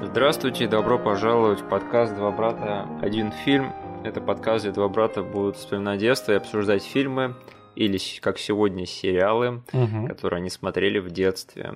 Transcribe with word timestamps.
Здравствуйте 0.00 0.66
добро 0.68 0.98
пожаловать 0.98 1.60
в 1.60 1.68
подкаст 1.68 2.14
«Два 2.14 2.30
брата. 2.30 2.88
Один 3.02 3.32
фильм». 3.32 3.72
Это 4.04 4.20
подкаст, 4.20 4.64
где 4.64 4.72
два 4.72 4.88
брата 4.88 5.22
будут 5.22 5.56
вспоминать 5.56 6.00
детство 6.00 6.32
и 6.32 6.36
обсуждать 6.36 6.84
фильмы 6.84 7.34
или, 7.74 7.98
как 8.20 8.38
сегодня, 8.38 8.86
сериалы, 8.86 9.62
Мгм. 9.72 10.06
которые 10.08 10.38
они 10.38 10.50
смотрели 10.50 10.98
в 10.98 11.10
детстве. 11.10 11.74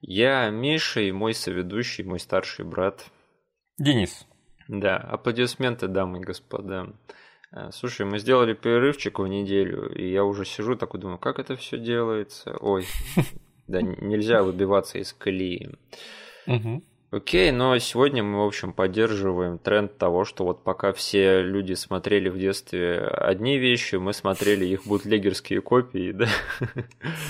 Я 0.00 0.48
Миша 0.50 1.00
и 1.00 1.10
мой 1.12 1.34
соведущий, 1.34 2.04
мой 2.04 2.20
старший 2.20 2.64
брат. 2.64 3.06
Денис. 3.78 4.26
Да, 4.68 4.96
аплодисменты, 4.96 5.88
дамы 5.88 6.18
и 6.18 6.24
господа. 6.24 6.92
Э, 7.52 7.70
Слушай, 7.72 8.04
мы 8.06 8.18
сделали 8.18 8.52
перерывчик 8.52 9.18
в 9.18 9.26
неделю, 9.26 9.88
и 9.94 10.10
я 10.10 10.24
уже 10.24 10.44
сижу 10.44 10.76
такой 10.76 11.00
думаю, 11.00 11.18
как 11.18 11.38
это 11.38 11.56
все 11.56 11.78
делается? 11.78 12.56
Ой, 12.60 12.84
да 13.66 13.80
нельзя 13.82 14.42
выбиваться 14.42 14.98
из 14.98 15.12
колеи. 15.14 15.74
Окей, 17.10 17.52
но 17.52 17.78
сегодня 17.78 18.22
мы, 18.22 18.44
в 18.44 18.46
общем, 18.46 18.74
поддерживаем 18.74 19.56
тренд 19.58 19.96
того, 19.96 20.26
что 20.26 20.44
вот 20.44 20.62
пока 20.62 20.92
все 20.92 21.40
люди 21.40 21.72
смотрели 21.72 22.28
в 22.28 22.38
детстве 22.38 22.98
одни 22.98 23.56
вещи, 23.56 23.94
мы 23.96 24.12
смотрели 24.12 24.66
их 24.66 24.84
бутлегерские 24.84 25.62
копии, 25.62 26.12
да. 26.12 26.26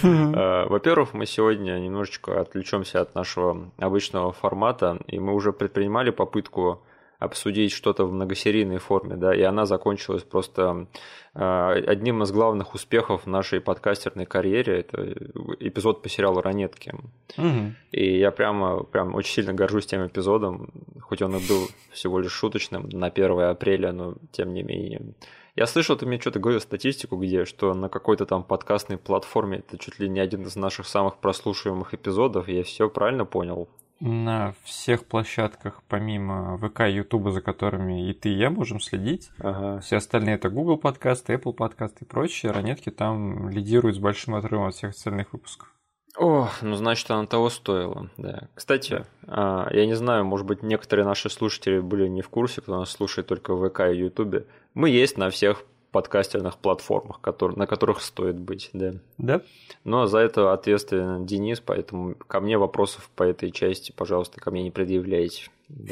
А, 0.02 0.66
Во-первых, 0.66 1.14
мы 1.14 1.26
сегодня 1.26 1.78
немножечко 1.78 2.40
отвлечемся 2.40 3.02
от 3.02 3.14
нашего 3.14 3.70
обычного 3.76 4.32
формата, 4.32 4.98
и 5.06 5.20
мы 5.20 5.32
уже 5.32 5.52
предпринимали 5.52 6.10
попытку 6.10 6.82
обсудить 7.18 7.72
что-то 7.72 8.04
в 8.04 8.12
многосерийной 8.12 8.78
форме, 8.78 9.16
да, 9.16 9.34
и 9.34 9.42
она 9.42 9.66
закончилась 9.66 10.22
просто 10.22 10.86
а, 11.34 11.72
одним 11.72 12.22
из 12.22 12.30
главных 12.30 12.74
успехов 12.74 13.24
в 13.24 13.26
нашей 13.26 13.60
подкастерной 13.60 14.24
карьере. 14.24 14.80
Это 14.80 15.14
эпизод 15.58 16.00
по 16.02 16.08
сериалу 16.08 16.40
«Ранетки». 16.40 16.94
Мгм. 17.36 17.76
И 17.90 18.18
я 18.18 18.30
прямо, 18.30 18.84
прям 18.84 19.14
очень 19.14 19.32
сильно 19.32 19.52
горжусь 19.52 19.86
тем 19.86 20.06
эпизодом, 20.06 20.70
хоть 21.00 21.20
он 21.20 21.34
и 21.36 21.48
был 21.48 21.68
всего 21.90 22.20
лишь 22.20 22.32
шуточным 22.32 22.88
на 22.88 23.08
1 23.08 23.40
апреля, 23.40 23.92
но 23.92 24.14
тем 24.30 24.54
не 24.54 24.62
менее. 24.62 25.14
Я 25.56 25.66
слышал, 25.66 25.96
ты 25.96 26.06
мне 26.06 26.20
что-то 26.20 26.38
говорил 26.38 26.60
статистику, 26.60 27.16
где, 27.16 27.44
что 27.44 27.74
на 27.74 27.88
какой-то 27.88 28.26
там 28.26 28.44
подкастной 28.44 28.96
платформе 28.96 29.58
это 29.58 29.76
чуть 29.76 29.98
ли 29.98 30.08
не 30.08 30.20
один 30.20 30.42
из 30.42 30.54
наших 30.54 30.86
самых 30.86 31.18
прослушиваемых 31.18 31.94
эпизодов. 31.94 32.46
Я 32.46 32.62
все 32.62 32.88
правильно 32.88 33.24
понял? 33.24 33.68
На 34.00 34.54
всех 34.62 35.04
площадках, 35.06 35.82
помимо 35.88 36.56
ВК 36.58 36.82
и 36.82 36.92
Ютуба, 36.92 37.32
за 37.32 37.40
которыми 37.40 38.08
и 38.08 38.14
ты, 38.14 38.28
и 38.28 38.36
я 38.38 38.48
можем 38.48 38.78
следить, 38.80 39.30
Ага. 39.40 39.80
все 39.80 39.96
остальные 39.96 40.36
это 40.36 40.50
Google 40.50 40.76
подкасты, 40.76 41.32
Apple 41.34 41.52
подкасты 41.52 42.04
и 42.04 42.08
прочие, 42.08 42.52
ранетки 42.52 42.90
там 42.90 43.48
лидируют 43.50 43.96
с 43.96 43.98
большим 43.98 44.36
отрывом 44.36 44.68
от 44.68 44.74
всех 44.74 44.90
остальных 44.90 45.32
выпусков. 45.32 45.74
О, 46.16 46.48
ну 46.62 46.74
значит, 46.74 47.10
оно 47.10 47.26
того 47.26 47.50
стоило, 47.50 48.10
да. 48.16 48.48
Кстати, 48.54 49.04
а, 49.26 49.68
я 49.72 49.86
не 49.86 49.94
знаю, 49.94 50.24
может 50.24 50.46
быть, 50.46 50.62
некоторые 50.62 51.04
наши 51.06 51.28
слушатели 51.28 51.78
были 51.80 52.08
не 52.08 52.22
в 52.22 52.28
курсе, 52.28 52.60
кто 52.60 52.78
нас 52.78 52.90
слушает 52.90 53.26
только 53.28 53.54
в 53.54 53.68
ВК 53.68 53.80
и 53.80 53.96
Ютубе. 53.96 54.46
Мы 54.74 54.90
есть 54.90 55.16
на 55.16 55.30
всех 55.30 55.64
подкастерных 55.90 56.58
платформах, 56.58 57.20
которые, 57.20 57.56
на 57.56 57.66
которых 57.66 58.02
стоит 58.02 58.38
быть, 58.38 58.70
да. 58.72 58.94
Да? 59.16 59.42
Но 59.84 60.06
за 60.06 60.18
это 60.18 60.52
ответственен 60.52 61.26
Денис, 61.26 61.60
поэтому 61.60 62.14
ко 62.14 62.40
мне 62.40 62.58
вопросов 62.58 63.10
по 63.16 63.22
этой 63.22 63.50
части, 63.50 63.92
пожалуйста, 63.92 64.40
ко 64.40 64.50
мне 64.50 64.62
не 64.62 64.70
предъявляйте. 64.70 65.50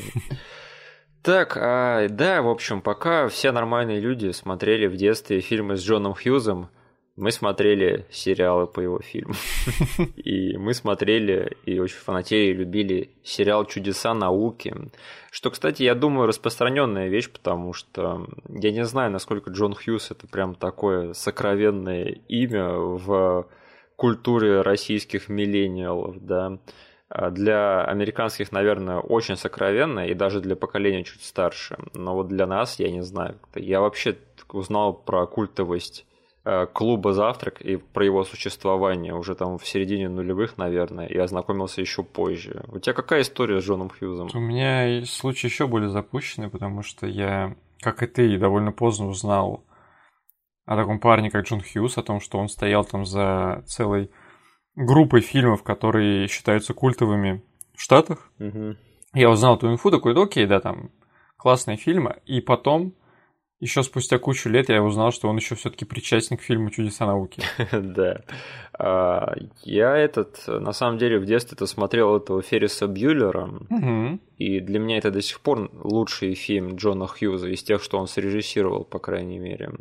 Так, 1.23 1.57
а, 1.57 2.07
да, 2.09 2.41
в 2.41 2.49
общем, 2.49 2.81
пока 2.81 3.27
все 3.27 3.51
нормальные 3.51 3.99
люди 3.99 4.31
смотрели 4.31 4.87
в 4.87 4.97
детстве 4.97 5.41
фильмы 5.41 5.77
с 5.77 5.83
Джоном 5.83 6.15
Хьюзом, 6.15 6.69
мы 7.17 7.33
смотрели 7.33 8.07
сериалы 8.11 8.67
по 8.67 8.81
его 8.81 9.01
фильмам. 9.01 9.37
И 10.17 10.57
мы 10.59 10.75
смотрели 10.75 11.57
и 11.65 11.79
очень 11.79 11.97
фанатели 11.97 12.51
и 12.51 12.53
любили 12.53 13.11
сериал 13.25 13.65
«Чудеса 13.65 14.13
науки». 14.13 14.75
Что, 15.31 15.51
кстати, 15.51 15.83
я 15.83 15.95
думаю, 15.95 16.27
распространенная 16.27 17.09
вещь, 17.09 17.31
потому 17.31 17.73
что 17.73 18.27
я 18.49 18.71
не 18.71 18.85
знаю, 18.85 19.11
насколько 19.11 19.51
Джон 19.51 19.75
Хьюз 19.75 20.11
это 20.11 20.27
прям 20.27 20.55
такое 20.55 21.15
сокровенное 21.15 22.19
имя 22.29 22.69
в 22.73 23.49
культуре 23.97 24.61
российских 24.61 25.29
миллениалов, 25.29 26.25
да. 26.25 26.59
А 27.09 27.31
Для 27.31 27.85
американских, 27.85 28.53
наверное, 28.53 28.99
очень 28.99 29.37
сокровенно, 29.37 30.07
и 30.07 30.13
даже 30.13 30.41
для 30.41 30.57
поколения 30.57 31.05
чуть 31.05 31.23
старше. 31.23 31.79
Но 31.95 32.15
вот 32.15 32.29
для 32.29 32.47
нас, 32.47 32.79
я 32.79 32.91
не 32.91 33.03
знаю, 33.03 33.39
я 33.55 33.81
вообще 33.81 34.17
узнал 34.53 34.93
про 34.93 35.27
культовость 35.27 36.05
клуба 36.73 37.13
«Завтрак» 37.13 37.61
и 37.61 37.77
про 37.77 38.05
его 38.05 38.23
существование 38.25 39.15
уже 39.15 39.35
там 39.35 39.59
в 39.59 39.67
середине 39.67 40.09
нулевых, 40.09 40.59
наверное, 40.59 41.07
и 41.07 41.17
ознакомился 41.19 41.81
еще 41.81 42.05
позже. 42.05 42.65
У 42.69 42.79
тебя 42.79 42.93
какая 42.93 43.23
история 43.23 43.61
с 43.61 43.65
Джоном 43.65 43.91
Хьюзом? 43.91 44.29
У 44.33 44.39
меня 44.39 44.85
есть 44.85 45.13
случай 45.13 45.49
еще 45.49 45.67
более 45.67 45.89
запущенный, 45.89 46.49
потому 46.49 46.83
что 46.83 47.07
я, 47.07 47.57
как 47.81 48.03
и 48.03 48.07
ты, 48.07 48.39
довольно 48.39 48.71
поздно 48.71 49.09
узнал 49.09 49.65
о 50.67 50.77
таком 50.77 51.01
парне, 51.01 51.31
как 51.31 51.47
Джон 51.47 51.63
Хьюз, 51.63 51.99
о 51.99 52.03
том, 52.03 52.21
что 52.21 52.39
он 52.39 52.49
стоял 52.49 52.85
там 52.85 53.05
за 53.05 53.65
целой 53.67 54.11
группой 54.77 55.23
фильмов, 55.23 55.63
которые 55.63 56.29
считаются 56.29 56.75
культовыми 56.75 57.43
в 57.75 57.81
Штатах. 57.81 58.31
Мгм. 58.39 58.77
Я 59.15 59.31
узнал 59.31 59.57
эту 59.57 59.71
инфу, 59.73 59.91
такой, 59.91 60.15
да 60.15 60.23
окей, 60.23 60.47
да, 60.47 60.61
там 60.61 60.91
классные 61.39 61.77
фильмы. 61.77 62.21
И 62.27 62.41
потом, 62.41 62.95
еще 63.61 63.83
спустя 63.83 64.19
кучу 64.19 64.51
лет, 64.51 64.69
я 64.69 64.83
узнал, 64.83 65.13
что 65.13 65.29
он 65.29 65.37
еще 65.37 65.55
все-таки 65.55 65.85
причастен 65.85 66.37
к 66.37 66.43
фильму 66.43 66.71
«Чудеса 66.71 67.07
науки». 67.07 67.43
Да. 67.73 68.21
А, 68.79 69.35
Я 69.63 69.97
этот, 69.97 70.45
на 70.47 70.73
самом 70.73 70.99
деле, 70.99 71.19
в 71.19 71.25
детстве-то 71.25 71.67
смотрел 71.67 72.17
этого 72.17 72.43
Ферриса 72.43 72.87
Бьюлера, 72.87 73.49
и 74.37 74.61
для 74.61 74.79
меня 74.79 74.99
это 74.99 75.11
до 75.11 75.23
сих 75.23 75.41
пор 75.41 75.71
лучший 75.73 76.35
фильм 76.35 76.77
Джона 76.77 77.07
Хьюза 77.07 77.49
из 77.49 77.63
тех, 77.63 77.83
что 77.83 77.99
он 77.99 78.07
срежиссировал, 78.07 78.85
по 78.85 78.99
крайней 78.99 79.39
мере. 79.39 79.73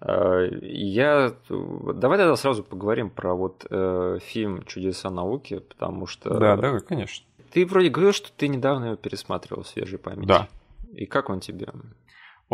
А, 0.00 0.44
Я... 0.62 1.34
Давай 1.48 2.18
тогда 2.18 2.36
сразу 2.36 2.62
поговорим 2.62 3.10
про 3.10 3.34
вот 3.34 3.66
э, 3.68 4.18
фильм 4.22 4.62
«Чудеса 4.64 5.10
науки», 5.10 5.58
потому 5.58 6.06
что... 6.06 6.38
Да, 6.38 6.56
да, 6.56 6.78
конечно. 6.78 7.26
Ты 7.52 7.66
вроде 7.66 7.88
говорил, 7.90 8.12
что 8.12 8.30
ты 8.32 8.48
недавно 8.48 8.86
его 8.86 8.96
пересматривал 8.96 9.64
в 9.64 9.68
свежей 9.68 9.98
памяти. 9.98 10.28
Да. 10.28 10.48
И 10.92 11.06
как 11.06 11.28
он 11.30 11.40
тебе? 11.40 11.68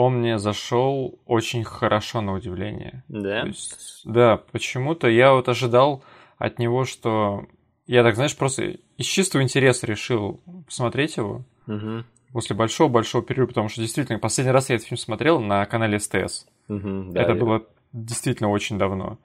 Он 0.00 0.20
мне 0.20 0.38
зашел 0.38 1.18
очень 1.26 1.64
хорошо 1.64 2.20
на 2.20 2.32
удивление. 2.32 3.02
Да? 3.08 3.40
То 3.40 3.46
есть, 3.48 4.02
да, 4.04 4.36
почему-то 4.52 5.08
я 5.08 5.32
вот 5.32 5.48
ожидал 5.48 6.04
от 6.38 6.60
него, 6.60 6.84
что 6.84 7.46
я 7.88 8.04
так, 8.04 8.14
знаешь, 8.14 8.36
просто 8.36 8.76
из 8.96 9.06
чистого 9.06 9.42
интереса 9.42 9.88
решил 9.88 10.40
посмотреть 10.66 11.16
его 11.16 11.42
Мгм. 11.66 12.04
после 12.32 12.54
большого-большого 12.54 13.24
перерыва, 13.24 13.48
потому 13.48 13.68
что 13.68 13.80
действительно 13.80 14.20
последний 14.20 14.52
раз 14.52 14.68
я 14.70 14.76
этот 14.76 14.86
фильм 14.86 14.98
смотрел 14.98 15.40
на 15.40 15.66
канале 15.66 15.98
СТС. 15.98 16.46
Мгм, 16.68 17.12
да, 17.12 17.22
Это 17.22 17.32
я- 17.32 17.38
было 17.40 17.66
действительно 17.92 18.50
очень 18.50 18.78
давно. 18.78 19.18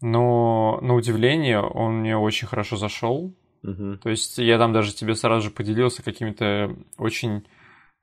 Но 0.00 0.78
на 0.80 0.94
удивление 0.94 1.60
он 1.60 2.00
мне 2.00 2.16
очень 2.16 2.46
хорошо 2.46 2.76
зашел. 2.76 3.32
Мгм. 3.62 3.98
То 3.98 4.10
есть 4.10 4.38
я 4.38 4.58
там 4.58 4.72
даже 4.72 4.94
тебе 4.94 5.16
сразу 5.16 5.46
же 5.46 5.50
поделился 5.50 6.04
какими-то 6.04 6.76
очень 6.98 7.44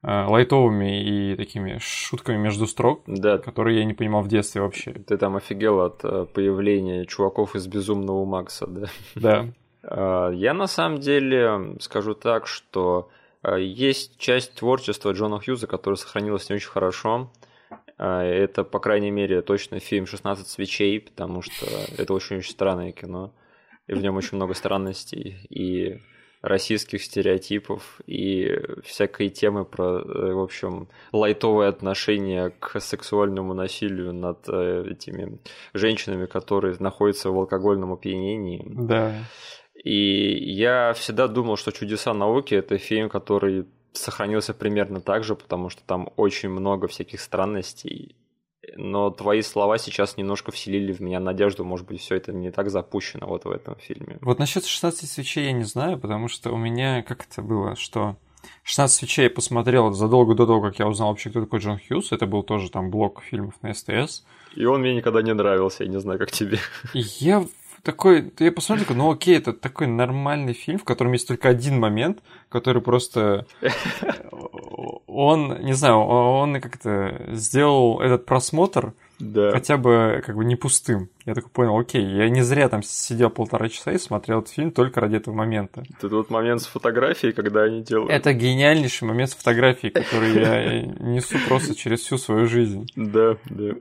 лайтовыми 0.04 1.04
и 1.04 1.36
такими 1.36 1.78
шутками 1.80 2.38
между 2.38 2.66
строк, 2.68 3.04
Да, 3.06 3.38
которые 3.38 3.80
я 3.80 3.86
не 3.86 3.94
понимал 3.94 4.22
в 4.22 4.28
детстве 4.28 4.62
вообще. 4.62 4.94
Ты 4.94 5.18
там 5.18 5.36
офигел 5.36 5.82
от 5.82 6.04
э, 6.04 6.26
появления 6.26 7.06
чуваков 7.06 7.56
из 7.56 7.68
Безумного 7.68 8.26
Макса, 8.26 8.68
да? 8.68 8.88
Да. 9.16 9.46
А, 9.84 10.30
Я 10.30 10.54
на 10.54 10.68
самом 10.68 11.00
деле 11.00 11.76
скажу 11.80 12.14
так, 12.14 12.46
что 12.48 13.10
э, 13.44 13.62
есть 13.62 14.18
часть 14.20 14.54
творчества 14.56 15.12
Джона 15.12 15.40
Хьюза, 15.40 15.66
которая 15.68 15.98
сохранилась 15.98 16.50
не 16.50 16.56
очень 16.56 16.70
хорошо. 16.70 17.32
А, 17.98 18.24
Это, 18.24 18.64
по 18.64 18.80
крайней 18.80 19.12
мере, 19.12 19.42
точно 19.42 19.80
фильм 19.80 20.06
«16 20.06 20.46
свечей», 20.48 21.00
потому 21.00 21.42
что 21.42 21.66
это 21.98 22.14
очень-очень 22.14 22.52
странное 22.52 22.92
кино. 22.92 23.34
И 23.88 23.94
в 23.94 24.02
нем 24.02 24.16
очень 24.16 24.36
много 24.38 24.54
странностей 24.54 25.46
и 25.50 26.00
российских 26.42 27.04
стереотипов, 27.04 28.02
и 28.08 28.58
всякой 28.84 29.30
темы 29.30 29.64
про, 29.64 30.00
э, 30.00 30.34
в 30.34 30.40
общем, 30.40 30.88
лайтовое 31.12 31.70
отношение 31.70 32.52
к 32.60 32.80
сексуальному 32.80 33.54
насилию 33.54 34.14
над 34.14 34.48
э, 34.48 34.86
этими 34.92 35.40
женщинами, 35.74 36.26
которые 36.26 36.76
находятся 36.80 37.30
в 37.30 37.38
алкогольном 37.38 37.94
опьянении. 37.94 38.66
Да. 38.68 39.16
И 39.84 40.54
я 40.54 40.94
всегда 40.94 41.28
думал, 41.28 41.58
что 41.58 41.72
«Чудеса 41.72 42.14
науки»— 42.14 42.54
это 42.56 42.78
фильм, 42.78 43.10
который 43.10 43.66
сохранился 43.94 44.54
примерно 44.54 45.02
так 45.02 45.24
же, 45.24 45.36
потому 45.36 45.70
что 45.70 45.84
там 45.86 46.10
очень 46.16 46.50
много 46.50 46.88
всяких 46.88 47.20
странностей. 47.20 48.16
Но 48.76 49.10
твои 49.10 49.42
слова 49.42 49.78
сейчас 49.78 50.18
немножко 50.18 50.52
вселили 50.52 50.92
в 50.92 51.02
меня 51.02 51.20
надежду, 51.20 51.66
может 51.66 51.88
быть, 51.88 52.02
все 52.02 52.16
это 52.16 52.32
не 52.32 52.52
так 52.52 52.70
запущено 52.70 53.28
вот 53.28 53.46
в 53.46 53.52
этом 53.52 53.76
фильме. 53.76 54.18
Вот 54.22 54.40
насчет 54.40 54.66
16 54.66 55.10
свечей 55.10 55.46
я 55.46 55.52
не 55.52 55.64
знаю, 55.64 56.00
потому 56.00 56.28
что 56.28 56.52
у 56.52 56.58
меня 56.58 57.04
как 57.04 57.26
это 57.30 57.42
было, 57.42 57.76
что 57.76 58.16
16 58.64 58.98
свечей 58.98 59.24
я 59.26 59.30
посмотрел 59.30 59.92
задолго 59.92 60.36
до 60.36 60.46
того, 60.46 60.62
как 60.62 60.80
я 60.80 60.88
узнал 60.88 61.10
вообще, 61.10 61.30
кто 61.30 61.42
такой 61.42 61.60
Джон 61.60 61.80
Хьюз. 61.80 62.12
Это 62.12 62.26
был 62.26 62.44
тоже 62.44 62.70
там 62.70 62.90
блок 62.90 63.22
фильмов 63.24 63.56
на 63.62 63.74
СТС. 63.74 64.24
И 64.56 64.66
он 64.66 64.82
мне 64.82 64.94
никогда 64.96 65.22
не 65.22 65.34
нравился, 65.34 65.84
я 65.84 65.90
не 65.90 66.00
знаю, 66.00 66.20
как 66.20 66.32
тебе. 66.32 66.60
Я 66.94 67.46
такой, 67.84 68.32
я 68.40 68.52
посмотрел, 68.52 68.86
такой, 68.86 68.98
ну 68.98 69.12
окей, 69.12 69.38
это 69.38 69.54
такой 69.54 69.88
нормальный 69.88 70.54
фильм, 70.54 70.80
в 70.80 70.84
котором 70.84 71.14
есть 71.14 71.28
только 71.28 71.50
один 71.50 71.80
момент, 71.80 72.20
который 72.50 72.82
просто... 72.82 73.46
Он, 75.08 75.62
не 75.62 75.74
знаю, 75.74 75.98
он 75.98 76.62
как-то 76.62 77.26
сделал 77.34 78.00
этот 78.00 78.26
просмотр 78.26 78.94
да. 79.22 79.52
хотя 79.52 79.78
бы 79.78 80.22
как 80.26 80.36
бы 80.36 80.46
не 80.46 80.56
пустым. 80.56 81.10
Я 81.26 81.36
такой 81.36 81.50
понял, 81.50 81.78
окей, 81.78 82.04
я 82.04 82.30
не 82.30 82.42
зря 82.42 82.70
там 82.70 82.82
сидел 82.84 83.30
полтора 83.30 83.70
часа 83.70 83.92
и 83.92 83.98
смотрел 83.98 84.40
этот 84.40 84.54
фильм 84.54 84.72
только 84.72 85.00
ради 85.00 85.18
этого 85.18 85.36
момента. 85.36 85.84
Это 85.98 86.08
вот 86.08 86.30
момент 86.30 86.62
с 86.62 86.66
фотографией, 86.66 87.34
когда 87.34 87.64
они 87.64 87.82
делают. 87.82 88.12
Это 88.12 88.34
гениальнейший 88.34 89.08
момент 89.08 89.32
с 89.32 89.36
фотографией, 89.36 89.92
который 89.92 90.34
я 90.34 90.82
несу 90.82 91.38
просто 91.48 91.76
через 91.76 92.02
всю 92.02 92.18
свою 92.18 92.48
жизнь. 92.48 92.88
Да, 92.96 93.38
да. 93.46 93.74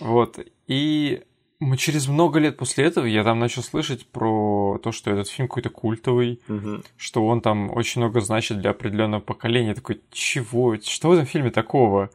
Вот. 0.00 0.38
И 0.66 1.22
мы 1.62 1.76
через 1.76 2.08
много 2.08 2.40
лет 2.40 2.56
после 2.56 2.84
этого 2.84 3.06
я 3.06 3.22
там 3.22 3.38
начал 3.38 3.62
слышать 3.62 4.06
про 4.06 4.78
то, 4.82 4.90
что 4.90 5.10
этот 5.10 5.28
фильм 5.28 5.48
какой-то 5.48 5.70
культовый, 5.70 6.40
угу. 6.48 6.82
что 6.96 7.24
он 7.26 7.40
там 7.40 7.70
очень 7.70 8.00
много 8.00 8.20
значит 8.20 8.60
для 8.60 8.70
определенного 8.70 9.20
поколения. 9.20 9.68
Я 9.68 9.74
такой, 9.74 10.00
чего? 10.10 10.76
Что 10.82 11.08
в 11.08 11.12
этом 11.12 11.26
фильме 11.26 11.50
такого? 11.50 12.10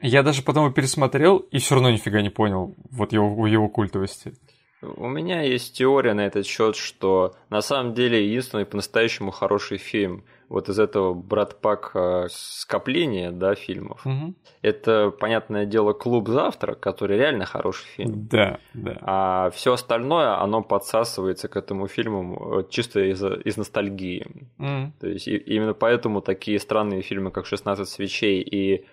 Я 0.00 0.22
даже 0.22 0.42
потом 0.42 0.64
его 0.64 0.74
пересмотрел 0.74 1.38
и 1.38 1.58
все 1.58 1.74
равно 1.74 1.90
нифига 1.90 2.20
не 2.20 2.28
понял 2.28 2.74
вот 2.90 3.12
его, 3.12 3.46
его 3.46 3.68
культовости. 3.68 4.34
У 4.96 5.08
меня 5.08 5.42
есть 5.42 5.76
теория 5.76 6.14
на 6.14 6.26
этот 6.26 6.46
счет, 6.46 6.76
что 6.76 7.34
на 7.50 7.62
самом 7.62 7.94
деле 7.94 8.26
единственный 8.26 8.66
по-настоящему 8.66 9.30
хороший 9.30 9.78
фильм 9.78 10.24
вот 10.48 10.68
из 10.68 10.78
этого 10.78 11.14
братпак 11.14 11.90
э, 11.94 12.26
скопления 12.30 13.30
да, 13.32 13.54
фильмов. 13.54 14.06
Угу. 14.06 14.34
Это, 14.62 15.10
понятное 15.10 15.66
дело, 15.66 15.92
клуб 15.92 16.28
завтра, 16.28 16.74
который 16.74 17.18
реально 17.18 17.44
хороший 17.44 17.86
фильм. 17.96 18.28
Да, 18.28 18.58
да. 18.72 18.98
А 19.02 19.50
все 19.50 19.72
остальное, 19.72 20.40
оно 20.40 20.62
подсасывается 20.62 21.48
к 21.48 21.56
этому 21.56 21.88
фильму 21.88 22.60
э, 22.60 22.64
чисто 22.70 23.00
из, 23.00 23.22
из 23.22 23.56
ностальгии. 23.56 24.26
Угу. 24.58 24.92
То 25.00 25.08
есть 25.08 25.28
и, 25.28 25.36
именно 25.36 25.74
поэтому 25.74 26.20
такие 26.20 26.58
странные 26.58 27.02
фильмы, 27.02 27.30
как 27.30 27.46
«16 27.46 27.84
свечей» 27.86 28.40
и 28.40 28.86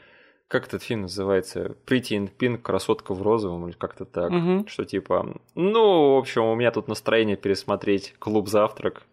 как 0.52 0.68
этот 0.68 0.84
фильм 0.84 1.04
называется? 1.04 1.78
Pretty 1.88 2.18
in 2.18 2.30
Pink, 2.38 2.58
красотка 2.58 3.14
в 3.14 3.22
розовом, 3.22 3.70
или 3.70 3.76
как-то 3.76 4.04
так. 4.04 4.32
Угу. 4.32 4.68
Что 4.68 4.84
типа, 4.84 5.38
ну, 5.56 6.16
в 6.16 6.18
общем, 6.18 6.44
у 6.44 6.56
меня 6.56 6.72
тут 6.72 6.90
настроение 6.90 7.38
пересмотреть 7.38 8.14
клуб 8.20 8.50
завтрак. 8.50 9.04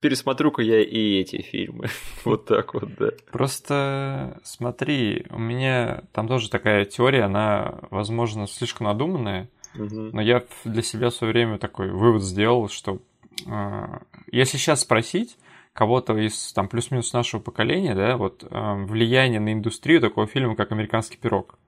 Пересмотрю-ка 0.00 0.62
я 0.62 0.82
и 0.82 1.20
эти 1.20 1.42
фильмы. 1.42 1.86
вот 2.24 2.46
так 2.46 2.74
вот, 2.74 2.92
да. 2.98 3.10
Просто 3.30 4.40
смотри, 4.42 5.26
у 5.30 5.38
меня 5.38 6.02
там 6.12 6.26
тоже 6.26 6.50
такая 6.50 6.84
теория, 6.86 7.22
она, 7.22 7.78
возможно, 7.90 8.48
слишком 8.48 8.88
надуманная, 8.88 9.48
но 9.74 10.20
я 10.20 10.42
для 10.64 10.82
себя 10.82 11.10
в 11.10 11.14
свое 11.14 11.32
время 11.32 11.58
такой 11.58 11.92
вывод 11.92 12.24
сделал, 12.24 12.68
что 12.68 12.98
э, 13.46 13.98
если 14.32 14.56
сейчас 14.56 14.80
спросить, 14.80 15.36
кого-то 15.72 16.16
из 16.16 16.52
там 16.52 16.68
плюс-минус 16.68 17.12
нашего 17.12 17.40
поколения, 17.40 17.94
да, 17.94 18.16
вот 18.16 18.42
э, 18.42 18.84
влияние 18.84 19.40
на 19.40 19.52
индустрию 19.52 20.00
такого 20.00 20.26
фильма, 20.26 20.56
как 20.56 20.72
«Американский 20.72 21.16
пирог». 21.16 21.58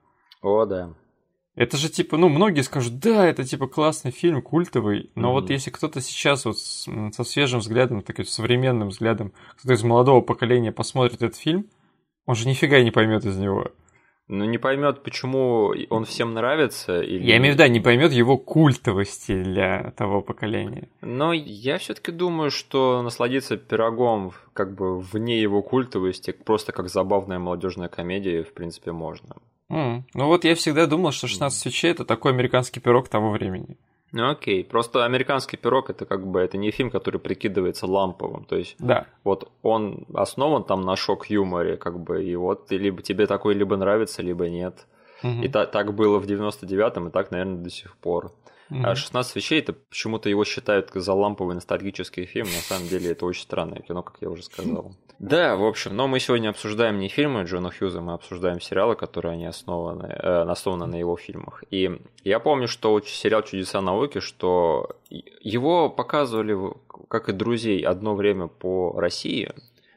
О, 0.41 0.65
да. 0.65 0.93
Это 1.55 1.77
же 1.77 1.89
типа, 1.89 2.17
ну, 2.17 2.29
многие 2.29 2.61
скажут, 2.61 2.99
да, 2.99 3.27
это 3.27 3.43
типа 3.43 3.67
классный 3.67 4.11
фильм, 4.11 4.41
культовый, 4.41 5.11
но 5.15 5.29
mm-hmm. 5.29 5.33
вот 5.33 5.49
если 5.51 5.69
кто-то 5.69 6.01
сейчас 6.01 6.45
вот 6.45 6.57
с, 6.57 6.87
со 7.11 7.23
свежим 7.23 7.59
взглядом, 7.59 8.01
таким 8.01 8.25
современным 8.25 8.89
взглядом, 8.89 9.33
кто-то 9.57 9.73
из 9.73 9.83
молодого 9.83 10.21
поколения 10.21 10.71
посмотрит 10.71 11.21
этот 11.21 11.37
фильм, 11.37 11.69
он 12.25 12.35
же 12.35 12.47
нифига 12.47 12.81
не 12.81 12.91
поймет 12.91 13.25
из 13.25 13.37
него. 13.37 13.71
Ну, 14.29 14.45
не 14.45 14.57
поймет, 14.57 15.03
почему 15.03 15.73
он 15.89 16.05
всем 16.05 16.33
нравится. 16.33 17.01
Или... 17.01 17.23
Я 17.23 17.37
имею 17.37 17.55
в 17.55 17.59
виду, 17.59 17.69
не 17.69 17.81
поймет 17.81 18.13
его 18.13 18.37
культовости 18.37 19.43
для 19.43 19.91
того 19.97 20.21
поколения. 20.21 20.87
Но 21.01 21.33
я 21.33 21.77
все-таки 21.77 22.11
думаю, 22.11 22.49
что 22.49 23.01
насладиться 23.01 23.57
пирогом 23.57 24.31
как 24.53 24.73
бы 24.73 24.99
вне 24.99 25.41
его 25.41 25.61
культовости, 25.61 26.31
просто 26.31 26.71
как 26.71 26.89
забавная 26.89 27.37
молодежная 27.39 27.89
комедия, 27.89 28.43
в 28.43 28.53
принципе, 28.53 28.93
можно. 28.93 29.35
Mm. 29.69 30.03
Ну 30.13 30.27
вот 30.27 30.45
я 30.45 30.55
всегда 30.55 30.85
думал, 30.85 31.11
что 31.11 31.27
16 31.27 31.59
свечей 31.59 31.91
это 31.91 32.05
такой 32.05 32.31
американский 32.31 32.79
пирог 32.79 33.09
того 33.09 33.31
времени. 33.31 33.77
Ну 34.13 34.29
окей, 34.29 34.63
просто 34.63 35.05
американский 35.05 35.57
пирог 35.57 35.89
это 35.89 36.05
как 36.05 36.27
бы 36.27 36.39
это 36.39 36.55
не 36.55 36.69
фильм, 36.69 36.91
который 36.91 37.19
прикидывается 37.19 37.87
ламповым, 37.87 38.45
то 38.45 38.55
есть 38.55 38.75
да. 38.77 39.07
вот 39.23 39.51
он 39.63 40.05
основан 40.13 40.63
там 40.63 40.81
на 40.81 40.95
шок-юморе, 40.95 41.77
как 41.77 41.99
бы, 41.99 42.23
и 42.23 42.35
вот 42.35 42.69
либо 42.71 43.01
тебе 43.01 43.25
такой 43.25 43.55
либо 43.55 43.75
нравится, 43.75 44.21
либо 44.21 44.49
нет. 44.49 44.85
Угу. 45.23 45.41
И 45.41 45.47
та, 45.47 45.65
так 45.65 45.95
было 45.95 46.19
в 46.19 46.27
99-м, 46.27 47.07
и 47.07 47.11
так, 47.11 47.31
наверное, 47.31 47.63
до 47.63 47.71
сих 47.71 47.97
пор. 47.97 48.31
Mm-hmm. 48.69 48.85
А 48.85 48.95
16 48.95 49.35
вещей 49.35 49.59
это 49.59 49.73
почему-то 49.73 50.29
его 50.29 50.45
считают 50.45 50.91
за 50.93 51.13
ламповый 51.13 51.55
ностальгический 51.55 52.25
фильм. 52.25 52.45
На 52.45 52.61
самом 52.61 52.87
деле 52.87 53.11
это 53.11 53.25
очень 53.25 53.43
странное 53.43 53.79
кино, 53.79 54.03
как 54.03 54.17
я 54.21 54.29
уже 54.29 54.43
сказал. 54.43 54.95
Да, 55.23 55.55
в 55.55 55.63
общем, 55.63 55.95
но 55.95 56.09
мы 56.09 56.19
сегодня 56.19 56.49
обсуждаем 56.49 56.99
не 56.99 57.07
фильмы 57.07 57.43
Джона 57.43 57.71
Хьюза, 57.71 58.01
мы 58.01 58.11
обсуждаем 58.11 58.59
сериалы, 58.59 58.97
которые 58.97 59.31
они 59.31 59.45
основаны, 59.45 60.07
э, 60.07 60.41
основаны 60.49 60.85
на 60.85 60.95
его 60.95 61.15
фильмах. 61.15 61.63
И 61.71 61.97
я 62.25 62.41
помню, 62.41 62.67
что 62.67 62.99
сериал 62.99 63.41
«Чудеса 63.43 63.79
науки», 63.79 64.19
что 64.19 64.97
его 65.09 65.89
показывали, 65.89 66.57
как 67.07 67.29
и 67.29 67.31
«Друзей», 67.31 67.85
одно 67.85 68.15
время 68.15 68.47
по 68.47 68.99
России. 68.99 69.53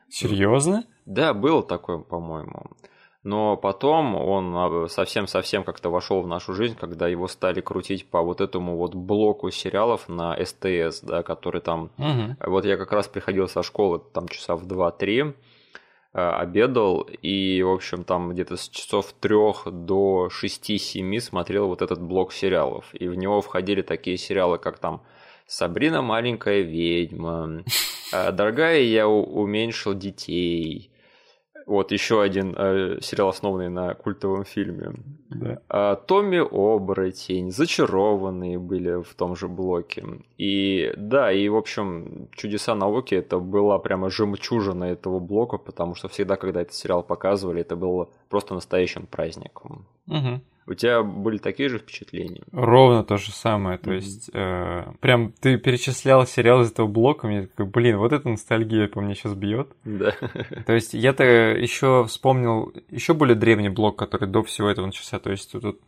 Серьезно? 0.08 0.84
Да, 1.06 1.34
было 1.34 1.64
такое, 1.64 1.99
по-моему 1.99 2.67
но 3.26 3.56
потом 3.56 4.14
он 4.14 4.55
а, 4.56 4.87
совсем-совсем 4.88 5.64
как-то 5.64 5.90
вошел 5.90 6.23
в 6.23 6.28
нашу 6.28 6.55
жизнь, 6.55 6.76
когда 6.76 7.08
его 7.08 7.26
стали 7.26 7.61
крутить 7.61 8.08
по 8.08 8.23
вот 8.23 8.40
этому 8.40 8.76
вот 8.76 8.94
блоку 8.94 9.50
сериалов 9.50 10.08
на 10.08 10.37
СТС, 10.43 11.00
да, 11.00 11.25
который 11.25 11.61
там... 11.61 11.90
Угу. 11.99 12.50
Вот 12.52 12.64
я 12.64 12.76
как 12.76 12.93
раз 12.93 13.08
приходил 13.08 13.49
со 13.49 13.64
школы 13.64 14.00
там 14.12 14.28
часа 14.28 14.55
в 14.55 14.64
2-3, 14.64 15.34
а, 16.12 16.38
обедал, 16.38 17.00
и, 17.00 17.61
в 17.62 17.73
общем, 17.73 18.05
там 18.05 18.31
где-то 18.31 18.56
с 18.56 18.69
часов 18.69 19.12
трех 19.19 19.64
до 19.72 20.29
6-7 20.29 21.19
смотрел 21.19 21.67
вот 21.67 21.82
этот 21.82 22.00
блок 22.00 22.32
сериалов. 22.32 22.84
И 22.93 23.08
в 23.08 23.17
него 23.17 23.40
входили 23.40 23.82
такие 23.82 24.19
сериалы, 24.19 24.58
как 24.58 24.79
там 24.79 25.02
«Сабрина 25.49 26.00
маленькая 26.00 26.61
ведьма», 26.61 27.64
«А, 28.12 28.31
«Дорогая, 28.31 28.82
я 28.82 29.08
уменьшил 29.08 29.94
детей», 29.94 30.93
вот 31.67 31.91
еще 31.91 32.23
один 32.23 32.55
э, 32.57 33.01
сериал, 33.03 33.29
основанный 33.29 33.69
на 33.69 33.95
культовом 33.95 34.45
фильме. 34.45 34.93
Да. 35.29 35.61
А, 35.69 35.97
Томми 35.97 36.39
Оборотень, 36.39 37.51
Зачарованные 37.51 38.59
были 38.59 39.03
в 39.03 39.15
том 39.15 39.35
же 39.35 39.49
блоке. 39.49 40.05
И 40.39 40.93
да, 40.97 41.33
и 41.33 41.49
в 41.49 41.57
общем, 41.57 42.29
Чудеса 42.33 42.75
науки 42.77 43.17
это 43.17 43.41
была 43.41 43.79
прямо 43.81 44.11
жемчужина 44.11 44.85
этого 44.85 45.19
блока, 45.19 45.58
потому 45.58 45.96
что 45.96 46.08
всегда, 46.08 46.37
когда 46.37 46.63
этот 46.63 46.75
сериал 46.75 47.03
показывали, 47.03 47.63
это 47.63 47.75
было 47.75 48.08
просто 48.29 48.55
настоящим 48.55 49.06
праздником. 49.06 49.87
Угу. 50.06 50.41
У 50.69 50.75
тебя 50.75 51.03
были 51.03 51.39
такие 51.39 51.69
же 51.69 51.79
впечатления? 51.79 52.43
Ровно 52.51 53.05
то 53.05 53.17
же 53.19 53.31
самое. 53.31 53.79
То 53.79 53.91
mm-hmm. 53.91 53.94
есть, 53.94 54.31
э, 54.32 54.85
прям 55.01 55.32
ты 55.32 55.58
перечислял 55.58 56.27
сериал 56.27 56.63
из 56.63 56.73
этого 56.73 56.89
блока, 56.89 57.29
мне 57.29 57.46
такой, 57.46 57.67
блин, 57.67 57.99
вот 57.99 58.13
эта 58.13 58.29
ностальгия 58.29 58.89
по 58.89 59.01
мне 59.01 59.15
сейчас 59.15 59.35
бьет. 59.35 59.69
Да. 59.85 60.13
То 60.67 60.73
есть, 60.73 60.93
я-то 60.93 61.25
еще 61.25 62.05
вспомнил 62.06 62.73
еще 62.91 63.15
более 63.15 63.37
древний 63.37 63.69
блок, 63.69 63.96
который 63.96 64.29
до 64.29 64.43
всего 64.43 64.69
этого 64.69 64.87
начался. 64.87 65.20
То 65.20 65.31
есть, 65.31 65.53
тут 65.53 65.81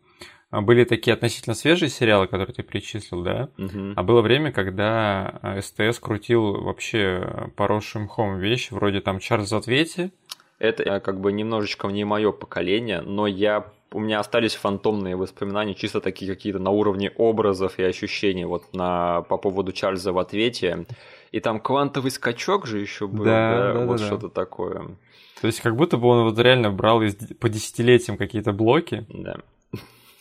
были 0.50 0.85
такие 0.85 1.12
относительно 1.12 1.54
свежие 1.54 1.90
сериалы, 1.90 2.28
которые 2.28 2.54
ты 2.54 2.62
перечислил, 2.62 3.23
да? 3.23 3.50
Угу. 3.58 3.94
А 3.97 4.02
было 4.02 4.23
время, 4.23 4.52
когда 4.52 5.58
СТС 5.61 5.99
крутил 5.99 6.62
вообще 6.62 7.50
поросшим 7.56 8.06
хом 8.06 8.38
вещи, 8.38 8.73
вроде 8.73 9.00
там 9.00 9.18
Чарльз 9.18 9.50
в 9.50 9.56
ответе. 9.56 10.12
Это 10.58 10.82
э, 10.85 11.00
как 11.00 11.20
бы 11.20 11.32
немножечко 11.32 11.88
не 11.88 12.04
мое 12.04 12.32
поколение, 12.32 13.00
но 13.00 13.26
я 13.26 13.66
у 13.92 14.00
меня 14.00 14.21
остались 14.21 14.54
фантомные 14.54 15.16
воспоминания, 15.16 15.75
чисто 15.75 16.00
такие 16.00 16.33
какие-то 16.33 16.59
на 16.59 16.71
уровне 16.71 17.11
образов 17.16 17.78
и 17.78 17.83
ощущений 17.83 18.45
вот 18.45 18.75
на, 18.75 19.23
по 19.23 19.38
поводу 19.38 19.73
Чарльза 19.73 20.12
в 20.12 20.18
ответе. 20.18 20.87
И 21.33 21.40
там 21.40 21.61
квантовый 21.61 22.11
скачок 22.11 22.66
же 22.66 22.78
еще 22.78 23.07
был, 23.07 23.25
да, 23.25 23.57
да, 23.57 23.73
да 23.75 23.87
вот 23.87 23.99
да, 23.99 24.07
что-то 24.07 24.28
да. 24.28 24.35
такое. 24.35 24.97
То 25.40 25.47
есть 25.47 25.61
как 25.61 25.76
будто 25.76 25.97
бы 25.97 26.09
он 26.09 26.25
вот 26.25 26.38
реально 26.38 26.71
брал 26.71 27.02
из, 27.02 27.14
по 27.14 27.49
десятилетиям 27.49 28.16
какие-то 28.16 28.52
блоки. 28.52 29.07
Да. 29.09 29.37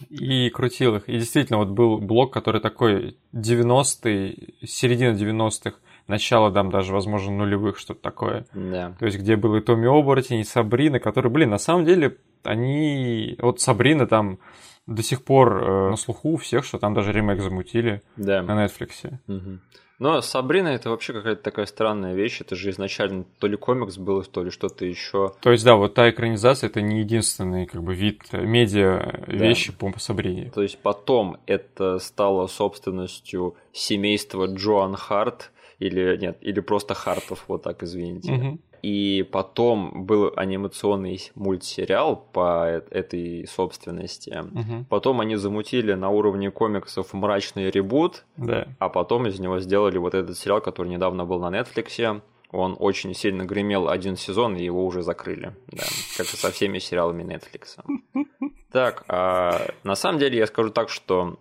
И 0.09 0.49
крутил 0.49 0.97
их. 0.97 1.09
И 1.09 1.13
действительно, 1.13 1.57
вот 1.57 1.69
был 1.69 1.97
блок, 1.97 2.31
который 2.31 2.61
такой 2.61 3.17
90-й, 3.33 4.55
середина 4.65 5.15
90-х, 5.15 5.77
начало 6.07 6.51
там 6.51 6.69
даже, 6.69 6.93
возможно, 6.93 7.31
нулевых, 7.31 7.79
что-то 7.79 8.01
такое. 8.01 8.45
Да. 8.53 8.95
То 8.99 9.05
есть, 9.05 9.17
где 9.17 9.35
был 9.35 9.55
и 9.55 9.61
Томми 9.61 9.87
Оборотень, 9.87 10.39
и 10.39 10.43
Сабрина, 10.43 10.99
которые, 10.99 11.31
блин, 11.31 11.49
на 11.49 11.57
самом 11.57 11.85
деле, 11.85 12.17
они... 12.47 13.35
Вот 13.39 13.59
Сабрина 13.61 14.07
там 14.07 14.39
до 14.85 15.03
сих 15.03 15.23
пор 15.23 15.63
э, 15.63 15.89
на 15.91 15.95
слуху 15.97 16.29
у 16.33 16.37
всех, 16.37 16.63
что 16.65 16.79
там 16.79 16.93
даже 16.93 17.11
ремейк 17.11 17.41
замутили 17.41 18.01
Да. 18.15 18.41
на 18.41 18.65
Netflix. 18.65 19.13
Мгм. 19.27 19.61
Но 19.99 20.21
Сабрина 20.21 20.67
это 20.67 20.91
вообще 20.91 21.11
какая-то 21.11 21.41
такая 21.41 21.65
странная 21.65 22.13
вещь. 22.13 22.39
Это 22.39 22.55
же 22.55 22.69
изначально 22.69 23.25
то 23.39 23.47
ли 23.47 23.57
комикс 23.57 23.97
был, 23.97 24.23
то 24.23 24.43
ли 24.43 24.51
что-то 24.51 24.85
еще. 24.85 25.33
То 25.41 25.51
есть, 25.51 25.65
да, 25.65 25.75
вот 25.75 25.95
та 25.95 26.09
экранизация 26.11 26.69
это 26.69 26.81
не 26.81 26.99
единственный 26.99 27.65
как 27.65 27.81
бы 27.83 27.95
вид 27.95 28.21
э, 28.31 28.45
медиа 28.45 29.23
вещи 29.27 29.73
по 29.73 29.91
Сабрине. 29.97 30.51
То 30.53 30.61
есть 30.61 30.77
потом 30.79 31.37
это 31.47 31.97
стало 31.99 32.45
собственностью 32.47 33.55
семейства 33.73 34.45
Джоан 34.45 34.95
Харт, 34.95 35.51
или 35.79 36.17
нет, 36.17 36.37
или 36.41 36.59
просто 36.59 36.93
Хартов, 36.93 37.45
вот 37.47 37.63
так, 37.63 37.83
извините. 37.83 38.31
Мгм. 38.31 38.59
И 38.83 39.27
потом 39.31 40.05
был 40.05 40.31
анимационный 40.35 41.19
мультсериал 41.35 42.15
по 42.15 42.65
э- 42.67 42.81
этой 42.91 43.47
собственности. 43.47 44.39
Мгм. 44.51 44.85
Потом 44.85 45.19
они 45.19 45.35
замутили 45.35 45.93
на 45.93 46.09
уровне 46.09 46.51
комиксов 46.51 47.13
мрачный 47.13 47.71
ребут, 47.71 48.25
Да. 48.37 48.67
а 48.79 48.89
потом 48.89 49.25
из 49.27 49.39
него 49.39 49.59
сделали 49.59 49.97
вот 49.97 50.13
этот 50.13 50.37
сериал, 50.37 50.61
который 50.61 50.89
недавно 50.89 51.25
был 51.25 51.39
на 51.39 51.49
Netflix. 51.49 52.21
Он 52.51 52.75
очень 52.79 53.13
сильно 53.13 53.43
гремел 53.43 53.89
один 53.89 54.15
сезон, 54.15 54.55
и 54.55 54.63
его 54.63 54.85
уже 54.85 55.01
закрыли. 55.01 55.53
Да, 55.67 55.83
как 56.17 56.27
и 56.33 56.37
со 56.37 56.51
всеми 56.51 56.79
сериалами 56.79 57.23
Netflix. 57.23 57.77
Так, 58.71 59.03
а 59.09 59.69
на 59.83 59.95
самом 59.95 60.19
деле 60.19 60.37
я 60.37 60.47
скажу 60.47 60.69
так, 60.69 60.89
что 60.89 61.37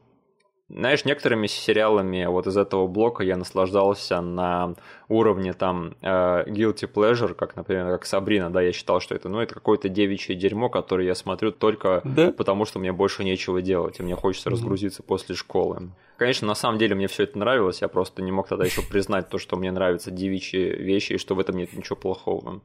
знаешь, 0.68 1.04
некоторыми 1.04 1.46
сериалами 1.46 2.26
вот 2.26 2.46
из 2.48 2.56
этого 2.56 2.88
блока 2.88 3.22
я 3.22 3.36
наслаждался 3.36 4.20
на 4.20 4.74
уровне 5.08 5.52
там 5.52 5.94
э, 6.02 6.44
guilty 6.48 6.90
pleasure, 6.92 7.34
как, 7.34 7.54
например, 7.54 7.86
как 7.86 8.04
Сабрина, 8.04 8.50
да, 8.50 8.60
я 8.60 8.72
считал, 8.72 9.00
что 9.00 9.14
это, 9.14 9.28
ну, 9.28 9.40
это 9.40 9.54
какое-то 9.54 9.88
девичье 9.88 10.34
дерьмо, 10.34 10.68
которое 10.68 11.06
я 11.06 11.14
смотрю 11.14 11.52
только 11.52 12.02
Да? 12.04 12.32
потому 12.32 12.64
что 12.64 12.80
мне 12.80 12.92
больше 12.92 13.22
нечего 13.22 13.62
делать, 13.62 14.00
и 14.00 14.02
мне 14.02 14.16
хочется 14.16 14.50
Мгм. 14.50 14.56
разгрузиться 14.56 15.02
после 15.04 15.36
школы. 15.36 15.90
Конечно, 16.16 16.48
на 16.48 16.54
самом 16.54 16.78
деле 16.78 16.94
мне 16.96 17.06
все 17.06 17.22
это 17.24 17.38
нравилось, 17.38 17.82
я 17.82 17.88
просто 17.88 18.22
не 18.22 18.32
мог 18.32 18.48
тогда 18.48 18.64
еще 18.64 18.82
признать 18.82 19.28
то, 19.28 19.38
что 19.38 19.56
мне 19.56 19.70
нравятся 19.70 20.10
девичьи 20.10 20.60
вещи, 20.70 21.12
и 21.12 21.18
что 21.18 21.34
в 21.34 21.40
этом 21.40 21.56
нет 21.56 21.72
ничего 21.74 21.94
плохого. 21.96 22.60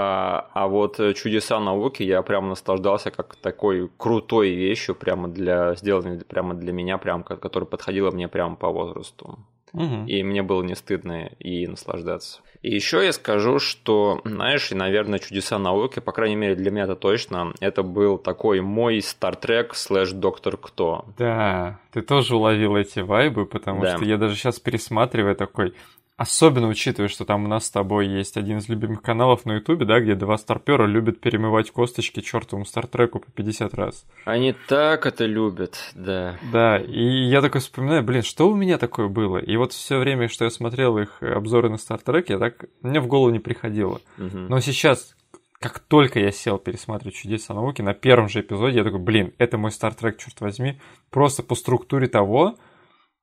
А, 0.00 0.48
а 0.54 0.68
вот 0.68 1.00
э, 1.00 1.12
чудеса 1.14 1.58
науки 1.58 2.04
я 2.04 2.22
прям 2.22 2.48
наслаждался 2.48 3.10
как 3.10 3.34
такой 3.36 3.90
крутой 3.96 4.50
вещью, 4.50 4.94
прямо 4.94 5.26
для 5.28 5.74
сделанной 5.74 6.20
прямо 6.24 6.54
для 6.54 6.72
меня, 6.72 6.98
прям 6.98 7.24
ко- 7.24 7.36
которая 7.36 7.66
подходила 7.66 8.12
мне 8.12 8.28
прямо 8.28 8.54
по 8.54 8.68
возрасту. 8.70 9.38
Мгм. 9.72 10.06
И 10.06 10.22
мне 10.22 10.42
было 10.42 10.62
не 10.62 10.74
стыдно 10.76 11.26
и 11.40 11.66
наслаждаться. 11.66 12.40
И 12.62 12.74
еще 12.74 13.04
я 13.04 13.12
скажу, 13.12 13.58
что, 13.58 14.20
знаешь, 14.24 14.70
и, 14.72 14.74
наверное, 14.74 15.18
чудеса 15.18 15.58
науки, 15.58 16.00
по 16.00 16.12
крайней 16.12 16.36
мере, 16.36 16.54
для 16.54 16.70
меня 16.70 16.84
это 16.84 16.96
точно, 16.96 17.52
это 17.60 17.82
был 17.82 18.18
такой 18.18 18.60
мой 18.60 19.00
Стартрек 19.02 19.74
слэш 19.74 20.12
Доктор 20.12 20.56
Кто. 20.56 21.04
Да, 21.18 21.78
ты 21.92 22.02
тоже 22.02 22.36
уловил 22.36 22.76
эти 22.76 23.00
вайбы, 23.00 23.46
потому 23.46 23.82
Да. 23.82 23.96
что 23.96 24.04
я 24.06 24.16
даже 24.16 24.36
сейчас 24.36 24.58
пересматриваю 24.58 25.36
такой, 25.36 25.74
особенно 26.18 26.66
учитывая, 26.66 27.08
что 27.08 27.24
там 27.24 27.44
у 27.44 27.48
нас 27.48 27.66
с 27.66 27.70
тобой 27.70 28.08
есть 28.08 28.36
один 28.36 28.58
из 28.58 28.68
любимых 28.68 29.00
каналов 29.02 29.46
на 29.46 29.54
Ютубе, 29.54 29.86
да, 29.86 30.00
где 30.00 30.16
два 30.16 30.36
старпера 30.36 30.84
любят 30.84 31.20
перемывать 31.20 31.70
косточки 31.70 32.20
чертовому 32.20 32.66
Стартреку 32.66 33.20
по 33.20 33.30
50 33.30 33.72
раз. 33.74 34.04
Они 34.24 34.52
так 34.66 35.06
это 35.06 35.26
любят, 35.26 35.78
да. 35.94 36.36
Да, 36.52 36.76
и 36.78 37.28
я 37.28 37.40
такой 37.40 37.60
вспоминаю, 37.60 38.02
блин, 38.02 38.24
что 38.24 38.50
у 38.50 38.56
меня 38.56 38.78
такое 38.78 39.06
было? 39.06 39.38
И 39.38 39.56
вот 39.56 39.72
все 39.72 39.98
время, 39.98 40.28
что 40.28 40.44
я 40.44 40.50
смотрел 40.50 40.98
их 40.98 41.22
обзоры 41.22 41.70
на 41.70 41.78
Стартрек, 41.78 42.30
я 42.30 42.38
так, 42.38 42.64
мне 42.82 43.00
в 43.00 43.06
голову 43.06 43.30
не 43.30 43.38
приходило. 43.38 44.00
Мгм. 44.16 44.48
Но 44.48 44.58
сейчас, 44.58 45.14
как 45.60 45.78
только 45.78 46.18
я 46.18 46.32
сел 46.32 46.58
пересматривать 46.58 47.14
«Чудеса 47.14 47.54
науки», 47.54 47.80
на 47.80 47.94
первом 47.94 48.28
же 48.28 48.40
эпизоде 48.40 48.78
я 48.78 48.84
такой, 48.84 49.00
блин, 49.00 49.34
это 49.38 49.56
мой 49.56 49.70
Стартрек, 49.70 50.18
черт 50.18 50.40
возьми, 50.40 50.80
просто 51.10 51.44
по 51.44 51.54
структуре 51.54 52.08
того, 52.08 52.56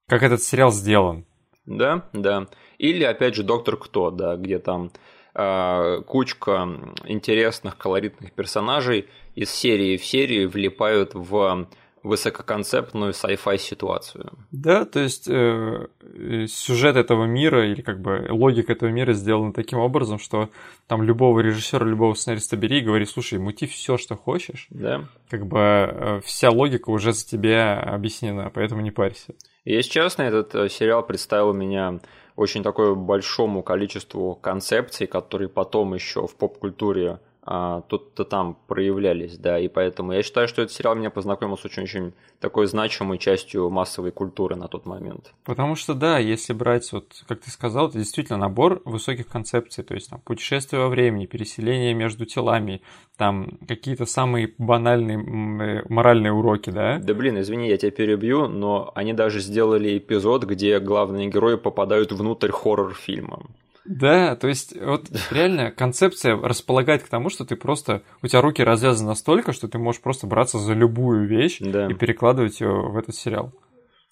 как 0.07 0.23
этот 0.23 0.41
сериал 0.41 0.71
сделан. 0.71 1.25
Да, 1.65 2.03
да. 2.13 2.47
Или, 2.77 3.03
опять 3.03 3.35
же, 3.35 3.43
Доктор 3.43 3.77
Кто, 3.77 4.11
да, 4.11 4.35
где 4.35 4.59
там 4.59 4.91
а, 5.33 6.01
кучка 6.01 6.67
интересных, 7.03 7.77
колоритных 7.77 8.31
персонажей 8.31 9.07
из 9.35 9.49
серии 9.49 9.97
в 9.97 10.05
серию 10.05 10.49
влипают 10.49 11.13
в 11.13 11.67
высококонцептную 12.05 13.11
sci-fi 13.13 13.57
ситуацию. 13.57 14.31
Да, 14.51 14.85
то 14.85 14.99
есть 14.99 15.27
э, 15.27 15.87
э, 16.01 16.47
сюжет 16.47 16.95
этого 16.95 17.25
мира 17.25 17.67
или 17.69 17.81
как 17.81 17.99
бы 17.99 18.27
логика 18.29 18.71
этого 18.73 18.89
мира 18.89 19.13
сделана 19.13 19.53
таким 19.53 19.79
образом, 19.79 20.19
что 20.19 20.49
там 20.87 21.03
любого 21.03 21.39
режиссера, 21.39 21.85
любого 21.85 22.13
сценариста 22.13 22.55
бери 22.57 22.79
и 22.79 22.81
говори, 22.81 23.05
слушай, 23.05 23.39
мути 23.39 23.65
все, 23.65 23.97
что 23.97 24.15
хочешь, 24.15 24.67
Да. 24.69 25.05
как 25.29 25.45
бы 25.47 25.59
э, 25.59 26.21
вся 26.23 26.49
логика 26.51 26.89
уже 26.89 27.13
за 27.13 27.25
тебя 27.25 27.79
объяснена, 27.79 28.51
поэтому 28.53 28.81
не 28.81 28.91
парься. 28.91 29.33
Если 29.65 29.89
честно, 29.89 30.23
этот 30.23 30.53
э, 30.55 30.69
сериал 30.69 31.03
представил 31.05 31.53
меня 31.53 31.99
очень 32.35 32.63
такое 32.63 32.93
большому 32.95 33.63
количеству 33.63 34.35
концепций, 34.35 35.07
которые 35.07 35.49
потом 35.49 35.93
еще 35.93 36.27
в 36.27 36.35
поп-культуре 36.35 37.19
тут-то 37.45 38.25
там 38.25 38.57
проявлялись, 38.67 39.37
да, 39.37 39.59
и 39.59 39.67
поэтому 39.67 40.13
я 40.13 40.23
считаю, 40.23 40.47
что 40.47 40.63
этот 40.63 40.75
сериал 40.75 40.95
меня 40.95 41.11
познакомил 41.11 41.57
с 41.57 41.65
очень-очень 41.65 42.13
такой 42.39 42.65
значимой 42.65 43.19
частью 43.19 43.69
массовой 43.69 44.11
культуры 44.11 44.55
на 44.55 44.67
тот 44.67 44.85
момент. 44.85 45.33
Потому 45.43 45.75
что, 45.75 45.93
да, 45.93 46.17
если 46.17 46.53
брать, 46.53 46.91
вот, 46.91 47.23
как 47.27 47.41
ты 47.41 47.51
сказал, 47.51 47.89
это 47.89 47.99
действительно 47.99 48.39
набор 48.39 48.81
высоких 48.83 49.27
концепций, 49.27 49.83
то 49.83 49.93
есть 49.93 50.09
там 50.09 50.21
путешествие 50.21 50.81
во 50.81 50.89
времени, 50.89 51.27
переселение 51.27 51.93
между 51.93 52.25
телами, 52.25 52.81
там 53.15 53.59
какие-то 53.67 54.05
самые 54.05 54.53
банальные 54.57 55.17
э, 55.17 55.83
моральные 55.87 56.33
уроки, 56.33 56.71
да? 56.71 56.97
Да 56.97 57.13
блин, 57.13 57.39
извини, 57.39 57.69
я 57.69 57.77
тебя 57.77 57.91
перебью, 57.91 58.47
но 58.47 58.91
они 58.95 59.13
даже 59.13 59.39
сделали 59.39 59.97
эпизод, 59.97 60.45
где 60.45 60.79
главные 60.79 61.27
герои 61.27 61.55
попадают 61.55 62.11
внутрь 62.11 62.51
хоррор-фильма. 62.51 63.43
Да, 63.85 64.35
то 64.35 64.47
есть 64.47 64.75
вот 64.79 65.05
реально 65.31 65.71
концепция 65.71 66.35
располагает 66.35 67.03
к 67.03 67.07
тому, 67.07 67.29
что 67.29 67.45
ты 67.45 67.55
просто, 67.55 68.01
у 68.23 68.27
тебя 68.27 68.41
руки 68.41 68.63
развязаны 68.63 69.09
настолько, 69.09 69.53
что 69.53 69.67
ты 69.67 69.77
можешь 69.77 70.01
просто 70.01 70.27
браться 70.27 70.57
за 70.57 70.73
любую 70.73 71.27
вещь 71.27 71.57
Да. 71.59 71.87
и 71.87 71.93
перекладывать 71.93 72.61
ее 72.61 72.71
в 72.71 72.97
этот 72.97 73.15
сериал. 73.15 73.51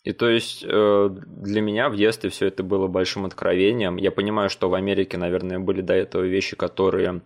И 0.04 0.12
то 0.12 0.30
есть 0.30 0.66
э, 0.68 1.10
для 1.26 1.62
меня 1.62 1.90
в 1.90 1.96
детстве 1.96 2.30
все 2.30 2.48
это 2.48 2.62
было 2.62 2.88
большим 2.88 3.26
откровением. 3.26 3.96
Я 3.96 4.12
понимаю, 4.12 4.50
что 4.50 4.70
в 4.70 4.74
Америке, 4.74 5.18
наверное, 5.18 5.60
были 5.60 5.82
до 5.82 5.94
этого 5.94 6.24
вещи, 6.24 6.56
которые 6.58 7.22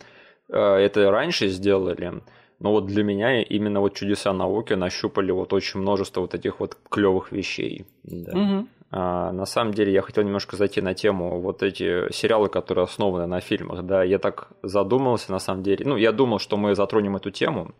э, 0.49 0.57
это 0.57 1.09
раньше 1.09 1.47
сделали. 1.47 2.21
Но 2.59 2.71
вот 2.71 2.85
для 2.85 3.03
меня 3.03 3.41
именно 3.41 3.81
вот 3.81 3.95
чудеса 3.95 4.31
науки 4.31 4.73
нащупали 4.73 5.31
вот 5.31 5.53
очень 5.53 5.79
множество 5.79 6.21
вот 6.21 6.33
этих 6.33 6.59
вот 6.59 6.77
клевых 6.89 7.31
вещей. 7.31 7.85
Да. 8.03 8.35
Мгм. 8.35 8.69
А, 8.89 9.31
на 9.31 9.45
самом 9.45 9.73
деле 9.73 9.91
я 9.91 10.01
хотел 10.01 10.23
немножко 10.23 10.55
зайти 10.55 10.81
на 10.81 10.93
тему 10.93 11.41
вот 11.41 11.61
эти 11.61 12.11
сериалы, 12.11 12.49
которые 12.49 12.83
основаны 12.85 13.25
на 13.25 13.41
фильмах. 13.41 13.83
Да, 13.83 14.03
я 14.03 14.17
так 14.19 14.49
задумался 14.63 15.31
на 15.31 15.39
самом 15.39 15.63
деле. 15.63 15.85
Ну, 15.85 15.97
я 15.97 16.11
думал, 16.11 16.39
что 16.39 16.57
мы 16.57 16.75
затронем 16.75 17.15
эту 17.15 17.31
тему 17.31 17.71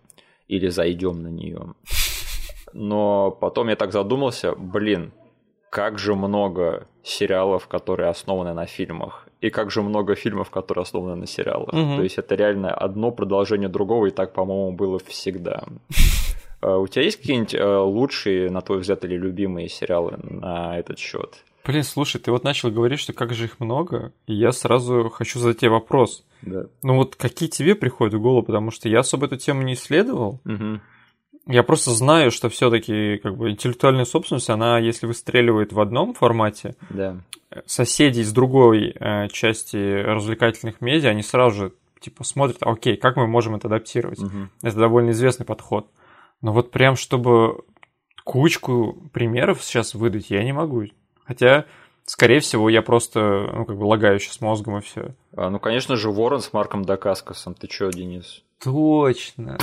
или 0.48 0.68
зайдем 0.68 1.22
на 1.22 1.28
нее. 1.28 1.74
Но 2.74 3.32
потом 3.32 3.70
я 3.70 3.76
так 3.76 3.92
задумался, 3.92 4.54
блин, 4.56 5.14
как 5.70 5.98
же 5.98 6.16
много 6.16 6.88
сериалов, 7.04 7.68
которые 7.68 8.10
основаны 8.10 8.54
на 8.54 8.66
фильмах, 8.66 9.28
и 9.40 9.50
как 9.50 9.72
же 9.72 9.82
много 9.82 10.16
фильмов, 10.16 10.50
которые 10.50 10.82
основаны 10.84 11.16
на 11.16 11.28
сериалах. 11.28 11.72
Мгм. 11.72 11.98
То 11.98 12.04
есть 12.04 12.18
это 12.18 12.36
реально 12.36 12.74
одно 12.74 13.12
продолжение 13.12 13.70
другого, 13.70 14.08
и 14.08 14.12
так, 14.12 14.34
по-моему, 14.34 14.74
было 14.74 15.00
всегда. 15.00 15.64
А 16.68 16.78
У 16.80 16.88
тебя 16.88 17.04
есть 17.06 17.18
какие-нибудь 17.18 17.54
э, 17.56 17.78
лучшие, 17.80 18.50
на 18.50 18.62
твой 18.62 18.80
взгляд, 18.80 19.04
или 19.06 19.16
любимые 19.16 19.70
сериалы 19.70 20.18
на 20.22 20.78
этот 20.78 21.00
счет? 21.00 21.44
Блин, 21.66 21.84
слушай, 21.84 22.20
ты 22.20 22.32
вот 22.32 22.44
начал 22.44 22.72
говорить, 22.72 23.00
что 23.00 23.14
как 23.14 23.34
же 23.34 23.46
их 23.46 23.60
много, 23.60 24.14
и 24.26 24.34
я 24.34 24.52
сразу 24.52 25.10
хочу 25.10 25.40
задать 25.40 25.60
тебе 25.60 25.72
вопрос. 25.72 26.24
Да. 26.42 26.66
Ну 26.82 26.96
вот 26.96 27.16
какие 27.16 27.50
тебе 27.50 27.76
приходят 27.76 28.14
в 28.14 28.22
голову, 28.22 28.44
потому 28.44 28.72
что 28.72 28.88
я 28.88 29.00
особо 29.00 29.26
эту 29.26 29.38
тему 29.38 29.64
не 29.64 29.74
исследовал. 29.74 30.40
Мгм. 30.46 30.82
Я 31.46 31.64
просто 31.64 31.92
знаю, 31.92 32.32
что 32.32 32.50
все-таки 32.50 33.18
как 33.18 33.38
бы 33.38 33.50
интеллектуальная 33.50 34.06
собственность, 34.06 34.50
она 34.50 34.80
если 34.80 35.08
выстреливает 35.08 35.72
в 35.74 35.80
одном 35.80 36.14
формате, 36.14 36.76
Да. 36.90 37.18
соседи 37.66 38.20
из 38.20 38.32
другой 38.34 38.94
э, 38.98 39.28
части 39.30 39.78
развлекательных 40.04 40.82
медиа, 40.82 41.10
они 41.10 41.24
сразу 41.24 41.56
же 41.56 41.72
типа 42.00 42.24
смотрят, 42.24 42.58
«А, 42.62 42.72
окей, 42.72 42.96
как 42.96 43.16
мы 43.18 43.28
можем 43.28 43.56
это 43.56 43.68
адаптировать. 43.68 44.20
Мгм. 44.20 44.52
Это 44.62 44.78
довольно 44.78 45.12
известный 45.12 45.46
подход. 45.46 45.88
Но 46.41 46.53
вот 46.53 46.72
прям 46.72 46.96
чтобы 46.96 47.63
кучку 48.24 49.10
примеров 49.13 49.63
сейчас 49.63 49.96
выдать, 49.96 50.29
я 50.29 50.44
не 50.44 50.53
могу. 50.53 50.84
Хотя, 51.25 51.65
скорее 52.06 52.39
всего, 52.41 52.70
я 52.70 52.82
просто, 52.82 53.50
ну, 53.53 53.65
как 53.65 53.77
бы 53.77 53.84
лагаю 53.86 54.20
сейчас 54.20 54.41
мозгом 54.41 54.77
и 54.77 54.82
все. 54.82 55.15
А, 55.36 55.50
ну, 55.50 55.60
конечно 55.60 55.96
же, 55.96 56.12
Ворон 56.12 56.41
с 56.41 56.53
Марком 56.53 56.84
Дакаскосом. 56.84 57.53
Ты 57.53 57.67
чё, 57.67 57.89
Денис? 57.91 58.44
Точно. 58.63 59.58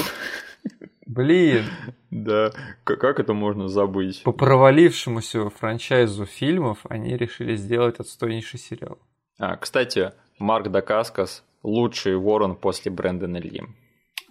Блин, 1.07 1.65
Да. 2.11 2.53
Как 2.85 3.21
это 3.21 3.35
можно 3.35 3.69
забыть? 3.69 4.23
по 4.23 4.33
провалившемуся 4.33 5.51
франчайзу 5.51 6.25
фильмов 6.25 6.79
они 6.89 7.17
решили 7.17 7.57
сделать 7.57 8.01
отстойнейший 8.01 8.59
сериал. 8.59 8.99
А, 9.39 9.57
кстати, 9.57 10.13
Марк 10.39 10.69
Дакаскос 10.69 11.45
лучший 11.63 12.17
ворон 12.17 12.57
после 12.57 12.91
Брэндона 12.91 13.37
Ли. 13.39 13.63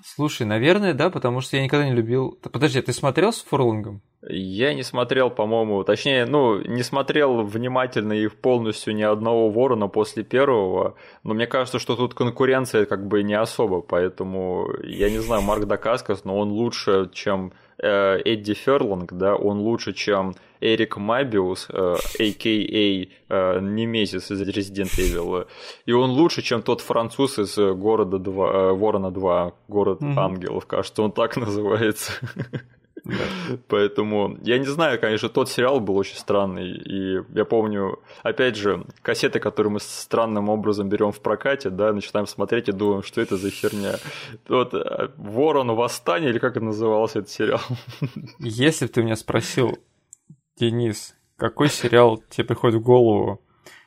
Слушай, 0.05 0.45
наверное, 0.45 0.93
да, 0.93 1.09
потому 1.09 1.39
что 1.39 1.55
я 1.55 1.63
никогда 1.63 1.85
не 1.85 1.95
любил... 1.95 2.37
Подожди, 2.51 2.81
ты 2.81 2.91
смотрел 2.91 3.31
с 3.31 3.41
Фурлангом? 3.41 4.01
Я 4.27 4.73
не 4.73 4.83
смотрел, 4.83 5.29
по-моему, 5.29 5.83
точнее, 5.83 6.25
ну, 6.25 6.59
не 6.59 6.83
смотрел 6.83 7.43
внимательно 7.43 8.13
их 8.13 8.35
полностью 8.35 8.95
ни 8.95 9.01
одного 9.01 9.49
ворона 9.49 9.87
после 9.87 10.23
первого, 10.23 10.95
но 11.23 11.33
мне 11.33 11.47
кажется, 11.47 11.79
что 11.79 11.95
тут 11.95 12.13
конкуренция 12.13 12.85
как 12.85 13.07
бы 13.07 13.23
не 13.23 13.33
особо, 13.33 13.81
поэтому 13.81 14.67
я 14.83 15.09
не 15.09 15.19
знаю, 15.19 15.41
Марк 15.41 15.65
Дакаскас, 15.65 16.25
но 16.25 16.37
он 16.37 16.51
лучше, 16.51 17.09
чем 17.13 17.53
э, 17.77 18.19
Эдди 18.23 18.53
Ферланг, 18.53 19.13
да, 19.13 19.35
он 19.35 19.59
лучше, 19.59 19.93
чем 19.93 20.35
Эрик 20.63 20.97
Мабиус, 20.97 21.67
э, 21.69 21.95
а.к.а. 22.19 23.07
Э, 23.29 23.59
Немезис 23.59 24.31
из 24.31 24.41
Resident 24.41 24.91
Evil, 24.97 25.47
и 25.85 25.91
он 25.91 26.11
лучше, 26.11 26.41
чем 26.41 26.61
тот 26.61 26.81
француз 26.81 27.37
из 27.37 27.57
города 27.57 28.17
2, 28.17 28.51
э, 28.51 28.73
Ворона 28.73 29.11
2, 29.11 29.51
город 29.67 30.01
mm-hmm. 30.01 30.19
ангелов, 30.19 30.65
кажется, 30.65 31.01
он 31.01 31.11
так 31.11 31.35
называется. 31.45 32.13
Поэтому 33.67 34.37
я 34.43 34.57
не 34.57 34.65
знаю, 34.65 34.99
конечно, 34.99 35.27
тот 35.27 35.49
сериал 35.49 35.79
был 35.81 35.97
очень 35.97 36.15
странный. 36.15 36.71
И 36.71 37.21
я 37.35 37.43
помню, 37.43 37.99
опять 38.21 38.55
же, 38.55 38.85
кассеты, 39.01 39.39
которые 39.39 39.73
мы 39.73 39.79
странным 39.81 40.49
образом 40.49 40.87
берем 40.87 41.11
в 41.11 41.19
прокате, 41.19 41.69
да, 41.69 41.91
начинаем 41.91 42.27
смотреть 42.27 42.69
и 42.69 42.71
думаем, 42.71 43.03
что 43.03 43.19
это 43.19 43.35
за 43.35 43.49
херня. 43.49 43.95
Вот 44.47 44.73
э, 44.73 45.09
Ворон 45.17 45.75
Восстание, 45.75 46.29
или 46.29 46.39
как 46.39 46.55
это 46.55 46.65
назывался 46.65 47.19
этот 47.19 47.31
сериал? 47.31 47.61
Если 48.39 48.85
бы 48.85 48.91
ты 48.91 49.03
меня 49.03 49.17
спросил, 49.17 49.77
Денис, 50.57 51.15
какой 51.37 51.69
сериал 51.69 52.21
тебе 52.29 52.45
приходит 52.45 52.79
в 52.79 52.83
голову, 52.83 53.41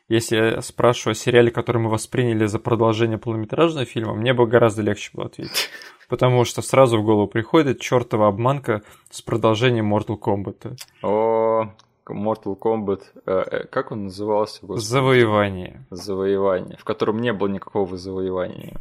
если 0.08 0.37
я 0.37 0.62
спрашиваю 0.62 1.12
о 1.12 1.14
сериале, 1.16 1.50
который 1.50 1.78
мы 1.78 1.90
восприняли 1.90 2.46
за 2.46 2.58
продолжение 2.58 3.18
полнометражного 3.18 3.87
фильма, 3.87 4.14
мне 4.14 4.35
бы 4.35 4.46
гораздо 4.46 4.82
легче 4.82 5.11
было 5.12 5.26
ответить. 5.26 5.68
Потому 6.08 6.44
что 6.44 6.62
сразу 6.62 6.99
в 6.99 7.04
голову 7.04 7.26
приходит 7.26 7.80
чертова 7.80 8.28
обманка 8.28 8.82
с 9.11 9.20
продолжением 9.23 9.92
Mortal 9.92 10.16
Kombat. 10.18 10.78
О, 11.02 11.73
Mortal 12.08 12.56
Kombat, 12.56 13.02
э, 13.26 13.32
э, 13.32 13.64
как 13.66 13.90
он 13.90 14.04
назывался? 14.04 14.61
Господи? 14.64 14.85
Завоевание. 14.85 15.87
Завоевание, 15.90 16.76
в 16.76 16.85
котором 16.85 17.20
не 17.20 17.32
было 17.32 17.49
никакого 17.49 17.96
завоевания. 17.96 18.76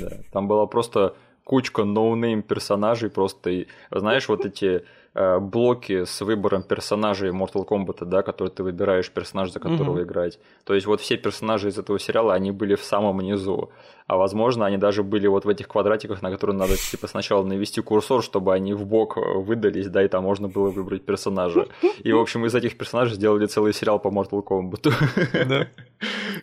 Да. 0.00 0.18
Там 0.32 0.48
была 0.48 0.66
просто 0.66 1.14
кучка 1.44 1.84
no-name 1.84 2.42
персонажей, 2.42 3.10
просто, 3.10 3.66
знаешь, 3.92 4.28
вот 4.28 4.44
эти 4.44 4.84
Э, 5.16 5.38
блоки 5.38 6.04
с 6.06 6.22
выбором 6.22 6.64
персонажей 6.64 7.30
Mortal 7.30 7.64
Kombat, 7.64 8.04
да, 8.04 8.22
который 8.22 8.48
ты 8.48 8.64
выбираешь 8.64 9.08
персонаж, 9.12 9.52
за 9.52 9.60
которого 9.60 9.92
угу. 9.92 10.02
играть. 10.02 10.40
То 10.64 10.74
есть 10.74 10.88
вот 10.88 11.00
все 11.00 11.16
персонажи 11.16 11.68
из 11.68 11.78
этого 11.78 12.00
сериала, 12.00 12.34
они 12.34 12.50
были 12.50 12.74
в 12.74 12.82
самом 12.82 13.20
низу. 13.20 13.70
А 14.08 14.16
возможно, 14.16 14.66
они 14.66 14.76
даже 14.76 15.04
были 15.04 15.28
вот 15.28 15.44
в 15.44 15.48
этих 15.48 15.68
квадратиках, 15.68 16.20
на 16.20 16.32
которые 16.32 16.56
надо 16.56 16.76
типа 16.76 17.06
сначала 17.06 17.44
навести 17.44 17.80
курсор, 17.80 18.24
чтобы 18.24 18.52
они 18.54 18.74
в 18.74 18.86
бок 18.86 19.16
выдались, 19.16 19.86
да, 19.86 20.04
и 20.04 20.08
там 20.08 20.24
можно 20.24 20.48
было 20.48 20.70
выбрать 20.70 21.04
персонажа. 21.04 21.68
И, 22.02 22.12
в 22.12 22.18
общем, 22.18 22.44
из 22.44 22.54
этих 22.56 22.76
персонажей 22.76 23.14
сделали 23.14 23.46
целый 23.46 23.72
сериал 23.72 24.00
по 24.00 24.08
Mortal 24.08 24.42
Kombat. 24.42 24.92
Да. 25.44 25.68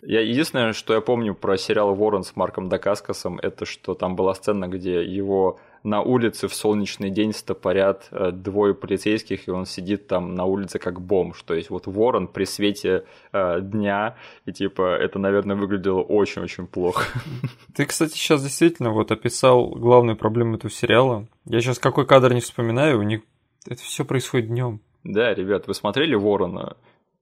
Я 0.02 0.22
единственное, 0.22 0.72
что 0.72 0.94
я 0.94 1.00
помню 1.02 1.34
про 1.34 1.58
сериал 1.58 1.94
Ворон 1.94 2.24
с 2.24 2.34
Марком 2.36 2.68
Дакаскасом, 2.70 3.38
это 3.38 3.66
что 3.66 3.94
там 3.94 4.16
была 4.16 4.34
сцена, 4.34 4.66
где 4.66 5.04
его 5.04 5.60
на 5.82 6.00
улице 6.00 6.48
в 6.48 6.54
солнечный 6.54 7.10
день 7.10 7.32
стопорят 7.32 8.08
э, 8.10 8.30
двое 8.30 8.74
полицейских, 8.74 9.48
и 9.48 9.50
он 9.50 9.66
сидит 9.66 10.06
там 10.06 10.34
на 10.34 10.44
улице 10.44 10.78
как 10.78 11.00
бомж. 11.00 11.42
То 11.42 11.54
есть 11.54 11.70
вот 11.70 11.86
ворон 11.86 12.28
при 12.28 12.44
свете 12.44 13.04
э, 13.32 13.60
дня, 13.60 14.16
и 14.46 14.52
типа 14.52 14.96
это, 14.96 15.18
наверное, 15.18 15.56
выглядело 15.56 16.00
очень-очень 16.00 16.66
плохо. 16.66 17.04
Ты, 17.74 17.86
кстати, 17.86 18.12
сейчас 18.12 18.42
действительно 18.42 18.90
вот 18.90 19.10
описал 19.10 19.70
главную 19.70 20.16
проблему 20.16 20.56
этого 20.56 20.70
сериала. 20.70 21.26
Я 21.46 21.60
сейчас 21.60 21.78
какой 21.78 22.06
кадр 22.06 22.32
не 22.32 22.40
вспоминаю, 22.40 22.98
у 22.98 23.02
них 23.02 23.22
это 23.66 23.82
все 23.82 24.04
происходит 24.04 24.48
днем. 24.48 24.80
Да, 25.04 25.34
ребят, 25.34 25.66
вы 25.66 25.74
смотрели 25.74 26.14
Ворона? 26.14 26.76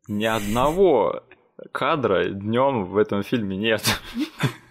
Ни 0.06 0.24
одного 0.26 1.22
кадра 1.72 2.24
днем 2.28 2.84
в 2.84 2.96
этом 2.96 3.22
фильме 3.22 3.56
нет. 3.56 3.82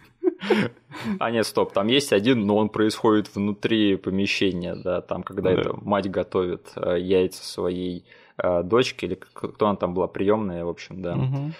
А 1.19 1.31
нет, 1.31 1.45
стоп, 1.45 1.71
там 1.73 1.87
есть 1.87 2.13
один, 2.13 2.45
но 2.45 2.57
он 2.57 2.69
происходит 2.69 3.33
внутри 3.35 3.95
помещения, 3.95 4.75
да, 4.75 5.01
там, 5.01 5.23
когда 5.23 5.53
да. 5.53 5.61
это 5.61 5.73
мать 5.81 6.09
готовит 6.09 6.71
э, 6.75 6.99
яйца 6.99 7.43
своей 7.43 8.05
э, 8.37 8.63
дочке, 8.63 9.07
или 9.07 9.15
кто 9.15 9.67
она 9.67 9.75
там 9.75 9.93
была, 9.93 10.07
приемная, 10.07 10.65
в 10.65 10.69
общем, 10.69 11.01
да. 11.01 11.15
Угу. 11.15 11.51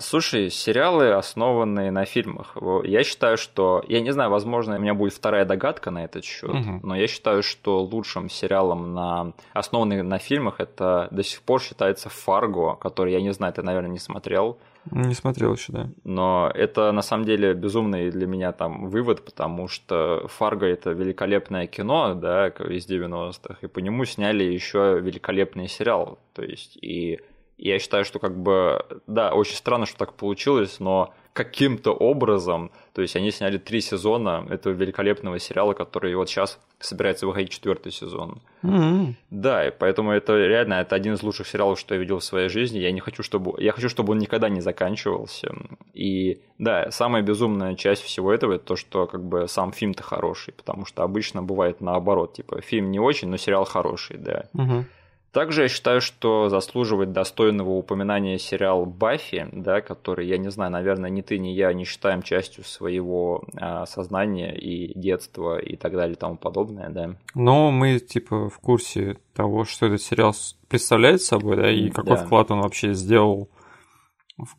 Слушай, 0.00 0.50
сериалы, 0.50 1.12
основанные 1.14 1.90
на 1.90 2.04
фильмах. 2.04 2.58
Я 2.84 3.02
считаю, 3.04 3.38
что. 3.38 3.82
Я 3.88 4.02
не 4.02 4.10
знаю, 4.10 4.28
возможно, 4.28 4.76
у 4.76 4.78
меня 4.78 4.92
будет 4.92 5.14
вторая 5.14 5.46
догадка 5.46 5.90
на 5.90 6.04
этот 6.04 6.26
счет, 6.26 6.50
угу. 6.50 6.80
но 6.82 6.94
я 6.94 7.06
считаю, 7.06 7.42
что 7.42 7.82
лучшим 7.82 8.28
сериалом, 8.28 8.92
на... 8.92 9.32
основанным 9.54 10.06
на 10.06 10.18
фильмах, 10.18 10.56
это 10.60 11.08
до 11.10 11.22
сих 11.22 11.40
пор 11.40 11.62
считается 11.62 12.10
Фарго, 12.10 12.74
который, 12.74 13.14
я 13.14 13.22
не 13.22 13.32
знаю, 13.32 13.54
ты, 13.54 13.62
наверное, 13.62 13.90
не 13.90 13.98
смотрел. 13.98 14.58
Не 14.90 15.14
смотрел 15.14 15.54
еще, 15.54 15.72
да. 15.72 15.90
Но 16.04 16.50
это 16.54 16.90
на 16.92 17.02
самом 17.02 17.24
деле 17.24 17.54
безумный 17.54 18.10
для 18.10 18.26
меня 18.26 18.52
там 18.52 18.88
вывод, 18.88 19.24
потому 19.24 19.68
что 19.68 20.26
Фарго 20.28 20.66
это 20.66 20.90
великолепное 20.90 21.66
кино, 21.66 22.14
да, 22.14 22.48
из 22.48 22.88
90-х, 22.88 23.58
и 23.60 23.66
по 23.66 23.78
нему 23.78 24.04
сняли 24.04 24.44
еще 24.44 24.98
великолепный 25.00 25.68
сериал. 25.68 26.18
То 26.32 26.42
есть, 26.42 26.78
и 26.80 27.20
я 27.58 27.78
считаю, 27.78 28.04
что 28.04 28.18
как 28.18 28.36
бы, 28.40 28.84
да, 29.06 29.34
очень 29.34 29.56
странно, 29.56 29.84
что 29.84 29.98
так 29.98 30.14
получилось, 30.14 30.80
но 30.80 31.12
каким-то 31.34 31.92
образом, 31.92 32.70
то 32.92 33.02
есть 33.02 33.16
они 33.16 33.30
сняли 33.30 33.58
три 33.58 33.80
сезона 33.80 34.46
этого 34.50 34.72
великолепного 34.72 35.38
сериала, 35.38 35.74
который 35.74 36.14
вот 36.14 36.28
сейчас 36.28 36.58
собирается 36.80 37.26
выходить 37.26 37.50
четвертый 37.50 37.92
сезон. 37.92 38.40
Mm-hmm. 38.62 39.14
Да, 39.30 39.68
и 39.68 39.70
поэтому 39.70 40.10
это 40.12 40.36
реально 40.36 40.74
это 40.74 40.96
один 40.96 41.14
из 41.14 41.22
лучших 41.22 41.46
сериалов, 41.46 41.78
что 41.78 41.94
я 41.94 42.00
видел 42.00 42.18
в 42.18 42.24
своей 42.24 42.48
жизни. 42.48 42.78
Я 42.78 42.90
не 42.90 43.00
хочу, 43.00 43.22
чтобы 43.22 43.62
я 43.62 43.72
хочу, 43.72 43.88
чтобы 43.88 44.12
он 44.12 44.18
никогда 44.18 44.48
не 44.48 44.60
заканчивался. 44.60 45.54
И 45.94 46.40
да, 46.58 46.90
самая 46.90 47.22
безумная 47.22 47.74
часть 47.76 48.02
всего 48.02 48.32
этого 48.32 48.54
это 48.54 48.64
то, 48.64 48.76
что 48.76 49.06
как 49.06 49.22
бы 49.22 49.46
сам 49.46 49.72
фильм-то 49.72 50.02
хороший, 50.02 50.52
потому 50.52 50.84
что 50.84 51.02
обычно 51.02 51.42
бывает 51.42 51.80
наоборот, 51.80 52.34
типа 52.34 52.60
фильм 52.60 52.90
не 52.90 52.98
очень, 52.98 53.28
но 53.28 53.36
сериал 53.36 53.64
хороший, 53.64 54.18
да. 54.18 54.46
Mm-hmm. 54.54 54.84
Также 55.32 55.62
я 55.62 55.68
считаю, 55.68 56.00
что 56.00 56.48
заслуживает 56.48 57.12
достойного 57.12 57.70
упоминания 57.70 58.38
сериал 58.38 58.84
«Баффи», 58.84 59.48
да, 59.52 59.80
который, 59.80 60.26
я 60.26 60.38
не 60.38 60.50
знаю, 60.50 60.72
наверное, 60.72 61.08
ни 61.08 61.22
ты, 61.22 61.38
ни 61.38 61.48
я 61.48 61.72
не 61.72 61.84
считаем 61.84 62.22
частью 62.22 62.64
своего 62.64 63.44
а, 63.56 63.86
сознания 63.86 64.52
и 64.56 64.98
детства 64.98 65.58
и 65.58 65.76
так 65.76 65.92
далее 65.92 66.14
и 66.14 66.18
тому 66.18 66.36
подобное, 66.36 66.88
да. 66.88 67.14
Но 67.34 67.70
мы, 67.70 68.00
типа, 68.00 68.48
в 68.48 68.58
курсе 68.58 69.18
того, 69.34 69.64
что 69.64 69.86
этот 69.86 70.02
сериал 70.02 70.34
представляет 70.68 71.22
собой, 71.22 71.56
да, 71.56 71.70
и 71.70 71.90
какой 71.90 72.16
да. 72.16 72.24
вклад 72.24 72.50
он 72.50 72.62
вообще 72.62 72.94
сделал 72.94 73.48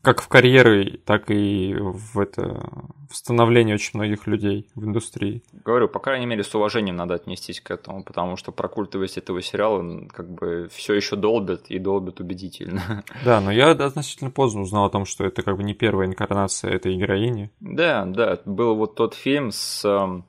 как 0.02 0.22
в 0.22 0.28
карьеры, 0.28 1.00
так 1.06 1.30
и 1.30 1.76
в 1.76 2.20
это 2.20 2.70
в 3.10 3.16
становление 3.16 3.76
очень 3.76 4.00
многих 4.00 4.26
людей 4.28 4.68
в 4.76 4.86
индустрии. 4.86 5.44
Говорю, 5.66 5.90
по 5.90 6.00
крайней 6.00 6.26
мере, 6.26 6.44
с 6.44 6.56
уважением 6.56 6.96
надо 6.96 7.16
отнестись 7.16 7.60
к 7.60 7.72
этому, 7.72 8.04
потому 8.04 8.38
что 8.38 8.52
про 8.52 8.70
культовость 8.70 9.18
этого 9.18 9.42
сериала 9.42 10.08
как 10.08 10.30
бы 10.30 10.70
все 10.72 10.94
еще 10.94 11.16
долбят 11.16 11.66
и 11.68 11.80
долбят 11.80 12.20
убедительно. 12.20 13.04
Да, 13.26 13.42
но 13.42 13.52
я 13.52 13.72
относительно 13.72 14.32
поздно 14.32 14.62
узнал 14.62 14.86
о 14.86 14.90
том, 14.90 15.06
что 15.06 15.26
это 15.26 15.44
как 15.44 15.58
бы 15.58 15.64
не 15.64 15.74
первая 15.74 16.08
инкарнация 16.08 16.72
этой 16.72 16.96
героини. 16.96 17.52
Да, 17.60 18.06
да, 18.06 18.40
был 18.46 18.76
вот 18.76 18.96
тот 18.96 19.14
фильм 19.14 19.52
с 19.52 19.86
Э, 19.86 20.22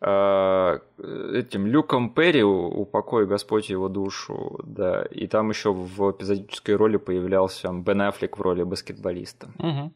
этим 0.00 1.66
Люком 1.66 2.10
Перри, 2.10 2.44
упокой 2.44 3.26
Господь 3.26 3.68
его 3.68 3.88
душу, 3.88 4.60
да, 4.64 5.02
и 5.02 5.26
там 5.26 5.50
еще 5.50 5.72
в 5.72 6.10
эпизодической 6.12 6.76
роли 6.76 6.98
появлялся 6.98 7.72
Бен 7.72 8.02
Аффлек 8.02 8.38
в 8.38 8.42
роли 8.42 8.62
баскетболиста. 8.62 9.48
Угу. 9.58 9.92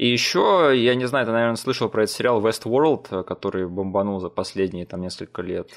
И 0.00 0.06
еще, 0.06 0.72
я 0.74 0.94
не 0.94 1.06
знаю, 1.06 1.26
ты, 1.26 1.32
наверное, 1.32 1.56
слышал 1.56 1.90
про 1.90 2.04
этот 2.04 2.16
сериал 2.16 2.40
Westworld, 2.40 3.22
который 3.24 3.68
бомбанул 3.68 4.18
за 4.18 4.30
последние 4.30 4.86
там 4.86 5.02
несколько 5.02 5.42
лет. 5.42 5.68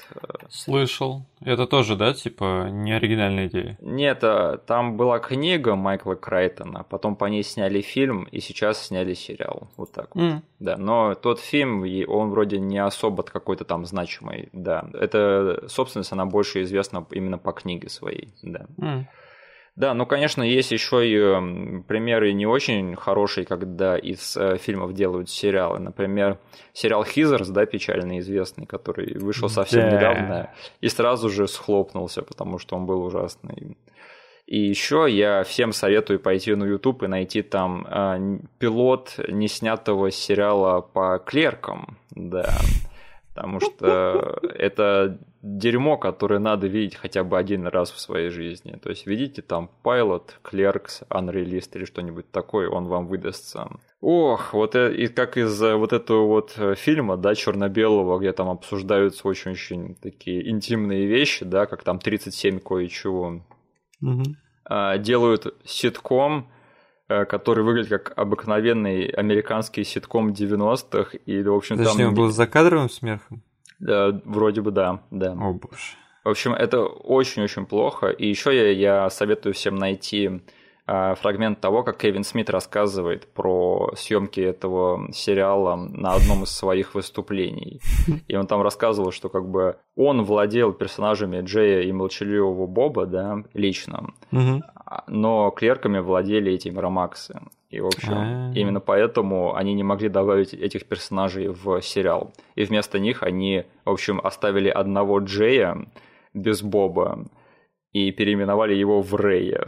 Слышал. 0.48 1.26
Это 1.42 1.66
тоже, 1.66 1.94
да, 1.94 2.14
типа, 2.14 2.68
не 2.70 2.92
оригинальная 2.92 3.48
идея? 3.48 3.76
Нет, 3.82 4.20
а, 4.22 4.56
там 4.56 4.96
была 4.96 5.18
книга 5.18 5.74
Майкла 5.74 6.14
Крайтона, 6.14 6.86
потом 6.88 7.16
по 7.16 7.26
ней 7.26 7.42
сняли 7.42 7.82
фильм, 7.82 8.24
и 8.32 8.40
сейчас 8.40 8.86
сняли 8.86 9.12
сериал. 9.12 9.68
Вот 9.76 9.92
так 9.92 10.16
mm. 10.16 10.32
вот. 10.32 10.42
Да, 10.58 10.78
но 10.78 11.14
тот 11.14 11.38
фильм, 11.38 11.84
он 12.08 12.30
вроде 12.30 12.58
не 12.58 12.78
особо 12.78 13.24
какой-то 13.24 13.66
там 13.66 13.84
значимый, 13.84 14.48
да. 14.54 14.88
Это 14.94 15.64
собственность, 15.68 16.12
она 16.12 16.24
больше 16.24 16.62
известна 16.62 17.06
именно 17.10 17.36
по 17.36 17.52
книге 17.52 17.90
своей, 17.90 18.30
да. 18.42 18.64
Mm. 18.78 19.04
Да, 19.76 19.92
ну, 19.92 20.06
конечно, 20.06 20.42
есть 20.42 20.70
еще 20.70 21.08
и 21.08 21.16
эм, 21.16 21.82
примеры 21.82 22.32
не 22.32 22.46
очень 22.46 22.94
хорошие, 22.94 23.44
когда 23.44 23.98
из 23.98 24.36
э, 24.36 24.56
фильмов 24.56 24.94
делают 24.94 25.28
сериалы. 25.28 25.80
Например, 25.80 26.38
сериал 26.72 27.04
Хизерс, 27.04 27.48
да, 27.48 27.66
печально 27.66 28.20
известный, 28.20 28.66
который 28.66 29.18
вышел 29.18 29.48
совсем 29.48 29.90
да. 29.90 29.96
недавно 29.96 30.50
и 30.80 30.88
сразу 30.88 31.28
же 31.28 31.48
схлопнулся, 31.48 32.22
потому 32.22 32.58
что 32.58 32.76
он 32.76 32.86
был 32.86 33.02
ужасный. 33.02 33.76
И 34.46 34.60
еще 34.60 35.06
я 35.08 35.42
всем 35.42 35.72
советую 35.72 36.20
пойти 36.20 36.54
на 36.54 36.64
YouTube 36.64 37.02
и 37.02 37.08
найти 37.08 37.42
там 37.42 37.84
э, 37.90 38.38
пилот 38.58 39.18
неснятого 39.26 40.12
сериала 40.12 40.82
по 40.82 41.18
клеркам, 41.18 41.98
да. 42.10 42.54
Потому 43.34 43.60
что 43.60 44.38
это 44.54 45.18
дерьмо, 45.42 45.98
которое 45.98 46.38
надо 46.38 46.66
видеть 46.66 46.96
хотя 46.96 47.24
бы 47.24 47.36
один 47.36 47.66
раз 47.66 47.90
в 47.90 48.00
своей 48.00 48.30
жизни. 48.30 48.78
То 48.82 48.90
есть 48.90 49.06
видите 49.06 49.42
там 49.42 49.70
Pilot, 49.82 50.30
Clerks, 50.42 51.06
Unreleased 51.10 51.70
или 51.74 51.84
что-нибудь 51.84 52.30
такое, 52.30 52.68
он 52.68 52.86
вам 52.86 53.06
выдастся. 53.08 53.68
Ох, 54.00 54.52
вот 54.52 54.74
э, 54.74 54.94
и 54.94 55.08
как 55.08 55.36
из 55.36 55.62
э, 55.62 55.74
вот 55.74 55.92
этого 55.92 56.26
вот 56.26 56.54
э, 56.56 56.74
фильма, 56.76 57.16
да, 57.16 57.34
черно-белого, 57.34 58.18
где 58.18 58.32
там 58.32 58.48
обсуждаются 58.48 59.26
очень-очень 59.26 59.96
такие 59.96 60.50
интимные 60.50 61.06
вещи, 61.06 61.44
да, 61.44 61.66
как 61.66 61.82
там 61.82 61.98
37 61.98 62.60
кое-чего. 62.60 63.42
Угу. 64.02 64.22
Делают 64.98 65.54
ситком, 65.64 66.48
который 67.06 67.64
выглядит 67.64 67.90
как 67.90 68.12
обыкновенный 68.16 69.06
американский 69.06 69.84
ситком 69.84 70.30
90-х. 70.30 71.18
И, 71.26 71.42
в 71.42 71.54
общем, 71.54 71.76
Точнее, 71.76 72.04
там... 72.04 72.08
он 72.08 72.14
был 72.14 72.30
за 72.30 72.46
кадровым 72.46 72.88
смехом? 72.88 73.42
Да, 73.78 74.20
вроде 74.24 74.62
бы 74.62 74.70
да, 74.70 75.00
да. 75.10 75.32
О 75.32 75.52
боже. 75.52 75.96
В 76.24 76.30
общем, 76.30 76.54
это 76.54 76.80
очень-очень 76.84 77.66
плохо. 77.66 78.08
И 78.08 78.26
еще 78.26 78.54
я, 78.56 78.70
я 78.70 79.10
советую 79.10 79.52
всем 79.52 79.76
найти 79.76 80.42
фрагмент 80.86 81.60
того, 81.60 81.82
как 81.82 81.98
Кевин 81.98 82.24
Смит 82.24 82.50
рассказывает 82.50 83.26
про 83.32 83.92
съемки 83.96 84.40
этого 84.40 85.10
сериала 85.12 85.76
на 85.76 86.12
одном 86.12 86.42
из 86.42 86.50
своих 86.50 86.94
выступлений. 86.94 87.80
И 88.28 88.36
он 88.36 88.46
там 88.46 88.60
рассказывал, 88.62 89.10
что 89.10 89.28
как 89.28 89.48
бы 89.48 89.76
он 89.96 90.24
владел 90.24 90.72
персонажами 90.72 91.40
Джея 91.40 91.82
и 91.82 91.92
молчаливого 91.92 92.66
Боба, 92.66 93.06
да, 93.06 93.44
лично, 93.54 94.12
но 95.06 95.50
клерками 95.50 95.98
владели 95.98 96.52
эти 96.52 96.68
Миромаксы. 96.68 97.40
И, 97.70 97.80
в 97.80 97.86
общем, 97.86 98.12
А-а-а. 98.12 98.52
именно 98.54 98.78
поэтому 98.78 99.56
они 99.56 99.74
не 99.74 99.82
могли 99.82 100.08
добавить 100.08 100.54
этих 100.54 100.86
персонажей 100.86 101.48
в 101.48 101.80
сериал. 101.82 102.32
И 102.54 102.64
вместо 102.64 103.00
них 103.00 103.24
они, 103.24 103.64
в 103.84 103.90
общем, 103.90 104.20
оставили 104.22 104.68
одного 104.68 105.18
Джея 105.18 105.86
без 106.34 106.62
Боба 106.62 107.24
и 107.94 108.10
переименовали 108.10 108.74
его 108.74 109.00
в 109.00 109.14
Рэя. 109.14 109.66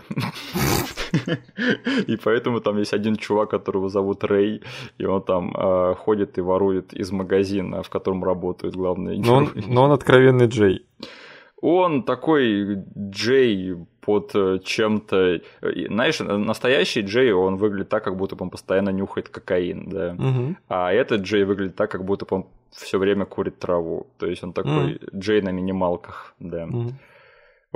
И 2.09 2.17
поэтому 2.17 2.61
там 2.61 2.79
есть 2.79 2.93
один 2.93 3.17
чувак, 3.17 3.51
которого 3.51 3.89
зовут 3.89 4.25
Рэй, 4.25 4.63
и 4.99 5.05
он 5.07 5.23
там 5.23 5.55
э, 5.57 5.95
ходит 5.95 6.37
и 6.39 6.41
ворует 6.41 6.93
из 6.93 7.13
магазина, 7.13 7.83
в 7.83 7.89
котором 7.89 8.25
работают 8.25 8.75
главные 8.75 9.19
но 9.21 9.35
он, 9.37 9.51
но 9.69 9.85
он 9.85 9.93
откровенный 9.93 10.49
Джей. 10.49 10.85
Он 11.63 12.03
такой 12.03 12.83
Джей 12.99 13.77
под 14.01 14.35
э, 14.35 14.59
чем-то... 14.65 15.41
Знаешь, 15.89 16.21
настоящий 16.21 17.03
Джей, 17.03 17.33
он 17.33 17.57
выглядит 17.57 17.89
так, 17.89 18.05
как 18.05 18.17
будто 18.17 18.35
бы 18.35 18.45
он 18.45 18.51
постоянно 18.51 18.91
нюхает 18.91 19.29
кокаин, 19.29 19.89
да. 19.89 20.17
Угу. 20.19 20.57
А 20.69 20.93
этот 20.93 21.23
Джей 21.23 21.45
выглядит 21.45 21.77
так, 21.77 21.91
как 21.91 22.05
будто 22.05 22.25
бы 22.25 22.37
он 22.37 22.47
все 22.73 22.99
время 22.99 23.25
курит 23.25 23.59
траву. 23.59 24.07
То 24.19 24.27
есть 24.27 24.45
он 24.45 24.53
такой 24.53 24.97
угу. 24.97 25.19
Джей 25.19 25.43
на 25.43 25.51
минималках, 25.51 26.35
да. 26.41 26.65
Угу. 26.65 26.93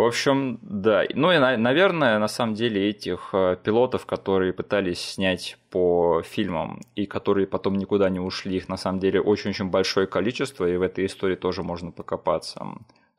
В 0.01 0.03
общем, 0.03 0.59
да. 0.63 1.05
Ну 1.13 1.31
и, 1.31 1.37
наверное, 1.37 2.19
на 2.19 2.27
самом 2.27 2.55
деле 2.55 2.89
этих 2.89 3.35
э, 3.35 3.59
пилотов, 3.63 4.07
которые 4.07 4.55
пытались 4.55 4.99
снять 4.99 5.59
по 5.69 6.23
фильмам 6.23 6.81
и 6.97 7.05
которые 7.05 7.47
потом 7.47 7.77
никуда 7.77 8.09
не 8.09 8.19
ушли, 8.19 8.57
их 8.57 8.71
на 8.71 8.79
самом 8.79 8.99
деле 8.99 9.21
очень-очень 9.21 9.69
большое 9.69 10.07
количество, 10.07 10.67
и 10.67 10.79
в 10.79 10.81
этой 10.81 11.05
истории 11.05 11.37
тоже 11.37 11.63
можно 11.63 11.91
покопаться. 11.91 12.67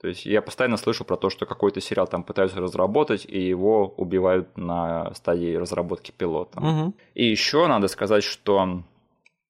То 0.02 0.08
есть 0.08 0.26
я 0.26 0.41
постоянно 0.41 0.78
слышу 0.78 1.06
про 1.06 1.17
то, 1.17 1.30
что 1.30 1.46
какой-то 1.46 1.82
сериал 1.82 2.08
там 2.08 2.24
пытаются 2.24 2.60
разработать, 2.60 3.28
и 3.28 3.39
его 3.39 3.94
убивают 3.98 4.58
на 4.58 5.13
стадии 5.13 5.54
разработки 5.54 6.10
пилота. 6.10 6.60
Угу. 6.60 6.94
И 7.13 7.26
еще 7.26 7.67
надо 7.67 7.89
сказать, 7.89 8.24
что 8.24 8.82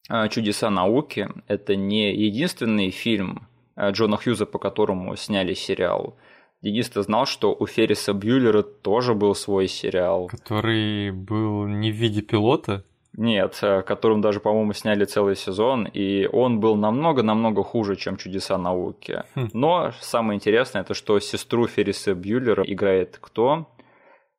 э, 0.09 0.27
«Чудеса 0.27 0.69
науки»— 0.69 1.29
это 1.47 1.77
не 1.77 2.13
единственный 2.13 2.89
фильм 2.89 3.47
э, 3.77 3.91
Джона 3.91 4.17
Хьюза, 4.17 4.45
по 4.45 4.59
которому 4.59 5.15
сняли 5.15 5.53
сериал— 5.53 6.17
Денис, 6.61 6.89
ты 6.89 7.01
знал, 7.01 7.25
что 7.25 7.55
у 7.57 7.65
Ферриса 7.65 8.13
Бьюлера 8.13 8.61
тоже 8.61 9.15
был 9.15 9.33
свой 9.33 9.67
сериал? 9.67 10.27
Который 10.27 11.11
был 11.11 11.65
не 11.65 11.91
в 11.91 11.95
виде 11.95 12.21
пилота? 12.21 12.83
Нет, 13.17 13.57
э, 13.63 13.81
которым 13.81 14.21
даже, 14.21 14.39
по-моему, 14.39 14.73
сняли 14.73 15.05
целый 15.05 15.35
сезон, 15.35 15.85
и 15.85 16.27
он 16.31 16.59
был 16.59 16.75
намного-намного 16.75 17.63
хуже, 17.63 17.95
чем 17.95 18.15
«Чудеса 18.15 18.57
науки». 18.57 19.23
Хм. 19.35 19.49
Но 19.53 19.91
самое 19.99 20.37
интересное, 20.37 20.83
это 20.83 20.93
что 20.93 21.19
сестру 21.19 21.67
Ферриса 21.67 22.13
Бьюлера 22.13 22.63
играет 22.63 23.17
кто? 23.19 23.67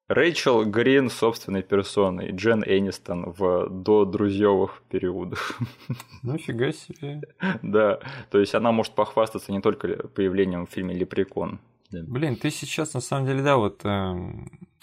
Рэйчел 0.09 0.65
Грин 0.65 1.11
собственной 1.11 1.63
персоной, 1.63 2.31
Джен 2.31 2.63
Энистон 2.65 3.33
в 3.37 3.69
до 3.69 4.05
друзьевых 4.05 4.83
периодах. 4.91 5.59
Ну, 6.23 6.39
фига 6.39 6.73
себе. 6.73 7.21
Да, 7.63 7.99
то 8.31 8.39
есть 8.39 8.55
она 8.55 8.71
может 8.71 8.93
похвастаться 8.95 9.51
не 9.51 9.61
только 9.61 9.89
появлением 10.09 10.67
в 10.67 10.71
фильме 10.71 10.95
«Лепрекон». 10.95 11.59
Да. 11.93 12.01
Блин, 12.07 12.37
ты 12.37 12.51
сейчас 12.51 12.95
на 12.95 13.01
самом 13.01 13.27
деле, 13.27 13.43
да, 13.43 13.57
вот 13.57 13.85
э, 13.85 14.15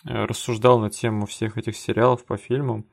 рассуждал 0.04 0.80
на 0.80 0.90
тему 0.90 1.26
всех 1.26 1.58
этих 1.58 1.76
сериалов 1.76 2.24
по 2.24 2.38
фильмам. 2.38 2.86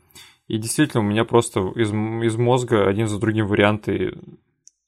И 0.49 0.59
действительно, 0.59 1.03
у 1.03 1.07
меня 1.07 1.25
просто 1.25 1.61
из, 1.75 1.93
из 1.93 2.37
мозга 2.37 2.89
один 2.89 3.09
за 3.09 3.19
другим 3.19 3.47
варианты 3.47 4.17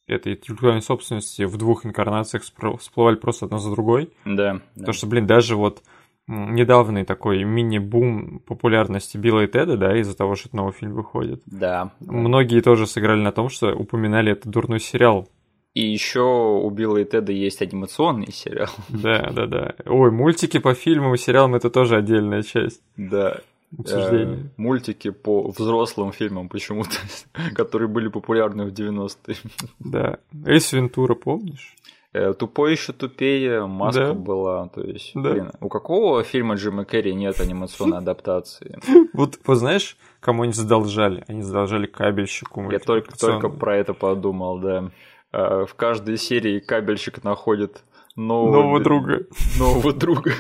этой 0.07 0.35
интеллектуальной 0.35 0.83
собственности 0.83 1.43
в 1.43 1.57
двух 1.57 1.85
инкарнациях 1.85 2.43
всплывали 2.43 3.17
просто 3.17 3.47
одна 3.47 3.59
за 3.59 3.71
другой. 3.71 4.11
Да. 4.25 4.61
Потому 4.75 4.87
да. 4.87 4.93
что, 4.93 5.07
блин, 5.07 5.27
даже 5.27 5.57
вот 5.57 5.83
недавний 6.27 7.05
такой 7.05 7.43
мини-бум 7.45 8.41
популярности 8.41 9.17
Билла 9.17 9.45
и 9.45 9.47
Теда, 9.47 9.77
да, 9.77 9.97
из-за 9.99 10.17
того, 10.17 10.35
что 10.35 10.55
новый 10.55 10.73
фильм 10.73 10.95
выходит. 10.95 11.43
Да. 11.47 11.93
Многие 12.01 12.61
тоже 12.61 12.87
сыграли 12.87 13.21
на 13.21 13.33
том, 13.33 13.49
что 13.49 13.75
упоминали 13.75 14.33
этот 14.33 14.47
дурной 14.47 14.81
сериал 14.81 15.29
и 15.75 15.83
еще 15.83 16.21
у 16.21 16.69
Билла 16.71 16.99
и 16.99 17.05
Теда 17.05 17.33
есть 17.33 17.63
анимационный 17.63 18.33
сериал. 18.33 18.71
Да, 18.89 19.31
да, 19.31 19.47
да. 19.47 19.75
Ой, 19.87 20.11
мультики 20.11 20.59
по 20.59 20.75
фильмам 20.75 21.15
и 21.15 21.19
сериалам 21.19 21.55
это 21.55 21.71
тоже 21.71 21.97
отдельная 21.97 22.43
часть. 22.43 22.83
Да. 22.97 23.41
Э, 23.87 24.37
мультики 24.57 25.11
по 25.11 25.49
взрослым 25.49 26.13
фильмам 26.13 26.49
почему-то, 26.49 26.97
которые 27.55 27.89
были 27.89 28.09
популярны 28.09 28.65
в 28.65 28.73
90-е. 28.73 29.37
Да. 29.79 30.19
Эйс 30.47 30.73
Вентура, 30.73 31.15
помнишь? 31.15 31.77
Э, 32.15 32.33
Тупой 32.33 32.73
еще 32.73 32.95
тупее, 32.95 33.67
маска 33.67 34.07
да. 34.09 34.13
была. 34.15 34.69
То 34.69 34.81
есть, 34.81 35.13
да. 35.15 35.33
блин, 35.33 35.53
у 35.61 35.69
какого 35.69 36.25
фильма 36.25 36.55
Джима 36.55 36.87
Керри 36.87 37.15
нет 37.15 37.39
анимационной 37.41 37.99
адаптации? 37.99 38.79
Вот, 39.13 39.39
вот 39.45 39.57
знаешь, 39.57 39.97
кому 40.21 40.45
они 40.45 40.53
задолжали? 40.53 41.25
Они 41.27 41.43
задолжали 41.43 41.87
кабельщику. 41.87 42.71
Я 42.71 42.79
только, 42.79 43.19
только 43.19 43.49
про 43.49 43.77
это 43.77 43.95
подумал, 43.95 44.59
да. 44.59 44.91
Э, 45.33 45.67
в 45.67 45.75
каждой 45.75 46.17
серии 46.17 46.59
кабельщик 46.59 47.23
находит 47.23 47.83
нового, 48.17 48.63
нового 48.63 48.81
друга. 48.81 49.27
Нового 49.59 49.93
друга. 49.93 50.33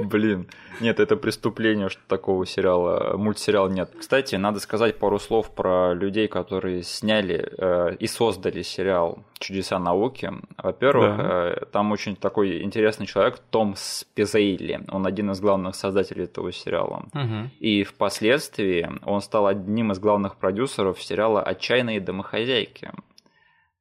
Блин, 0.00 0.48
нет, 0.80 1.00
это 1.00 1.16
преступление, 1.16 1.88
что 1.88 2.00
такого 2.06 2.46
сериала, 2.46 3.16
мультсериала 3.16 3.68
нет. 3.68 3.90
Кстати, 3.98 4.36
надо 4.36 4.60
сказать 4.60 4.98
пару 4.98 5.18
слов 5.18 5.50
про 5.54 5.92
людей, 5.94 6.28
которые 6.28 6.82
сняли 6.82 7.52
э, 7.58 7.96
и 7.98 8.06
создали 8.06 8.62
сериал 8.62 9.24
«Чудеса 9.38 9.78
науки». 9.78 10.32
Во-первых, 10.56 11.16
да. 11.16 11.48
э, 11.50 11.64
там 11.72 11.92
очень 11.92 12.16
такой 12.16 12.62
интересный 12.62 13.06
человек, 13.06 13.38
Том 13.50 13.74
Спизейли. 13.76 14.84
Он 14.90 15.06
один 15.06 15.30
из 15.32 15.40
главных 15.40 15.74
создателей 15.74 16.24
этого 16.24 16.52
сериала. 16.52 17.04
Угу. 17.12 17.50
И 17.60 17.84
впоследствии 17.84 18.90
он 19.04 19.20
стал 19.20 19.46
одним 19.46 19.92
из 19.92 19.98
главных 19.98 20.36
продюсеров 20.36 21.02
сериала 21.02 21.42
«Отчаянные 21.42 22.00
домохозяйки». 22.00 22.90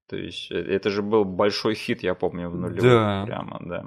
То 0.08 0.16
есть 0.16 0.52
э, 0.52 0.56
это 0.56 0.90
же 0.90 1.02
был 1.02 1.26
большой 1.26 1.76
хит, 1.76 2.04
я 2.04 2.16
помню, 2.16 2.50
в 2.50 2.56
нулевых 2.56 2.82
да. 2.84 3.24
прямо, 3.26 3.60
да. 3.62 3.86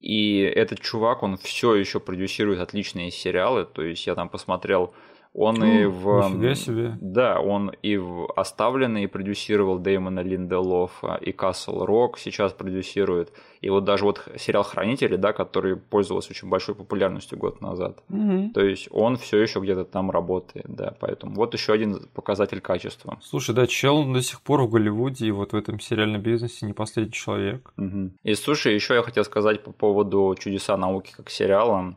И 0.00 0.38
этот 0.40 0.80
чувак, 0.80 1.22
он 1.22 1.36
все 1.38 1.74
еще 1.74 1.98
продюсирует 1.98 2.60
отличные 2.60 3.10
сериалы. 3.10 3.64
То 3.64 3.82
есть 3.82 4.06
я 4.06 4.14
там 4.14 4.28
посмотрел 4.28 4.94
он 5.34 5.56
ну, 5.56 5.66
и 5.66 5.84
в... 5.84 6.54
себе. 6.54 6.96
Да, 7.00 7.40
он 7.40 7.72
и 7.82 7.96
в 7.96 8.32
«Оставленные» 8.36 9.08
продюсировал 9.08 9.80
Дэймона 9.80 10.20
Линделофа, 10.20 11.18
и 11.20 11.32
«Касл 11.32 11.84
Рок» 11.84 12.18
сейчас 12.18 12.52
продюсирует. 12.52 13.32
И 13.60 13.68
вот 13.68 13.84
даже 13.84 14.04
вот 14.04 14.22
сериал 14.38 14.62
«Хранители», 14.62 15.16
да, 15.16 15.32
который 15.32 15.76
пользовался 15.76 16.30
очень 16.30 16.48
большой 16.48 16.76
популярностью 16.76 17.36
год 17.36 17.60
назад. 17.60 18.02
Угу. 18.10 18.50
То 18.54 18.64
есть 18.64 18.86
он 18.92 19.16
все 19.16 19.42
еще 19.42 19.58
где-то 19.58 19.84
там 19.84 20.12
работает, 20.12 20.66
да, 20.68 20.94
поэтому 21.00 21.34
вот 21.34 21.52
еще 21.54 21.72
один 21.72 22.06
показатель 22.14 22.60
качества. 22.60 23.18
Слушай, 23.20 23.56
да, 23.56 23.66
чел 23.66 24.04
до 24.04 24.22
сих 24.22 24.40
пор 24.40 24.62
в 24.62 24.70
Голливуде 24.70 25.26
и 25.26 25.32
вот 25.32 25.52
в 25.52 25.56
этом 25.56 25.80
сериальном 25.80 26.22
бизнесе 26.22 26.64
не 26.64 26.74
последний 26.74 27.12
человек. 27.12 27.72
Угу. 27.76 28.12
И 28.22 28.34
слушай, 28.34 28.72
еще 28.72 28.94
я 28.94 29.02
хотел 29.02 29.24
сказать 29.24 29.64
по 29.64 29.72
поводу 29.72 30.36
«Чудеса 30.38 30.76
науки» 30.76 31.12
как 31.16 31.28
сериала 31.28 31.96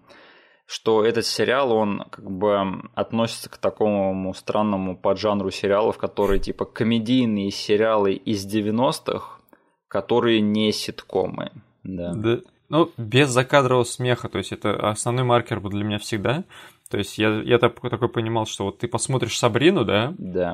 что 0.68 1.06
этот 1.06 1.26
сериал, 1.26 1.72
он 1.72 2.04
как 2.10 2.30
бы 2.30 2.60
относится 2.94 3.50
к 3.50 3.58
такому 3.58 4.34
странному 4.34 4.98
поджанру 4.98 5.50
сериалов, 5.50 5.98
которые 5.98 6.40
типа 6.40 6.66
комедийные 6.66 7.52
сериалы 7.52 8.14
из 8.14 8.46
90-х, 8.46 9.40
которые 9.88 10.42
не 10.42 10.74
ситкомы. 10.74 11.52
Да. 11.84 12.14
да. 12.14 12.40
Ну, 12.68 12.92
без 12.98 13.30
закадрового 13.30 13.86
смеха, 13.86 14.28
то 14.28 14.40
есть 14.40 14.52
это 14.52 14.76
основной 14.90 15.24
маркер 15.24 15.62
был 15.62 15.70
для 15.70 15.86
меня 15.86 16.00
всегда. 16.00 16.44
То 16.90 16.98
есть 16.98 17.18
я, 17.18 17.42
я 17.44 17.60
такой, 17.60 17.90
такой 17.90 18.10
понимал, 18.10 18.46
что 18.46 18.66
вот 18.66 18.80
ты 18.80 18.90
посмотришь 18.90 19.40
Сабрину, 19.40 19.86
да? 19.86 20.14
Да. 20.18 20.54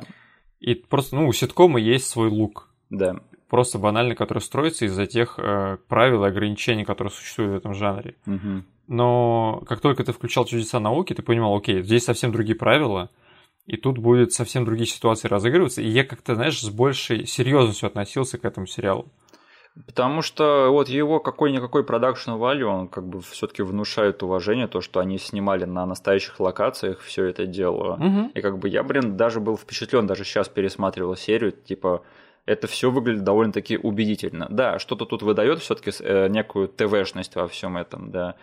И 0.60 0.76
просто, 0.76 1.16
ну, 1.16 1.26
у 1.26 1.32
ситкома 1.32 1.80
есть 1.80 2.06
свой 2.06 2.28
лук. 2.28 2.68
Да. 2.88 3.16
Просто 3.48 3.80
банально, 3.80 4.14
который 4.14 4.38
строится 4.38 4.84
из-за 4.84 5.06
тех 5.06 5.40
э, 5.40 5.78
правил 5.88 6.24
и 6.24 6.28
ограничений, 6.28 6.84
которые 6.84 7.10
существуют 7.10 7.52
в 7.52 7.56
этом 7.56 7.74
жанре. 7.74 8.14
Угу. 8.26 8.62
Но 8.86 9.62
как 9.66 9.80
только 9.80 10.04
ты 10.04 10.12
включал 10.12 10.44
чудеса 10.44 10.78
науки, 10.80 11.14
ты 11.14 11.22
понимал, 11.22 11.56
окей, 11.56 11.82
здесь 11.82 12.04
совсем 12.04 12.32
другие 12.32 12.56
правила, 12.56 13.10
и 13.66 13.76
тут 13.76 13.98
будет 13.98 14.32
совсем 14.32 14.64
другие 14.64 14.86
ситуации 14.86 15.28
разыгрываться. 15.28 15.80
И 15.80 15.88
я 15.88 16.04
как-то, 16.04 16.34
знаешь, 16.34 16.60
с 16.60 16.68
большей 16.68 17.26
серьезностью 17.26 17.86
относился 17.86 18.38
к 18.38 18.44
этому 18.44 18.66
сериалу. 18.66 19.06
Потому 19.86 20.22
что 20.22 20.68
вот 20.70 20.88
его 20.88 21.18
какой-никакой 21.18 21.82
продакшн 21.82 22.32
value, 22.32 22.64
он 22.64 22.86
как 22.86 23.08
бы 23.08 23.20
все-таки 23.20 23.62
внушает 23.62 24.22
уважение, 24.22 24.68
то, 24.68 24.80
что 24.80 25.00
они 25.00 25.18
снимали 25.18 25.64
на 25.64 25.84
настоящих 25.84 26.38
локациях 26.38 27.00
все 27.00 27.24
это 27.24 27.46
дело. 27.46 27.94
Угу. 27.94 28.30
И 28.34 28.40
как 28.40 28.58
бы 28.58 28.68
я, 28.68 28.84
блин, 28.84 29.16
даже 29.16 29.40
был 29.40 29.56
впечатлен, 29.56 30.06
даже 30.06 30.24
сейчас 30.24 30.48
пересматривал 30.48 31.16
серию, 31.16 31.50
типа, 31.50 32.04
это 32.46 32.68
все 32.68 32.90
выглядит 32.90 33.24
довольно-таки 33.24 33.76
убедительно. 33.76 34.46
Да, 34.48 34.78
что-то 34.78 35.06
тут 35.06 35.22
выдает 35.22 35.58
все-таки 35.58 35.90
э, 35.98 36.28
некую 36.28 36.68
ТВшность 36.68 37.34
во 37.34 37.48
всем 37.48 37.76
этом, 37.76 38.12
да. 38.12 38.36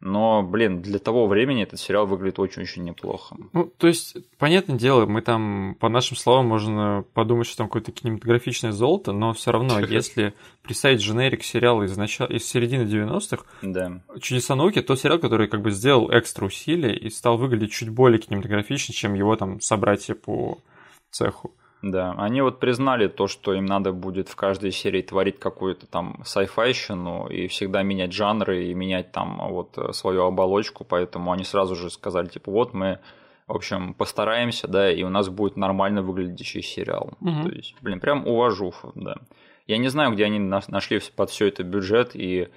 Но, 0.00 0.44
блин, 0.44 0.80
для 0.80 1.00
того 1.00 1.26
времени 1.26 1.64
этот 1.64 1.80
сериал 1.80 2.06
выглядит 2.06 2.38
очень-очень 2.38 2.84
неплохо. 2.84 3.36
Ну, 3.52 3.64
то 3.64 3.88
есть, 3.88 4.16
понятное 4.38 4.78
дело, 4.78 5.06
мы 5.06 5.22
там, 5.22 5.76
по 5.80 5.88
нашим 5.88 6.16
словам, 6.16 6.46
можно 6.46 7.04
подумать, 7.14 7.48
что 7.48 7.58
там 7.58 7.66
какое-то 7.66 7.90
кинематографичное 7.90 8.70
золото, 8.70 9.10
но 9.10 9.32
все 9.32 9.50
равно, 9.50 9.80
если 9.88 10.34
представить 10.62 11.00
дженерик 11.00 11.42
сериала 11.42 11.82
из, 11.82 11.96
начала, 11.96 12.28
из 12.28 12.44
середины 12.44 12.82
90-х, 12.82 13.44
да. 13.62 14.00
«Чудеса 14.20 14.54
науки»— 14.54 14.80
тот 14.82 15.00
сериал, 15.00 15.18
который 15.18 15.48
как 15.48 15.62
бы 15.62 15.72
сделал 15.72 16.08
экстра 16.16 16.46
усилия 16.46 16.94
и 16.94 17.10
стал 17.10 17.36
выглядеть 17.36 17.72
чуть 17.72 17.88
более 17.88 18.20
кинематографичным, 18.20 18.94
чем 18.94 19.14
его 19.14 19.34
там 19.34 19.60
собратья 19.60 20.14
по 20.14 20.58
цеху. 21.10 21.52
Да, 21.80 22.14
они 22.18 22.42
вот 22.42 22.58
признали 22.58 23.06
то, 23.06 23.28
что 23.28 23.54
им 23.54 23.64
надо 23.64 23.92
будет 23.92 24.28
в 24.28 24.34
каждой 24.34 24.72
серии 24.72 25.00
творить 25.00 25.38
какую-то 25.38 25.86
там 25.86 26.20
сайфайщину 26.24 27.28
и 27.28 27.46
всегда 27.46 27.82
менять 27.84 28.12
жанры 28.12 28.64
и 28.64 28.74
менять 28.74 29.12
там 29.12 29.40
вот 29.50 29.78
свою 29.92 30.24
оболочку, 30.24 30.84
поэтому 30.84 31.30
они 31.30 31.44
сразу 31.44 31.76
же 31.76 31.90
сказали, 31.90 32.26
типа, 32.26 32.50
вот 32.50 32.74
мы, 32.74 32.98
в 33.46 33.54
общем, 33.54 33.94
постараемся, 33.94 34.66
да, 34.66 34.90
и 34.90 35.04
у 35.04 35.08
нас 35.08 35.28
будет 35.28 35.56
нормально 35.56 36.02
выглядящий 36.02 36.62
сериал. 36.62 37.12
Мгм. 37.20 37.44
То 37.44 37.54
есть, 37.54 37.76
блин, 37.80 38.00
прям 38.00 38.26
уважуха, 38.26 38.90
да. 38.96 39.14
Я 39.68 39.78
не 39.78 39.88
знаю, 39.88 40.12
где 40.12 40.24
они 40.24 40.40
на- 40.40 40.62
нашли 40.66 41.00
под 41.14 41.30
все 41.30 41.46
это 41.46 41.62
бюджет, 41.62 42.10
и, 42.14 42.48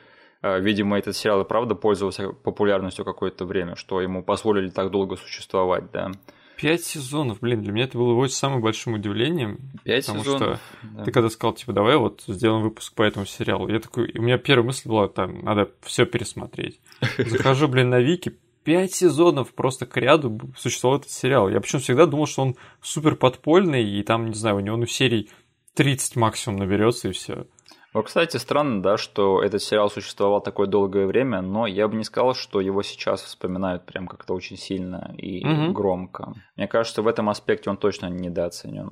э, 0.42 0.60
видимо, 0.62 0.98
этот 0.98 1.16
сериал 1.16 1.42
и 1.42 1.48
правда 1.48 1.76
пользовался 1.76 2.30
популярностью 2.30 3.06
какое-то 3.06 3.46
время, 3.46 3.76
что 3.76 4.02
ему 4.02 4.24
позволили 4.24 4.70
так 4.70 4.90
долго 4.90 5.16
существовать, 5.16 5.92
да. 5.92 6.12
Пять 6.62 6.84
сезонов, 6.84 7.40
блин, 7.40 7.64
для 7.64 7.72
меня 7.72 7.86
это 7.86 7.98
было 7.98 8.14
очень 8.14 8.36
самым 8.36 8.62
большим 8.62 8.94
удивлением. 8.94 9.58
Пять 9.84 10.06
Потому 10.06 10.24
сезонов. 10.24 10.60
да. 10.84 11.04
Ты 11.04 11.12
когда 11.12 11.30
сказал, 11.30 11.56
типа, 11.56 11.74
давай 11.74 11.98
вот 11.98 12.24
сделаем 12.28 12.62
выпуск 12.62 12.94
по 12.94 13.02
этому 13.02 13.26
сериалу, 13.26 13.68
я 13.68 13.80
такой, 13.80 14.12
у 14.16 14.22
меня 14.22 14.38
первая 14.38 14.68
мысль 14.68 14.88
была, 14.88 15.08
там, 15.08 15.44
надо 15.44 15.72
все 15.82 16.06
пересмотреть. 16.06 16.80
Захожу, 17.18 17.68
блин, 17.68 17.90
на 17.90 18.00
Вики, 18.00 18.38
пять 18.64 18.94
сезонов 18.94 19.54
просто 19.56 19.88
к 19.88 19.98
ряду 19.98 20.40
существовал 20.56 21.00
этот 21.00 21.10
сериал. 21.10 21.50
Я 21.50 21.62
почему 21.62 21.82
всегда 21.82 22.06
думал, 22.06 22.28
что 22.28 22.44
он 22.44 22.56
супер 22.80 23.16
подпольный, 23.16 23.84
и 23.84 24.04
там, 24.04 24.28
не 24.28 24.36
знаю, 24.36 24.58
у 24.58 24.60
него 24.60 24.78
ну, 24.78 24.86
серий 24.86 25.32
30 25.74 26.16
максимум 26.16 26.60
наберется 26.60 27.10
и 27.10 27.12
все. 27.12 27.48
Вот, 27.94 28.06
кстати, 28.06 28.38
странно, 28.38 28.82
да, 28.82 28.98
что 28.98 29.44
этот 29.44 29.62
сериал 29.62 29.90
существовал 29.90 30.42
такое 30.42 30.68
долгое 30.68 31.06
время, 31.08 31.42
но 31.42 31.68
я 31.68 31.88
бы 31.90 31.96
не 31.98 32.04
сказал, 32.06 32.34
что 32.36 32.62
его 32.62 32.84
сейчас 32.84 33.22
вспоминают 33.22 33.86
прям 33.86 34.08
как-то 34.08 34.34
очень 34.34 34.58
сильно 34.58 35.14
и 35.18 35.46
Мгм. 35.46 35.74
громко. 35.74 36.34
Мне 36.56 36.68
кажется, 36.68 37.02
в 37.02 37.08
этом 37.08 37.30
аспекте 37.30 37.70
он 37.70 37.78
точно 37.78 38.08
недооценен. 38.08 38.92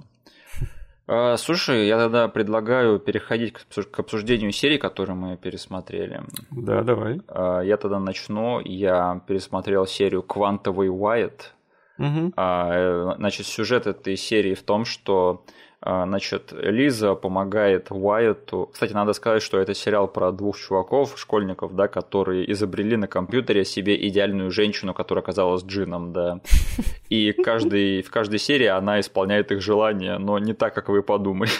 А, 1.07 1.37
Слушай, 1.37 1.87
я 1.87 1.97
тогда 1.97 2.27
предлагаю 2.27 2.99
переходить 2.99 3.53
к 3.53 3.61
обсуж- 3.61 3.89
к 3.89 3.99
обсуждению 3.99 4.51
серий, 4.51 4.77
которые 4.77 5.15
мы 5.15 5.37
пересмотрели. 5.37 6.21
Да, 6.51 6.83
давай. 6.83 7.21
А, 7.29 7.61
Я 7.61 7.77
тогда 7.77 7.99
начну. 7.99 8.59
Я 8.59 9.21
пересмотрел 9.27 9.87
серию 9.87 10.21
«Квантовый 10.21 10.89
Уайт». 10.89 11.55
Э, 11.97 13.13
Значит, 13.17 13.45
сюжет 13.47 13.87
этой 13.87 14.15
серии 14.17 14.53
в 14.53 14.61
том, 14.63 14.85
что 14.85 15.45
значит, 15.81 16.51
Лиза 16.51 17.15
помогает 17.15 17.87
Уайету. 17.89 18.69
Кстати, 18.71 18.91
надо 18.91 19.13
сказать, 19.13 19.41
что 19.41 19.59
это 19.59 19.73
сериал 19.73 20.07
про 20.07 20.31
двух 20.31 20.57
чуваков, 20.57 21.17
школьников, 21.17 21.75
да, 21.75 21.87
которые 21.87 22.51
изобрели 22.51 22.97
на 22.97 23.07
компьютере 23.07 23.63
себе 23.63 23.95
идеальную 24.07 24.51
женщину, 24.51 24.93
которая 24.93 25.23
оказалась 25.23 25.63
джином, 25.63 26.11
да. 26.11 26.41
И 27.09 27.31
каждый, 27.31 28.01
в 28.01 28.11
каждой 28.11 28.39
серии 28.39 28.67
она 28.67 28.99
исполняет 28.99 29.51
их 29.51 29.61
желания, 29.61 30.17
но 30.17 30.37
не 30.37 30.53
так, 30.53 30.73
как 30.73 30.89
вы 30.89 31.01
подумали. 31.01 31.51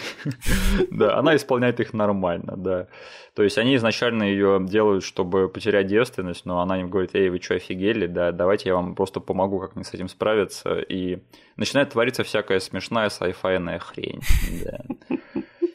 Да, 0.91 1.17
она 1.17 1.35
исполняет 1.35 1.79
их 1.79 1.93
нормально, 1.93 2.55
да. 2.57 2.87
То 3.33 3.43
есть 3.43 3.57
они 3.57 3.75
изначально 3.75 4.23
ее 4.23 4.59
делают, 4.61 5.03
чтобы 5.03 5.47
потерять 5.47 5.87
девственность, 5.87 6.45
но 6.45 6.59
она 6.59 6.81
им 6.81 6.89
говорит, 6.89 7.11
эй, 7.13 7.29
вы 7.29 7.39
что, 7.39 7.55
офигели, 7.55 8.05
да, 8.07 8.31
давайте 8.31 8.69
я 8.69 8.75
вам 8.75 8.95
просто 8.95 9.19
помогу 9.19 9.59
как-нибудь 9.59 9.87
с 9.87 9.93
этим 9.93 10.09
справиться. 10.09 10.79
И 10.79 11.19
начинает 11.59 11.91
твориться 11.91 12.23
всякая 12.23 12.59
смешная 12.59 13.09
сайфайная 13.09 13.79
хрень. 13.79 14.21
Да. 14.63 14.79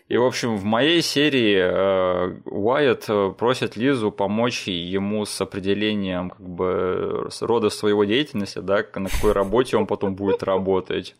И, 0.08 0.16
в 0.16 0.24
общем, 0.24 0.56
в 0.56 0.64
моей 0.64 1.02
серии 1.02 1.56
э, 1.56 2.40
Уайт 2.44 3.04
э, 3.08 3.32
просит 3.38 3.76
Лизу 3.76 4.10
помочь 4.10 4.66
ему 4.66 5.24
с 5.24 5.40
определением 5.40 6.30
как 6.30 6.46
бы 6.46 7.28
рода 7.40 7.70
своего 7.70 8.04
деятельности, 8.04 8.58
да, 8.58 8.84
на 8.94 9.08
какой 9.08 9.32
работе 9.32 9.76
он 9.76 9.86
потом 9.86 10.14
будет 10.14 10.42
работать. 10.42 11.16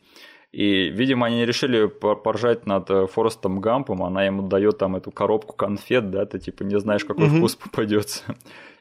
И, 0.52 0.90
видимо, 0.90 1.26
они 1.26 1.44
решили 1.44 1.86
по- 1.86 2.14
поржать 2.14 2.66
над 2.66 2.90
э, 2.90 3.06
Форестом 3.06 3.60
Гампом, 3.60 4.02
она 4.02 4.24
ему 4.24 4.42
дает 4.42 4.78
там 4.78 4.96
эту 4.96 5.10
коробку 5.10 5.56
конфет, 5.56 6.10
да, 6.10 6.26
ты 6.26 6.38
типа 6.38 6.62
не 6.62 6.78
знаешь, 6.78 7.04
какой 7.04 7.28
вкус 7.28 7.56
попадется. 7.56 8.22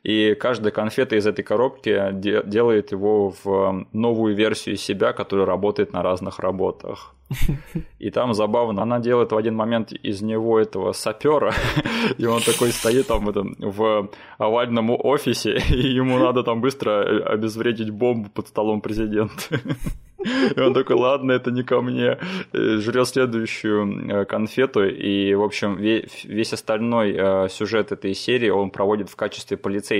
И 0.04 0.36
каждая 0.36 0.72
конфета 0.72 1.16
из 1.16 1.26
этой 1.26 1.44
коробки 1.44 2.10
де- 2.12 2.44
делает 2.44 2.92
его 2.92 3.30
в 3.30 3.48
э, 3.48 3.86
новую 3.94 4.36
версию 4.36 4.76
себя, 4.76 5.14
которая 5.14 5.46
работает 5.46 5.94
на 5.94 6.04
разных 6.04 6.40
работах. 6.40 7.16
И 8.00 8.12
там 8.12 8.34
забавно, 8.34 8.82
она 8.82 9.00
делает 9.00 9.32
в 9.32 9.38
один 9.38 9.56
момент 9.56 9.92
из 9.94 10.22
него 10.22 10.60
этого 10.60 10.92
сапера, 10.92 11.54
и 12.18 12.26
он 12.26 12.42
такой 12.42 12.72
стоит 12.72 13.08
там 13.08 13.26
в, 13.26 13.30
этом, 13.30 13.56
в 13.60 14.10
овальном 14.38 14.90
офисе, 14.92 15.58
и 15.70 15.88
ему 15.88 16.18
надо 16.20 16.44
там 16.44 16.62
быстро 16.62 17.24
обезвредить 17.26 17.90
бомбу 17.90 18.30
под 18.30 18.48
столом 18.48 18.82
президента. 18.82 19.60
И 20.56 20.60
он 20.60 20.74
такой, 20.74 20.96
ладно, 20.96 21.34
это 21.34 21.52
не 21.52 21.64
ко 21.64 21.82
мне. 21.82 22.18
Э, 22.54 22.78
Жрет 22.78 23.10
следующую 23.10 24.10
э, 24.10 24.26
конфету, 24.26 24.86
и, 24.86 25.34
в 25.34 25.44
общем, 25.44 25.76
ве- 25.78 26.10
весь 26.24 26.54
остальной 26.54 27.14
э, 27.14 27.50
сюжет 27.50 27.92
этой 27.92 28.14
серии 28.14 28.50
он 28.50 28.70
проводит 28.70 29.10
в 29.10 29.18
качестве 29.18 29.58
полицейского. 29.58 29.93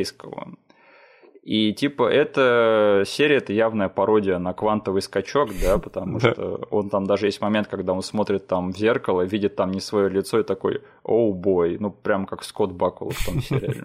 И 1.44 1.74
типа 1.74 2.10
эта 2.10 3.04
серия 3.06 3.38
это 3.38 3.52
явная 3.52 3.90
пародия 3.90 4.40
на 4.40 4.54
квантовый 4.54 5.02
скачок, 5.02 5.50
да, 5.62 5.78
потому 5.84 6.20
что 6.20 6.66
он 6.72 6.90
там 6.90 7.06
даже 7.06 7.26
есть 7.26 7.42
момент, 7.42 7.68
когда 7.68 7.94
он 7.94 8.02
смотрит 8.02 8.48
там 8.48 8.72
в 8.72 8.78
зеркало, 8.78 9.24
видит 9.24 9.56
там 9.56 9.72
не 9.72 9.82
свое 9.82 10.10
лицо 10.10 10.40
и 10.40 10.44
такой, 10.44 10.82
оу 11.04 11.34
бой, 11.34 11.78
ну 11.80 11.92
прям 11.92 12.26
как 12.26 12.44
Скотт 12.44 12.72
Бакул 12.72 13.10
в 13.10 13.26
том 13.26 13.42
сериале. 13.42 13.84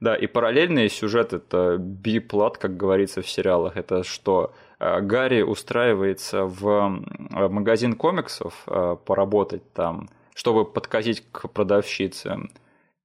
Да, 0.00 0.14
и 0.14 0.26
параллельный 0.26 0.90
сюжет 0.90 1.32
это 1.32 1.78
биплат, 1.78 2.58
как 2.58 2.76
говорится 2.76 3.22
в 3.22 3.28
сериалах, 3.28 3.78
это 3.78 4.02
что 4.02 4.52
э, 4.78 5.00
Гарри 5.00 5.40
устраивается 5.40 6.44
в 6.44 6.68
э, 6.68 7.48
магазин 7.48 7.94
комиксов 7.94 8.64
э, 8.66 8.96
поработать 9.06 9.62
там, 9.72 10.10
чтобы 10.34 10.66
подкатить 10.66 11.24
к 11.32 11.48
продавщице. 11.48 12.36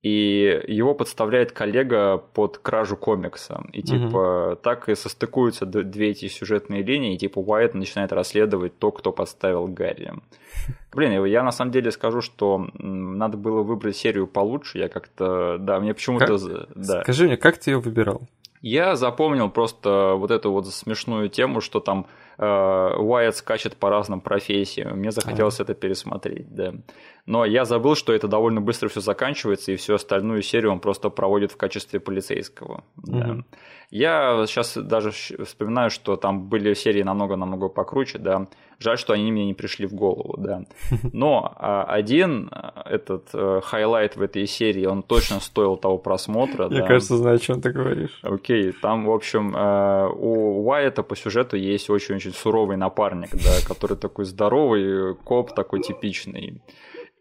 И 0.01 0.63
его 0.67 0.93
подставляет 0.93 1.51
коллега 1.51 2.17
под 2.17 2.57
кражу 2.57 2.95
комикса. 2.95 3.65
И 3.73 3.81
типа 3.81 4.57
так 4.63 4.87
и 4.87 4.95
состыкуются 4.95 5.65
две 5.65 6.11
эти 6.11 6.29
сюжетные 6.29 6.83
линии, 6.83 7.15
и 7.15 7.17
типа 7.17 7.39
Уайт 7.39 7.73
начинает 7.73 8.13
расследовать 8.13 8.79
то, 8.79 8.91
кто 8.91 9.11
подставил 9.11 9.67
Гарри. 9.67 10.13
Блин, 10.93 11.25
я 11.25 11.43
на 11.43 11.51
самом 11.51 11.71
деле 11.71 11.91
скажу, 11.91 12.21
что 12.21 12.69
надо 12.77 13.37
было 13.37 13.61
выбрать 13.61 13.97
серию 13.97 14.27
получше. 14.27 14.77
Я 14.77 14.87
как-то, 14.87 15.57
да, 15.59 15.79
мне 15.81 15.93
почему-то, 15.93 16.37
Как? 16.37 16.67
да. 16.75 17.01
Скажи 17.03 17.25
мне, 17.25 17.35
как 17.35 17.57
ты 17.57 17.71
ее 17.71 17.79
выбирал? 17.79 18.21
Я 18.61 18.95
запомнил 18.95 19.49
просто 19.49 20.15
вот 20.17 20.31
эту 20.31 20.51
вот 20.51 20.67
смешную 20.67 21.29
тему, 21.29 21.61
что 21.61 21.79
там 21.79 22.07
э, 22.37 22.45
Уайт 22.45 23.37
скачет 23.37 23.77
по 23.77 23.89
разным 23.89 24.19
профессиям. 24.19 24.97
Мне 24.97 25.11
захотелось 25.11 25.61
это 25.61 25.73
пересмотреть, 25.73 26.53
да. 26.53 26.73
Но 27.29 27.45
я 27.45 27.63
забыл, 27.63 27.93
что 27.93 28.11
это 28.11 28.27
довольно 28.27 28.59
быстро 28.59 28.89
все 28.89 29.01
заканчивается, 29.01 29.71
и 29.71 29.75
всю 29.75 29.93
остальную 29.93 30.41
серию 30.41 30.71
он 30.71 30.79
просто 30.79 31.11
проводит 31.11 31.51
в 31.51 31.57
качестве 31.57 31.99
полицейского. 31.99 32.83
Да. 32.95 33.27
Мгм. 33.27 33.45
Я 33.91 34.45
сейчас 34.47 34.75
даже 34.75 35.11
вспоминаю, 35.11 35.91
что 35.91 36.15
там 36.15 36.49
были 36.49 36.73
серии 36.73 37.03
намного-намного 37.03 37.69
покруче, 37.69 38.17
да. 38.17 38.47
Жаль, 38.79 38.97
что 38.97 39.13
они 39.13 39.31
мне 39.31 39.45
не 39.45 39.53
пришли 39.53 39.85
в 39.85 39.93
голову, 39.93 40.37
да. 40.39 40.63
Но 41.13 41.53
а, 41.55 41.83
один 41.83 42.49
а, 42.51 42.81
этот 42.89 43.29
э, 43.33 43.61
highlight 43.63 44.15
в 44.15 44.23
этой 44.23 44.47
серии, 44.47 44.87
он 44.87 45.03
точно 45.03 45.39
стоил 45.39 45.77
того 45.77 45.99
просмотра. 45.99 46.67
Я, 46.71 46.81
да. 46.81 46.87
кажется, 46.87 47.17
знаю, 47.17 47.35
о 47.35 47.39
чем 47.39 47.61
ты 47.61 47.71
говоришь. 47.71 48.19
Окей, 48.23 48.71
там, 48.71 49.05
в 49.05 49.11
общем, 49.11 49.55
э, 49.55 50.09
у 50.15 50.65
Уайта 50.65 51.03
по 51.03 51.15
сюжету 51.15 51.57
есть 51.57 51.91
очень-очень 51.91 52.33
суровый 52.33 52.77
напарник, 52.77 53.29
да, 53.33 53.51
который 53.67 53.97
такой 53.97 54.25
здоровый, 54.25 55.15
коп 55.15 55.53
такой 55.53 55.81
типичный. 55.81 56.61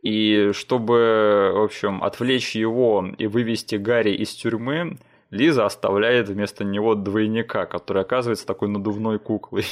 И 0.09 0.53
чтобы, 0.55 1.53
в 1.55 1.65
общем, 1.65 2.03
отвлечь 2.03 2.57
его 2.57 3.07
и 3.19 3.27
вывести 3.27 3.75
Гарри 3.75 4.13
из 4.15 4.31
тюрьмы, 4.31 4.97
Лиза 5.31 5.67
оставляет 5.67 6.31
вместо 6.31 6.65
него 6.65 6.95
двойника, 6.95 7.67
который 7.67 8.01
оказывается 8.05 8.47
такой 8.47 8.69
надувной 8.69 9.19
куклой. 9.19 9.67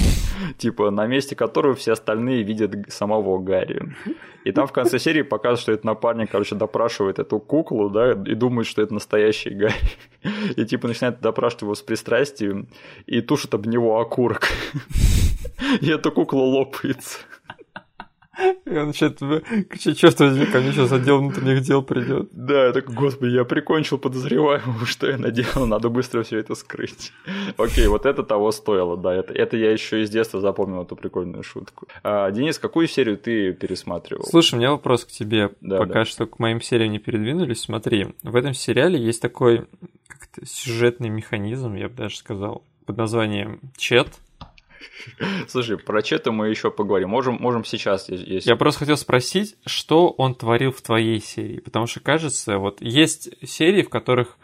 Типа, 0.56 0.90
на 0.90 1.06
месте 1.06 1.36
которого 1.36 1.74
все 1.74 1.92
остальные 1.92 2.42
видят 2.42 2.72
самого 2.88 3.38
Гарри. 3.38 3.94
И 4.44 4.52
там 4.52 4.66
в 4.66 4.72
конце 4.72 4.98
серии 4.98 5.20
показывают, 5.20 5.60
что 5.60 5.72
этот 5.72 5.84
напарник, 5.84 6.30
короче, 6.30 6.54
допрашивает 6.54 7.18
эту 7.18 7.38
куклу, 7.38 7.90
да, 7.90 8.12
и 8.12 8.34
думает, 8.34 8.66
что 8.66 8.80
это 8.80 8.94
настоящий 8.94 9.50
Гарри. 9.50 9.74
И 10.56 10.64
типа 10.64 10.88
начинает 10.88 11.20
допрашивать 11.20 11.62
его 11.62 11.74
с 11.74 11.82
пристрастием 11.82 12.68
и 13.06 13.20
тушит 13.20 13.52
об 13.52 13.66
него 13.66 14.00
окурок. 14.00 14.48
И 15.82 15.90
эта 15.90 16.10
кукла 16.10 16.40
лопается. 16.40 17.18
И 18.38 18.76
он 18.76 18.86
начинает 18.88 19.18
кричать, 19.68 20.18
возьми, 20.18 20.46
ко 20.46 20.60
мне 20.60 20.72
сейчас 20.72 20.90
отдел 20.90 21.18
внутренних 21.18 21.60
дел 21.62 21.82
придет. 21.82 22.28
Да, 22.32 22.66
я 22.66 22.72
такой, 22.72 22.94
господи, 22.94 23.34
я 23.34 23.44
прикончил 23.44 23.98
подозреваемого, 23.98 24.86
что 24.86 25.08
я 25.08 25.18
наделал, 25.18 25.66
надо 25.66 25.90
быстро 25.90 26.22
все 26.22 26.38
это 26.38 26.54
скрыть. 26.54 27.12
Окей, 27.58 27.86
вот 27.88 28.06
это 28.06 28.22
того 28.22 28.50
стоило, 28.50 28.96
да, 28.96 29.14
это, 29.14 29.34
это 29.34 29.56
я 29.58 29.70
еще 29.70 30.02
из 30.02 30.10
детства 30.10 30.40
запомнил 30.40 30.82
эту 30.82 30.96
прикольную 30.96 31.42
шутку. 31.42 31.88
А, 32.02 32.30
Денис, 32.30 32.58
какую 32.58 32.88
серию 32.88 33.18
ты 33.18 33.52
пересматривал? 33.52 34.24
Слушай, 34.24 34.54
у 34.54 34.58
меня 34.58 34.70
вопрос 34.70 35.04
к 35.04 35.10
тебе, 35.10 35.50
да, 35.60 35.78
пока 35.78 35.92
да. 36.00 36.04
что 36.06 36.26
к 36.26 36.38
моим 36.38 36.62
сериям 36.62 36.92
не 36.92 36.98
передвинулись. 36.98 37.60
Смотри, 37.60 38.14
в 38.22 38.34
этом 38.34 38.54
сериале 38.54 38.98
есть 38.98 39.20
такой 39.20 39.66
сюжетный 40.42 41.10
механизм, 41.10 41.74
я 41.74 41.88
бы 41.88 41.94
даже 41.94 42.16
сказал, 42.16 42.64
под 42.86 42.96
названием 42.96 43.60
«Чет», 43.76 44.08
Слушай, 45.48 45.78
про 45.78 46.02
Чета 46.02 46.32
мы 46.32 46.48
еще 46.48 46.70
поговорим. 46.70 47.10
Можем, 47.10 47.36
можем 47.40 47.64
сейчас, 47.64 48.08
если... 48.08 48.48
Я 48.48 48.56
просто 48.56 48.80
хотел 48.80 48.96
спросить, 48.96 49.56
что 49.66 50.08
он 50.10 50.34
творил 50.34 50.72
в 50.72 50.80
твоей 50.80 51.20
серии, 51.20 51.60
потому 51.60 51.86
что 51.86 52.00
кажется, 52.00 52.58
вот 52.58 52.80
есть 52.80 53.30
серии, 53.46 53.82
в 53.82 53.88
которых 53.90 54.36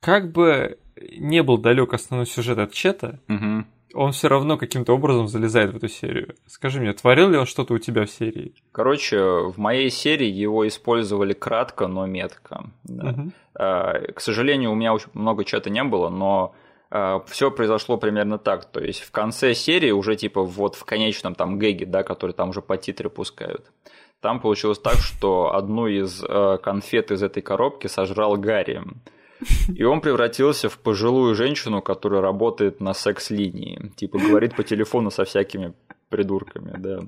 как 0.00 0.32
бы 0.32 0.78
не 1.16 1.42
был 1.42 1.58
далек 1.58 1.94
основной 1.94 2.26
сюжет 2.26 2.58
от 2.58 2.72
Чета, 2.72 3.20
угу. 3.28 3.64
он 3.94 4.12
все 4.12 4.28
равно 4.28 4.56
каким-то 4.56 4.92
образом 4.92 5.28
залезает 5.28 5.72
в 5.72 5.76
эту 5.76 5.88
серию. 5.88 6.34
Скажи 6.46 6.80
мне, 6.80 6.92
творил 6.92 7.30
ли 7.30 7.38
он 7.38 7.46
что-то 7.46 7.74
у 7.74 7.78
тебя 7.78 8.04
в 8.04 8.10
серии? 8.10 8.54
Короче, 8.72 9.18
в 9.18 9.58
моей 9.58 9.90
серии 9.90 10.28
его 10.28 10.66
использовали 10.66 11.32
кратко, 11.32 11.86
но 11.86 12.06
метко. 12.06 12.70
Да. 12.84 13.10
Угу. 13.10 13.32
К 13.54 14.20
сожалению, 14.20 14.72
у 14.72 14.74
меня 14.74 14.94
очень 14.94 15.10
много 15.14 15.44
чета 15.44 15.70
не 15.70 15.84
было, 15.84 16.08
но 16.08 16.54
все 17.26 17.50
произошло 17.50 17.96
примерно 17.96 18.38
так. 18.38 18.64
То 18.66 18.80
есть 18.80 19.00
в 19.00 19.10
конце 19.10 19.54
серии, 19.54 19.90
уже 19.90 20.16
типа 20.16 20.42
вот 20.42 20.74
в 20.74 20.84
конечном 20.84 21.34
там 21.34 21.58
гэге, 21.58 21.86
да, 21.86 22.02
который 22.02 22.32
там 22.32 22.50
уже 22.50 22.60
по 22.60 22.76
титры 22.76 23.08
пускают, 23.08 23.70
там 24.20 24.40
получилось 24.40 24.78
так, 24.78 24.98
что 24.98 25.54
одну 25.54 25.88
из 25.88 26.22
э, 26.22 26.58
конфет 26.62 27.10
из 27.10 27.22
этой 27.22 27.42
коробки 27.42 27.88
сожрал 27.88 28.36
Гарри. 28.36 28.82
И 29.74 29.82
он 29.82 30.00
превратился 30.00 30.68
в 30.68 30.78
пожилую 30.78 31.34
женщину, 31.34 31.82
которая 31.82 32.20
работает 32.20 32.80
на 32.80 32.94
секс-линии. 32.94 33.90
Типа 33.96 34.18
говорит 34.18 34.54
по 34.54 34.62
телефону 34.62 35.10
со 35.10 35.24
всякими 35.24 35.74
придурками, 36.08 36.74
да. 36.78 37.00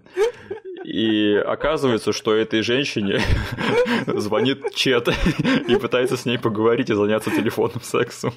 И 0.85 1.35
оказывается, 1.35 2.13
что 2.13 2.35
этой 2.35 2.63
женщине 2.63 3.21
звонит 4.07 4.75
Чет 4.75 5.09
и 5.69 5.77
пытается 5.77 6.17
с 6.17 6.27
ней 6.27 6.39
поговорить 6.39 6.91
и 6.91 6.95
заняться 6.95 7.31
телефонным 7.31 7.81
сексом. 7.83 8.33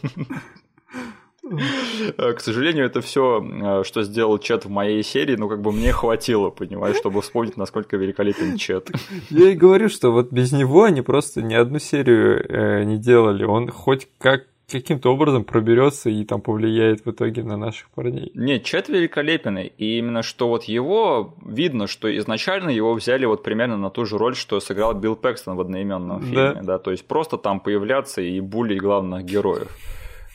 Э, 2.18 2.34
к 2.34 2.40
сожалению, 2.40 2.86
это 2.86 3.02
все, 3.02 3.42
э, 3.42 3.84
что 3.84 4.04
сделал 4.04 4.38
Чет 4.38 4.66
в 4.66 4.70
моей 4.70 5.04
серии, 5.04 5.36
ну, 5.36 5.50
как 5.50 5.62
бы 5.62 5.72
мне 5.72 5.92
хватило, 5.92 6.50
понимаешь, 6.50 6.98
чтобы 6.98 7.22
вспомнить, 7.22 7.58
насколько 7.58 7.98
великолепен 7.98 8.58
Чет. 8.58 8.90
Я 9.30 9.50
и 9.52 9.56
говорю, 9.56 9.90
что 9.90 10.12
вот 10.12 10.32
без 10.32 10.52
него 10.52 10.84
они 10.84 11.02
просто 11.02 11.42
ни 11.42 11.54
одну 11.54 11.80
серию 11.80 12.46
э, 12.48 12.84
не 12.84 12.98
делали. 12.98 13.44
Он 13.44 13.70
хоть 13.70 14.08
как 14.18 14.46
каким-то 14.70 15.14
образом 15.14 15.46
проберется 15.46 16.10
и 16.10 16.26
там 16.26 16.42
повлияет 16.42 17.06
в 17.06 17.12
итоге 17.12 17.44
на 17.44 17.56
наших 17.56 17.90
парней. 17.92 18.32
Нет, 18.36 18.64
Чет 18.64 18.90
великолепен, 18.90 19.58
и 19.58 19.70
именно 19.78 20.24
что 20.24 20.50
вот 20.50 20.66
его 20.66 21.36
видно, 21.46 21.88
что 21.88 22.16
изначально 22.18 22.70
его 22.70 22.94
взяли 22.94 23.26
вот 23.26 23.44
примерно 23.44 23.78
на 23.78 23.90
ту 23.90 24.06
же 24.06 24.18
роль, 24.18 24.36
что 24.36 24.60
сыграл 24.60 24.94
Билл 24.94 25.16
Пэкстон 25.16 25.56
в 25.56 25.62
одноименном 25.62 26.22
фильме, 26.22 26.56
да, 26.56 26.62
да 26.64 26.80
то 26.80 26.92
есть 26.92 27.06
просто 27.06 27.38
там 27.38 27.62
появляться 27.62 28.22
и 28.22 28.40
булить 28.42 28.82
главных 28.82 29.24
героев. 29.24 29.70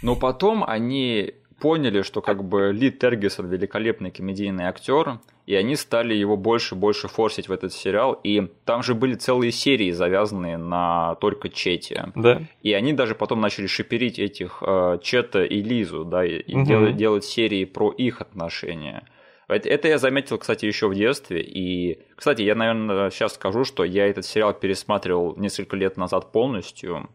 Но 0.02 0.16
потом 0.16 0.64
они 0.66 1.34
поняли, 1.60 2.02
что 2.02 2.20
как 2.20 2.42
бы 2.42 2.72
Ли 2.72 2.90
Тергисон 2.90 3.48
великолепный 3.48 4.10
комедийный 4.10 4.64
актер, 4.64 5.20
и 5.46 5.54
они 5.54 5.76
стали 5.76 6.12
его 6.12 6.36
больше 6.36 6.74
и 6.74 6.78
больше 6.78 7.06
форсить 7.06 7.48
в 7.48 7.52
этот 7.52 7.72
сериал, 7.72 8.18
и 8.24 8.48
там 8.64 8.82
же 8.82 8.94
были 8.94 9.14
целые 9.14 9.52
серии, 9.52 9.92
завязанные 9.92 10.56
на 10.56 11.14
только 11.16 11.48
Чете. 11.48 12.12
Да. 12.16 12.42
И 12.62 12.72
они 12.72 12.92
даже 12.92 13.14
потом 13.14 13.40
начали 13.40 13.66
шиперить 13.66 14.18
этих 14.18 14.62
э, 14.66 14.98
Чета 15.02 15.44
и 15.44 15.62
Лизу, 15.62 16.04
да, 16.04 16.24
и 16.24 16.52
угу. 16.52 16.66
делать, 16.66 16.96
делать 16.96 17.24
серии 17.24 17.64
про 17.64 17.92
их 17.92 18.20
отношения. 18.20 19.04
Это 19.48 19.88
я 19.88 19.98
заметил, 19.98 20.38
кстати, 20.38 20.66
еще 20.66 20.88
в 20.88 20.94
детстве. 20.94 21.42
И, 21.42 22.00
кстати, 22.16 22.42
я, 22.42 22.54
наверное, 22.54 23.10
сейчас 23.10 23.34
скажу, 23.34 23.64
что 23.64 23.84
я 23.84 24.06
этот 24.06 24.24
сериал 24.24 24.54
пересматривал 24.54 25.36
несколько 25.36 25.76
лет 25.76 25.96
назад 25.96 26.32
полностью. 26.32 27.08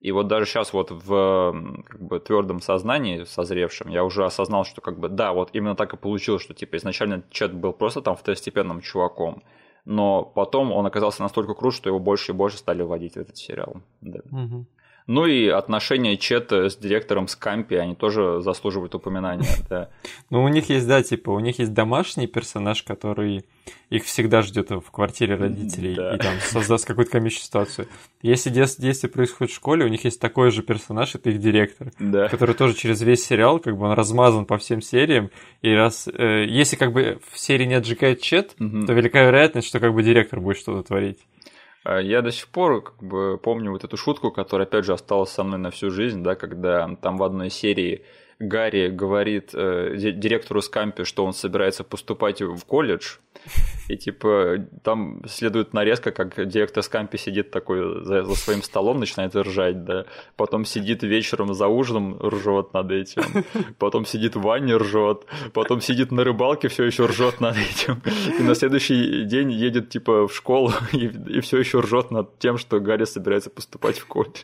И 0.00 0.12
вот 0.12 0.28
даже 0.28 0.46
сейчас 0.46 0.72
вот 0.72 0.90
в 0.90 1.82
как 1.86 2.00
бы, 2.00 2.20
твердом 2.20 2.60
сознании, 2.62 3.24
созревшем, 3.24 3.90
я 3.90 4.02
уже 4.02 4.24
осознал, 4.24 4.64
что 4.64 4.80
как 4.80 4.98
бы 4.98 5.08
да, 5.10 5.32
вот 5.32 5.50
именно 5.52 5.76
так 5.76 5.92
и 5.92 5.98
получилось, 5.98 6.42
что 6.42 6.54
типа 6.54 6.78
изначально 6.78 7.22
Чет 7.30 7.52
был 7.52 7.74
просто 7.74 8.00
там 8.00 8.16
второстепенным 8.16 8.80
чуваком, 8.80 9.42
но 9.84 10.24
потом 10.24 10.72
он 10.72 10.86
оказался 10.86 11.22
настолько 11.22 11.54
крут, 11.54 11.74
что 11.74 11.90
его 11.90 11.98
больше 11.98 12.32
и 12.32 12.34
больше 12.34 12.56
стали 12.56 12.82
вводить 12.82 13.14
в 13.14 13.18
этот 13.18 13.36
сериал. 13.36 13.82
Да. 14.00 14.20
Угу. 14.30 14.66
Ну 15.10 15.26
и 15.26 15.48
отношения 15.48 16.16
Чета 16.16 16.68
с 16.68 16.76
директором 16.76 17.26
Скампи, 17.26 17.74
они 17.74 17.96
тоже 17.96 18.40
заслуживают 18.42 18.94
упоминания. 18.94 19.48
Да. 19.68 19.88
Ну, 20.30 20.44
у 20.44 20.48
них 20.48 20.68
есть, 20.70 20.86
да, 20.86 21.02
типа, 21.02 21.30
у 21.30 21.40
них 21.40 21.58
есть 21.58 21.72
домашний 21.72 22.28
персонаж, 22.28 22.84
который 22.84 23.44
их 23.88 24.04
всегда 24.04 24.42
ждет 24.42 24.70
в 24.70 24.88
квартире 24.92 25.34
родителей 25.34 25.96
да. 25.96 26.14
и 26.14 26.18
там 26.18 26.34
создаст 26.40 26.86
какую-то 26.86 27.10
комичную 27.10 27.44
ситуацию. 27.44 27.88
Если 28.22 28.50
действие 28.50 29.10
происходит 29.10 29.52
в 29.52 29.56
школе, 29.56 29.84
у 29.84 29.88
них 29.88 30.04
есть 30.04 30.20
такой 30.20 30.52
же 30.52 30.62
персонаж, 30.62 31.16
это 31.16 31.30
их 31.30 31.40
директор, 31.40 31.90
да. 31.98 32.28
который 32.28 32.54
тоже 32.54 32.74
через 32.74 33.02
весь 33.02 33.24
сериал, 33.24 33.58
как 33.58 33.76
бы 33.76 33.86
он 33.86 33.92
размазан 33.92 34.46
по 34.46 34.58
всем 34.58 34.80
сериям, 34.80 35.30
и 35.62 35.72
раз, 35.72 36.06
э, 36.06 36.46
если 36.46 36.76
как 36.76 36.92
бы 36.92 37.18
в 37.32 37.36
серии 37.36 37.64
не 37.64 37.74
отжигает 37.74 38.20
Чет, 38.20 38.54
угу. 38.60 38.86
то 38.86 38.92
велика 38.92 39.24
вероятность, 39.24 39.66
что 39.66 39.80
как 39.80 39.92
бы 39.92 40.04
директор 40.04 40.38
будет 40.38 40.58
что-то 40.58 40.86
творить. 40.86 41.18
А 41.82 42.00
я 42.00 42.20
до 42.20 42.30
сих 42.30 42.48
пор 42.48 42.82
как 42.82 43.02
бы 43.02 43.38
помню 43.38 43.70
вот 43.70 43.84
эту 43.84 43.96
шутку, 43.96 44.30
которая 44.30 44.66
опять 44.66 44.84
же 44.84 44.92
осталась 44.92 45.30
со 45.30 45.44
мной 45.44 45.58
на 45.58 45.70
всю 45.70 45.90
жизнь, 45.90 46.22
да, 46.22 46.34
когда 46.34 46.94
там 46.96 47.16
в 47.16 47.22
одной 47.22 47.50
серии 47.50 48.04
Гарри 48.40 48.88
говорит 48.88 49.50
э, 49.52 49.94
директору 49.96 50.62
Скампи, 50.62 51.04
что 51.04 51.26
он 51.26 51.34
собирается 51.34 51.84
поступать 51.84 52.40
в 52.40 52.64
колледж, 52.64 53.18
и 53.88 53.98
типа 53.98 54.66
там 54.82 55.22
следует 55.28 55.74
нарезка, 55.74 56.10
как 56.10 56.48
директор 56.48 56.82
Скампи 56.82 57.18
сидит 57.18 57.50
такой 57.50 58.02
за, 58.02 58.24
за 58.24 58.34
своим 58.34 58.62
столом, 58.62 58.98
начинает 58.98 59.36
ржать, 59.36 59.84
да, 59.84 60.06
потом 60.36 60.64
сидит 60.64 61.02
вечером 61.02 61.52
за 61.52 61.68
ужином, 61.68 62.18
ржет 62.18 62.72
над 62.72 62.90
этим, 62.90 63.44
потом 63.78 64.06
сидит 64.06 64.36
в 64.36 64.40
ванне, 64.40 64.74
ржет, 64.74 65.26
потом 65.52 65.82
сидит 65.82 66.10
на 66.10 66.24
рыбалке, 66.24 66.68
все 66.68 66.84
еще 66.84 67.04
ржет 67.04 67.40
над 67.40 67.58
этим, 67.58 68.02
и 68.38 68.42
на 68.42 68.54
следующий 68.54 69.24
день 69.24 69.52
едет 69.52 69.90
типа 69.90 70.26
в 70.26 70.34
школу 70.34 70.72
и, 70.92 71.04
и 71.06 71.40
все 71.40 71.58
еще 71.58 71.80
ржет 71.80 72.10
над 72.10 72.38
тем, 72.38 72.56
что 72.56 72.80
Гарри 72.80 73.04
собирается 73.04 73.50
поступать 73.50 73.98
в 73.98 74.06
колледж. 74.06 74.40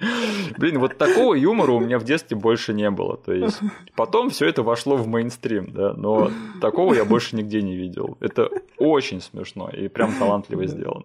Блин, 0.58 0.78
вот 0.78 0.98
такого 0.98 1.34
юмора 1.34 1.72
у 1.72 1.80
меня 1.80 1.98
в 1.98 2.04
детстве 2.04 2.36
больше 2.36 2.72
не 2.72 2.90
было. 2.90 3.16
То 3.16 3.32
есть 3.32 3.60
потом 3.94 4.30
все 4.30 4.46
это 4.46 4.62
вошло 4.62 4.96
в 4.96 5.06
мейнстрим, 5.06 5.72
да, 5.72 5.92
но 5.94 6.30
такого 6.60 6.94
я 6.94 7.04
больше 7.04 7.36
нигде 7.36 7.62
не 7.62 7.76
видел. 7.76 8.16
Это 8.20 8.48
очень 8.78 9.20
смешно 9.20 9.70
и 9.70 9.88
прям 9.88 10.12
талантливо 10.18 10.66
сделано. 10.66 11.04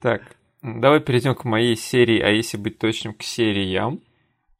Так, 0.00 0.22
давай 0.62 1.00
перейдем 1.00 1.34
к 1.34 1.44
моей 1.44 1.76
серии, 1.76 2.20
а 2.20 2.30
если 2.30 2.56
быть 2.56 2.78
точным, 2.78 3.14
к 3.14 3.22
сериям. 3.22 4.00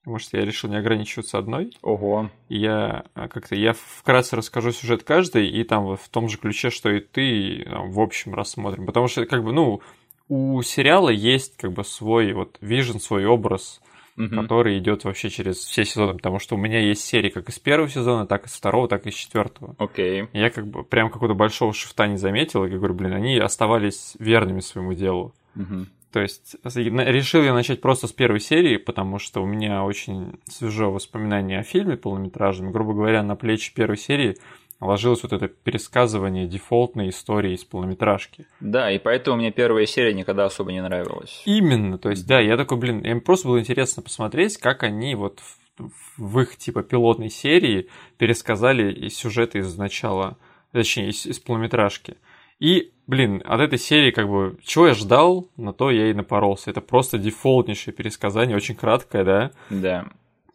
Потому 0.03 0.18
что 0.18 0.38
я 0.38 0.46
решил 0.46 0.70
не 0.70 0.76
ограничиваться 0.76 1.37
одной. 1.37 1.76
Ого. 1.83 2.31
Я 2.48 3.05
а, 3.14 3.29
как-то 3.29 3.55
я 3.55 3.74
вкратце 3.74 4.35
расскажу 4.35 4.72
сюжет 4.72 5.03
каждой, 5.03 5.46
и 5.46 5.62
там 5.62 5.94
в 5.94 6.09
том 6.09 6.26
же 6.31 6.38
ключе, 6.38 6.70
что 6.70 6.90
и 6.90 7.00
ты, 7.00 7.66
в 7.68 8.00
общем, 8.00 8.35
рассмотрим. 8.35 8.87
Потому 8.87 9.09
что, 9.09 9.26
как 9.26 9.44
бы, 9.44 9.53
ну, 9.53 9.83
у 10.30 10.62
сериала 10.62 11.10
есть 11.10 11.57
как 11.57 11.72
бы 11.72 11.84
свой 11.84 12.32
вот 12.32 12.57
вижен, 12.61 13.00
свой 13.00 13.26
образ, 13.26 13.80
угу. 14.16 14.28
который 14.28 14.78
идет 14.78 15.02
вообще 15.02 15.28
через 15.28 15.57
все 15.57 15.84
сезоны, 15.84 16.14
потому 16.14 16.38
что 16.38 16.55
у 16.55 16.59
меня 16.59 16.80
есть 16.80 17.05
серии 17.05 17.30
как 17.30 17.48
из 17.48 17.59
первого 17.59 17.90
сезона, 17.90 18.26
так 18.26 18.44
и 18.44 18.46
из 18.46 18.52
второго, 18.52 18.86
так 18.86 19.07
и 19.07 19.09
из 19.09 19.16
четвертого. 19.16 19.74
Окей. 19.78 20.28
Я 20.32 20.50
как 20.50 20.68
бы 20.68 20.84
прям 20.84 21.11
какого-то 21.11 21.34
большого 21.34 21.74
шифта 21.74 22.07
не 22.07 22.16
заметил, 22.16 22.64
и 22.64 22.68
говорю, 22.68 22.94
блин, 22.94 23.12
они 23.12 23.38
оставались 23.38 24.14
верными 24.20 24.61
своему 24.61 24.94
делу. 24.94 25.34
Угу. 25.57 25.86
То 26.12 26.20
есть 26.20 26.57
решил 26.62 27.42
я 27.42 27.52
начать 27.52 27.80
просто 27.80 28.07
с 28.07 28.12
первой 28.12 28.40
серии, 28.40 28.76
потому 28.76 29.18
что 29.18 29.42
у 29.42 29.46
меня 29.46 29.82
очень 29.82 30.38
свежее 30.48 30.90
воспоминание 30.90 31.59
о 31.59 31.64
фильме 31.64 31.96
полнометражном. 31.96 32.70
Грубо 32.70 32.94
говоря, 32.94 33.24
на 33.24 33.34
плечи 33.34 33.74
первой 33.74 33.96
серии 33.96 34.36
ложилось 34.81 35.22
вот 35.22 35.33
это 35.33 35.49
пересказывание 35.49 36.47
дефолтной 36.47 37.11
истории 37.11 37.55
из 37.55 37.64
полнометражки. 37.64 38.47
Да, 38.61 38.91
и 38.91 38.99
поэтому 38.99 39.37
мне 39.37 39.51
первая 39.51 39.87
серия 39.87 40.14
никогда 40.14 40.47
особо 40.47 40.72
не 40.72 40.83
нравилась. 40.83 41.43
Именно, 41.45 41.99
то 41.99 42.11
есть, 42.11 42.26
да, 42.26 42.41
я 42.41 42.57
такой, 42.57 42.78
блин, 42.78 43.01
им 43.01 43.20
просто 43.20 43.49
было 43.49 43.61
интересно 43.61 44.03
посмотреть, 44.03 44.57
как 44.57 44.83
они 44.83 45.14
вот 45.14 45.41
в, 45.78 45.89
в 46.18 46.41
их, 46.41 46.57
типа, 46.57 46.83
пилотной 46.83 47.31
серии 47.31 47.89
пересказали 48.18 49.09
сюжеты 49.09 49.59
из 49.59 49.76
начала, 49.76 50.37
точнее, 50.72 51.09
из, 51.09 51.26
из 51.26 51.39
полнометражки. 51.39 52.16
И, 52.59 52.93
блин, 53.07 53.43
от 53.47 53.61
этой 53.61 53.78
серии, 53.78 54.11
как 54.11 54.28
бы, 54.28 54.59
чего 54.62 54.89
я 54.89 54.95
ждал, 54.95 55.49
на 55.57 55.72
то 55.72 55.91
я 55.91 56.11
и 56.11 56.14
напоролся. 56.14 56.70
Это 56.70 56.83
просто 56.83 57.16
дефолтнейшее 57.16 57.95
пересказание, 57.95 58.57
очень 58.57 58.74
краткое, 58.74 59.24
да? 59.24 59.51
Да 59.70 60.11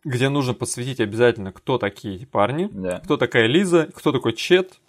где 0.05 0.29
нужно 0.29 0.53
подсветить 0.53 1.01
обязательно, 1.01 1.51
кто 1.51 1.77
такие 1.77 2.15
эти 2.15 2.25
парни, 2.25 2.69
да. 2.71 2.99
кто 2.99 3.17
такая 3.17 3.47
Лиза, 3.47 3.89
кто 3.93 4.11
такой 4.11 4.33
Чет, 4.33 4.79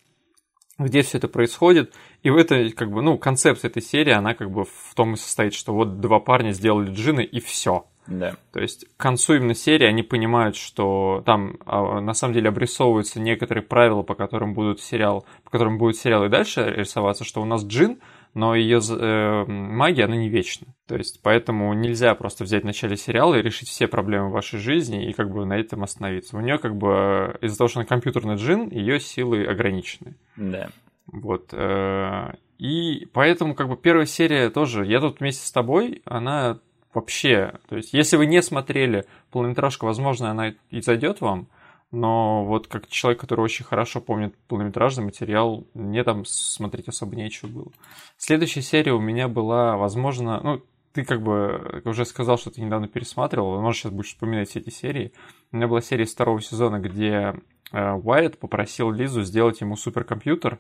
где 0.79 1.03
все 1.03 1.19
это 1.19 1.27
происходит. 1.27 1.95
И 2.23 2.31
в 2.31 2.37
этой, 2.37 2.71
как 2.71 2.93
бы, 2.93 3.03
ну, 3.03 3.19
концепция 3.19 3.71
этой 3.71 3.83
серии, 3.83 4.13
она 4.13 4.35
как 4.35 4.51
бы 4.51 4.65
в 4.65 4.95
том 4.95 5.15
и 5.15 5.17
состоит, 5.17 5.55
что 5.55 5.73
вот 5.73 6.01
два 6.01 6.21
парня 6.21 6.53
сделали 6.53 6.93
джины 6.93 7.25
и 7.25 7.41
все. 7.41 7.87
Да. 8.07 8.37
То 8.53 8.61
есть 8.61 8.87
к 8.97 9.01
концу 9.01 9.35
именно 9.35 9.55
серии 9.55 9.87
они 9.87 10.03
понимают, 10.05 10.55
что 10.55 11.25
там 11.27 11.57
а, 11.65 12.01
на 12.01 12.15
самом 12.15 12.35
деле 12.35 12.51
обрисовываются 12.51 13.19
некоторые 13.19 13.65
правила, 13.65 14.03
по 14.03 14.15
которым 14.15 14.55
будут 14.55 14.81
сериал, 14.81 15.27
по 15.43 15.51
которым 15.51 15.79
будет 15.79 15.97
сериал 15.97 16.25
и 16.25 16.29
дальше 16.29 16.71
рисоваться, 16.71 17.25
что 17.25 17.43
у 17.43 17.47
нас 17.47 17.65
джин— 17.65 17.99
но 18.37 18.55
ее 18.55 18.81
э, 18.87 19.45
магия, 19.47 20.05
она 20.05 20.15
не 20.15 20.29
вечна. 20.29 20.67
То 20.87 20.95
есть, 20.95 21.21
поэтому 21.23 21.73
нельзя 21.73 22.15
просто 22.15 22.45
взять 22.45 22.65
в 22.65 22.67
начале 22.67 22.95
сериала 22.95 23.35
и 23.35 23.41
решить 23.41 23.71
все 23.71 23.89
проблемы 23.89 24.29
в 24.29 24.33
вашей 24.33 24.59
жизни 24.59 25.09
и 25.09 25.15
как 25.15 25.31
бы 25.31 25.47
на 25.47 25.55
этом 25.55 25.83
остановиться. 25.83 26.37
У 26.37 26.41
нее 26.41 26.59
как 26.59 26.77
бы 26.77 27.39
из-за 27.41 27.57
того, 27.57 27.69
что 27.69 27.81
она 27.81 27.87
компьютерный 27.87 28.35
джин, 28.35 28.69
ее 28.69 29.01
силы 29.01 29.47
ограничены. 29.47 30.17
Да. 30.37 30.69
Вот. 31.07 31.49
Э, 31.53 32.35
и 32.59 33.09
поэтому 33.15 33.55
как 33.55 33.71
бы 33.71 33.77
первая 33.79 34.05
серия 34.05 34.51
тоже, 34.51 34.85
я 34.85 35.01
тут 35.01 35.21
вместе 35.21 35.47
с 35.47 35.51
тобой, 35.51 36.03
она 36.05 36.59
вообще, 36.93 37.55
то 37.71 37.77
есть, 37.77 37.95
если 37.95 38.19
вы 38.19 38.27
не 38.27 38.43
смотрели 38.43 39.07
полнометражку, 39.31 39.87
возможно, 39.87 40.31
она 40.31 40.53
и 40.69 40.83
зайдет 40.83 41.23
вам, 41.23 41.49
но 41.93 42.45
вот 42.45 42.67
как 42.67 42.89
человек, 42.89 43.21
который 43.21 43.41
очень 43.41 43.65
хорошо 43.65 44.01
помнит 44.01 44.37
полнометражный 44.49 45.05
материал, 45.05 45.67
мне 45.75 46.03
там 46.05 46.25
смотреть 46.25 46.89
особо 46.89 47.17
нечего 47.17 47.49
было. 47.49 47.73
Следующая 48.17 48.63
серия 48.63 48.93
у 48.93 49.01
меня 49.01 49.29
была, 49.29 49.77
возможно, 49.77 50.41
ну, 50.43 50.63
ты 50.93 51.05
как 51.05 51.23
бы 51.23 51.83
уже 51.85 52.05
сказал, 52.05 52.39
что 52.39 52.51
ты 52.51 52.61
недавно 52.61 52.89
пересматривал, 52.89 53.53
возможно, 53.53 53.75
сейчас 53.75 53.93
будешь 53.93 54.09
вспоминать 54.09 54.49
все 54.49 54.61
эти 54.61 54.71
серии. 54.71 55.13
У 55.53 55.57
меня 55.57 55.69
была 55.69 55.81
серия 55.81 56.05
из 56.05 56.13
второго 56.13 56.41
сезона, 56.41 56.79
где 56.79 57.35
э, 57.73 57.93
Уайт 57.93 58.39
попросил 58.39 58.91
Лизу 58.91 59.23
сделать 59.23 59.61
ему 59.61 59.77
суперкомпьютер. 59.77 60.59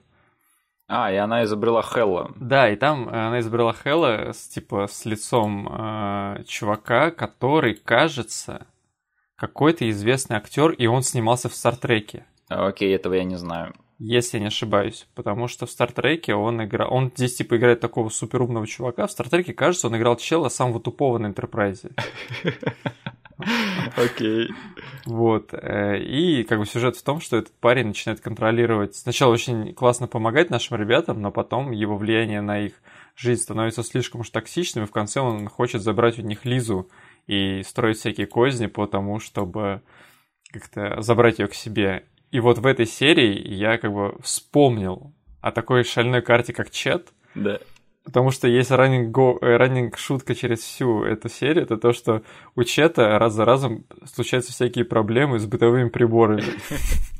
А, 0.89 1.11
и 1.11 1.17
она 1.17 1.43
изобрела 1.45 1.83
Хелла. 1.83 2.31
Да, 2.37 2.71
и 2.71 2.77
там 2.77 3.09
она 3.09 3.41
изобрела 3.41 3.73
Хелла 3.73 4.33
с, 4.33 4.47
типа, 4.47 4.87
с 4.87 5.05
лицом 5.05 5.69
э, 5.69 6.45
чувака, 6.47 7.11
который, 7.11 7.75
кажется, 7.75 8.67
какой-то 9.37 9.89
известный 9.91 10.37
актер, 10.37 10.71
и 10.71 10.87
он 10.87 11.03
снимался 11.03 11.49
в 11.49 11.55
Стартреке. 11.55 12.25
Окей, 12.49 12.95
этого 12.95 13.15
я 13.15 13.25
не 13.25 13.37
знаю. 13.37 13.75
Если 13.99 14.37
я 14.37 14.43
не 14.43 14.49
ошибаюсь. 14.49 15.07
Потому 15.15 15.49
что 15.49 15.67
в 15.67 15.71
Стартреке 15.71 16.35
он 16.35 16.63
играл... 16.65 16.93
Он 16.93 17.13
здесь 17.15 17.37
типа 17.37 17.57
играет 17.57 17.81
такого 17.81 18.09
суперумного 18.09 18.67
чувака. 18.67 19.07
В 19.07 19.11
Стартреке, 19.11 19.55
кажется, 19.55 19.87
он 19.87 19.97
играл 19.97 20.17
чела 20.17 20.49
самого 20.49 20.81
тупого 20.81 21.19
на 21.19 21.27
Энтерпрайзе. 21.29 21.91
Окей. 23.97 24.49
Вот. 25.07 25.53
Э, 25.53 25.99
и 25.99 26.45
как 26.45 26.59
бы 26.59 26.67
сюжет 26.67 26.97
в 26.97 27.03
том, 27.03 27.21
что 27.21 27.39
этот 27.39 27.53
парень 27.59 27.87
начинает 27.89 28.21
контролировать... 28.21 28.97
Сначала 28.97 29.33
очень 29.33 29.75
классно 29.75 30.07
помогать 30.07 30.51
нашим 30.51 30.77
ребятам, 30.77 31.21
но 31.21 31.31
потом 31.31 31.71
его 31.71 31.97
влияние 31.97 32.43
на 32.43 32.61
их 32.61 32.75
жизнь 33.17 33.43
становится 33.43 33.83
слишком 33.83 34.21
уж 34.21 34.31
токсичным, 34.31 34.85
и 34.85 34.87
в 34.87 34.93
конце 34.93 35.21
он 35.21 35.49
хочет 35.49 35.83
забрать 35.83 36.19
у 36.19 36.23
них 36.23 36.45
Лизу 36.45 36.89
и 37.27 37.63
строить 37.63 37.99
всякие 37.99 38.27
козни 38.27 38.67
по 38.67 38.87
тому, 38.87 39.19
чтобы 39.19 39.83
как-то 40.51 41.01
забрать 41.03 41.39
ее 41.39 41.49
к 41.49 41.55
себе. 41.55 42.05
И 42.31 42.41
вот 42.41 42.59
в 42.59 42.67
этой 42.67 42.87
серии 42.87 43.53
я 43.53 43.79
как 43.79 43.93
бы 43.93 44.17
вспомнил 44.23 45.13
о 45.41 45.53
такой 45.53 45.85
шальной 45.85 46.23
карте, 46.23 46.53
как 46.53 46.71
Чет. 46.71 47.09
Да. 47.35 47.59
Потому 48.05 48.31
что 48.31 48.47
есть 48.47 48.71
раннинг, 48.71 49.17
э, 49.19 49.57
раннинг 49.57 49.99
шутка 49.99 50.35
через 50.35 50.61
всю 50.61 51.03
эту 51.03 51.29
серию, 51.29 51.65
это 51.65 51.77
то, 51.77 51.93
что 51.93 52.23
у 52.55 52.63
Чета 52.63 53.19
раз 53.19 53.33
за 53.33 53.45
разом 53.45 53.85
случаются 54.05 54.53
всякие 54.53 54.85
проблемы 54.85 55.39
с 55.39 55.47
бытовыми 55.47 55.89
приборами. 55.89 56.45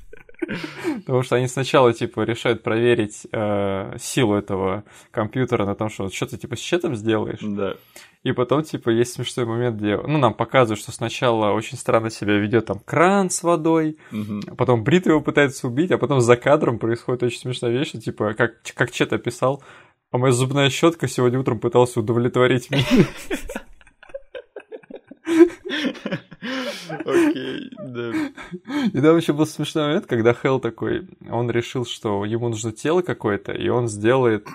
Потому 1.07 1.23
что 1.23 1.37
они 1.37 1.49
сначала, 1.49 1.93
типа, 1.93 2.21
решают 2.23 2.63
проверить 2.63 3.27
э, 3.33 3.97
силу 3.99 4.35
этого 4.35 4.85
компьютера 5.11 5.67
на 5.67 5.75
том, 5.75 5.89
что 5.89 6.09
что 6.11 6.27
ты, 6.27 6.37
типа, 6.37 6.57
с 6.57 6.61
четом 6.61 6.97
сделаешь. 6.97 7.41
Да. 7.41 7.75
И 8.23 8.33
потом, 8.33 8.63
типа, 8.63 8.91
есть 8.91 9.13
смешной 9.13 9.47
момент, 9.47 9.77
где, 9.77 9.97
ну, 9.97 10.19
нам 10.19 10.35
показывают, 10.35 10.81
что 10.81 10.93
сначала 10.93 11.53
очень 11.53 11.79
странно 11.79 12.11
себя 12.11 12.35
ведет 12.35 12.67
там 12.67 12.81
кран 12.81 13.31
с 13.31 13.43
водой, 13.43 13.99
угу. 14.11 14.41
потом 14.57 14.83
Брит 14.83 15.07
его 15.07 15.21
пытается 15.21 15.69
убить, 15.69 15.93
а 15.93 15.99
потом 15.99 16.21
за 16.21 16.37
кадром 16.37 16.79
происходит 16.79 17.23
очень 17.23 17.39
смешная 17.39 17.71
вещь, 17.71 17.93
типа, 17.93 18.35
как, 18.35 18.63
как 18.75 18.91
Чет 18.91 19.13
описал, 19.13 19.63
а 20.11 20.19
моя 20.19 20.33
зубная 20.33 20.71
щетка 20.71 21.07
сегодня 21.09 21.39
утром 21.39 21.61
пытался 21.61 22.01
удовлетворить 22.01 22.71
меня. 22.71 22.85
Окей, 26.89 27.71
да. 27.79 28.13
И 28.93 29.01
там 29.01 29.17
еще 29.17 29.33
был 29.33 29.47
смешной 29.47 29.87
момент, 29.87 30.07
когда 30.07 30.35
Хелл 30.35 30.61
такой, 30.61 31.09
он 31.31 31.51
решил, 31.51 31.85
что 31.85 32.25
ему 32.25 32.49
нужно 32.49 32.73
тело 32.73 33.03
какое-то, 33.03 33.53
и 33.53 33.69
он 33.69 33.89
сделает 33.89 34.47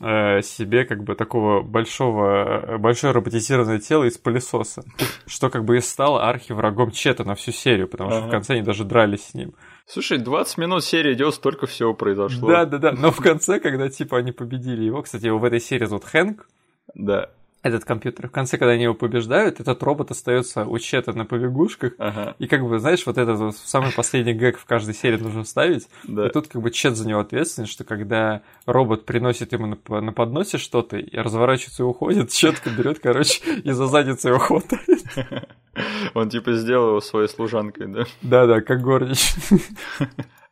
э, 0.00 0.42
себе 0.42 0.84
как 0.84 1.04
бы 1.04 1.14
такого 1.14 1.62
большого, 1.62 2.78
большое 2.78 3.12
роботизированное 3.12 3.78
тело 3.78 4.04
из 4.04 4.18
пылесоса, 4.18 4.84
что 5.26 5.50
как 5.50 5.64
бы 5.64 5.76
и 5.76 5.80
стало 5.80 6.28
архиврагом 6.28 6.90
Чета 6.90 7.24
на 7.24 7.34
всю 7.34 7.52
серию, 7.52 7.88
потому 7.88 8.10
что 8.10 8.18
ага. 8.20 8.28
в 8.28 8.30
конце 8.30 8.54
они 8.54 8.62
даже 8.62 8.84
дрались 8.84 9.28
с 9.28 9.34
ним. 9.34 9.54
Слушай, 9.86 10.18
20 10.18 10.58
минут 10.58 10.84
серии 10.84 11.12
идет, 11.12 11.34
столько 11.34 11.66
всего 11.66 11.94
произошло. 11.94 12.48
Да, 12.48 12.64
да, 12.64 12.78
да. 12.78 12.92
Но 12.92 13.10
в 13.10 13.18
конце, 13.18 13.60
когда 13.60 13.88
типа 13.88 14.18
они 14.18 14.32
победили 14.32 14.84
его, 14.84 15.02
кстати, 15.02 15.26
его 15.26 15.38
в 15.38 15.44
этой 15.44 15.60
серии 15.60 15.86
зовут 15.86 16.04
Хэнк. 16.04 16.48
Да 16.94 17.30
этот 17.62 17.84
компьютер. 17.84 18.28
В 18.28 18.32
конце, 18.32 18.58
когда 18.58 18.72
они 18.72 18.84
его 18.84 18.94
побеждают, 18.94 19.60
этот 19.60 19.82
робот 19.82 20.10
остается 20.10 20.64
у 20.64 20.78
Чета 20.78 21.12
на 21.12 21.24
побегушках. 21.24 21.92
Ага. 21.98 22.34
И 22.38 22.46
как 22.46 22.66
бы, 22.66 22.78
знаешь, 22.78 23.06
вот 23.06 23.18
этот 23.18 23.38
вот 23.38 23.56
самый 23.56 23.92
последний 23.92 24.32
гэг 24.32 24.58
в 24.58 24.64
каждой 24.64 24.94
серии 24.94 25.18
нужно 25.18 25.44
ставить. 25.44 25.88
Да. 26.04 26.26
И 26.26 26.30
тут 26.30 26.48
как 26.48 26.60
бы 26.60 26.70
Чет 26.70 26.96
за 26.96 27.06
него 27.06 27.20
ответственен, 27.20 27.68
что 27.68 27.84
когда 27.84 28.42
робот 28.66 29.06
приносит 29.06 29.52
ему 29.52 29.66
на, 29.66 30.00
на 30.00 30.12
подносе 30.12 30.58
что-то 30.58 30.96
и 30.98 31.16
разворачивается 31.16 31.84
и 31.84 31.86
уходит, 31.86 32.30
Четко 32.30 32.70
берет, 32.70 32.98
короче, 32.98 33.40
и 33.62 33.70
за 33.70 33.86
задницу 33.86 34.30
его 34.30 34.38
хватает. 34.38 35.02
Он 36.14 36.28
типа 36.28 36.54
сделал 36.54 36.88
его 36.88 37.00
своей 37.00 37.28
служанкой, 37.28 37.86
да? 37.86 38.04
Да-да, 38.22 38.60
как 38.60 38.80
горнич. 38.80 39.34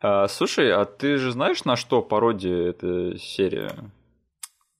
А, 0.02 0.28
слушай, 0.28 0.72
а 0.72 0.86
ты 0.86 1.18
же 1.18 1.30
знаешь, 1.30 1.64
на 1.64 1.76
что 1.76 2.00
пародия 2.00 2.70
эта 2.70 3.18
серия? 3.18 3.74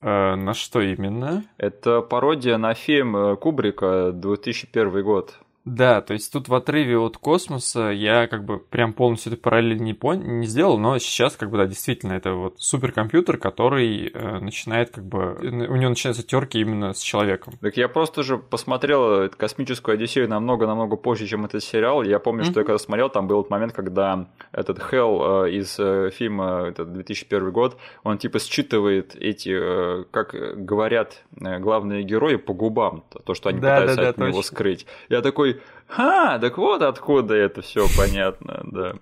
Э, 0.03 0.35
на 0.35 0.55
что 0.55 0.81
именно? 0.81 1.45
Это 1.59 2.01
пародия 2.01 2.57
на 2.57 2.75
фильм 2.75 3.17
э, 3.17 3.37
Кубрика 3.37 4.13
2001 4.13 5.03
год. 5.05 5.39
Да, 5.71 6.01
то 6.01 6.15
есть 6.15 6.33
тут 6.33 6.49
в 6.49 6.55
отрыве 6.55 6.99
от 6.99 7.17
космоса 7.17 7.91
я 7.91 8.27
как 8.27 8.45
бы 8.45 8.59
прям 8.59 8.93
полностью 8.93 9.33
эту 9.33 9.41
параллель 9.41 9.81
не, 9.81 9.95
пон... 9.95 10.41
не 10.41 10.47
сделал, 10.47 10.79
но 10.79 10.99
сейчас 10.99 11.37
как 11.37 11.51
бы 11.51 11.59
да, 11.59 11.67
действительно 11.67 12.15
это 12.15 12.33
вот 12.33 12.55
суперкомпьютер, 12.59 13.39
который 13.39 14.11
э, 14.13 14.39
начинает 14.41 14.91
как 14.91 15.05
бы, 15.05 15.37
у 15.41 15.77
него 15.77 15.91
начинаются 15.91 16.27
терки 16.27 16.59
именно 16.59 16.93
с 16.93 17.01
человеком. 17.01 17.55
Так 17.61 17.77
я 17.77 17.89
просто 17.89 18.25
же 18.25 18.37
посмотрел 18.37 19.29
космическую 19.31 19.95
Одиссею 19.95 20.29
намного-намного 20.29 20.97
позже, 20.97 21.29
чем 21.29 21.45
этот 21.45 21.63
сериал. 21.63 22.03
Я 22.03 22.19
помню, 22.19 22.43
mm-hmm. 22.43 22.51
что 22.51 22.61
я 22.61 22.67
когда 22.67 22.79
смотрел, 22.79 23.09
там 23.09 23.29
был 23.29 23.47
момент, 23.49 23.73
когда 23.73 24.27
этот 24.51 24.83
Хелл 24.83 25.45
э, 25.45 25.53
из 25.53 25.79
э, 25.79 26.11
фильма, 26.11 26.67
это 26.69 26.85
2001 26.85 27.53
год, 27.53 27.77
он 28.03 28.19
типа 28.19 28.41
считывает 28.41 29.15
эти, 29.15 29.51
э, 29.51 30.05
как 30.11 30.35
говорят 30.35 31.23
э, 31.41 31.61
главные 31.61 32.03
герои 32.03 32.37
по 32.37 32.55
губам, 32.55 33.05
то, 33.25 33.35
что 33.35 33.51
они 33.51 33.61
да, 33.61 33.77
пытаются 33.77 33.97
да, 33.97 34.03
да, 34.03 34.09
от 34.09 34.17
точно. 34.17 34.31
него 34.31 34.43
скрыть. 34.43 34.87
Я 35.09 35.23
такой, 35.23 35.60
Ха, 35.87 36.39
так 36.39 36.57
вот 36.57 36.83
откуда 36.83 37.35
это 37.35 37.63
все 37.63 37.87
понятно, 37.97 38.61
да. 38.65 38.95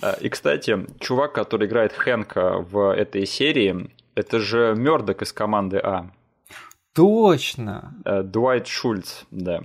А, 0.00 0.12
и, 0.20 0.28
кстати, 0.28 0.86
чувак, 1.00 1.32
который 1.32 1.66
играет 1.66 1.92
Хэнка 1.92 2.58
в 2.58 2.94
этой 2.94 3.26
серии, 3.26 3.90
это 4.14 4.38
же 4.38 4.74
Мёрдок 4.76 5.22
из 5.22 5.32
команды 5.32 5.78
А. 5.78 6.10
Точно. 6.94 7.94
Э, 8.04 8.22
Дуайт 8.22 8.66
Шульц, 8.66 9.24
да. 9.30 9.62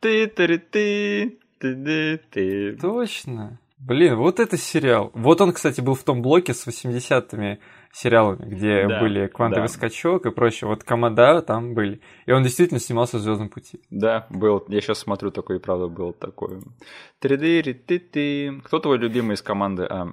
ты 0.00 0.26
ты 0.26 0.58
ты 0.58 1.38
ты 1.58 2.20
ты 2.30 2.76
Точно. 2.76 3.58
Блин, 3.80 4.16
вот 4.16 4.40
это 4.40 4.58
сериал. 4.58 5.10
Вот 5.14 5.40
он, 5.40 5.52
кстати, 5.52 5.80
был 5.80 5.94
в 5.94 6.04
том 6.04 6.20
блоке 6.20 6.52
с 6.52 6.66
80-ми 6.66 7.60
сериалами, 7.92 8.44
где 8.44 8.86
да, 8.86 9.00
были 9.00 9.26
квантовый 9.26 9.68
да. 9.68 9.72
скачок 9.72 10.26
и 10.26 10.30
прочее. 10.30 10.68
Вот 10.68 10.84
команда 10.84 11.40
там 11.40 11.72
были. 11.72 12.02
И 12.26 12.32
он 12.32 12.42
действительно 12.42 12.78
снимался 12.78 13.16
в 13.16 13.20
Звездном 13.20 13.48
пути. 13.48 13.80
Да, 13.88 14.26
был. 14.28 14.62
Я 14.68 14.82
сейчас 14.82 14.98
смотрю, 14.98 15.30
такой, 15.30 15.56
и 15.56 15.60
правда, 15.60 15.88
был 15.88 16.12
такой. 16.12 16.60
3D, 17.22 17.72
ты 17.72 17.98
ты 17.98 18.60
Кто 18.64 18.80
твой 18.80 18.98
любимый 18.98 19.34
из 19.34 19.42
команды 19.42 19.84
А? 19.84 20.12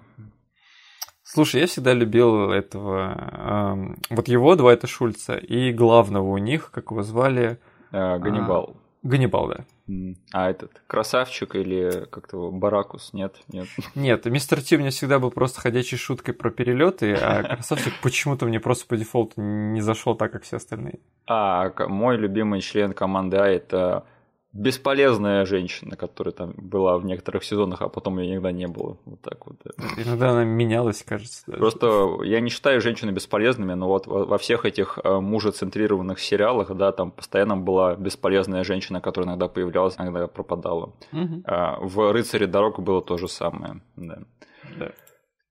Слушай, 1.24 1.60
я 1.60 1.68
всегда 1.68 1.94
любил 1.94 2.52
этого, 2.52 3.98
э, 4.10 4.14
вот 4.16 4.30
его, 4.30 4.56
Дуайта 4.56 4.88
Шульца, 4.88 5.36
и 5.36 5.74
главного 5.74 6.30
у 6.30 6.38
них, 6.38 6.72
как 6.72 6.92
его 6.92 7.04
звали? 7.04 7.60
Э, 7.92 8.18
Ганнибал. 8.18 8.78
А, 9.08 9.10
Ганнибал, 9.10 9.48
да. 9.48 9.66
А 10.34 10.50
этот 10.50 10.82
красавчик 10.88 11.56
или 11.56 12.06
как-то 12.10 12.52
Баракус? 12.52 13.14
Нет, 13.14 13.36
нет. 13.48 13.68
Нет, 13.96 14.26
мистер 14.26 14.62
Ти 14.62 14.76
у 14.76 14.80
меня 14.80 14.90
всегда 14.90 15.20
был 15.20 15.32
просто 15.32 15.62
ходячей 15.62 15.98
шуткой 15.98 16.34
про 16.34 16.52
перелеты, 16.52 17.14
а 17.14 17.44
красавчик 17.56 17.94
почему-то 18.02 18.46
мне 18.46 18.60
просто 18.60 18.86
по 18.86 18.98
дефолту 18.98 19.42
не 19.42 19.82
зашел 19.82 20.16
так, 20.16 20.32
как 20.32 20.44
все 20.44 20.58
остальные. 20.58 21.00
А 21.26 21.72
мой 21.88 22.18
любимый 22.18 22.62
член 22.62 22.94
команды 22.94 23.38
А 23.38 23.48
это 23.48 24.06
бесполезная 24.58 25.46
женщина, 25.46 25.96
которая 25.96 26.34
там 26.34 26.54
была 26.58 26.98
в 26.98 27.06
некоторых 27.06 27.44
сезонах, 27.44 27.82
а 27.82 27.90
потом 27.90 28.20
ее 28.20 28.32
никогда 28.32 28.52
не 28.52 28.68
было. 28.68 28.98
Вот 29.06 29.22
так 29.22 29.46
вот. 29.46 29.56
Иногда 29.98 30.32
она 30.32 30.44
менялась, 30.44 31.04
кажется. 31.04 31.44
Даже. 31.46 31.60
Просто 31.60 32.24
я 32.24 32.40
не 32.40 32.50
считаю 32.50 32.82
женщины 32.82 33.12
бесполезными, 33.12 33.74
но 33.74 33.88
вот 33.88 34.08
во 34.08 34.38
всех 34.38 34.66
этих 34.66 35.00
э, 35.04 35.20
мужецентрированных 35.20 36.20
сериалах, 36.20 36.76
да, 36.76 36.92
там 36.92 37.12
постоянно 37.12 37.56
была 37.56 37.96
бесполезная 37.96 38.64
женщина, 38.64 39.00
которая 39.00 39.30
иногда 39.30 39.48
появлялась, 39.48 39.96
иногда 39.98 40.28
пропадала. 40.28 40.92
Угу. 41.14 41.44
В 41.82 42.12
«Рыцаре 42.12 42.48
дорог» 42.48 42.80
было 42.80 43.02
то 43.02 43.18
же 43.18 43.28
самое. 43.28 43.82
Да. 43.96 44.20
да. 44.80 44.92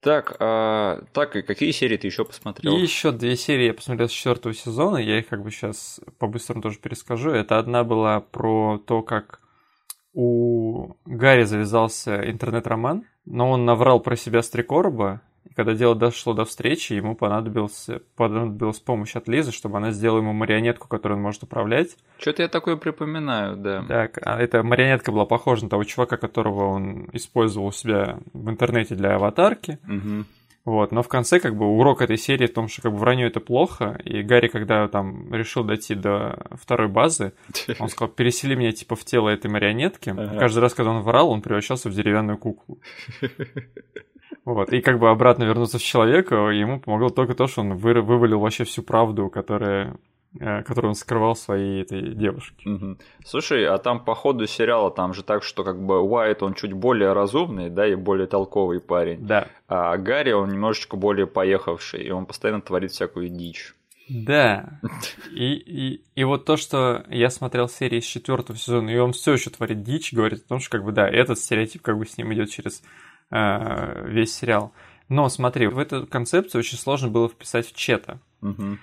Так, 0.07 0.37
а, 0.39 1.03
так, 1.13 1.35
и 1.35 1.43
какие 1.43 1.73
серии 1.73 1.97
ты 1.97 2.07
еще 2.07 2.25
посмотрел? 2.25 2.77
Еще 2.77 3.11
две 3.11 3.35
серии 3.35 3.65
я 3.65 3.75
посмотрел 3.75 4.09
с 4.09 4.13
четвертого 4.13 4.55
сезона, 4.55 4.99
я 4.99 5.19
их 5.19 5.27
как 5.27 5.43
бы 5.43 5.51
сейчас 5.51 6.01
по-быстрому 6.21 6.63
тоже 6.63 6.79
перескажу. 6.79 7.31
Это 7.31 7.59
одна 7.59 7.83
была 7.83 8.21
про 8.21 8.79
то, 8.79 9.03
как 9.03 9.41
у 10.13 10.95
Гарри 11.07 11.43
завязался 11.43 12.21
интернет-роман, 12.31 13.05
но 13.25 13.51
он 13.51 13.65
наврал 13.65 13.99
про 13.99 14.15
себя 14.15 14.43
с 14.43 14.49
три 14.49 14.63
короба, 14.63 15.23
когда 15.57 15.73
дело 15.73 15.95
дошло 15.95 16.35
до 16.35 16.45
встречи, 16.45 16.93
ему 16.93 17.17
понадобился, 17.17 18.03
понадобилась 18.15 18.79
помощь 18.79 19.17
от 19.17 19.27
Лизы, 19.27 19.53
чтобы 19.53 19.79
она 19.79 19.91
сделала 19.91 20.19
ему 20.19 20.35
марионетку, 20.35 20.87
которую 20.87 21.17
он 21.17 21.23
может 21.23 21.43
управлять. 21.43 21.97
Что-то 22.19 22.43
я 22.43 22.49
такое 22.49 22.77
припоминаю, 22.77 23.57
да. 23.57 23.83
Так, 23.89 24.19
а 24.23 24.39
эта 24.39 24.63
марионетка 24.63 25.13
была 25.13 25.25
похожа 25.25 25.65
на 25.65 25.71
того 25.71 25.85
чувака, 25.85 26.19
которого 26.19 26.67
он 26.67 27.09
использовал 27.15 27.69
у 27.69 27.73
себя 27.73 28.19
в 28.35 28.51
интернете 28.51 28.95
для 28.95 29.15
аватарки. 29.15 29.79
Угу. 29.89 30.27
Вот, 30.67 30.93
но 30.93 31.03
в 31.03 31.09
конце 31.09 31.41
как 31.41 31.57
бы 31.57 31.65
урок 31.65 32.03
этой 32.03 32.19
серии 32.19 32.49
в 32.49 32.53
том, 32.53 32.69
что 32.69 32.83
как 32.83 32.93
бы 32.93 32.99
вранье 32.99 33.29
это 33.29 33.41
плохо, 33.41 33.99
и 34.05 34.21
Гарри, 34.23 34.49
когда 34.49 34.89
там 34.89 35.33
решил 35.33 35.65
дойти 35.65 35.95
до 35.95 36.49
второй 36.61 36.89
базы, 36.89 37.33
он 37.79 37.89
сказал, 37.89 38.13
пересели 38.13 38.57
меня 38.57 38.73
типа 38.73 38.95
в 38.95 39.05
тело 39.07 39.31
этой 39.31 39.51
марионетки. 39.51 40.11
Ага. 40.11 40.39
Каждый 40.39 40.59
раз, 40.59 40.75
когда 40.75 40.91
он 40.91 41.03
врал, 41.03 41.31
он 41.31 41.41
превращался 41.41 41.89
в 41.89 41.95
деревянную 41.95 42.37
куклу. 42.37 42.79
Вот, 44.47 44.73
и 44.73 44.81
как 44.81 45.01
бы 45.01 45.11
обратно 45.11 45.43
вернуться 45.43 45.79
в 45.79 45.83
человека, 45.83 46.37
ему 46.51 46.79
помогло 46.79 47.09
только 47.11 47.35
то, 47.35 47.49
что 47.49 47.63
он 47.63 47.75
вы, 47.75 48.01
вывалил 48.01 48.39
вообще 48.39 48.63
всю 48.63 48.85
правду, 48.85 49.29
которая 49.29 49.97
э, 50.39 50.63
которую 50.63 50.91
он 50.91 50.95
скрывал 50.95 51.35
своей 51.35 51.83
этой 51.83 52.15
девушке. 52.15 52.71
Угу. 52.71 52.97
Слушай, 53.25 53.67
а 53.67 53.77
там 53.79 54.05
по 54.05 54.15
ходу 54.15 54.47
сериала 54.47 54.93
там 54.93 55.15
же 55.15 55.25
так, 55.25 55.43
что 55.43 55.65
как 55.65 55.85
бы 55.85 56.01
Уайт, 56.01 56.45
он 56.45 56.55
чуть 56.55 56.73
более 56.73 57.13
разумный, 57.13 57.71
да, 57.71 57.89
и 57.89 57.97
более 57.97 58.29
толковый 58.29 58.79
парень. 58.81 59.27
Да. 59.27 59.49
А 59.67 59.97
Гарри, 59.97 60.31
он 60.31 60.51
немножечко 60.51 60.97
более 60.97 61.27
поехавший, 61.27 62.05
и 62.05 62.11
он 62.13 62.25
постоянно 62.25 62.63
творит 62.63 62.93
всякую 62.93 63.31
дичь. 63.31 63.75
Да. 64.09 64.79
И, 65.33 65.55
и, 65.55 66.05
и 66.15 66.23
вот 66.23 66.45
то, 66.45 66.57
что 66.57 67.05
я 67.09 67.31
смотрел 67.31 67.69
серии 67.69 67.99
с 67.99 68.05
четвертого 68.05 68.57
сезона, 68.57 68.91
и 68.91 68.99
он 68.99 69.11
все 69.11 69.33
еще 69.33 69.51
творит 69.51 69.83
дичь, 69.83 70.13
говорит 70.13 70.45
о 70.45 70.49
том, 70.49 70.61
что 70.61 70.71
как 70.71 70.85
бы 70.85 70.93
да, 70.93 71.09
этот 71.09 71.41
стереотип 71.41 71.83
как 71.83 71.99
бы 71.99 72.07
с 72.07 72.17
ним 72.17 72.33
идет 72.33 72.51
через 72.51 72.85
весь 73.31 74.35
сериал. 74.35 74.73
Но 75.09 75.29
смотри, 75.29 75.67
в 75.69 75.79
эту 75.79 76.07
концепцию 76.07 76.61
очень 76.61 76.79
сложно 76.79 77.09
было 77.09 77.29
вписать 77.29 77.67
в 77.69 77.75
чета. 77.75 78.19
Угу. 78.43 78.79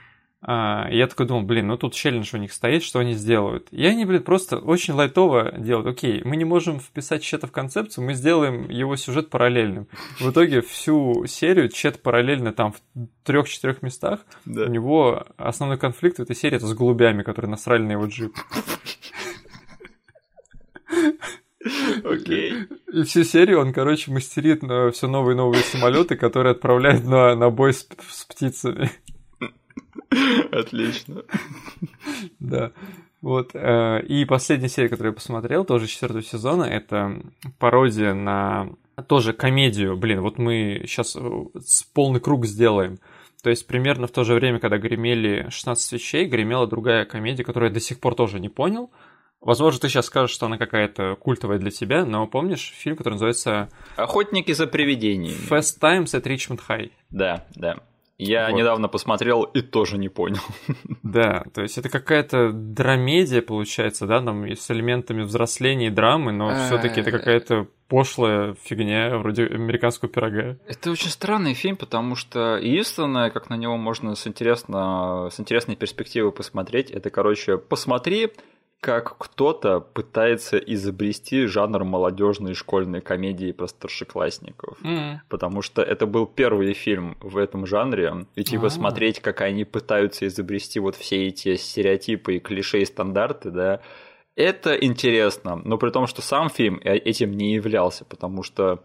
Я 0.46 1.08
такой 1.10 1.26
думал, 1.26 1.44
блин, 1.44 1.68
ну 1.68 1.78
тут 1.78 1.94
челлендж 1.94 2.32
у 2.34 2.38
них 2.38 2.52
стоит, 2.52 2.84
что 2.84 3.00
они 3.00 3.14
сделают? 3.14 3.70
И 3.72 3.86
они, 3.86 4.04
блин, 4.04 4.24
просто 4.24 4.58
очень 4.58 4.94
лайтово 4.94 5.54
делают. 5.58 5.88
Окей, 5.88 6.22
мы 6.26 6.36
не 6.36 6.44
можем 6.44 6.82
вписать 6.82 7.24
чета 7.24 7.48
в 7.48 7.54
концепцию, 7.54 8.04
мы 8.04 8.14
сделаем 8.14 8.70
его 8.70 8.98
сюжет 8.98 9.30
параллельным. 9.30 9.88
В 10.20 10.32
итоге 10.32 10.60
всю 10.60 11.26
серию 11.28 11.70
чет 11.70 12.02
параллельно 12.02 12.52
там 12.52 12.74
в 12.74 13.08
трех-четырех 13.24 13.82
местах. 13.84 14.20
Да. 14.44 14.64
У 14.64 14.68
него 14.68 15.26
основной 15.38 15.78
конфликт 15.78 16.18
в 16.18 16.24
этой 16.24 16.36
серии 16.36 16.58
это 16.58 16.68
с 16.68 16.74
голубями, 16.74 17.24
которые 17.24 17.50
насрали 17.50 17.84
на 17.84 17.94
его 17.94 18.06
джип. 18.08 18.36
Окей. 22.04 22.54
И 22.92 23.04
всю 23.04 23.24
серию 23.24 23.60
он, 23.60 23.74
короче, 23.74 24.12
мастерит 24.12 24.64
на 24.64 24.92
все 24.92 25.08
новые 25.08 25.34
и 25.34 25.38
новые 25.38 25.64
самолеты, 25.64 26.16
которые 26.16 26.52
отправляет 26.52 27.06
на, 27.06 27.36
на 27.36 27.50
бой 27.50 27.74
с, 27.74 27.88
с 28.10 28.26
птицами. 28.26 28.92
Отлично. 30.52 31.24
Да. 32.40 32.72
Вот. 33.22 33.52
Э, 33.54 34.02
и 34.02 34.26
последняя 34.26 34.70
серия, 34.70 34.90
которую 34.90 35.14
я 35.14 35.16
посмотрел, 35.16 35.66
тоже 35.66 35.88
четвертого 35.88 36.22
сезона, 36.22 36.64
это 36.64 37.22
пародия 37.58 38.14
на 38.14 38.70
тоже 39.08 39.34
комедию. 39.34 39.98
Блин, 39.98 40.22
вот 40.22 40.38
мы 40.38 40.84
сейчас 40.86 41.16
э, 41.16 41.22
полный 41.94 42.20
круг 42.20 42.46
сделаем. 42.46 43.00
То 43.42 43.50
есть 43.50 43.68
примерно 43.68 44.08
в 44.08 44.12
то 44.12 44.24
же 44.24 44.36
время, 44.36 44.60
когда 44.60 44.78
гремели 44.78 45.48
16 45.50 45.84
свечей, 45.84 46.26
гремела 46.26 46.68
другая 46.68 47.06
комедия, 47.06 47.44
которую 47.44 47.70
я 47.70 47.74
до 47.74 47.82
сих 47.82 48.00
пор 48.00 48.16
тоже 48.16 48.40
не 48.40 48.50
понял. 48.50 48.92
Возможно, 49.44 49.80
ты 49.80 49.90
сейчас 49.90 50.06
скажешь, 50.06 50.34
что 50.34 50.46
она 50.46 50.58
какая-то 50.58 51.16
культовая 51.16 51.60
для 51.60 51.72
тебя, 51.72 52.06
но 52.06 52.28
помнишь 52.28 52.74
фильм, 52.76 52.96
который 52.96 53.14
называется... 53.14 53.70
«Охотники 53.96 54.52
за 54.54 54.68
привидениями». 54.68 55.36
Fast 55.50 55.80
Times 55.82 56.14
at 56.14 56.24
Richmond 56.24 56.62
High. 56.68 56.92
Да, 57.10 57.46
да. 57.56 57.78
Я 58.18 58.50
вот. 58.50 58.58
недавно 58.58 58.88
посмотрел 58.88 59.44
и 59.44 59.62
тоже 59.62 59.98
не 59.98 60.10
понял. 60.10 60.42
Да, 61.04 61.44
то 61.54 61.62
есть 61.62 61.78
это 61.78 61.90
какая-то 61.90 62.52
драмедия 62.52 63.44
получается, 63.44 64.08
да, 64.08 64.20
там 64.22 64.50
с 64.50 64.72
элементами 64.72 65.22
взросления 65.22 65.88
и 65.88 65.92
драмы, 65.92 66.32
но 66.32 66.56
все-таки 66.66 67.02
это 67.02 67.12
какая-то 67.12 67.68
пошлая 67.88 68.56
фигня 68.64 69.16
вроде 69.20 69.46
американского 69.46 70.10
пирога. 70.10 70.58
Это 70.66 70.90
очень 70.90 71.10
странный 71.10 71.54
фильм, 71.54 71.76
потому 71.76 72.16
что 72.16 72.58
единственное, 72.58 73.30
как 73.30 73.52
на 73.52 73.58
него 73.58 73.78
можно 73.78 74.16
с, 74.16 74.26
интересно, 74.26 75.30
с 75.32 75.40
интересной 75.40 75.76
перспективы 75.76 76.32
посмотреть, 76.32 76.90
это, 76.90 77.12
короче, 77.12 77.58
посмотри 77.58 78.32
как 78.84 79.18
кто-то 79.18 79.80
пытается 79.80 80.58
изобрести 80.58 81.46
жанр 81.46 81.86
молодежной 81.86 82.54
школьной 82.54 83.00
комедии 83.00 83.54
про 83.54 83.68
старшеклассников. 83.68 84.78
Mm. 84.84 85.20
Потому 85.30 85.62
что 85.62 85.82
это 85.82 86.06
был 86.06 86.26
первый 86.26 86.74
фильм 86.74 87.18
в 87.22 87.38
этом 87.38 87.66
жанре. 87.66 88.26
И 88.36 88.44
типа 88.44 88.66
ah. 88.66 88.70
смотреть, 88.70 89.22
как 89.22 89.40
они 89.40 89.64
пытаются 89.64 90.28
изобрести 90.28 90.82
вот 90.82 90.98
все 90.98 91.28
эти 91.28 91.56
стереотипы 91.56 92.36
и 92.36 92.40
клише 92.40 92.82
и 92.82 92.86
стандарты, 92.86 93.52
да, 93.52 93.80
это 94.36 94.76
интересно. 94.76 95.62
Но 95.64 95.78
при 95.78 95.90
том, 95.90 96.06
что 96.06 96.22
сам 96.22 96.50
фильм 96.50 96.82
э, 96.84 96.98
этим 96.98 97.32
не 97.32 97.54
являлся, 97.54 98.04
потому 98.04 98.44
что 98.44 98.84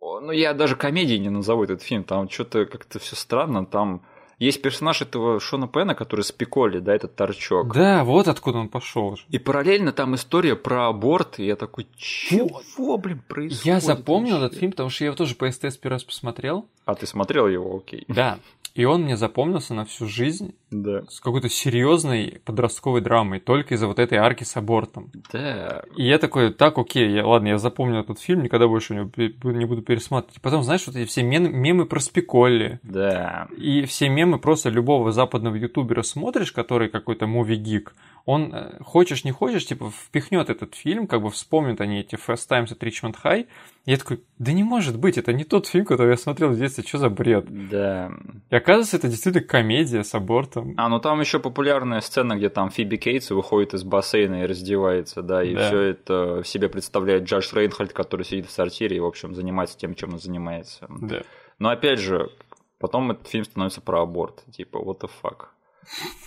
ну, 0.00 0.32
я 0.32 0.52
даже 0.52 0.76
комедией 0.76 1.18
не 1.18 1.30
назову 1.30 1.64
этот 1.64 1.80
фильм, 1.82 2.04
там 2.04 2.28
что-то 2.28 2.66
как-то 2.66 2.98
все 2.98 3.16
странно, 3.16 3.64
там 3.64 4.02
есть 4.38 4.62
персонаж 4.62 5.02
этого 5.02 5.40
Шона 5.40 5.66
Пена, 5.66 5.94
который 5.94 6.22
с 6.22 6.32
Пиколи, 6.32 6.78
да, 6.78 6.94
этот 6.94 7.16
торчок. 7.16 7.74
Да, 7.74 8.04
вот 8.04 8.28
откуда 8.28 8.58
он 8.58 8.68
пошел. 8.68 9.18
И 9.30 9.38
параллельно 9.38 9.92
там 9.92 10.14
история 10.14 10.54
про 10.54 10.88
аборт, 10.88 11.38
и 11.38 11.46
я 11.46 11.56
такой, 11.56 11.88
чего, 11.96 12.98
блин, 12.98 13.22
происходит? 13.26 13.66
Я 13.66 13.80
запомнил 13.80 14.38
вообще? 14.38 14.46
этот 14.46 14.58
фильм, 14.58 14.70
потому 14.72 14.90
что 14.90 15.04
я 15.04 15.06
его 15.06 15.16
тоже 15.16 15.34
по 15.34 15.50
СТС 15.50 15.76
первый 15.76 15.94
раз 15.94 16.04
посмотрел. 16.04 16.66
А 16.84 16.94
ты 16.94 17.06
смотрел 17.06 17.48
его, 17.48 17.76
окей. 17.76 18.04
Да, 18.08 18.38
и 18.74 18.84
он 18.84 19.02
мне 19.02 19.16
запомнился 19.16 19.74
на 19.74 19.84
всю 19.84 20.06
жизнь 20.06 20.54
да. 20.70 21.02
с 21.08 21.20
какой-то 21.20 21.48
серьезной 21.48 22.40
подростковой 22.44 23.00
драмой, 23.00 23.40
только 23.40 23.74
из-за 23.74 23.86
вот 23.86 23.98
этой 23.98 24.18
арки 24.18 24.44
с 24.44 24.56
абортом. 24.56 25.10
Да. 25.32 25.82
И 25.96 26.06
я 26.06 26.18
такой, 26.18 26.52
так, 26.52 26.78
окей, 26.78 27.10
я, 27.10 27.26
ладно, 27.26 27.48
я 27.48 27.58
запомнил 27.58 28.00
этот 28.00 28.20
фильм, 28.20 28.42
никогда 28.42 28.68
больше 28.68 28.94
не, 28.94 29.54
не 29.54 29.64
буду 29.64 29.82
пересматривать. 29.82 30.40
Потом, 30.40 30.62
знаешь, 30.62 30.86
вот 30.86 30.96
эти 30.96 31.08
все 31.08 31.22
мем, 31.22 31.54
мемы 31.54 31.86
про 31.86 32.00
Спиколли. 32.00 32.80
Да. 32.82 33.48
И 33.56 33.84
все 33.84 34.08
мемы 34.08 34.38
просто 34.38 34.68
любого 34.68 35.12
западного 35.12 35.56
ютубера 35.56 36.02
смотришь, 36.02 36.52
который 36.52 36.88
какой-то 36.88 37.26
муви-гик, 37.26 37.94
он, 38.28 38.54
э, 38.54 38.82
хочешь 38.82 39.24
не 39.24 39.32
хочешь, 39.32 39.64
типа, 39.64 39.90
впихнет 39.90 40.50
этот 40.50 40.74
фильм, 40.74 41.06
как 41.06 41.22
бы 41.22 41.30
вспомнят 41.30 41.80
они 41.80 42.00
эти 42.00 42.16
Fast 42.16 42.46
Times 42.46 42.70
at 42.70 42.78
Richmond 42.80 43.16
High. 43.24 43.46
Я 43.88 43.96
такой, 43.96 44.22
да 44.38 44.52
не 44.52 44.64
может 44.64 44.98
быть, 44.98 45.16
это 45.16 45.32
не 45.32 45.44
тот 45.44 45.66
фильм, 45.66 45.86
который 45.86 46.10
я 46.10 46.18
смотрел 46.18 46.50
в 46.50 46.58
детстве, 46.58 46.84
что 46.86 46.98
за 46.98 47.08
бред? 47.08 47.46
Да. 47.70 48.12
И 48.50 48.54
оказывается, 48.54 48.98
это 48.98 49.08
действительно 49.08 49.42
комедия 49.42 50.04
с 50.04 50.14
абортом. 50.14 50.74
А, 50.76 50.90
ну 50.90 51.00
там 51.00 51.18
еще 51.20 51.38
популярная 51.38 52.02
сцена, 52.02 52.36
где 52.36 52.50
там 52.50 52.68
Фиби 52.68 52.96
Кейтс 52.96 53.30
выходит 53.30 53.72
из 53.72 53.84
бассейна 53.84 54.42
и 54.42 54.46
раздевается, 54.46 55.22
да, 55.22 55.42
и 55.42 55.54
да. 55.54 55.68
все 55.68 55.80
это 55.80 56.42
в 56.42 56.46
себе 56.46 56.68
представляет 56.68 57.22
Джаш 57.22 57.50
Рейнхольд, 57.54 57.94
который 57.94 58.26
сидит 58.26 58.48
в 58.48 58.50
сортире 58.50 58.98
и, 58.98 59.00
в 59.00 59.06
общем, 59.06 59.34
занимается 59.34 59.78
тем, 59.78 59.94
чем 59.94 60.12
он 60.12 60.18
занимается. 60.18 60.86
Да. 60.90 61.22
Но 61.58 61.70
опять 61.70 61.98
же, 61.98 62.28
потом 62.78 63.12
этот 63.12 63.26
фильм 63.26 63.46
становится 63.46 63.80
про 63.80 64.02
аборт, 64.02 64.44
типа, 64.52 64.76
what 64.76 65.00
the 65.00 65.10
fuck. 65.22 65.46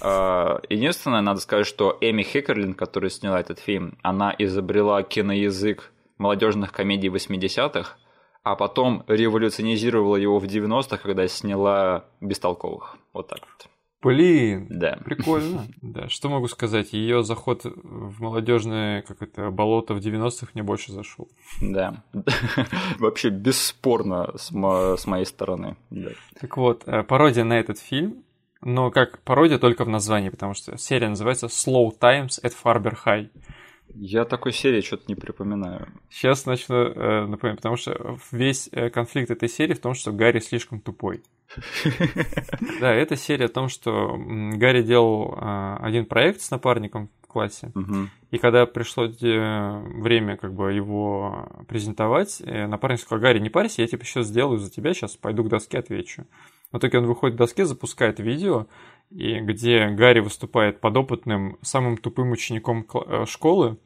А, 0.02 0.62
единственное, 0.68 1.22
надо 1.22 1.40
сказать, 1.40 1.68
что 1.68 1.96
Эми 2.02 2.24
Хекерлин, 2.24 2.74
которая 2.74 3.12
сняла 3.12 3.40
этот 3.40 3.60
фильм, 3.60 4.00
она 4.02 4.34
изобрела 4.36 5.04
киноязык 5.04 5.91
молодежных 6.22 6.72
комедий 6.72 7.10
80-х, 7.10 7.98
а 8.44 8.56
потом 8.56 9.04
революционизировала 9.08 10.16
его 10.16 10.40
в 10.40 10.46
90-х, 10.46 10.98
когда 10.98 11.28
сняла 11.28 12.06
«Бестолковых». 12.22 12.98
Вот 13.14 13.28
так 13.28 13.40
вот. 13.42 13.68
Блин, 14.04 14.66
Да. 14.70 14.98
прикольно. 15.06 15.68
Да, 15.82 16.10
что 16.10 16.30
могу 16.30 16.48
сказать? 16.48 16.92
Ее 16.94 17.24
заход 17.24 17.66
в 17.66 18.20
молодежное 18.20 19.04
как 19.04 19.22
это 19.22 19.52
болото 19.52 19.94
в 19.94 20.00
90-х 20.00 20.48
мне 20.56 20.64
больше 20.64 20.92
зашел. 20.92 21.30
Да. 21.62 22.04
Вообще 23.00 23.30
бесспорно 23.30 24.32
с, 24.38 24.52
мо- 24.52 24.96
с 24.98 25.06
моей 25.06 25.26
стороны. 25.26 25.78
Да. 25.92 26.10
Так 26.40 26.58
вот, 26.58 26.84
э, 26.88 27.04
пародия 27.04 27.44
на 27.44 27.60
этот 27.60 27.78
фильм, 27.80 28.24
но 28.62 28.90
как 28.92 29.20
пародия 29.24 29.60
только 29.60 29.86
в 29.86 29.90
названии, 29.90 30.30
потому 30.30 30.54
что 30.56 30.78
серия 30.78 31.10
называется 31.10 31.46
Slow 31.48 31.92
Times 32.00 32.40
at 32.44 32.54
Farber 32.64 32.96
High. 33.06 33.30
Я 33.96 34.26
такой 34.26 34.54
серии 34.54 34.82
что-то 34.82 35.04
не 35.08 35.16
припоминаю. 35.16 35.88
Сейчас 36.10 36.46
начну 36.46 36.76
э, 36.76 37.26
напоминать, 37.26 37.58
потому 37.60 37.78
что 37.78 38.18
весь 38.32 38.70
э, 38.72 38.90
конфликт 38.90 39.32
этой 39.32 39.50
серии 39.50 39.74
в 39.74 39.82
том, 39.82 39.94
что 39.94 40.12
Гарри 40.12 40.40
слишком 40.40 40.80
тупой. 40.80 41.24
Да, 42.80 42.94
это 42.94 43.16
серия 43.16 43.46
о 43.46 43.50
том, 43.50 43.68
что 43.68 44.16
Гарри 44.18 44.84
делал 44.84 45.34
э, 45.34 45.78
один 45.82 46.06
проект 46.06 46.42
с 46.42 46.52
напарником 46.52 47.10
в 47.22 47.28
классе, 47.28 47.72
и 48.32 48.38
когда 48.38 48.66
пришло 48.66 49.06
э, 49.06 49.80
время 50.02 50.38
как 50.38 50.54
бы 50.54 50.72
его 50.72 51.50
презентовать, 51.68 52.42
напарник 52.46 53.00
сказал, 53.00 53.22
Гарри, 53.22 53.40
не 53.40 53.50
парься, 53.50 53.82
я 53.82 53.88
типа 53.88 54.06
сейчас 54.06 54.28
сделаю 54.28 54.60
за 54.60 54.72
тебя, 54.72 54.94
сейчас 54.94 55.18
пойду 55.18 55.44
к 55.44 55.50
доске 55.50 55.80
отвечу. 55.80 56.26
В 56.72 56.78
итоге 56.78 57.00
он 57.00 57.06
выходит 57.06 57.36
к 57.36 57.38
доске, 57.38 57.66
запускает 57.66 58.20
видео, 58.20 58.68
и 59.10 59.40
где 59.42 59.90
Гарри 59.90 60.20
выступает 60.22 60.80
подопытным, 60.80 61.58
самым 61.62 61.98
тупым 61.98 62.32
учеником 62.32 62.86
э, 62.94 63.26
школы, 63.28 63.78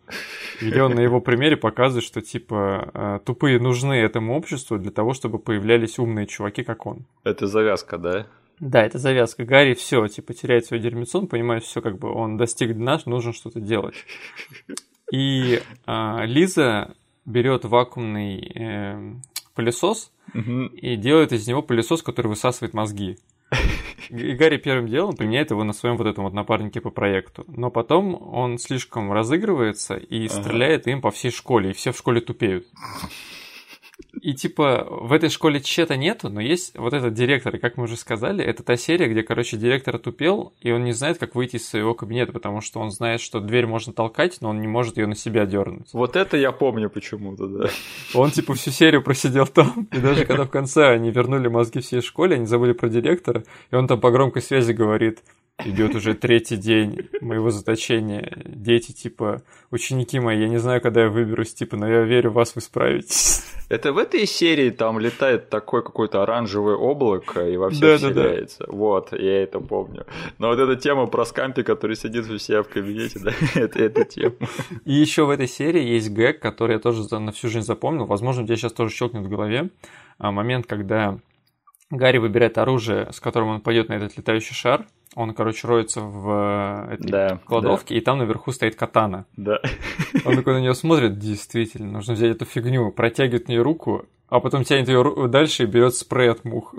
где 0.61 0.83
он 0.83 0.93
на 0.93 0.99
его 0.99 1.19
примере 1.19 1.57
показывает, 1.57 2.05
что 2.05 2.21
типа 2.21 2.91
э, 2.93 3.19
тупые 3.25 3.59
нужны 3.59 3.93
этому 3.93 4.35
обществу 4.37 4.77
для 4.77 4.91
того, 4.91 5.13
чтобы 5.13 5.39
появлялись 5.39 5.97
умные 5.97 6.27
чуваки, 6.27 6.63
как 6.63 6.85
он. 6.85 7.05
Это 7.23 7.47
завязка, 7.47 7.97
да? 7.97 8.27
Да, 8.59 8.85
это 8.85 8.99
завязка. 8.99 9.43
Гарри 9.43 9.73
все, 9.73 10.07
типа, 10.07 10.33
теряет 10.33 10.65
свой 10.65 10.79
дерьмецо, 10.79 11.19
он 11.19 11.27
понимает 11.27 11.63
все, 11.63 11.81
как 11.81 11.97
бы 11.97 12.13
он 12.13 12.37
достиг 12.37 12.73
дна, 12.73 12.99
нужно 13.05 13.33
что-то 13.33 13.59
делать. 13.59 13.95
И 15.11 15.61
а, 15.85 16.23
Лиза 16.25 16.95
берет 17.25 17.65
вакуумный 17.65 18.39
эм, 18.55 19.21
пылесос 19.55 20.11
И 20.33 20.95
делает 20.95 21.31
из 21.31 21.47
него 21.47 21.61
пылесос, 21.61 22.01
который 22.01 22.27
высасывает 22.27 22.73
мозги. 22.73 23.17
И 24.09 24.31
Гарри 24.33 24.57
первым 24.57 24.87
делом 24.87 25.15
применяет 25.15 25.51
его 25.51 25.63
на 25.63 25.73
своем 25.73 25.97
вот 25.97 26.07
этом 26.07 26.25
вот 26.25 26.33
напарнике 26.33 26.81
по 26.81 26.89
проекту. 26.89 27.45
Но 27.47 27.71
потом 27.71 28.15
он 28.33 28.57
слишком 28.57 29.11
разыгрывается 29.11 29.95
и 29.95 30.27
Ага. 30.27 30.41
стреляет 30.41 30.87
им 30.87 31.01
по 31.01 31.11
всей 31.11 31.31
школе, 31.31 31.71
и 31.71 31.73
все 31.73 31.91
в 31.91 31.97
школе 31.97 32.21
тупеют. 32.21 32.67
И 34.21 34.33
типа 34.33 34.87
в 34.89 35.13
этой 35.13 35.29
школе 35.29 35.61
чета 35.61 35.95
нету, 35.95 36.29
но 36.29 36.41
есть 36.41 36.77
вот 36.77 36.93
этот 36.93 37.13
директор, 37.13 37.55
и 37.55 37.59
как 37.59 37.77
мы 37.77 37.83
уже 37.83 37.95
сказали, 37.95 38.43
это 38.43 38.63
та 38.63 38.75
серия, 38.75 39.07
где, 39.07 39.23
короче, 39.23 39.55
директор 39.55 39.97
тупел, 39.99 40.53
и 40.61 40.71
он 40.71 40.83
не 40.83 40.93
знает, 40.93 41.17
как 41.17 41.35
выйти 41.35 41.57
из 41.57 41.67
своего 41.67 41.93
кабинета, 41.93 42.33
потому 42.33 42.61
что 42.61 42.79
он 42.79 42.91
знает, 42.91 43.21
что 43.21 43.39
дверь 43.39 43.67
можно 43.67 43.93
толкать, 43.93 44.37
но 44.41 44.49
он 44.49 44.59
не 44.59 44.67
может 44.67 44.97
ее 44.97 45.07
на 45.07 45.15
себя 45.15 45.45
дернуть. 45.45 45.87
Вот 45.93 46.15
это 46.15 46.37
я 46.37 46.51
помню 46.51 46.89
почему-то, 46.89 47.47
да. 47.47 47.69
Он 48.13 48.31
типа 48.31 48.53
всю 48.55 48.71
серию 48.71 49.03
просидел 49.03 49.47
там, 49.47 49.87
и 49.91 49.97
даже 49.99 50.25
когда 50.25 50.43
в 50.43 50.49
конце 50.49 50.87
они 50.87 51.11
вернули 51.11 51.47
мозги 51.47 51.79
всей 51.79 52.01
школе, 52.01 52.35
они 52.35 52.45
забыли 52.45 52.73
про 52.73 52.89
директора, 52.89 53.43
и 53.71 53.75
он 53.75 53.87
там 53.87 54.01
по 54.01 54.11
громкой 54.11 54.41
связи 54.41 54.71
говорит, 54.71 55.19
идет 55.63 55.95
уже 55.95 56.13
третий 56.13 56.57
день 56.57 57.09
моего 57.21 57.49
заточения, 57.49 58.31
дети, 58.45 58.91
типа, 58.91 59.41
ученики 59.71 60.19
мои, 60.19 60.39
я 60.39 60.49
не 60.49 60.57
знаю, 60.57 60.81
когда 60.81 61.03
я 61.03 61.09
выберусь, 61.09 61.53
типа, 61.53 61.77
но 61.77 61.87
я 61.87 62.01
верю 62.01 62.31
в 62.31 62.33
вас, 62.33 62.55
вы 62.55 62.61
справитесь. 62.61 63.41
Это 63.67 63.93
в 63.93 63.97
этой 63.97 64.27
серии 64.27 64.69
там 64.69 64.99
летает 64.99 65.49
такое 65.49 65.81
какое-то 65.81 66.21
оранжевое 66.21 66.75
облако 66.75 67.47
и 67.47 67.57
во 67.57 67.71
всех 67.71 67.99
Да-да-да. 67.99 68.21
вселяется. 68.21 68.65
Вот, 68.67 69.11
я 69.13 69.41
это 69.41 69.59
помню. 69.59 70.05
Но 70.37 70.49
вот 70.49 70.59
эта 70.59 70.75
тема 70.75 71.07
про 71.07 71.25
скампи, 71.25 71.63
который 71.63 71.95
сидит 71.95 72.29
у 72.29 72.37
себя 72.37 72.61
в 72.61 72.67
кабинете, 72.69 73.19
да, 73.23 73.31
это 73.55 73.79
эта 73.79 74.03
тема. 74.05 74.35
И 74.83 74.93
еще 74.93 75.25
в 75.25 75.31
этой 75.31 75.47
серии 75.47 75.83
есть 75.83 76.09
гэг, 76.11 76.39
который 76.39 76.73
я 76.73 76.79
тоже 76.79 77.03
на 77.17 77.31
всю 77.31 77.49
жизнь 77.49 77.65
запомнил, 77.65 78.05
возможно, 78.05 78.43
у 78.43 78.45
тебя 78.45 78.55
сейчас 78.55 78.73
тоже 78.73 78.93
щелкнет 78.93 79.25
в 79.25 79.29
голове, 79.29 79.69
А, 80.19 80.31
момент, 80.31 80.67
когда 80.67 81.17
Гарри 81.95 82.17
выбирает 82.17 82.57
оружие, 82.57 83.11
с 83.11 83.19
которым 83.19 83.49
он 83.49 83.61
пойдет 83.61 83.89
на 83.89 83.93
этот 83.93 84.17
летающий 84.17 84.55
шар, 84.55 84.85
он, 85.15 85.33
короче, 85.33 85.67
роется 85.67 86.01
в 86.01 86.87
э, 86.89 86.93
этой 86.95 87.09
Да, 87.09 87.39
кладовке, 87.45 87.95
и 87.95 88.01
там 88.01 88.17
наверху 88.17 88.51
стоит 88.51 88.75
катана. 88.75 89.25
Да. 89.37 89.59
Он 90.25 90.35
такой 90.35 90.55
на 90.55 90.59
нее 90.59 90.75
смотрит, 90.75 91.17
действительно, 91.17 91.91
нужно 91.91 92.15
взять 92.15 92.35
эту 92.35 92.45
фигню, 92.45 92.91
протягивает 92.91 93.45
в 93.45 93.49
нее 93.49 93.61
руку, 93.61 94.05
а 94.27 94.41
потом 94.41 94.65
тянет 94.65 94.89
ее 94.89 95.27
дальше 95.29 95.63
и 95.63 95.67
берет 95.67 95.95
спрей 95.95 96.31
от 96.31 96.43
мух. 96.43 96.73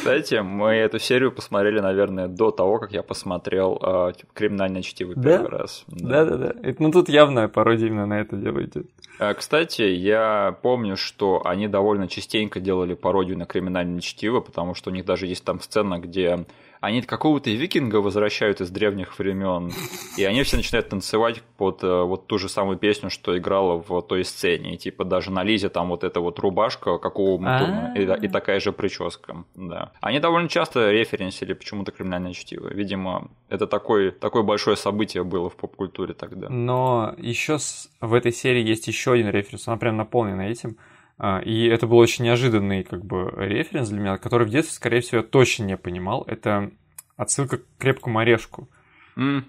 Кстати, 0.00 0.36
мы 0.36 0.70
эту 0.70 0.98
серию 0.98 1.30
посмотрели, 1.30 1.78
наверное, 1.78 2.26
до 2.26 2.50
того, 2.50 2.78
как 2.78 2.92
я 2.92 3.02
посмотрел 3.02 3.78
э, 3.82 4.12
типа, 4.16 4.32
«Криминальное 4.32 4.80
чтиво» 4.80 5.14
Да? 5.14 5.36
первый 5.36 5.50
раз. 5.50 5.84
Да-да-да. 5.88 6.54
Ну 6.78 6.90
тут 6.90 7.10
явная 7.10 7.48
пародия 7.48 7.88
именно 7.88 8.06
на 8.06 8.18
это 8.20 8.34
дело 8.36 8.64
идет. 8.64 8.86
А, 9.18 9.34
Кстати, 9.34 9.82
я 9.82 10.56
помню, 10.62 10.96
что 10.96 11.42
они 11.44 11.68
довольно 11.68 12.08
частенько 12.08 12.60
делали 12.60 12.94
пародию 12.94 13.36
на 13.36 13.44
криминальное 13.44 14.00
чтиво, 14.00 14.40
потому 14.40 14.74
что 14.74 14.88
у 14.88 14.94
них 14.94 15.04
даже 15.04 15.26
есть 15.26 15.44
там 15.44 15.60
сцена, 15.60 15.98
где 15.98 16.46
они 16.80 17.02
какого-то 17.02 17.50
викинга 17.50 17.96
возвращают 17.96 18.60
из 18.60 18.70
древних 18.70 19.18
времен, 19.18 19.70
и 20.16 20.24
они 20.24 20.42
все 20.42 20.56
начинают 20.56 20.88
танцевать 20.88 21.42
под 21.58 21.84
э, 21.84 22.02
вот 22.02 22.26
ту 22.26 22.38
же 22.38 22.48
самую 22.48 22.78
песню, 22.78 23.10
что 23.10 23.36
играла 23.36 23.82
в 23.86 24.00
той 24.02 24.24
сцене. 24.24 24.74
И 24.74 24.78
типа 24.78 25.04
даже 25.04 25.30
на 25.30 25.42
Лизе 25.42 25.68
там 25.68 25.90
вот 25.90 26.04
эта 26.04 26.20
вот 26.20 26.38
рубашка, 26.38 26.96
как 26.98 27.18
у 27.18 27.34
Умутуна, 27.34 27.92
и, 27.94 28.02
и 28.24 28.28
такая 28.28 28.60
же 28.60 28.72
прическа. 28.72 29.44
Да. 29.54 29.92
Они 30.00 30.20
довольно 30.20 30.48
часто 30.48 30.90
референсили 30.90 31.52
почему-то 31.52 31.92
криминальное 31.92 32.32
чтиво. 32.32 32.68
Видимо, 32.68 33.28
это 33.50 33.66
такое, 33.66 34.10
такое 34.10 34.42
большое 34.42 34.76
событие 34.76 35.22
было 35.22 35.50
в 35.50 35.56
поп-культуре 35.56 36.14
тогда. 36.14 36.48
Но 36.48 37.14
еще 37.18 37.58
в 38.00 38.14
этой 38.14 38.32
серии 38.32 38.66
есть 38.66 38.88
еще 38.88 39.12
один 39.12 39.28
референс, 39.28 39.68
она 39.68 39.76
прям 39.76 39.98
наполнена 39.98 40.42
этим. 40.42 40.78
А, 41.22 41.40
И 41.40 41.66
это 41.66 41.86
был 41.86 41.98
очень 41.98 42.24
неожиданный 42.24 42.82
как 42.82 43.04
бы 43.04 43.30
референс 43.36 43.90
для 43.90 44.00
меня, 44.00 44.16
который 44.16 44.46
в 44.46 44.50
детстве, 44.50 44.74
скорее 44.74 45.00
всего, 45.00 45.18
я 45.18 45.22
точно 45.22 45.64
не 45.64 45.76
понимал. 45.76 46.24
Это 46.26 46.70
отсылка 47.16 47.58
к 47.58 47.62
крепкому 47.78 48.20
орешку. 48.20 48.68
М, 49.16 49.44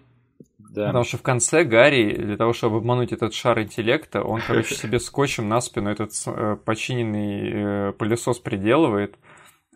Да. 0.57 0.88
Потому 0.88 1.03
что 1.05 1.17
в 1.17 1.22
конце 1.22 1.63
Гарри, 1.63 2.15
для 2.15 2.36
того, 2.38 2.51
чтобы 2.53 2.78
обмануть 2.78 3.13
этот 3.13 3.34
шар 3.34 3.61
интеллекта, 3.61 4.22
он, 4.22 4.41
короче, 4.45 4.76
себе 4.76 4.99
скотчем 4.99 5.47
на 5.49 5.61
спину 5.61 5.89
этот 5.89 6.11
э, 6.26 6.57
починенный 6.63 7.89
э, 7.89 7.91
пылесос 7.93 8.39
приделывает, 8.39 9.15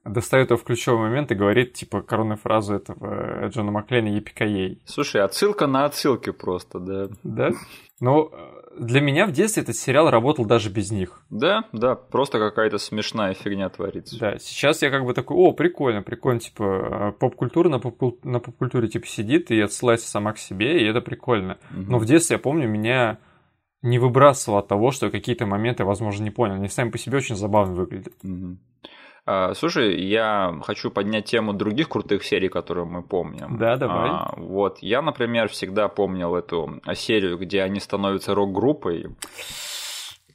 достает 0.06 0.50
его 0.52 0.58
в 0.58 0.64
ключевой 0.64 1.00
момент 1.00 1.32
и 1.32 1.36
говорит, 1.36 1.74
типа, 1.74 2.02
коронную 2.02 2.38
фразу 2.38 2.76
этого 2.76 3.44
э, 3.46 3.50
Джона 3.50 3.72
Маклейна 3.72 4.10
«Епикаей». 4.10 4.82
Слушай, 4.86 5.22
отсылка 5.22 5.68
на 5.68 5.86
отсылке 5.86 6.32
просто, 6.34 6.80
да. 6.80 7.08
Да? 7.24 7.50
Э, 7.50 8.55
для 8.78 9.02
меня 9.02 9.26
в 9.26 9.32
детстве 9.32 9.64
этот 9.64 9.76
сериал 9.76 10.10
работал 10.10 10.46
даже 10.46 10.70
без 10.70 10.92
них. 10.92 11.22
Да, 11.30 11.66
да, 11.72 11.96
просто 11.96 12.40
какая-то 12.40 12.78
смешная 12.78 13.34
фигня 13.34 13.70
творится. 13.70 14.20
Да, 14.20 14.38
сейчас 14.40 14.82
я 14.82 14.90
как 14.90 15.06
бы 15.06 15.14
такой, 15.14 15.38
о, 15.38 15.52
прикольно, 15.54 16.02
прикольно, 16.02 16.40
типа, 16.40 16.64
э, 16.64 17.12
поп-культура 17.20 17.70
на, 17.70 17.80
поп 17.80 18.24
на 18.24 18.40
поп-культуре, 18.40 18.88
типа, 18.88 19.08
сидит 19.08 19.52
и 19.52 19.60
отсылается 19.60 20.10
сама 20.10 20.34
к 20.34 20.38
себе, 20.38 20.82
и 20.82 20.86
это 20.86 21.02
прикольно. 21.02 21.58
Мгм. 21.72 21.92
Но 21.92 22.00
в 22.00 22.06
детстве, 22.06 22.36
я 22.36 22.40
помню, 22.40 22.68
меня 22.68 23.20
не 23.82 24.00
выбрасывало 24.00 24.60
от 24.60 24.68
того, 24.68 24.92
что 24.92 25.12
какие-то 25.12 25.46
моменты, 25.46 25.86
возможно, 25.86 26.24
не 26.24 26.32
понял. 26.32 26.56
Они 26.56 26.70
сами 26.70 26.90
по 26.90 26.98
себе 26.98 27.18
очень 27.18 27.36
забавно 27.36 27.76
выглядят. 27.76 28.14
Мгм. 28.24 28.60
А, 29.26 29.54
слушай, 29.56 30.00
я 30.02 30.60
хочу 30.64 30.92
поднять 30.92 31.26
тему 31.26 31.54
других 31.54 31.90
крутых 31.90 32.24
серий, 32.24 32.48
которые 32.50 32.86
мы 32.86 33.02
помним. 33.02 33.58
Да, 33.58 33.76
давай. 33.76 34.10
А, 34.12 34.34
вот, 34.38 34.80
я, 34.82 35.02
например, 35.02 35.48
всегда 35.50 35.88
помнил 35.88 36.36
эту 36.36 36.82
серию, 36.94 37.38
где 37.38 37.64
они 37.64 37.80
становятся 37.80 38.36
рок-группой. 38.36 39.08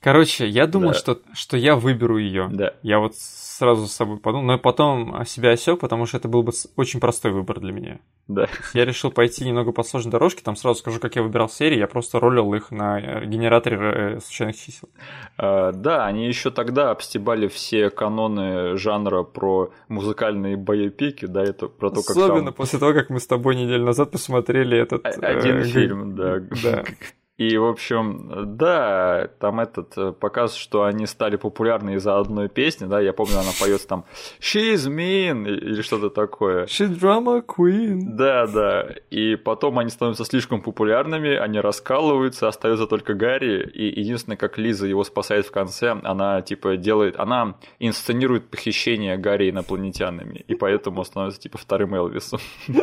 Короче, 0.02 0.46
я 0.48 0.66
думал, 0.66 0.88
Да. 0.92 0.94
что, 0.94 1.18
что 1.34 1.56
я 1.56 1.76
выберу 1.76 2.16
ее. 2.16 2.48
Да. 2.50 2.72
Я 2.82 2.98
вот 3.00 3.16
сразу 3.16 3.86
с 3.86 3.92
собой 3.92 4.16
подумал, 4.16 4.46
но 4.46 4.58
потом 4.58 5.22
себя 5.26 5.50
осек, 5.50 5.78
потому 5.80 6.06
что 6.06 6.16
это 6.16 6.26
был 6.28 6.42
бы 6.42 6.52
очень 6.76 6.98
простой 7.00 7.32
выбор 7.32 7.60
для 7.60 7.72
меня. 7.72 7.98
Да. 8.26 8.46
Я 8.72 8.86
решил 8.86 9.10
пойти 9.10 9.44
немного 9.44 9.72
по 9.72 9.82
сложной 9.82 10.12
дорожке, 10.12 10.40
там 10.42 10.56
сразу 10.56 10.78
скажу, 10.80 10.98
как 11.00 11.16
я 11.16 11.22
выбирал 11.22 11.50
серии, 11.50 11.76
я 11.76 11.86
просто 11.86 12.18
ролил 12.18 12.54
их 12.54 12.70
на 12.70 12.98
э, 12.98 13.26
генераторе 13.26 13.76
э, 14.16 14.20
случайных 14.20 14.56
чисел. 14.56 14.88
А, 15.36 15.72
да, 15.72 16.06
они 16.06 16.26
еще 16.26 16.50
тогда 16.50 16.90
обстебали 16.92 17.48
все 17.48 17.90
каноны 17.90 18.78
жанра 18.78 19.24
про 19.24 19.70
музыкальные 19.88 20.56
боепики, 20.56 21.26
да, 21.26 21.42
это 21.42 21.66
про 21.68 21.90
то, 21.90 21.96
как 22.02 22.16
Особенно 22.16 22.44
там 22.46 22.54
после 22.54 22.78
того, 22.78 22.94
как 22.94 23.10
мы 23.10 23.20
с 23.20 23.26
тобой 23.26 23.56
неделю 23.56 23.84
назад 23.84 24.12
посмотрели 24.12 24.78
этот... 24.78 25.04
э, 25.04 25.10
один 25.20 25.58
г- 25.58 25.64
фильм, 25.64 26.14
да. 26.16 26.38
Да. 26.62 26.84
И, 27.40 27.56
в 27.56 27.64
общем, 27.64 28.58
да, 28.58 29.30
там 29.38 29.60
этот 29.60 29.96
э, 29.96 30.12
показ, 30.12 30.54
что 30.54 30.84
они 30.84 31.06
стали 31.06 31.36
популярны 31.36 31.94
из-за 31.94 32.18
одной 32.18 32.50
песни, 32.50 32.84
да, 32.84 33.00
я 33.00 33.14
помню, 33.14 33.38
она 33.38 33.48
поет 33.58 33.86
там 33.86 34.04
«She's 34.40 34.86
mean» 34.86 35.48
или 35.48 35.80
что-то 35.80 36.10
такое. 36.10 36.66
She's 36.66 36.90
drama 37.00 37.42
queen. 37.42 38.00
Да, 38.02 38.46
да. 38.46 38.88
И 39.08 39.36
потом 39.36 39.78
они 39.78 39.88
становятся 39.88 40.26
слишком 40.26 40.60
популярными, 40.60 41.34
они 41.34 41.60
раскалываются, 41.60 42.46
остается 42.46 42.86
только 42.86 43.14
Гарри, 43.14 43.66
и 43.72 44.00
единственное, 44.00 44.36
как 44.36 44.58
Лиза 44.58 44.86
его 44.86 45.02
спасает 45.02 45.46
в 45.46 45.50
конце, 45.50 45.98
она, 46.04 46.42
типа, 46.42 46.76
делает, 46.76 47.18
она 47.18 47.56
инсценирует 47.78 48.50
похищение 48.50 49.16
Гарри 49.16 49.48
инопланетянами, 49.48 50.44
и 50.46 50.54
поэтому 50.54 51.02
становится, 51.06 51.40
типа, 51.40 51.56
вторым 51.56 51.94
Элвисом. 51.94 52.40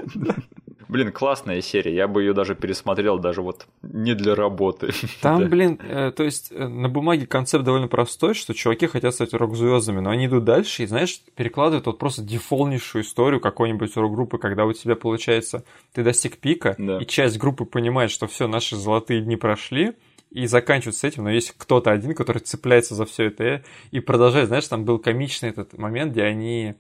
Блин, 0.90 1.12
классная 1.12 1.62
серия, 1.62 1.94
я 1.94 2.08
бы 2.08 2.22
ее 2.22 2.34
даже 2.34 2.56
пересмотрел, 2.56 3.20
даже 3.20 3.42
вот 3.42 3.68
не 3.82 4.16
для 4.16 4.36
работы. 4.36 4.92
Там, 5.22 5.42
да. 5.42 5.48
блин, 5.48 5.80
э, 5.82 6.12
то 6.16 6.24
есть 6.24 6.52
э, 6.52 6.68
на 6.68 6.88
бумаге 6.90 7.28
концепт 7.28 7.66
довольно 7.66 7.88
простой, 7.88 8.34
что 8.34 8.54
чуваки 8.54 8.88
хотят 8.88 9.14
стать 9.14 9.34
рок-звездами, 9.34 10.00
но 10.00 10.10
они 10.10 10.28
идут 10.28 10.46
дальше 10.46 10.84
и, 10.84 10.86
знаешь, 10.86 11.22
перекладывают 11.36 11.86
вот 11.86 12.00
просто 12.00 12.22
дефолтнейшую 12.22 13.04
историю 13.04 13.42
какой-нибудь 13.42 13.96
рок-группы, 13.98 14.38
когда 14.38 14.66
у 14.66 14.74
тебя 14.74 14.96
получается, 14.96 15.64
ты 15.94 16.04
достиг 16.04 16.38
пика, 16.38 16.76
да. 16.78 17.00
и 17.00 17.06
часть 17.06 17.38
группы 17.38 17.66
понимает, 17.66 18.12
что 18.12 18.28
все, 18.28 18.48
наши 18.48 18.76
золотые 18.76 19.22
дни 19.22 19.36
прошли, 19.36 19.94
и 20.32 20.46
заканчивают 20.46 20.96
с 20.96 21.04
этим, 21.04 21.24
но 21.24 21.30
есть 21.30 21.54
кто-то 21.58 21.92
один, 21.92 22.14
который 22.14 22.40
цепляется 22.40 22.96
за 22.96 23.06
все 23.06 23.26
это 23.26 23.64
и 23.92 24.00
продолжает. 24.00 24.48
Знаешь, 24.48 24.68
там 24.68 24.84
был 24.84 25.00
комичный 25.00 25.50
этот 25.50 25.78
момент, 25.78 26.12
где 26.12 26.24
они 26.24 26.76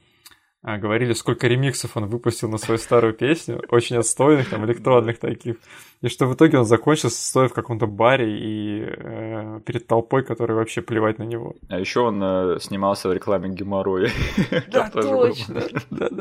говорили, 0.63 1.13
сколько 1.13 1.47
ремиксов 1.47 1.95
он 1.95 2.07
выпустил 2.07 2.49
на 2.49 2.57
свою 2.57 2.77
старую 2.77 3.13
песню, 3.13 3.61
очень 3.69 3.97
отстойных, 3.97 4.49
там, 4.49 4.65
электронных 4.65 5.19
таких. 5.19 5.57
И 6.01 6.09
что 6.09 6.27
в 6.27 6.35
итоге 6.35 6.59
он 6.59 6.65
закончился, 6.65 7.25
стоя 7.25 7.47
в 7.47 7.53
каком-то 7.53 7.87
баре 7.87 8.37
и 8.37 8.83
э, 8.85 9.59
перед 9.65 9.87
толпой, 9.87 10.23
которая 10.23 10.57
вообще 10.57 10.81
плевать 10.81 11.19
на 11.19 11.23
него. 11.23 11.55
А 11.69 11.79
еще 11.79 12.01
он 12.01 12.21
э, 12.23 12.59
снимался 12.59 13.09
в 13.09 13.13
рекламе 13.13 13.49
геморроя. 13.49 14.09
Да, 14.67 14.89
точно. 14.89 15.63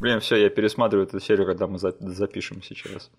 Блин, 0.00 0.20
все, 0.20 0.36
я 0.36 0.48
пересматриваю 0.48 1.06
эту 1.06 1.20
серию, 1.20 1.46
когда 1.46 1.66
мы 1.66 1.78
запишем 1.78 2.62
сейчас. 2.62 3.10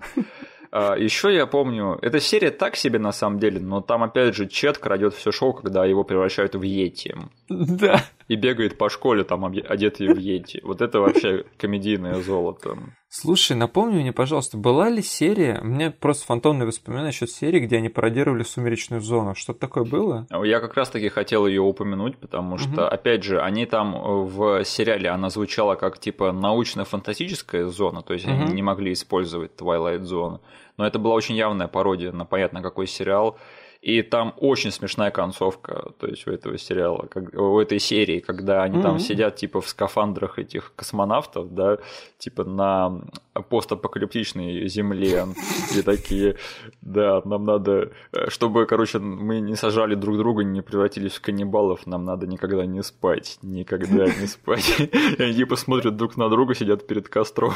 А, 0.72 0.96
Еще 0.96 1.34
я 1.34 1.46
помню, 1.46 1.98
эта 2.02 2.20
серия 2.20 2.52
так 2.52 2.76
себе 2.76 3.00
на 3.00 3.12
самом 3.12 3.40
деле, 3.40 3.60
но 3.60 3.82
там 3.82 4.04
опять 4.04 4.36
же 4.36 4.48
Чет 4.48 4.78
крадет 4.78 5.14
все 5.14 5.32
шоу, 5.32 5.54
когда 5.54 5.86
его 5.86 6.04
превращают 6.04 6.56
в 6.56 6.62
Йети. 6.62 7.16
Да. 7.50 8.04
И 8.28 8.36
бегает 8.36 8.78
по 8.78 8.90
школе, 8.90 9.24
там 9.24 9.46
одетый 9.46 10.14
в 10.14 10.18
Йети. 10.18 10.60
Вот 10.64 10.82
это 10.82 11.00
вообще 11.00 11.46
комедийное 11.58 12.22
золото. 12.22 12.78
Слушай, 13.10 13.56
напомни 13.56 14.02
мне, 14.02 14.12
пожалуйста, 14.12 14.58
была 14.58 14.90
ли 14.90 15.02
серия, 15.02 15.60
у 15.62 15.66
меня 15.66 15.92
просто 15.92 16.26
фантомные 16.26 16.68
воспоминания 16.68 17.08
насчет 17.08 17.30
серии, 17.30 17.62
где 17.62 17.78
они 17.78 17.88
пародировали 17.88 18.44
«Сумеречную 18.44 19.02
зону». 19.02 19.34
Что-то 19.34 19.60
такое 19.60 19.86
было? 19.86 20.28
Я 20.44 20.60
как 20.60 20.74
раз-таки 20.74 21.08
хотел 21.08 21.48
ее 21.48 21.62
упомянуть, 21.62 22.18
потому 22.18 22.58
что, 22.58 22.86
угу. 22.86 22.94
опять 22.94 23.24
же, 23.24 23.40
они 23.42 23.66
там 23.66 24.26
в 24.26 24.66
сериале, 24.66 25.10
она 25.10 25.30
звучала 25.30 25.76
как, 25.76 26.00
типа, 26.00 26.34
научно-фантастическая 26.34 27.68
зона, 27.68 28.02
то 28.02 28.14
есть 28.14 28.26
угу. 28.26 28.34
они 28.34 28.54
не 28.54 28.62
могли 28.62 28.92
использовать 28.92 29.52
Twilight 29.58 30.02
Zone. 30.02 30.42
Но 30.76 30.86
это 30.86 31.00
была 31.00 31.16
очень 31.16 31.36
явная 31.36 31.68
пародия 31.68 32.12
на 32.12 32.26
понятно 32.26 32.62
какой 32.62 32.88
сериал. 32.88 33.38
И 33.82 34.02
там 34.02 34.34
очень 34.38 34.72
смешная 34.72 35.12
концовка, 35.12 35.92
то 36.00 36.08
есть 36.08 36.28
у 36.28 36.32
этого 36.32 36.58
сериала, 36.58 37.08
как, 37.10 37.34
у 37.34 37.60
этой 37.60 37.80
серии, 37.80 38.20
когда 38.20 38.64
они 38.64 38.80
mm-hmm. 38.80 38.84
там 38.84 39.00
сидят 39.00 39.36
типа 39.36 39.62
в 39.62 39.70
скафандрах 39.70 40.40
этих 40.40 40.74
космонавтов, 40.76 41.54
да, 41.54 41.78
типа 42.18 42.44
на 42.44 43.02
постапокалиптичной 43.50 44.68
земле, 44.68 45.28
и 45.76 45.82
такие, 45.84 46.38
да, 46.82 47.22
нам 47.24 47.46
надо, 47.46 47.92
чтобы, 48.30 48.66
короче, 48.66 49.00
мы 49.00 49.40
не 49.40 49.56
сажали 49.56 49.96
друг 49.96 50.18
друга, 50.18 50.44
не 50.44 50.62
превратились 50.62 51.14
в 51.14 51.22
каннибалов, 51.22 51.86
нам 51.86 52.04
надо 52.04 52.26
никогда 52.28 52.66
не 52.66 52.82
спать, 52.84 53.38
никогда 53.42 54.06
не 54.06 54.28
спать. 54.28 54.80
И 54.80 55.22
они 55.22 55.34
типа 55.34 55.56
смотрят 55.56 55.96
друг 55.96 56.18
на 56.18 56.30
друга, 56.30 56.56
сидят 56.56 56.88
перед 56.88 57.10
костром, 57.10 57.54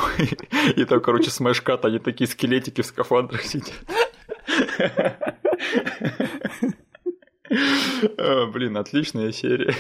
и 0.76 0.86
там, 0.86 1.02
короче, 1.02 1.32
смешкат, 1.32 1.86
они 1.86 2.00
такие 2.00 2.28
скелетики 2.28 2.82
в 2.82 2.86
скафандрах 2.86 3.42
сидят. 3.42 3.74
Блин, 8.54 8.78
отличная 8.78 9.32
серия. 9.32 9.74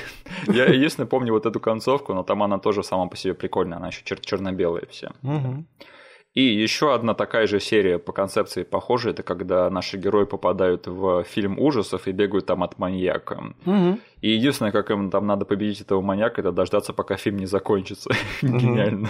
Я 0.48 0.66
единственное 0.66 1.08
помню 1.08 1.34
вот 1.34 1.46
эту 1.46 1.60
концовку, 1.60 2.14
но 2.14 2.24
там 2.24 2.44
она 2.44 2.60
тоже 2.60 2.84
сама 2.84 3.08
по 3.08 3.16
себе 3.16 3.34
прикольная, 3.34 3.78
она 3.78 3.88
еще 3.88 4.02
чер- 4.04 4.22
черно-белая 4.22 4.86
вся. 4.90 5.12
И 6.34 6.44
еще 6.44 6.94
одна 6.94 7.14
такая 7.14 7.46
же 7.46 7.60
серия 7.60 8.00
по 8.00 8.14
концепции 8.14 8.64
похожая, 8.64 9.12
это 9.12 9.22
когда 9.22 9.70
наши 9.70 9.98
герои 9.98 10.24
попадают 10.24 10.88
в 10.88 11.24
фильм 11.26 11.60
ужасов 11.60 12.08
и 12.08 12.14
бегают 12.14 12.46
там 12.46 12.64
от 12.64 12.80
маньяка. 12.80 13.54
Угу. 13.66 14.00
И 14.22 14.30
единственное, 14.30 14.72
как 14.72 14.92
им 14.92 15.10
там 15.10 15.28
надо 15.28 15.44
победить 15.44 15.82
этого 15.82 16.02
маньяка, 16.02 16.40
это 16.40 16.54
дождаться, 16.54 16.94
пока 16.94 17.18
фильм 17.18 17.38
не 17.38 17.48
закончится. 17.48 18.12
Гениально. 18.42 19.10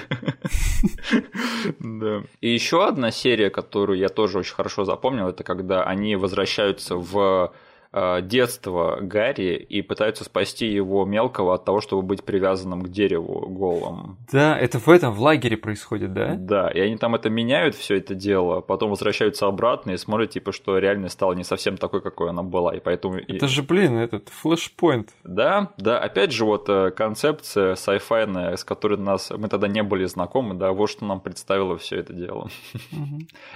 Да. 1.79 2.23
И 2.39 2.49
еще 2.49 2.87
одна 2.87 3.11
серия, 3.11 3.51
которую 3.51 3.99
я 3.99 4.09
тоже 4.09 4.39
очень 4.39 4.55
хорошо 4.55 4.83
запомнил, 4.83 5.27
это 5.27 5.43
когда 5.43 5.83
они 5.83 6.15
возвращаются 6.15 6.95
в 6.95 7.53
Э, 7.93 8.21
детства 8.21 8.99
Гарри 9.01 9.55
и 9.57 9.81
пытаются 9.81 10.23
спасти 10.23 10.65
его 10.65 11.03
мелкого 11.03 11.55
от 11.55 11.65
того, 11.65 11.81
чтобы 11.81 12.03
быть 12.03 12.23
привязанным 12.23 12.83
к 12.83 12.89
дереву 12.89 13.49
голым. 13.49 14.17
Да, 14.31 14.57
это 14.57 14.79
в 14.79 14.87
этом, 14.87 15.13
в 15.13 15.19
лагере 15.19 15.57
происходит, 15.57 16.13
да? 16.13 16.35
Да, 16.35 16.69
и 16.69 16.79
они 16.79 16.95
там 16.95 17.15
это 17.15 17.29
меняют, 17.29 17.75
все 17.75 17.97
это 17.97 18.15
дело, 18.15 18.61
потом 18.61 18.91
возвращаются 18.91 19.45
обратно 19.45 19.91
и 19.91 19.97
смотрят, 19.97 20.29
типа, 20.29 20.53
что 20.53 20.77
реальность 20.77 21.15
стала 21.15 21.33
не 21.33 21.43
совсем 21.43 21.75
такой, 21.75 22.01
какой 22.01 22.29
она 22.29 22.43
была, 22.43 22.73
и 22.73 22.79
поэтому... 22.79 23.17
Это 23.17 23.47
же, 23.49 23.61
блин, 23.61 23.97
этот 23.97 24.29
флешпоинт. 24.29 25.09
Да, 25.25 25.73
да, 25.77 25.99
опять 25.99 26.31
же, 26.31 26.45
вот 26.45 26.69
э, 26.69 26.91
концепция 26.91 27.73
sci-fi, 27.73 28.55
с 28.55 28.63
которой 28.63 28.99
нас 28.99 29.31
мы 29.31 29.49
тогда 29.49 29.67
не 29.67 29.83
были 29.83 30.05
знакомы, 30.05 30.53
да, 30.53 30.71
вот 30.71 30.89
что 30.89 31.03
нам 31.03 31.19
представило 31.19 31.77
все 31.77 31.97
это 31.97 32.13
дело. 32.13 32.49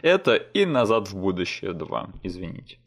Это 0.01 0.35
и 0.35 0.65
«Назад 0.65 1.07
в 1.07 1.15
будущее 1.15 1.71
2», 1.71 2.09
извините. 2.23 2.79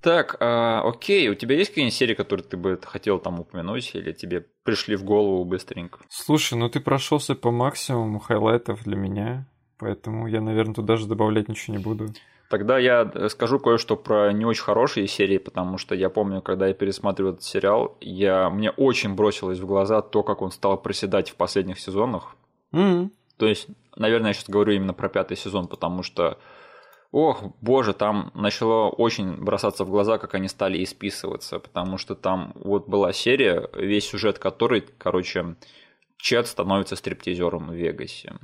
Так, 0.00 0.36
а, 0.58 0.82
окей, 0.82 1.28
у 1.28 1.34
тебя 1.34 1.56
есть 1.56 1.70
какие-нибудь 1.70 1.94
серии, 1.94 2.14
которые 2.14 2.44
ты 2.44 2.56
бы 2.56 2.78
хотел 2.82 3.18
там 3.18 3.40
упомянуть, 3.40 3.94
или 3.94 4.12
тебе 4.12 4.44
пришли 4.64 4.96
в 4.96 5.04
голову 5.04 5.44
быстренько? 5.44 6.00
Слушай, 6.08 6.58
ну 6.58 6.68
ты 6.68 6.80
прошелся 6.80 7.34
по 7.34 7.50
максимуму 7.50 8.18
highlight 8.18 8.70
ов 8.70 8.82
для 8.82 8.96
меня, 8.96 9.46
поэтому 9.78 10.26
я, 10.26 10.40
наверное, 10.40 10.74
туда 10.74 10.94
даже 10.94 11.06
добавлять 11.06 11.48
ничего 11.48 11.76
не 11.76 11.82
буду. 11.82 12.08
Тогда 12.50 12.78
я 12.78 13.28
скажу 13.28 13.58
кое-что 13.58 13.94
про 13.96 14.32
не 14.32 14.46
очень 14.46 14.62
хорошие 14.62 15.06
серии, 15.06 15.38
потому 15.38 15.76
что 15.76 15.94
я 15.94 16.08
помню, 16.08 16.40
когда 16.40 16.66
я 16.66 16.74
пересматривал 16.74 17.32
этот 17.32 17.44
сериал, 17.44 17.96
я, 18.00 18.48
мне 18.48 18.70
очень 18.70 19.14
бросилось 19.14 19.58
в 19.58 19.66
глаза 19.66 20.00
то, 20.00 20.22
как 20.22 20.40
он 20.40 20.50
стал 20.50 20.80
проседать 20.80 21.30
в 21.30 21.36
последних 21.36 21.78
сезонах. 21.78 22.36
Mm-hmm. 22.72 23.10
То 23.36 23.46
есть, 23.46 23.68
наверное, 23.96 24.28
я 24.28 24.34
сейчас 24.34 24.48
говорю 24.48 24.72
именно 24.72 24.94
про 24.94 25.08
пятый 25.10 25.36
сезон, 25.36 25.68
потому 25.68 26.02
что 26.02 26.38
Ох, 27.10 27.42
боже, 27.62 27.94
там 27.94 28.30
начало 28.34 28.90
очень 28.90 29.36
бросаться 29.36 29.84
в 29.84 29.90
глаза, 29.90 30.18
как 30.18 30.34
они 30.34 30.48
стали 30.48 30.82
исписываться, 30.84 31.58
потому 31.58 31.96
что 31.96 32.14
там 32.14 32.52
вот 32.54 32.86
была 32.86 33.12
серия, 33.12 33.68
весь 33.74 34.06
сюжет 34.08 34.38
которой, 34.38 34.84
короче, 34.98 35.56
Чет 36.18 36.46
становится 36.48 36.96
стриптизером 36.96 37.68
в 37.68 37.74
Вегасе. 37.74 38.34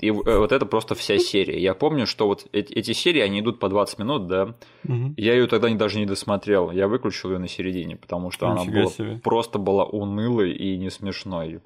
И 0.00 0.08
э, 0.08 0.12
вот 0.12 0.50
это 0.50 0.66
просто 0.66 0.96
вся 0.96 1.16
серия. 1.18 1.60
Я 1.60 1.74
помню, 1.74 2.06
что 2.06 2.26
вот 2.26 2.46
эти 2.52 2.92
серии, 2.92 3.20
они 3.20 3.40
идут 3.40 3.60
по 3.60 3.68
20 3.68 4.00
минут, 4.00 4.26
да. 4.26 4.56
Угу. 4.84 5.14
Я 5.16 5.34
ее 5.34 5.46
тогда 5.46 5.70
даже 5.70 6.00
не 6.00 6.06
досмотрел. 6.06 6.72
Я 6.72 6.88
выключил 6.88 7.30
ее 7.30 7.38
на 7.38 7.46
середине, 7.46 7.96
потому 7.96 8.32
что 8.32 8.46
Нифига 8.52 8.62
она 8.62 8.72
была, 8.72 8.90
себе. 8.90 9.20
просто 9.22 9.58
была 9.60 9.84
унылой 9.84 10.52
и 10.52 10.76
не 10.76 10.90
смешной. 10.90 11.60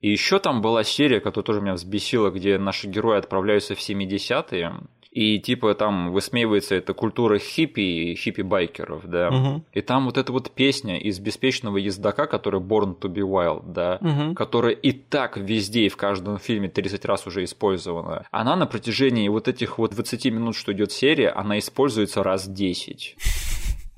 И 0.00 0.08
еще 0.08 0.38
там 0.38 0.62
была 0.62 0.84
серия, 0.84 1.18
которая 1.18 1.46
тоже 1.46 1.60
меня 1.62 1.74
взбесила, 1.74 2.30
где 2.30 2.58
наши 2.58 2.86
герои 2.86 3.18
отправляются 3.18 3.74
в 3.74 3.80
70-е, 3.80 4.72
и 5.14 5.38
типа 5.38 5.74
там 5.76 6.10
высмеивается 6.10 6.74
эта 6.74 6.92
культура 6.92 7.38
хиппи, 7.38 8.16
хиппи-байкеров, 8.16 9.06
да, 9.06 9.28
угу. 9.28 9.64
и 9.72 9.80
там 9.80 10.06
вот 10.06 10.18
эта 10.18 10.32
вот 10.32 10.50
песня 10.50 10.98
из 10.98 11.20
«Беспечного 11.20 11.76
ездока», 11.76 12.26
которая 12.26 12.60
«Born 12.60 12.98
to 12.98 13.08
be 13.08 13.22
Wild», 13.22 13.72
да, 13.72 13.98
угу. 14.00 14.34
которая 14.34 14.72
и 14.72 14.90
так 14.90 15.36
везде 15.36 15.86
и 15.86 15.88
в 15.88 15.96
каждом 15.96 16.38
фильме 16.38 16.68
30 16.68 17.04
раз 17.04 17.28
уже 17.28 17.44
использована, 17.44 18.26
она 18.32 18.56
на 18.56 18.66
протяжении 18.66 19.28
вот 19.28 19.46
этих 19.46 19.78
вот 19.78 19.94
20 19.94 20.24
минут, 20.26 20.56
что 20.56 20.72
идет 20.72 20.90
серия, 20.90 21.28
она 21.28 21.60
используется 21.60 22.24
раз 22.24 22.48
10. 22.48 23.16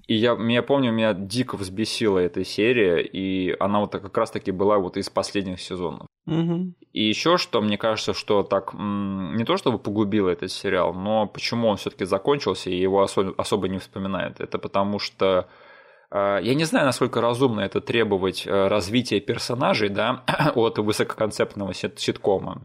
И 0.09 0.14
я, 0.14 0.35
я 0.35 0.62
помню, 0.62 0.93
меня 0.93 1.14
дико 1.14 1.57
взбесила 1.57 2.19
эта 2.19 2.45
серия, 2.45 3.01
и 3.01 3.57
она 3.59 3.81
вот 3.81 3.93
как 3.93 4.17
раз-таки 4.17 4.53
была 4.53 4.79
вот 4.79 4.99
из 4.99 5.09
последних 5.09 5.61
сезонов. 5.62 6.07
Угу. 6.27 6.74
И 6.93 7.09
еще 7.09 7.37
что, 7.37 7.61
мне 7.61 7.79
кажется, 7.79 8.14
что 8.14 8.43
так 8.43 8.74
не 8.74 9.45
то 9.45 9.57
чтобы 9.57 9.79
погубило 9.79 10.29
этот 10.29 10.51
сериал, 10.51 10.93
но 10.95 11.27
почему 11.27 11.68
он 11.68 11.77
все-таки 11.77 12.05
закончился 12.05 12.70
и 12.70 12.77
его 12.77 13.03
особо, 13.03 13.35
особо 13.37 13.68
не 13.68 13.79
вспоминают, 13.79 14.41
это 14.41 14.59
потому 14.59 14.99
что 14.99 15.49
а, 16.11 16.39
я 16.39 16.55
не 16.55 16.64
знаю, 16.64 16.87
насколько 16.87 17.20
разумно 17.20 17.61
это 17.61 17.81
требовать 17.81 18.47
э, 18.47 18.68
развития 18.68 19.20
персонажей, 19.20 19.89
да, 19.89 20.24
от 20.55 20.79
высококонцептного 20.79 21.74
ситкома. 21.74 22.62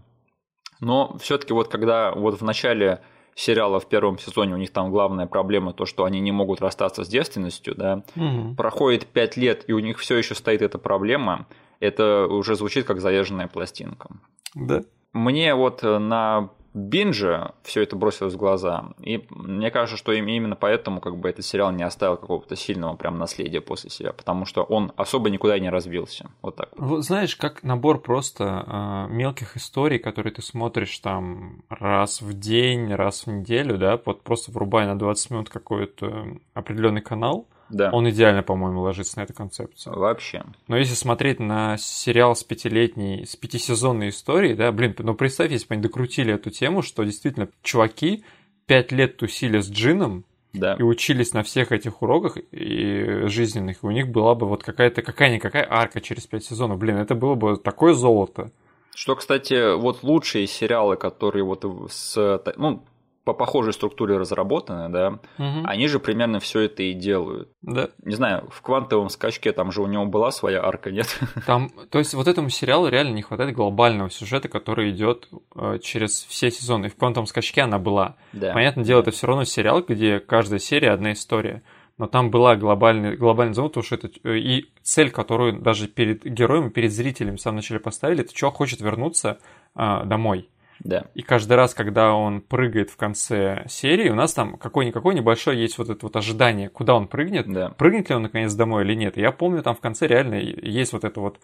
Но 0.79 1.17
все-таки 1.19 1.53
вот 1.53 1.67
когда 1.67 2.11
вот 2.11 2.39
в 2.39 2.43
начале 2.43 3.01
сериала 3.35 3.79
в 3.79 3.87
первом 3.87 4.17
сезоне 4.17 4.53
у 4.53 4.57
них 4.57 4.71
там 4.71 4.91
главная 4.91 5.25
проблема 5.25 5.73
то, 5.73 5.85
что 5.85 6.03
они 6.05 6.19
не 6.19 6.31
могут 6.31 6.61
расстаться 6.61 7.03
с 7.03 7.07
девственностью, 7.07 7.75
да. 7.75 8.03
Мгм. 8.15 8.55
Проходит 8.55 9.07
пять 9.07 9.37
лет, 9.37 9.63
и 9.67 9.73
у 9.73 9.79
них 9.79 9.99
все 9.99 10.17
еще 10.17 10.35
стоит 10.35 10.61
эта 10.61 10.77
проблема. 10.77 11.47
Это 11.81 12.27
уже 12.27 12.55
звучит 12.55 12.85
как 12.85 13.01
заезженная 13.01 13.47
пластинка. 13.47 14.09
Да. 14.55 14.83
Мне 15.11 15.53
вот 15.55 15.83
э, 15.83 15.97
на 15.97 16.51
бинже 16.73 17.51
все 17.63 17.83
это 17.83 17.95
бросилось 17.95 18.33
в 18.33 18.37
глаза. 18.37 18.93
И 19.01 19.25
мне 19.29 19.71
кажется, 19.71 19.97
что 19.97 20.11
им- 20.13 20.27
именно 20.27 20.55
поэтому 20.55 21.01
как 21.01 21.17
бы 21.17 21.29
этот 21.29 21.45
сериал 21.45 21.71
не 21.71 21.83
оставил 21.83 22.17
какого-то 22.17 22.55
сильного 22.55 22.95
прям 22.95 23.17
наследия 23.17 23.61
после 23.61 23.89
себя, 23.89 24.13
потому 24.13 24.45
что 24.45 24.63
он 24.63 24.93
особо 24.95 25.29
никуда 25.29 25.59
не 25.59 25.69
развился. 25.69 26.29
Вот 26.41 26.55
так. 26.55 26.69
вот. 26.77 26.87
Вот 26.87 27.03
знаешь, 27.03 27.35
как 27.35 27.63
набор 27.63 27.99
просто 27.99 28.63
а, 28.67 29.07
мелких 29.07 29.57
историй, 29.57 29.99
которые 29.99 30.33
ты 30.33 30.41
смотришь 30.41 30.97
там 30.99 31.63
раз 31.69 32.21
в 32.21 32.33
день, 32.33 32.93
раз 32.93 33.25
в 33.25 33.31
неделю, 33.31 33.77
да, 33.77 33.99
вот 34.05 34.21
просто 34.21 34.51
врубая 34.51 34.87
на 34.87 34.97
20 34.97 35.31
минут 35.31 35.49
какой-то 35.49 36.37
определенный 36.53 37.01
канал, 37.01 37.47
Да. 37.71 37.89
он 37.91 38.09
идеально, 38.09 38.43
по-моему, 38.43 38.81
ложится 38.81 39.19
на 39.19 39.23
эту 39.23 39.33
концепцию. 39.33 39.97
Вообще. 39.97 40.43
Но 40.67 40.77
если 40.77 40.93
смотреть 40.93 41.39
на 41.39 41.77
сериал 41.77 42.35
с 42.35 42.43
пятилетней, 42.43 43.25
с 43.25 43.35
пятисезонной 43.35 44.09
историей, 44.09 44.53
да, 44.55 44.71
блин, 44.71 44.95
ну 44.99 45.13
представь, 45.13 45.51
если 45.51 45.67
бы 45.67 45.73
они 45.75 45.83
докрутили 45.83 46.33
эту 46.33 46.49
тему, 46.49 46.81
что 46.81 47.03
действительно 47.03 47.47
чуваки 47.63 48.23
пять 48.65 48.91
лет 48.91 49.17
тусили 49.17 49.59
с 49.59 49.69
Джином 49.69 50.25
Да. 50.53 50.75
и 50.77 50.83
учились 50.83 51.33
на 51.33 51.43
всех 51.43 51.71
этих 51.71 52.01
уроках 52.01 52.37
и 52.51 53.23
жизненных, 53.27 53.83
и 53.83 53.85
у 53.87 53.91
них 53.91 54.09
была 54.09 54.35
бы 54.35 54.47
вот 54.47 54.63
какая-то, 54.63 55.01
какая-никакая 55.01 55.65
арка 55.69 56.01
через 56.01 56.27
пять 56.27 56.43
сезонов. 56.43 56.77
Блин, 56.77 56.97
это 56.97 57.15
было 57.15 57.35
бы 57.35 57.57
такое 57.57 57.93
золото. 57.93 58.51
Что, 58.93 59.15
кстати, 59.15 59.77
вот 59.77 60.03
лучшие 60.03 60.47
сериалы, 60.47 60.97
которые 60.97 61.45
вот 61.45 61.65
с, 61.89 62.41
ну, 62.57 62.83
по 63.23 63.33
похожей 63.33 63.73
структуре 63.73 64.17
разработаны, 64.17 64.89
да, 64.89 65.19
они 65.63 65.87
же 65.87 65.99
примерно 65.99 66.39
все 66.39 66.61
это 66.61 66.83
и 66.83 66.93
делают. 66.93 67.49
Да. 67.61 67.89
Не 68.03 68.15
знаю, 68.15 68.49
в 68.51 68.61
квантовом 68.61 69.09
скачке 69.09 69.51
там 69.51 69.71
же 69.71 69.81
у 69.81 69.87
него 69.87 70.05
была 70.05 70.31
своя 70.31 70.63
арка, 70.63 70.91
нет? 70.91 71.19
Там, 71.45 71.69
то 71.89 71.99
есть 71.99 72.13
вот 72.13 72.27
этому 72.27 72.49
сериалу 72.49 72.87
реально 72.87 73.13
не 73.13 73.21
хватает 73.21 73.55
глобального 73.55 74.09
сюжета, 74.09 74.49
который 74.49 74.89
идет 74.91 75.29
э, 75.55 75.77
через 75.81 76.23
все 76.23 76.49
сезоны. 76.49 76.87
И 76.87 76.89
в 76.89 76.95
«Квантовом 76.95 77.27
скачке» 77.27 77.61
она 77.61 77.77
была. 77.77 78.15
Да. 78.33 78.53
Понятное 78.53 78.83
дело, 78.83 79.01
это 79.01 79.11
все 79.11 79.27
равно 79.27 79.43
сериал, 79.43 79.83
где 79.87 80.19
каждая 80.19 80.59
серия 80.59 80.91
одна 80.91 81.13
история. 81.13 81.61
Но 81.97 82.07
там 82.07 82.31
была 82.31 82.55
глобальный, 82.55 83.15
глобальный 83.15 83.53
зон, 83.53 83.67
потому 83.67 83.83
что 83.83 83.95
это 83.95 84.09
э, 84.23 84.37
и 84.39 84.71
цель, 84.81 85.11
которую 85.11 85.61
даже 85.61 85.87
перед 85.87 86.23
героем 86.23 86.67
и 86.67 86.71
перед 86.71 86.91
зрителем 86.91 87.37
в 87.37 87.41
самом 87.41 87.57
начале 87.57 87.79
поставили, 87.79 88.23
это 88.23 88.33
чувак 88.33 88.55
хочет 88.55 88.81
вернуться 88.81 89.37
а, 89.75 90.03
домой. 90.03 90.49
Да. 90.83 91.05
И 91.13 91.21
каждый 91.21 91.53
раз, 91.53 91.73
когда 91.75 92.13
он 92.13 92.41
прыгает 92.41 92.89
в 92.89 92.97
конце 92.97 93.65
серии, 93.69 94.09
у 94.09 94.15
нас 94.15 94.33
там 94.33 94.57
какой-никакой 94.57 95.13
небольшой 95.13 95.57
есть 95.57 95.77
вот 95.77 95.89
это 95.89 96.05
вот 96.05 96.15
ожидание, 96.15 96.69
куда 96.69 96.95
он 96.95 97.07
прыгнет, 97.07 97.45
Да. 97.51 97.69
прыгнет 97.69 98.09
ли 98.09 98.15
он 98.15 98.23
наконец 98.23 98.53
домой 98.55 98.83
или 98.83 98.95
нет. 98.95 99.17
И 99.17 99.21
Я 99.21 99.31
помню, 99.31 99.61
там 99.61 99.75
в 99.75 99.79
конце 99.79 100.07
реально 100.07 100.35
есть 100.35 100.93
вот 100.93 101.03
это 101.03 101.19
вот 101.19 101.39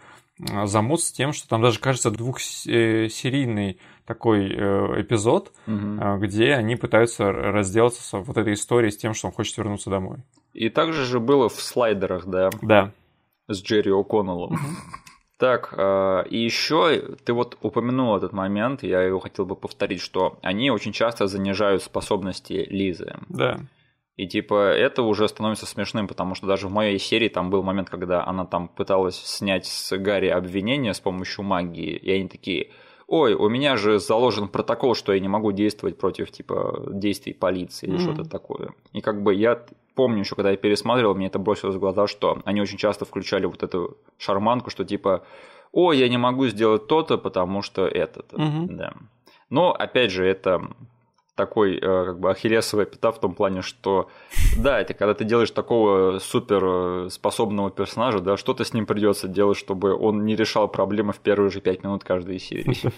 а, 0.52 0.66
замут 0.66 1.02
с 1.02 1.12
тем, 1.12 1.34
что 1.34 1.48
там 1.48 1.62
даже, 1.62 1.80
кажется, 1.80 2.10
двухсерийный 2.12 3.80
такой 4.06 4.48
э, 4.54 5.02
эпизод, 5.02 5.52
а, 5.68 6.18
где 6.18 6.54
они 6.54 6.76
пытаются 6.76 7.32
разделаться 7.32 8.02
с 8.02 8.14
вот 8.14 8.38
этой 8.38 8.54
историей 8.54 8.92
с 8.92 8.98
тем, 8.98 9.14
что 9.14 9.28
он 9.28 9.34
хочет 9.34 9.58
вернуться 9.58 9.90
домой. 9.90 10.18
И 10.54 10.70
также 10.70 11.06
же 11.06 11.20
было 11.20 11.50
в 11.50 11.62
слайдерах, 11.62 12.26
да, 12.26 12.50
Да. 12.62 12.92
с 13.48 13.62
Джерри 13.62 13.92
О'Коннеллом. 13.92 14.56
Так, 15.38 15.74
э, 15.78 16.24
и 16.30 16.38
еще 16.40 17.16
ты 17.24 17.34
вот 17.34 17.58
упомянул 17.62 18.18
этот 18.18 18.34
момент, 18.34 18.82
я 18.82 19.02
его 19.04 19.20
хотел 19.20 19.46
бы 19.46 19.56
повторить, 19.56 20.02
что 20.02 20.40
они 20.42 20.72
очень 20.72 20.94
часто 20.94 21.28
занижают 21.28 21.84
способности 21.84 22.66
Лизы. 22.70 23.16
Да. 23.30 23.60
И 24.16 24.28
типа 24.28 24.72
это 24.72 25.04
уже 25.04 25.28
становится 25.28 25.68
смешным, 25.68 26.08
потому 26.08 26.34
что 26.34 26.48
даже 26.48 26.68
в 26.68 26.72
моей 26.72 26.98
серии 26.98 27.30
там 27.30 27.52
был 27.52 27.62
момент, 27.62 27.88
когда 27.88 28.26
она 28.26 28.46
там 28.46 28.68
пыталась 28.68 29.16
снять 29.16 29.68
с 29.68 29.96
Гарри 29.96 30.30
обвинение 30.30 30.96
с 30.96 31.00
помощью 31.00 31.46
магии, 31.46 31.96
и 31.96 32.12
они 32.12 32.28
такие, 32.28 32.72
ой, 33.08 33.34
у 33.34 33.49
меня 33.49 33.78
же 33.78 33.99
заложен 33.99 34.47
протокол, 34.47 34.95
что 34.95 35.14
я 35.14 35.20
не 35.20 35.28
могу 35.28 35.51
действовать 35.51 35.97
против 35.97 36.32
типа 36.32 36.84
действий 36.91 37.34
полиции 37.34 37.88
или 37.88 37.95
Мгм. 37.95 38.03
что-то 38.03 38.30
такое. 38.30 38.74
И 38.93 39.01
как 39.01 39.24
бы 39.24 39.34
я 39.34 39.66
помню 39.95 40.20
еще, 40.20 40.36
когда 40.36 40.51
я 40.51 40.58
пересматривал, 40.58 41.16
мне 41.16 41.28
это 41.28 41.39
бросилось 41.39 41.76
в 41.76 41.80
глаза, 41.80 42.08
что 42.08 42.39
они 42.45 42.62
очень 42.62 42.78
часто 42.78 43.05
включали 43.05 43.45
вот 43.45 43.64
эту 43.64 43.97
шарманку, 44.18 44.70
что 44.70 44.86
типа, 44.86 45.24
ой, 45.72 45.97
я 45.97 46.10
не 46.10 46.18
могу 46.18 46.47
сделать 46.47 46.88
то-то, 46.88 47.18
потому 47.18 47.62
что 47.62 47.88
это-то. 47.88 48.39
Мгм. 48.39 48.78
Да. 48.78 48.93
Но, 49.49 49.72
опять 49.72 50.12
же, 50.12 50.26
это 50.26 50.70
такой 51.38 51.78
э, 51.78 51.80
как 51.80 52.20
бы 52.20 52.30
ахиллесовая 52.30 52.86
пята 52.86 53.14
в 53.14 53.20
том 53.22 53.34
плане, 53.34 53.62
что 53.62 54.10
да, 54.58 54.82
это 54.82 54.94
когда 54.94 55.14
ты 55.14 55.24
делаешь 55.24 55.52
такого 55.52 56.20
супер 56.20 56.62
э, 56.64 57.10
способного 57.10 57.72
персонажа, 57.72 58.20
да, 58.20 58.36
что-то 58.36 58.66
с 58.66 58.74
ним 58.74 58.86
придется 58.86 59.30
делать, 59.30 59.58
чтобы 59.58 59.96
он 59.96 60.26
не 60.26 60.36
решал 60.36 60.68
проблемы 60.68 61.14
в 61.14 61.20
первые 61.20 61.50
же 61.50 61.62
пять 61.62 61.84
минут 61.84 62.04
каждой 62.04 62.40
серии. 62.40 62.76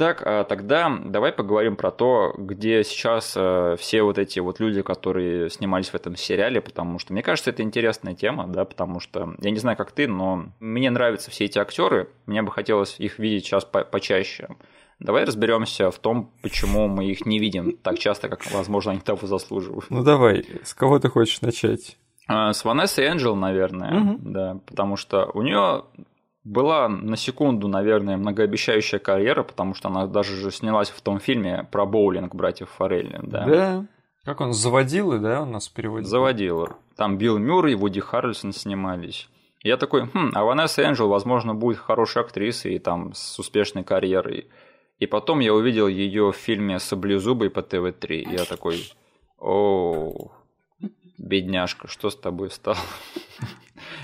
Так, 0.00 0.22
а 0.24 0.44
тогда 0.44 0.90
давай 1.04 1.30
поговорим 1.30 1.76
про 1.76 1.90
то, 1.90 2.32
где 2.38 2.82
сейчас 2.84 3.34
э, 3.36 3.76
все 3.78 4.00
вот 4.00 4.16
эти 4.16 4.38
вот 4.38 4.58
люди, 4.58 4.80
которые 4.80 5.50
снимались 5.50 5.90
в 5.90 5.94
этом 5.94 6.16
сериале, 6.16 6.62
потому 6.62 6.98
что 6.98 7.12
мне 7.12 7.22
кажется, 7.22 7.50
это 7.50 7.62
интересная 7.62 8.14
тема, 8.14 8.46
да, 8.46 8.64
потому 8.64 8.98
что 9.00 9.34
я 9.42 9.50
не 9.50 9.58
знаю, 9.58 9.76
как 9.76 9.92
ты, 9.92 10.08
но 10.08 10.46
мне 10.58 10.88
нравятся 10.88 11.30
все 11.30 11.44
эти 11.44 11.58
актеры, 11.58 12.08
мне 12.24 12.40
бы 12.40 12.50
хотелось 12.50 12.98
их 12.98 13.18
видеть 13.18 13.44
сейчас 13.44 13.66
по- 13.66 13.84
почаще. 13.84 14.48
Давай 15.00 15.24
разберемся 15.24 15.90
в 15.90 15.98
том, 15.98 16.30
почему 16.42 16.86
мы 16.88 17.06
их 17.06 17.24
не 17.26 17.38
видим 17.38 17.72
так 17.76 17.98
часто, 17.98 18.28
как, 18.28 18.40
возможно, 18.52 18.92
они 18.92 19.00
того 19.00 19.26
заслуживают. 19.26 19.86
Ну 19.90 20.04
давай, 20.04 20.44
с 20.62 20.74
кого 20.74 20.98
ты 20.98 21.08
хочешь 21.08 21.40
начать? 21.40 21.96
А, 22.28 22.52
С 22.52 22.64
Ванессой 22.64 23.06
Энджел, 23.06 23.34
наверное, 23.34 23.92
Мгм. 23.92 24.32
да, 24.32 24.60
потому 24.66 24.96
что 24.96 25.30
у 25.34 25.42
нее 25.42 25.84
была 26.44 26.88
на 26.88 27.16
секунду, 27.16 27.66
наверное, 27.68 28.16
многообещающая 28.16 28.98
карьера, 28.98 29.42
потому 29.42 29.74
что 29.74 29.88
она 29.88 30.06
даже 30.06 30.36
же 30.36 30.50
снялась 30.50 30.90
в 30.90 31.00
том 31.00 31.18
фильме 31.18 31.66
про 31.72 31.86
боулинг 31.86 32.34
братьев 32.34 32.68
Форелли, 32.76 33.20
да. 33.22 33.44
Да. 33.46 33.86
Как 34.24 34.40
он 34.42 34.52
заводил, 34.52 35.14
и 35.14 35.18
да, 35.18 35.42
он 35.42 35.52
нас 35.52 35.68
переводит. 35.68 36.06
Заводила. 36.06 36.76
Там 36.96 37.16
Билл 37.16 37.38
Мюррей, 37.38 37.74
Вуди 37.74 38.00
Харрельсон 38.00 38.52
снимались. 38.52 39.28
Я 39.62 39.76
такой, 39.76 40.06
хм, 40.06 40.32
а 40.34 40.44
Ванесса 40.44 40.82
Энджел, 40.82 41.08
возможно, 41.08 41.54
будет 41.54 41.78
хорошей 41.78 42.22
актрисой 42.22 42.74
и 42.74 42.78
там 42.78 43.12
с 43.14 43.38
успешной 43.38 43.82
карьерой. 43.82 44.46
И 45.00 45.06
потом 45.06 45.40
я 45.40 45.54
увидел 45.54 45.88
ее 45.88 46.30
в 46.30 46.36
фильме 46.36 46.78
«Саблезубый» 46.78 47.50
по 47.50 47.62
ТВ-3. 47.62 48.32
Я 48.32 48.44
такой, 48.44 48.92
о, 49.38 50.30
бедняжка, 51.18 51.88
что 51.88 52.10
с 52.10 52.16
тобой 52.16 52.50
стало? 52.50 52.76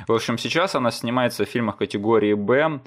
В 0.08 0.12
общем, 0.12 0.38
сейчас 0.38 0.74
она 0.74 0.90
снимается 0.90 1.44
в 1.44 1.48
фильмах 1.48 1.76
категории 1.76 2.32
«Б», 2.32 2.80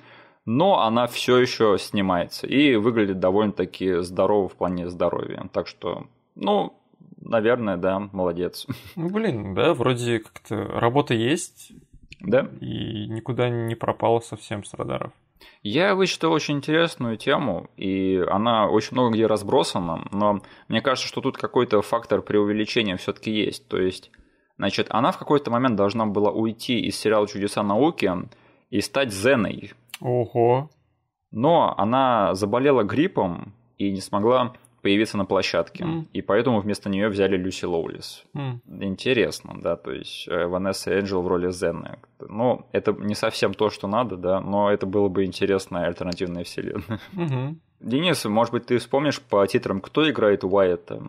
но 0.46 0.82
она 0.82 1.06
все 1.06 1.38
еще 1.38 1.78
снимается 1.80 2.48
и 2.48 2.76
выглядит 2.76 3.20
довольно-таки 3.20 4.02
здорово 4.02 4.50
в 4.50 4.56
плане 4.56 4.90
здоровья. 4.90 5.48
Так 5.54 5.68
что, 5.68 6.08
ну, 6.34 6.74
наверное, 7.22 7.78
да, 7.78 8.00
молодец. 8.00 8.66
Ну, 8.96 9.10
блин, 9.10 9.54
да, 9.54 9.76
вроде 9.76 10.20
как-то 10.20 10.56
работа 10.80 11.14
есть, 11.14 11.74
Да? 12.22 12.50
и 12.60 13.08
никуда 13.08 13.50
не 13.50 13.76
пропала 13.76 14.20
совсем 14.22 14.64
с 14.64 14.74
радаров. 14.74 15.12
Я 15.62 15.96
вычитал 15.96 16.32
очень 16.32 16.56
интересную 16.58 17.18
тему, 17.18 17.70
и 17.76 18.18
она 18.30 18.68
очень 18.68 18.94
много 18.94 19.14
где 19.14 19.26
разбросана, 19.26 20.08
но 20.12 20.42
мне 20.68 20.82
кажется, 20.82 21.08
что 21.08 21.22
тут 21.22 21.38
какой-то 21.38 21.82
фактор 21.82 22.22
преувеличения 22.22 22.98
все-таки 22.98 23.32
есть. 23.32 23.68
То 23.68 23.78
есть, 23.78 24.12
значит, 24.58 24.88
она 24.90 25.12
в 25.12 25.18
какой-то 25.18 25.52
момент 25.52 25.76
должна 25.76 26.06
была 26.06 26.32
уйти 26.32 26.80
из 26.80 26.98
сериала 26.98 27.28
«Чудеса 27.28 27.64
науки» 27.64 28.12
и 28.70 28.82
стать 28.82 29.12
Зеной. 29.12 29.74
Ого. 30.00 30.70
Но 31.32 31.76
она 31.78 32.34
заболела 32.36 32.84
гриппом 32.84 33.54
и 33.78 33.92
не 33.92 34.02
смогла 34.02 34.54
появиться 34.82 35.18
на 35.18 35.26
площадке. 35.26 35.84
М. 35.84 36.08
И 36.14 36.22
поэтому 36.22 36.60
вместо 36.60 36.90
нее 36.90 37.10
взяли 37.10 37.38
Люси 37.38 37.66
Лоулис. 37.66 38.24
М. 38.34 38.62
Интересно, 38.66 39.56
да, 39.62 39.76
то 39.76 39.92
есть 39.92 40.28
э, 40.28 40.46
Ванесса 40.46 40.98
Энджел 41.00 41.22
в 41.22 41.28
роли 41.28 41.52
Зены. 41.52 42.00
Ну, 42.20 42.66
это 42.72 42.94
не 42.94 43.16
совсем 43.16 43.54
то, 43.54 43.70
что 43.70 43.88
надо, 43.88 44.18
да, 44.18 44.42
но 44.42 44.72
это 44.72 44.86
было 44.86 45.10
бы 45.10 45.26
интересная 45.26 45.88
альтернативная 45.88 46.44
вселенная. 46.44 47.00
Мгм. 47.14 47.62
Денис, 47.80 48.26
может 48.26 48.54
быть, 48.54 48.66
ты 48.66 48.78
вспомнишь 48.78 49.22
по 49.22 49.46
титрам, 49.48 49.80
кто 49.80 50.10
играет 50.10 50.44
Уайта? 50.44 51.02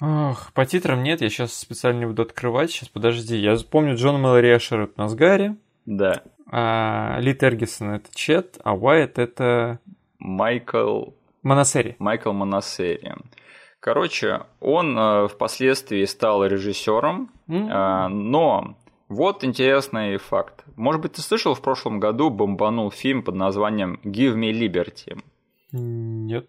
Ох, 0.00 0.52
по 0.52 0.66
титрам 0.66 1.02
нет, 1.02 1.20
я 1.20 1.28
сейчас 1.28 1.54
специально 1.54 2.00
не 2.00 2.06
буду 2.06 2.22
открывать. 2.22 2.70
Сейчас, 2.70 2.88
подожди. 2.88 3.36
Я 3.36 3.56
помню 3.70 3.96
Джон 3.96 4.20
Мэлори 4.20 4.56
Эшер 4.56 4.82
это 4.82 4.92
Назгари, 5.00 5.56
Да, 5.86 6.22
а 6.50 7.18
Ли 7.20 7.34
Тергисон 7.34 7.90
это 7.90 8.08
Чет, 8.14 8.58
а 8.62 8.74
Уайт 8.74 9.18
это 9.18 9.80
Майкл 10.18 11.10
Моносери. 11.46 11.94
Майкл 11.98 12.32
Моносери. 12.32 13.12
Короче, 13.80 14.42
он 14.60 14.98
э, 14.98 15.28
впоследствии 15.28 16.04
стал 16.04 16.44
режиссером, 16.44 17.30
М. 17.48 17.68
э, 17.68 18.08
но 18.08 18.76
вот 19.08 19.44
интересный 19.44 20.16
факт. 20.16 20.64
Может 20.74 21.00
быть, 21.00 21.12
ты 21.12 21.22
слышал, 21.22 21.54
в 21.54 21.60
прошлом 21.60 22.00
году 22.00 22.30
бомбанул 22.30 22.90
фильм 22.90 23.22
под 23.22 23.36
названием 23.36 24.00
«Give 24.02 24.34
me 24.34 24.50
liberty». 24.50 25.22
Нет. 25.70 26.48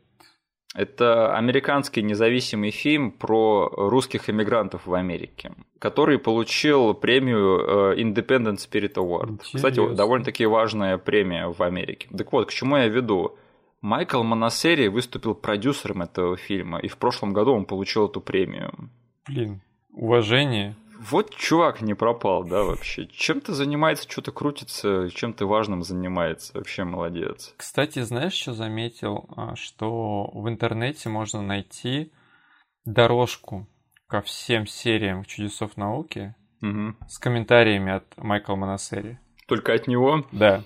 Это 0.74 1.36
американский 1.36 2.02
независимый 2.02 2.72
фильм 2.72 3.12
про 3.12 3.70
русских 3.76 4.30
иммигрантов 4.30 4.86
в 4.86 4.93
Америке, 4.93 5.54
который 5.80 6.18
получил 6.20 6.93
премию 6.93 7.93
э, 7.93 8.02
Independent 8.02 8.58
Spirit 8.58 8.95
Award. 8.95 9.32
Интересно. 9.32 9.58
Кстати, 9.58 9.95
довольно-таки 9.95 10.45
важная 10.45 10.98
премия 10.98 11.48
в 11.48 11.62
Америке. 11.62 12.08
Так 12.16 12.32
вот, 12.32 12.48
к 12.48 12.52
чему 12.52 12.78
я 12.78 12.88
веду? 12.88 13.38
Майкл 13.82 14.24
Монасери 14.24 14.88
выступил 14.88 15.36
продюсером 15.36 16.02
этого 16.02 16.38
фильма, 16.38 16.80
и 16.80 16.88
в 16.88 16.98
прошлом 16.98 17.34
году 17.34 17.54
он 17.54 17.66
получил 17.66 18.08
эту 18.08 18.22
премию. 18.22 18.90
Блин, 19.28 19.62
уважение. 19.92 20.76
Вот 21.00 21.36
чувак 21.36 21.82
не 21.82 21.94
пропал, 21.94 22.44
да, 22.44 22.64
вообще. 22.64 23.06
Чем-то 23.08 23.54
занимается, 23.54 24.10
что-то 24.10 24.32
крутится, 24.32 25.10
чем-то 25.14 25.46
важным 25.46 25.84
занимается. 25.84 26.58
Вообще 26.58 26.86
молодец. 26.86 27.54
Кстати, 27.56 28.02
знаешь, 28.02 28.34
что 28.34 28.54
заметил? 28.54 29.30
А, 29.36 29.56
что 29.56 30.32
в 30.34 30.50
интернете 30.50 31.10
можно 31.10 31.44
найти 31.44 32.12
дорожку 32.84 33.68
ко 34.08 34.22
всем 34.22 34.66
сериям 34.66 35.24
чудесов 35.26 35.78
науки 35.78 36.34
угу. 36.62 36.96
с 37.08 37.20
комментариями 37.20 37.92
от 37.92 38.06
Майкла 38.18 38.56
Монасери. 38.56 39.20
Только 39.48 39.74
от 39.74 39.88
него? 39.88 40.26
Да. 40.32 40.64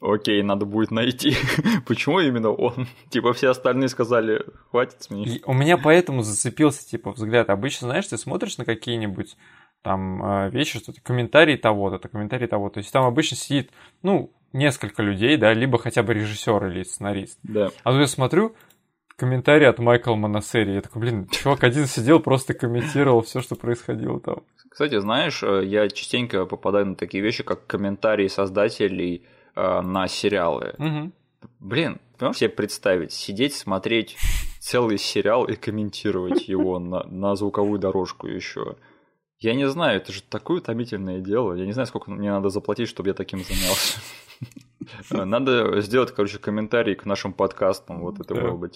Окей, 0.00 0.42
надо 0.42 0.64
будет 0.64 0.90
найти. 0.90 1.34
Почему 1.86 2.20
именно 2.20 2.50
он? 2.50 2.88
Типа 3.10 3.32
все 3.34 3.50
остальные 3.50 3.88
сказали, 3.88 4.44
хватит 4.70 5.02
сменить. 5.02 5.42
У 5.46 5.52
меня 5.52 5.76
поэтому 5.76 6.22
зацепился, 6.22 6.88
типа, 6.88 7.12
взгляд. 7.12 7.50
Обычно, 7.50 7.88
знаешь, 7.88 8.06
ты 8.06 8.16
смотришь 8.16 8.56
на 8.56 8.64
какие-нибудь 8.64 9.36
там 9.82 10.22
а, 10.22 10.48
вещи, 10.48 10.78
что 10.78 10.92
то 10.92 11.00
комментарии 11.02 11.56
того-то, 11.56 11.96
это 11.96 12.08
комментарий 12.08 12.46
того. 12.46 12.70
То 12.70 12.78
есть 12.78 12.92
там 12.92 13.04
обычно 13.04 13.36
сидит, 13.36 13.70
ну, 14.02 14.32
несколько 14.52 15.02
людей, 15.02 15.36
да, 15.36 15.52
либо 15.52 15.78
хотя 15.78 16.02
бы 16.02 16.14
режиссер 16.14 16.66
или 16.68 16.82
сценарист. 16.82 17.38
Да. 17.42 17.70
А 17.82 17.92
тут 17.92 18.00
я 18.00 18.06
смотрю, 18.06 18.54
комментарий 19.16 19.68
от 19.68 19.78
Майкла 19.78 20.14
Монасери. 20.14 20.72
Я 20.72 20.80
такой, 20.80 21.02
блин, 21.02 21.28
чувак 21.30 21.62
один 21.64 21.86
сидел, 21.86 22.20
просто 22.20 22.54
комментировал 22.54 23.20
все, 23.20 23.42
что 23.42 23.54
происходило 23.54 24.18
там. 24.18 24.44
Кстати, 24.70 24.98
знаешь, 24.98 25.42
э, 25.42 25.64
я 25.66 25.88
частенько 25.88 26.46
попадаю 26.46 26.86
на 26.86 26.94
такие 26.94 27.22
вещи, 27.22 27.42
как 27.42 27.66
комментарии 27.66 28.28
создателей 28.28 29.26
э, 29.60 29.80
на 29.82 30.08
сериалы. 30.08 30.74
Угу. 30.78 31.12
Блин, 31.60 32.00
можешь 32.20 32.38
себе 32.38 32.50
представить, 32.50 33.12
сидеть, 33.12 33.54
смотреть 33.54 34.16
целый 34.60 34.98
сериал 34.98 35.44
и 35.44 35.56
комментировать 35.56 36.48
его 36.48 36.78
на, 36.78 37.04
на 37.04 37.36
звуковую 37.36 37.78
дорожку 37.78 38.26
еще. 38.26 38.76
Я 39.38 39.54
не 39.54 39.66
знаю, 39.68 39.96
это 39.96 40.12
же 40.12 40.22
такое 40.22 40.58
утомительное 40.58 41.20
дело. 41.20 41.54
Я 41.54 41.64
не 41.64 41.72
знаю, 41.72 41.86
сколько 41.86 42.10
мне 42.10 42.30
надо 42.30 42.50
заплатить, 42.50 42.88
чтобы 42.88 43.08
я 43.08 43.14
таким 43.14 43.42
занялся. 43.42 44.00
Надо 45.10 45.80
сделать, 45.80 46.12
короче, 46.12 46.38
комментарий 46.38 46.94
к 46.94 47.04
нашим 47.04 47.32
подкастам. 47.32 48.00
Вот 48.00 48.20
это 48.20 48.34
было 48.34 48.56
бы. 48.56 48.70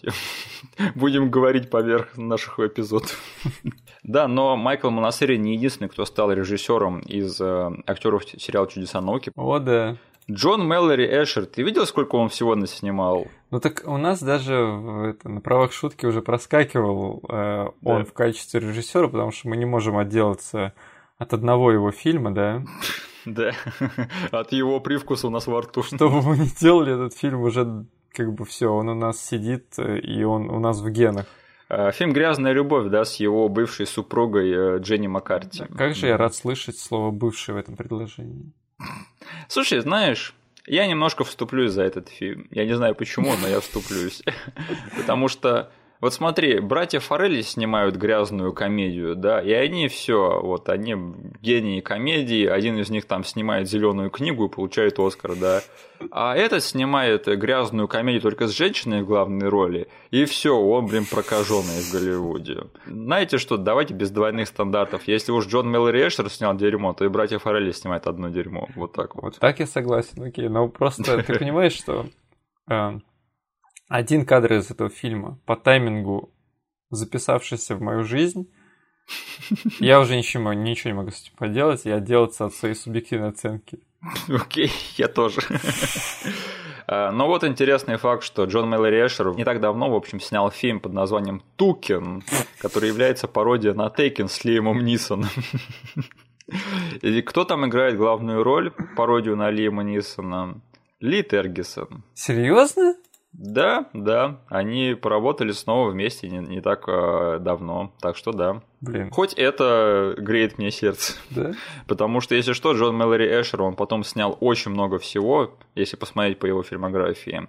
Будем 0.95 1.31
говорить 1.31 1.71
поверх 1.71 2.17
наших 2.17 2.59
эпизодов. 2.61 3.19
Да, 4.03 4.29
но 4.29 4.55
Майкл 4.55 4.91
Монасери 4.91 5.39
не 5.39 5.55
единственный, 5.55 5.89
кто 5.89 6.05
стал 6.05 6.31
режиссером 6.31 7.01
из 7.01 7.41
э, 7.41 7.71
актеров 7.87 8.25
сериала 8.29 8.67
«Чудеса 8.69 9.01
науки». 9.01 9.33
О, 9.35 9.59
да. 9.59 9.97
Джон 10.31 10.67
Мэллори 10.67 11.05
Эшер, 11.05 11.47
ты 11.47 11.63
видел, 11.63 11.87
сколько 11.87 12.17
он 12.17 12.31
всего 12.31 12.55
наснимал? 12.55 13.27
Ну 13.51 13.61
так 13.61 13.83
у 13.85 13.99
нас 13.99 14.23
даже 14.23 14.55
это, 15.11 15.29
на 15.29 15.41
правах 15.41 15.73
шутки 15.73 16.07
уже 16.07 16.23
проскакивал 16.23 17.23
э, 17.29 17.69
он 17.83 17.99
да. 17.99 18.05
в 18.05 18.13
качестве 18.13 18.61
режиссера, 18.61 19.09
потому 19.09 19.33
что 19.33 19.49
мы 19.49 19.57
не 19.57 19.67
можем 19.67 19.99
отделаться 19.99 20.73
от 21.19 21.35
одного 21.35 21.73
его 21.73 21.91
фильма, 21.91 22.33
да? 22.33 22.63
Да, 23.27 23.53
от 24.33 24.53
его 24.53 24.81
привкуса 24.81 25.29
у 25.29 25.31
нас 25.31 25.47
во 25.47 25.63
рту. 25.63 25.83
Что 25.83 26.09
бы 26.09 26.23
мы 26.23 26.37
ни 26.37 26.49
делали, 26.61 26.95
этот 26.95 27.19
фильм 27.19 27.41
уже 27.41 27.87
как 28.13 28.33
бы 28.33 28.45
все, 28.45 28.69
он 28.69 28.89
у 28.89 28.95
нас 28.95 29.23
сидит, 29.23 29.79
э, 29.79 29.99
и 29.99 30.25
он 30.25 30.51
у 30.51 30.59
нас 30.59 30.81
в 30.81 30.89
генах. 30.91 31.27
Э, 31.69 31.91
фильм 31.93 32.13
«Грязная 32.13 32.53
любовь», 32.53 32.89
да, 32.91 33.05
с 33.05 33.17
его 33.17 33.49
бывшей 33.49 33.87
супругой 33.87 34.51
э, 34.51 34.79
Дженни 34.79 35.07
Маккарти. 35.07 35.65
Как 35.77 35.95
же 35.95 36.07
я 36.07 36.17
рад 36.17 36.35
слышать 36.35 36.79
слово 36.79 37.11
«бывший» 37.11 37.55
в 37.55 37.57
этом 37.57 37.77
предложении. 37.77 38.53
Слушай, 39.49 39.81
знаешь, 39.81 40.35
я 40.67 40.87
немножко 40.87 41.25
вступлюсь 41.25 41.73
за 41.73 41.83
этот 41.83 42.09
фильм. 42.09 42.49
Я 42.51 42.65
не 42.65 42.75
знаю 42.75 42.95
почему, 42.95 43.35
но 43.37 43.49
я 43.49 43.61
вступлюсь. 43.61 44.23
Потому 44.97 45.29
что 45.29 45.71
вот 46.05 46.13
смотри, 46.13 46.61
братья 46.61 47.01
Форелли 47.01 47.41
снимают 47.41 47.97
грязную 47.97 48.53
комедию, 48.53 49.17
да, 49.17 49.41
и 49.41 49.53
они 49.53 49.89
все, 49.89 50.39
вот 50.39 50.69
они 50.69 50.95
гении 51.41 51.81
комедии, 51.81 52.45
один 52.45 52.79
из 52.79 52.91
них 52.91 53.07
там 53.07 53.25
снимает 53.25 53.71
зеленую 53.71 54.11
книгу 54.11 54.45
и 54.45 54.51
получает 54.51 54.99
Оскар, 54.99 55.35
да, 55.35 55.63
а 56.11 56.37
этот 56.37 56.63
снимает 56.63 57.25
грязную 57.25 57.89
комедию 57.89 58.21
только 58.21 58.49
с 58.49 58.51
женщиной 58.51 59.01
в 59.01 59.07
главной 59.07 59.49
роли, 59.49 59.89
и 60.11 60.27
все, 60.27 60.55
он, 60.55 60.89
блин, 60.89 61.07
прокаженный 61.11 61.81
в 61.81 61.91
Голливуде. 61.91 62.65
Знаете 62.85 63.39
что, 63.39 63.57
давайте 63.57 63.95
без 63.95 64.11
двойных 64.11 64.49
стандартов. 64.49 65.09
Если 65.09 65.33
уж 65.33 65.47
Джон 65.47 65.71
Мэлори 65.71 66.07
Эшер 66.07 66.29
снял 66.29 66.55
дерьмо, 66.55 66.93
то 66.93 67.07
и 67.07 67.09
братья 67.09 67.39
Форелли 67.39 67.73
снимают 67.73 68.07
одно 68.07 68.29
дерьмо. 68.29 68.69
Вот 68.77 68.93
так 68.93 69.15
вот. 69.15 69.25
Вот 69.25 69.39
так 69.39 69.59
я 69.59 69.67
согласен, 69.67 70.23
окей. 70.23 70.51
Но 70.51 70.69
просто 70.69 71.23
ты 71.23 71.39
понимаешь, 71.39 71.73
что 71.73 72.05
э, 72.69 72.99
один 73.89 74.25
кадр 74.25 74.55
из 74.55 74.71
этого 74.71 74.91
фильма 74.91 75.39
по 75.47 75.57
таймингу, 75.57 76.33
записавшийся 76.91 77.77
в 77.77 77.81
мою 77.81 78.05
жизнь, 78.05 78.51
я 79.81 80.01
уже 80.01 80.17
ничего, 80.17 80.53
ничего 80.53 80.91
не 80.91 80.97
могу 80.97 81.11
с 81.11 81.23
этим 81.23 81.37
поделать, 81.37 81.85
я 81.85 81.97
отделаться 81.97 82.47
от 82.47 82.55
своей 82.55 82.75
субъективной 82.75 83.29
оценки. 83.29 83.81
Окей, 84.29 84.71
я 84.97 85.09
тоже. 85.09 85.41
А, 86.87 87.11
но 87.13 87.27
вот 87.27 87.45
интересный 87.45 87.97
факт, 87.97 88.23
что 88.23 88.45
Джон 88.45 88.69
Мэлори 88.69 89.07
Эшер 89.07 89.35
не 89.35 89.45
так 89.45 89.61
давно, 89.61 89.91
в 89.91 89.95
общем, 89.95 90.21
снял 90.21 90.51
фильм 90.51 90.81
под 90.81 90.93
названием 90.93 91.43
«Тукен», 91.57 92.23
который 92.59 92.89
является 92.89 93.29
пародией 93.29 93.75
на 93.75 93.91
Тейкен 93.91 94.29
с 94.29 94.45
Лиемом 94.45 94.85
Нисоном. 94.85 95.31
И 97.01 97.23
кто 97.23 97.45
там 97.45 97.67
играет 97.67 97.97
главную 97.97 98.43
роль, 98.43 98.71
пародию 98.97 99.37
на 99.37 99.51
Лиема 99.51 99.83
Нисона? 99.83 100.61
Ли 101.01 101.23
Тергисон. 101.23 102.03
Серьезно? 102.15 102.95
Да, 103.37 103.87
да, 103.93 104.41
они 104.49 104.95
поработали 104.95 105.51
снова 105.51 105.91
вместе 105.91 106.29
не, 106.29 106.39
не 106.39 106.61
так 106.61 106.85
э, 106.87 107.39
давно, 107.41 107.93
так 108.01 108.17
что 108.17 108.33
да. 108.33 108.63
Блин. 108.81 109.11
Хоть 109.11 109.35
это 109.35 110.15
греет 110.17 110.57
мне 110.59 110.71
сердце. 110.71 111.15
Да? 111.31 111.53
Потому 111.89 112.21
что, 112.21 112.37
если 112.37 112.53
что, 112.53 112.75
Джон 112.75 112.97
Мэлори 112.97 113.27
Эшер, 113.27 113.63
он 113.63 113.75
потом 113.75 114.05
снял 114.05 114.39
очень 114.41 114.71
много 114.71 115.01
всего, 115.01 115.59
если 115.75 115.97
посмотреть 115.97 116.39
по 116.39 116.47
его 116.47 116.63
фильмографии. 116.63 117.49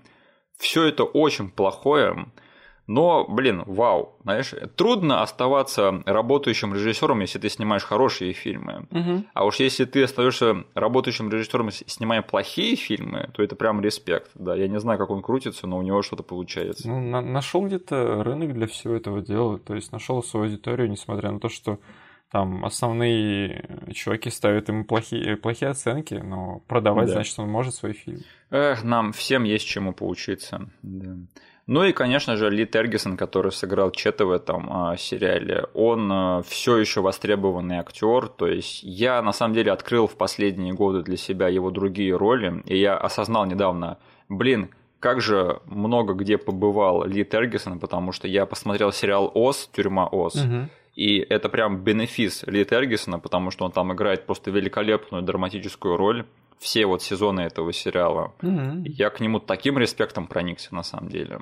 Все 0.57 0.85
это 0.85 1.03
очень 1.03 1.51
плохое, 1.51 2.25
но, 2.87 3.25
блин, 3.27 3.63
вау, 3.65 4.17
знаешь, 4.23 4.53
трудно 4.75 5.21
оставаться 5.21 6.03
работающим 6.05 6.73
режиссером, 6.73 7.19
если 7.21 7.39
ты 7.39 7.49
снимаешь 7.49 7.83
хорошие 7.83 8.33
фильмы. 8.33 8.87
Угу. 8.91 9.23
А 9.33 9.45
уж 9.45 9.55
если 9.55 9.85
ты 9.85 10.03
остаешься 10.03 10.65
работающим 10.75 11.29
режиссером, 11.29 11.71
снимая 11.71 12.21
плохие 12.21 12.75
фильмы, 12.75 13.29
то 13.33 13.41
это 13.41 13.55
прям 13.55 13.81
респект. 13.81 14.31
Да, 14.35 14.55
я 14.55 14.67
не 14.67 14.79
знаю, 14.79 14.99
как 14.99 15.09
он 15.09 15.21
крутится, 15.21 15.65
но 15.67 15.77
у 15.77 15.81
него 15.81 16.01
что-то 16.03 16.23
получается. 16.23 16.87
Ну, 16.87 16.99
на- 16.99 17.21
нашел 17.21 17.65
где-то 17.65 18.23
рынок 18.23 18.53
для 18.53 18.67
всего 18.67 18.93
этого 18.95 19.21
дела, 19.21 19.57
то 19.57 19.73
есть 19.73 19.91
нашел 19.91 20.21
свою 20.23 20.45
аудиторию, 20.45 20.89
несмотря 20.89 21.31
на 21.31 21.39
то, 21.39 21.49
что 21.49 21.79
там 22.31 22.65
основные 22.65 23.83
чуваки 23.93 24.29
ставят 24.29 24.67
ему 24.67 24.83
плохие, 24.83 25.37
плохие 25.37 25.71
оценки, 25.71 26.15
но 26.15 26.59
продавать, 26.67 27.07
да. 27.07 27.13
значит, 27.13 27.39
он 27.39 27.49
может 27.49 27.73
свой 27.73 27.93
фильм. 27.93 28.19
Эх, 28.49 28.83
нам 28.83 29.13
всем 29.13 29.43
есть 29.43 29.65
чему 29.65 29.93
поучиться. 29.93 30.69
Да. 30.81 31.15
Ну 31.67 31.83
и, 31.83 31.93
конечно 31.93 32.37
же, 32.37 32.51
Ли 32.51 32.67
Тергисон, 32.67 33.17
который 33.17 33.51
сыграл 33.51 33.89
Чета 33.89 34.25
в 34.25 34.31
этом 34.31 34.67
а, 34.71 34.97
сериале, 34.97 35.65
он 35.73 36.11
а, 36.11 36.41
все 36.43 36.77
еще 36.77 37.01
востребованный 37.01 37.77
актер. 37.77 38.27
То 38.27 38.47
есть 38.47 38.83
я 38.83 39.21
на 39.23 39.33
самом 39.33 39.55
деле 39.55 39.71
открыл 39.71 40.07
в 40.07 40.15
последние 40.15 40.73
годы 40.73 41.01
для 41.01 41.17
себя 41.17 41.47
его 41.47 41.71
другие 41.71 42.15
роли, 42.15 42.61
и 42.65 42.77
я 42.77 42.95
осознал 42.95 43.45
недавно, 43.45 43.97
блин, 44.29 44.69
как 44.99 45.21
же 45.21 45.59
много 45.65 46.13
где 46.13 46.37
побывал 46.37 47.03
Ли 47.05 47.25
Тергисон, 47.25 47.79
потому 47.79 48.11
что 48.11 48.27
я 48.27 48.45
посмотрел 48.45 48.91
сериал 48.91 49.31
Оз, 49.33 49.69
тюрьма 49.75 50.07
Оз. 50.07 50.35
Угу. 50.35 50.69
И 50.95 51.17
это 51.17 51.49
прям 51.49 51.83
бенефис 51.83 52.43
Ли 52.43 52.63
Тергисона, 52.63 53.19
потому 53.19 53.49
что 53.49 53.65
он 53.65 53.71
там 53.71 53.91
играет 53.91 54.27
просто 54.27 54.51
великолепную 54.51 55.23
драматическую 55.23 55.97
роль 55.97 56.25
все 56.59 56.85
вот 56.85 57.01
сезоны 57.01 57.41
этого 57.41 57.73
сериала. 57.73 58.33
Mm-hmm. 58.41 58.83
Я 58.85 59.09
к 59.09 59.19
нему 59.19 59.39
таким 59.39 59.77
респектом 59.77 60.27
проникся 60.27 60.73
на 60.73 60.83
самом 60.83 61.09
деле. 61.09 61.39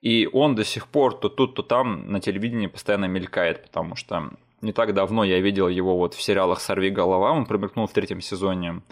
И 0.00 0.28
он 0.32 0.54
до 0.54 0.64
сих 0.64 0.86
пор 0.88 1.18
то 1.18 1.28
тут, 1.28 1.54
то 1.54 1.62
там 1.62 2.10
на 2.10 2.20
телевидении 2.20 2.66
постоянно 2.66 3.06
мелькает, 3.06 3.62
потому 3.64 3.96
что 3.96 4.30
не 4.62 4.72
так 4.72 4.94
давно 4.94 5.24
я 5.24 5.40
видел 5.40 5.68
его 5.68 5.96
вот 5.96 6.14
в 6.14 6.22
сериалах 6.22 6.60
«Сорви 6.60 6.90
голова», 6.90 7.32
он 7.32 7.46
промелькнул 7.46 7.86
в 7.86 7.92
третьем 7.92 8.20
сезоне. 8.20 8.82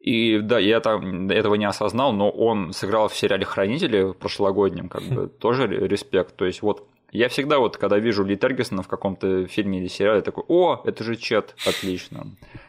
И 0.00 0.38
да, 0.38 0.58
я 0.58 0.80
там 0.80 1.28
этого 1.28 1.56
не 1.56 1.66
осознал, 1.66 2.12
но 2.12 2.30
он 2.30 2.72
сыграл 2.72 3.08
в 3.08 3.16
сериале 3.16 3.44
«Хранители» 3.44 4.12
прошлогоднем, 4.12 4.88
как 4.88 5.02
бы 5.02 5.28
тоже 5.40 5.66
респект. 5.66 6.36
То 6.36 6.46
есть 6.46 6.62
вот 6.62 6.88
я 7.12 7.28
всегда 7.28 7.58
вот, 7.58 7.76
когда 7.76 7.98
вижу 7.98 8.24
Ли 8.24 8.36
Тергисона 8.36 8.82
в 8.82 8.88
каком-то 8.88 9.46
фильме 9.46 9.80
или 9.80 9.88
сериале, 9.88 10.22
такой, 10.22 10.44
о, 10.48 10.80
это 10.84 11.04
же 11.04 11.16
Чет, 11.16 11.54
отлично. 11.66 12.28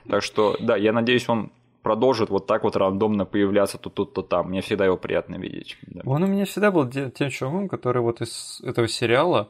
Так 0.09 0.24
что, 0.24 0.57
да, 0.59 0.76
я 0.76 0.91
надеюсь, 0.91 1.30
он 1.30 1.51
продолжит 1.82 2.29
вот 2.29 2.47
так 2.47 2.63
вот 2.63 2.75
рандомно 2.75 3.25
появляться 3.25 3.77
то 3.77 3.89
тут, 3.89 4.13
то 4.13 4.21
там. 4.21 4.49
Мне 4.49 4.61
всегда 4.61 4.86
его 4.86 4.97
приятно 4.97 5.36
видеть. 5.36 5.77
Да. 5.88 6.01
Он 6.05 6.23
у 6.23 6.27
меня 6.27 6.45
всегда 6.45 6.71
был 6.71 6.89
тем 6.89 7.29
чуваком, 7.29 7.67
который 7.67 8.01
вот 8.01 8.21
из 8.21 8.61
этого 8.63 8.88
сериала, 8.88 9.49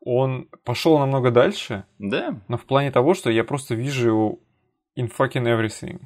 он 0.00 0.48
пошел 0.64 0.98
намного 0.98 1.30
дальше. 1.30 1.84
Да. 1.98 2.40
Но 2.48 2.56
в 2.56 2.64
плане 2.64 2.90
того, 2.90 3.14
что 3.14 3.30
я 3.30 3.44
просто 3.44 3.74
вижу 3.74 4.08
его 4.08 4.38
in 4.98 5.10
fucking 5.10 5.44
everything. 5.44 6.00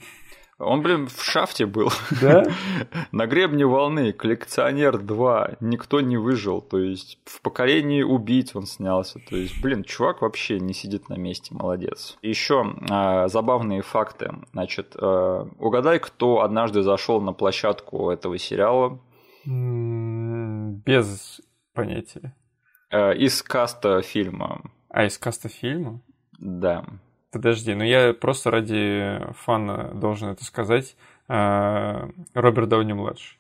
Он, 0.59 0.83
блин, 0.83 1.09
в 1.09 1.23
шафте 1.23 1.67
был. 1.67 1.91
Да? 2.21 2.45
На 3.13 3.27
гребне 3.27 3.67
волны, 3.67 4.13
коллекционер 4.13 4.99
2, 4.99 5.57
никто 5.61 6.01
не 6.01 6.17
выжил. 6.17 6.61
То 6.61 6.79
есть 6.79 7.19
в 7.25 7.41
покорении 7.41 8.03
убийц 8.03 8.55
он 8.55 8.67
снялся. 8.67 9.19
То 9.29 9.37
есть, 9.37 9.61
блин, 9.61 9.83
чувак 9.83 10.23
вообще 10.23 10.61
не 10.61 10.73
сидит 10.73 11.09
на 11.09 11.15
месте, 11.15 11.55
молодец. 11.55 12.17
Еще 12.23 12.65
э, 12.89 13.29
забавные 13.29 13.83
факты. 13.83 14.33
Значит, 14.53 14.95
э, 15.01 15.47
угадай, 15.59 15.99
кто 15.99 16.43
однажды 16.43 16.83
зашел 16.83 17.21
на 17.21 17.33
площадку 17.33 18.11
этого 18.11 18.39
сериала. 18.39 19.01
Без 19.45 21.41
понятия. 21.75 22.35
Э, 22.91 23.15
из 23.17 23.43
каста 23.43 24.03
фильма. 24.03 24.63
А, 24.89 25.05
из 25.05 25.19
каста 25.19 25.49
фильма? 25.49 26.01
Да. 26.39 26.85
Подожди, 27.35 27.75
ну 27.75 27.83
я 27.83 28.15
просто 28.15 28.53
ради 28.53 29.21
фана 29.41 29.91
должен 29.93 30.29
это 30.29 30.45
сказать. 30.45 30.95
А, 31.27 32.09
Роберт 32.33 32.69
Дауни 32.69 32.93
младший. 32.93 33.37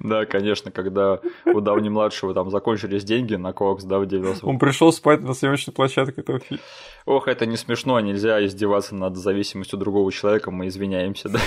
Да, 0.00 0.24
конечно, 0.24 0.70
когда 0.70 1.20
у 1.44 1.60
Дауни 1.60 1.90
младшего 1.90 2.32
там 2.32 2.50
закончились 2.50 3.04
деньги 3.04 3.34
на 3.34 3.52
Кокс, 3.52 3.84
да, 3.84 3.98
в 3.98 4.06
90 4.06 4.44
Он 4.46 4.58
пришел 4.58 4.90
спать 4.90 5.20
на 5.20 5.34
съемочной 5.34 5.74
площадке 5.74 6.22
этого 6.22 6.40
фильма. 6.40 6.62
Ох, 7.04 7.28
это 7.28 7.44
не 7.44 7.58
смешно, 7.58 8.00
нельзя 8.00 8.42
издеваться 8.44 8.94
над 8.94 9.16
зависимостью 9.18 9.78
другого 9.78 10.10
человека, 10.10 10.50
мы 10.50 10.68
извиняемся, 10.68 11.28
да. 11.28 11.40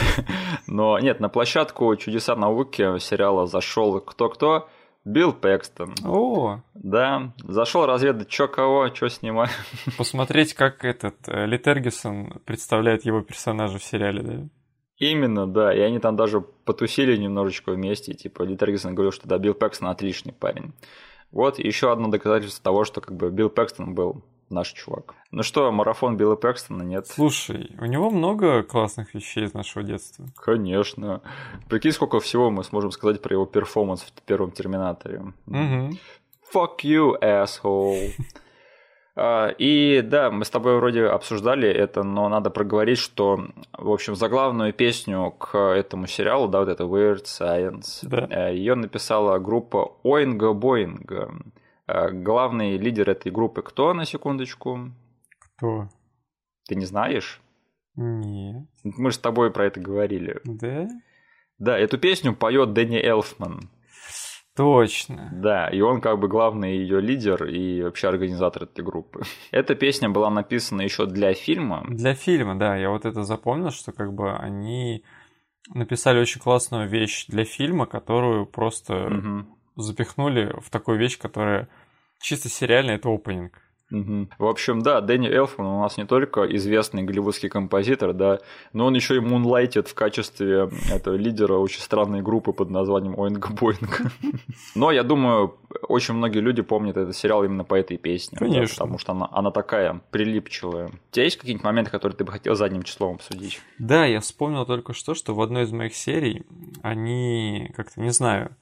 Но 0.67 0.99
нет, 0.99 1.19
на 1.19 1.27
площадку 1.27 1.95
«Чудеса 1.95 2.35
науки» 2.35 2.99
сериала 2.99 3.47
зашел 3.47 3.99
кто-кто, 3.99 4.69
Билл 5.03 5.33
Пэкстон. 5.33 5.95
О! 6.05 6.61
Да, 6.75 7.33
зашел 7.43 7.85
разведать, 7.85 8.31
что 8.31 8.47
кого, 8.47 8.93
что 8.93 9.09
снимать. 9.09 9.49
Посмотреть, 9.97 10.53
как 10.53 10.85
этот 10.85 11.15
э, 11.27 11.47
Литергисон 11.47 12.41
представляет 12.45 13.03
его 13.03 13.21
персонажа 13.21 13.79
в 13.79 13.83
сериале, 13.83 14.21
да? 14.21 14.47
Именно, 14.97 15.47
да. 15.47 15.73
И 15.73 15.79
они 15.79 15.97
там 15.97 16.15
даже 16.15 16.41
потусили 16.41 17.17
немножечко 17.17 17.71
вместе. 17.71 18.13
Типа 18.13 18.43
Литергисон 18.43 18.93
говорил, 18.93 19.11
что 19.11 19.27
да, 19.27 19.39
Билл 19.39 19.55
Пэкстон 19.55 19.87
отличный 19.87 20.33
парень. 20.33 20.73
Вот 21.31 21.57
еще 21.57 21.91
одно 21.91 22.09
доказательство 22.09 22.63
того, 22.63 22.83
что 22.83 23.01
как 23.01 23.15
бы 23.15 23.31
Билл 23.31 23.49
Пэкстон 23.49 23.95
был 23.95 24.23
наш 24.51 24.73
чувак. 24.73 25.15
Ну 25.31 25.43
что, 25.43 25.71
марафон 25.71 26.17
Билла 26.17 26.35
Пэкстона 26.35 26.83
нет? 26.83 27.07
Слушай, 27.07 27.75
у 27.79 27.85
него 27.85 28.09
много 28.09 28.63
классных 28.63 29.13
вещей 29.13 29.45
из 29.45 29.53
нашего 29.53 29.83
детства. 29.83 30.25
Конечно. 30.35 31.21
Прикинь, 31.69 31.91
сколько 31.91 32.19
всего 32.19 32.51
мы 32.51 32.63
сможем 32.63 32.91
сказать 32.91 33.21
про 33.21 33.33
его 33.33 33.45
перформанс 33.45 34.01
в 34.01 34.21
первом 34.23 34.51
Терминаторе. 34.51 35.33
Угу. 35.47 35.97
Fuck 36.53 36.83
you, 36.83 37.17
asshole. 37.21 38.11
А, 39.15 39.49
и 39.49 40.01
да, 40.01 40.31
мы 40.31 40.45
с 40.45 40.49
тобой 40.49 40.77
вроде 40.77 41.05
обсуждали 41.05 41.69
это, 41.69 42.03
но 42.03 42.29
надо 42.29 42.49
проговорить, 42.49 42.97
что, 42.97 43.47
в 43.73 43.91
общем, 43.91 44.15
заглавную 44.15 44.73
песню 44.73 45.31
к 45.31 45.57
этому 45.57 46.07
сериалу, 46.07 46.47
да, 46.47 46.59
вот 46.59 46.69
это 46.69 46.85
Weird 46.85 47.25
Science, 47.25 47.99
да. 48.03 48.27
Э, 48.29 48.55
ее 48.55 48.75
написала 48.75 49.37
группа 49.37 49.97
Oingo 50.03 50.53
Boingo. 50.53 51.41
Э, 51.91 52.11
главный 52.11 52.77
лидер 52.77 53.09
этой 53.09 53.31
группы 53.31 53.61
кто, 53.61 53.93
на 53.93 54.05
секундочку? 54.05 54.91
Кто? 55.57 55.89
Ты 56.67 56.75
не 56.75 56.85
знаешь? 56.85 57.41
Нет. 57.95 58.67
Мы 58.83 59.11
же 59.11 59.17
с 59.17 59.19
тобой 59.19 59.51
про 59.51 59.65
это 59.65 59.79
говорили. 59.79 60.39
Да? 60.43 60.87
Да, 61.57 61.77
эту 61.77 61.97
песню 61.97 62.33
поет 62.33 62.73
Дэнни 62.73 62.97
Элфман. 62.97 63.69
Точно. 64.55 65.29
Да, 65.33 65.69
и 65.69 65.79
он 65.81 66.01
как 66.01 66.19
бы 66.19 66.27
главный 66.27 66.77
ее 66.77 66.99
лидер 66.99 67.45
и 67.45 67.81
вообще 67.83 68.09
организатор 68.09 68.63
этой 68.63 68.83
группы. 68.83 69.21
Эта 69.51 69.75
песня 69.75 70.09
была 70.09 70.29
написана 70.29 70.81
еще 70.81 71.05
для 71.05 71.33
фильма. 71.33 71.85
Для 71.87 72.13
фильма, 72.15 72.57
да. 72.59 72.75
Я 72.75 72.89
вот 72.89 73.05
это 73.05 73.23
запомнил, 73.23 73.71
что 73.71 73.93
как 73.93 74.13
бы 74.13 74.33
они 74.33 75.03
написали 75.73 76.19
очень 76.19 76.41
классную 76.41 76.89
вещь 76.89 77.27
для 77.27 77.45
фильма, 77.45 77.85
которую 77.85 78.45
просто 78.45 79.05
угу. 79.05 79.81
запихнули 79.81 80.53
в 80.59 80.69
такую 80.69 80.99
вещь, 80.99 81.17
которая 81.17 81.69
чисто 82.21 82.49
сериальная, 82.49 82.95
это 82.95 83.09
опенинг. 83.09 83.61
Угу. 83.91 84.29
В 84.39 84.45
общем, 84.45 84.81
да, 84.81 85.01
Дэнни 85.01 85.29
Элфман 85.29 85.67
у 85.67 85.81
нас 85.81 85.97
не 85.97 86.05
только 86.05 86.43
известный 86.55 87.03
голливудский 87.03 87.49
композитор, 87.49 88.13
да, 88.13 88.39
но 88.73 88.85
он 88.85 88.95
еще 88.95 89.17
и 89.17 89.19
мунлайтит 89.19 89.89
в 89.89 89.93
качестве 89.93 90.69
этого 90.89 91.15
лидера 91.15 91.55
очень 91.55 91.81
странной 91.81 92.21
группы 92.21 92.53
под 92.53 92.69
названием 92.69 93.19
Оинг 93.19 93.51
Боинг. 93.51 94.01
Но 94.75 94.91
я 94.91 95.03
думаю, 95.03 95.57
очень 95.87 96.13
многие 96.13 96.39
люди 96.39 96.61
помнят 96.61 96.95
этот 96.95 97.15
сериал 97.15 97.43
именно 97.43 97.63
по 97.63 97.75
этой 97.75 97.97
песне. 97.97 98.37
Конечно. 98.37 98.75
Да, 98.77 98.83
потому 98.83 98.97
что 98.97 99.11
она, 99.11 99.27
она 99.31 99.51
такая 99.51 100.01
прилипчивая. 100.11 100.87
У 100.87 101.11
тебя 101.11 101.25
есть 101.25 101.37
какие-нибудь 101.37 101.65
моменты, 101.65 101.91
которые 101.91 102.15
ты 102.15 102.23
бы 102.23 102.31
хотел 102.31 102.55
задним 102.55 102.83
числом 102.83 103.15
обсудить? 103.15 103.59
Да, 103.77 104.05
я 104.05 104.21
вспомнил 104.21 104.65
только 104.65 104.93
что, 104.93 105.15
что 105.15 105.35
в 105.35 105.41
одной 105.41 105.63
из 105.63 105.71
моих 105.71 105.95
серий 105.95 106.45
они 106.81 107.71
как-то, 107.75 107.99
не 107.99 108.11
знаю, 108.11 108.55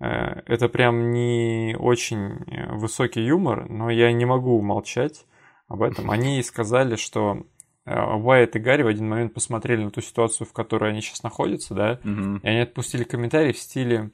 это 0.00 0.68
прям 0.68 1.12
не 1.12 1.76
очень 1.78 2.42
э, 2.46 2.74
высокий 2.74 3.22
юмор, 3.22 3.68
но 3.68 3.90
я 3.90 4.10
не 4.12 4.24
могу 4.24 4.60
молчать 4.62 5.26
об 5.68 5.82
этом. 5.82 6.10
Они 6.10 6.42
сказали, 6.42 6.96
что 6.96 7.44
э, 7.84 7.94
Уайт 7.94 8.56
и 8.56 8.58
Гарри 8.58 8.82
в 8.82 8.86
один 8.86 9.08
момент 9.08 9.34
посмотрели 9.34 9.84
на 9.84 9.90
ту 9.90 10.00
ситуацию, 10.00 10.46
в 10.46 10.52
которой 10.52 10.90
они 10.90 11.02
сейчас 11.02 11.22
находятся, 11.22 11.74
да, 11.74 12.00
и 12.02 12.48
они 12.48 12.60
отпустили 12.60 13.04
комментарий 13.04 13.52
в 13.52 13.58
стиле 13.58 14.10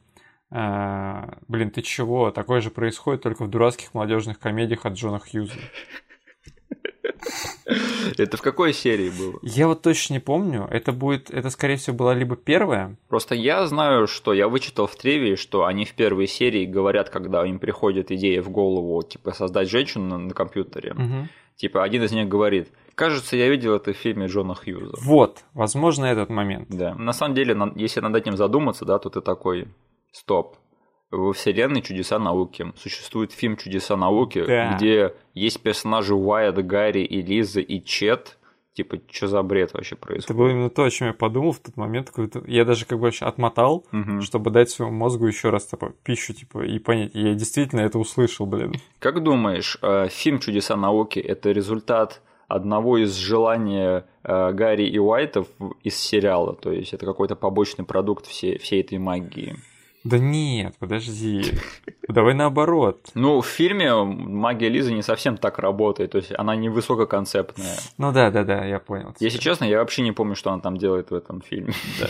«Блин, 0.48 1.70
ты 1.74 1.82
чего? 1.82 2.30
Такое 2.30 2.60
же 2.60 2.70
происходит 2.70 3.22
только 3.22 3.44
в 3.44 3.50
дурацких 3.50 3.94
молодежных 3.94 4.38
комедиях 4.38 4.86
от 4.86 4.92
Джона 4.92 5.18
Хьюза». 5.18 5.58
Это 8.18 8.36
в 8.36 8.42
какой 8.42 8.72
серии 8.72 9.10
было? 9.10 9.38
Я 9.42 9.68
вот 9.68 9.82
точно 9.82 10.14
не 10.14 10.20
помню. 10.20 10.66
Это 10.70 10.92
будет, 10.92 11.30
это 11.30 11.50
скорее 11.50 11.76
всего 11.76 11.96
была 11.96 12.14
либо 12.14 12.36
первая. 12.36 12.96
Просто 13.08 13.34
я 13.34 13.66
знаю, 13.66 14.06
что 14.06 14.32
я 14.32 14.48
вычитал 14.48 14.86
в 14.86 14.96
Тревии, 14.96 15.34
что 15.34 15.64
они 15.64 15.84
в 15.84 15.94
первой 15.94 16.26
серии 16.26 16.64
говорят, 16.64 17.10
когда 17.10 17.44
им 17.46 17.58
приходит 17.58 18.10
идея 18.10 18.42
в 18.42 18.50
голову, 18.50 19.02
типа 19.02 19.32
создать 19.32 19.68
женщину 19.68 20.06
на, 20.06 20.18
на 20.18 20.34
компьютере. 20.34 20.92
Угу. 20.92 21.28
Типа 21.56 21.82
один 21.82 22.02
из 22.02 22.12
них 22.12 22.28
говорит, 22.28 22.68
кажется, 22.94 23.36
я 23.36 23.48
видел 23.48 23.74
это 23.74 23.92
в 23.92 23.96
фильме 23.96 24.26
Джона 24.26 24.54
Хьюза. 24.54 24.94
Вот, 25.00 25.44
возможно, 25.54 26.04
этот 26.04 26.28
момент. 26.28 26.68
Да. 26.68 26.94
На 26.94 27.12
самом 27.12 27.34
деле, 27.34 27.56
если 27.76 28.00
над 28.00 28.14
этим 28.14 28.36
задуматься, 28.36 28.84
да, 28.84 28.98
то 28.98 29.08
ты 29.08 29.20
такой, 29.22 29.68
стоп, 30.12 30.56
во 31.16 31.32
вселенной 31.32 31.82
«Чудеса 31.82 32.18
науки». 32.18 32.72
Существует 32.76 33.32
фильм 33.32 33.56
«Чудеса 33.56 33.96
науки», 33.96 34.44
да. 34.46 34.74
где 34.74 35.14
есть 35.34 35.60
персонажи 35.60 36.14
Уайт, 36.14 36.64
Гарри 36.66 37.00
и 37.00 37.22
Лиза 37.22 37.60
и 37.60 37.82
Чет. 37.82 38.38
Типа, 38.74 38.98
что 39.10 39.26
за 39.26 39.42
бред 39.42 39.72
вообще 39.72 39.96
происходит? 39.96 40.24
Это 40.26 40.34
было 40.34 40.48
именно 40.48 40.68
то, 40.68 40.84
о 40.84 40.90
чем 40.90 41.08
я 41.08 41.14
подумал 41.14 41.52
в 41.52 41.60
тот 41.60 41.78
момент. 41.78 42.12
Я 42.46 42.66
даже 42.66 42.84
как 42.84 42.98
бы 43.00 43.10
отмотал, 43.20 43.86
угу. 43.90 44.20
чтобы 44.20 44.50
дать 44.50 44.68
своему 44.68 44.94
мозгу 44.94 45.26
еще 45.26 45.48
раз 45.48 45.64
типа, 45.64 45.94
пищу, 46.02 46.34
типа, 46.34 46.62
и 46.62 46.78
понять. 46.78 47.12
Я 47.14 47.32
действительно 47.32 47.80
это 47.80 47.98
услышал, 47.98 48.44
блин. 48.44 48.74
Как 48.98 49.22
думаешь, 49.22 49.78
э, 49.80 50.08
фильм 50.10 50.40
«Чудеса 50.40 50.76
науки»— 50.76 51.18
это 51.20 51.52
результат 51.52 52.20
одного 52.48 52.98
из 52.98 53.14
желания 53.14 54.04
э, 54.22 54.52
Гарри 54.52 54.86
и 54.86 54.98
Уайтов 54.98 55.48
из 55.82 55.96
сериала? 55.96 56.54
То 56.54 56.70
есть 56.70 56.92
это 56.92 57.06
какой-то 57.06 57.34
побочный 57.34 57.84
продукт 57.84 58.26
всей, 58.26 58.58
всей 58.58 58.82
этой 58.82 58.98
магии? 58.98 59.56
Да 60.06 60.18
нет, 60.18 60.74
подожди. 60.78 61.42
Давай 62.08 62.34
наоборот. 62.34 63.08
Ну, 63.14 63.40
в 63.40 63.46
фильме 63.46 63.92
магия 64.04 64.68
Лизы 64.68 64.94
не 64.94 65.02
совсем 65.02 65.36
так 65.36 65.58
работает, 65.58 66.12
то 66.12 66.18
есть 66.18 66.32
она 66.36 66.54
не 66.54 66.68
высококонцептная. 66.68 67.76
Ну 67.98 68.12
да, 68.12 68.30
да, 68.30 68.44
да, 68.44 68.64
я 68.64 68.78
понял. 68.78 69.14
Если 69.18 69.38
честно, 69.38 69.64
я 69.64 69.78
вообще 69.78 70.02
не 70.02 70.12
помню, 70.12 70.36
что 70.36 70.52
она 70.52 70.60
там 70.60 70.76
делает 70.76 71.10
в 71.10 71.14
этом 71.14 71.40
фильме. 71.40 71.72
Да. 72.00 72.06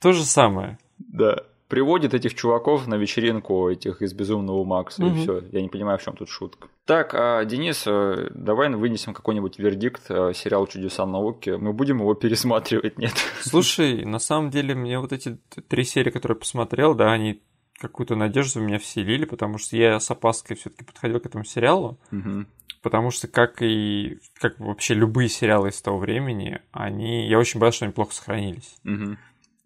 То 0.00 0.12
же 0.12 0.24
самое. 0.24 0.78
Да. 0.98 1.44
Приводит 1.68 2.14
этих 2.14 2.34
чуваков 2.34 2.86
на 2.86 2.94
вечеринку 2.94 3.68
этих 3.68 4.00
из 4.00 4.14
Безумного 4.14 4.64
Макса, 4.64 5.04
угу. 5.04 5.14
и 5.14 5.22
все. 5.22 5.42
Я 5.52 5.60
не 5.60 5.68
понимаю, 5.68 5.98
в 5.98 6.02
чем 6.02 6.16
тут 6.16 6.30
шутка. 6.30 6.68
Так, 6.86 7.12
а, 7.12 7.44
Денис, 7.44 7.84
э, 7.86 8.30
давай 8.34 8.70
вынесем 8.70 9.12
какой-нибудь 9.12 9.58
вердикт 9.58 10.04
э, 10.08 10.32
сериал 10.34 10.66
«Чудеса 10.66 11.04
науки». 11.04 11.50
Мы 11.50 11.74
будем 11.74 11.98
его 11.98 12.14
пересматривать, 12.14 12.96
нет? 12.96 13.12
Слушай, 13.42 14.06
на 14.06 14.18
самом 14.18 14.50
деле, 14.50 14.74
мне 14.74 14.98
вот 14.98 15.12
эти 15.12 15.38
три 15.68 15.84
серии, 15.84 16.10
которые 16.10 16.36
я 16.36 16.40
посмотрел, 16.40 16.94
да, 16.94 17.12
они 17.12 17.42
какую-то 17.78 18.16
надежду 18.16 18.60
в 18.60 18.62
меня 18.62 18.78
вселили, 18.78 19.24
потому 19.24 19.58
что 19.58 19.76
я 19.76 20.00
с 20.00 20.10
опаской 20.10 20.56
все-таки 20.56 20.84
подходил 20.84 21.20
к 21.20 21.26
этому 21.26 21.44
сериалу. 21.44 21.98
Угу. 22.10 22.46
Потому 22.82 23.10
что, 23.10 23.28
как 23.28 23.60
и 23.60 24.18
как 24.34 24.58
вообще 24.58 24.94
любые 24.94 25.28
сериалы 25.28 25.70
из 25.70 25.82
того 25.82 25.98
времени, 25.98 26.60
они. 26.72 27.28
Я 27.28 27.38
очень 27.38 27.58
боялся, 27.58 27.76
что 27.76 27.84
они 27.86 27.94
плохо 27.94 28.14
сохранились. 28.14 28.76
Угу. 28.84 29.16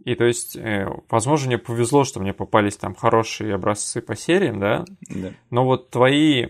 И 0.04 0.14
то 0.14 0.24
есть, 0.24 0.56
э, 0.56 0.88
возможно, 1.08 1.48
мне 1.48 1.58
повезло, 1.58 2.04
что 2.04 2.20
мне 2.20 2.32
попались 2.32 2.76
там 2.76 2.94
хорошие 2.94 3.54
образцы 3.54 4.00
по 4.00 4.16
сериям, 4.16 4.58
да? 4.58 4.84
Да. 5.08 5.32
Но 5.50 5.64
вот 5.64 5.90
твои 5.90 6.48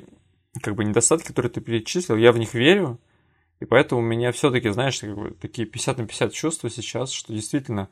как 0.63 0.75
бы 0.75 0.85
недостатки, 0.85 1.29
которые 1.29 1.51
ты 1.51 1.61
перечислил, 1.61 2.17
я 2.17 2.33
в 2.33 2.39
них 2.39 2.55
верю. 2.55 2.99
И 3.61 3.65
поэтому 3.65 4.01
у 4.01 4.05
меня 4.05 4.33
все-таки, 4.33 4.69
знаешь, 4.71 5.01
такие 5.41 5.67
50 5.67 5.99
на 5.99 6.07
50 6.07 6.33
чувства 6.33 6.69
сейчас, 6.69 7.13
что 7.13 7.33
действительно 7.33 7.89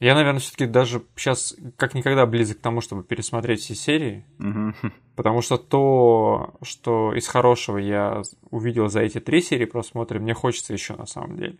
я, 0.00 0.14
наверное, 0.14 0.40
все-таки 0.40 0.64
даже 0.64 1.02
сейчас 1.14 1.54
как 1.76 1.94
никогда 1.94 2.24
близок 2.24 2.58
к 2.58 2.62
тому, 2.62 2.80
чтобы 2.80 3.04
пересмотреть 3.04 3.60
все 3.60 3.74
серии. 3.74 4.24
Угу. 4.38 4.92
Потому 5.14 5.42
что 5.42 5.58
то, 5.58 6.54
что 6.62 7.14
из 7.14 7.28
хорошего 7.28 7.76
я 7.76 8.22
увидел 8.50 8.88
за 8.88 9.00
эти 9.00 9.20
три 9.20 9.42
серии 9.42 9.66
просмотра, 9.66 10.18
мне 10.18 10.32
хочется 10.32 10.72
еще 10.72 10.96
на 10.96 11.04
самом 11.04 11.36
деле. 11.36 11.58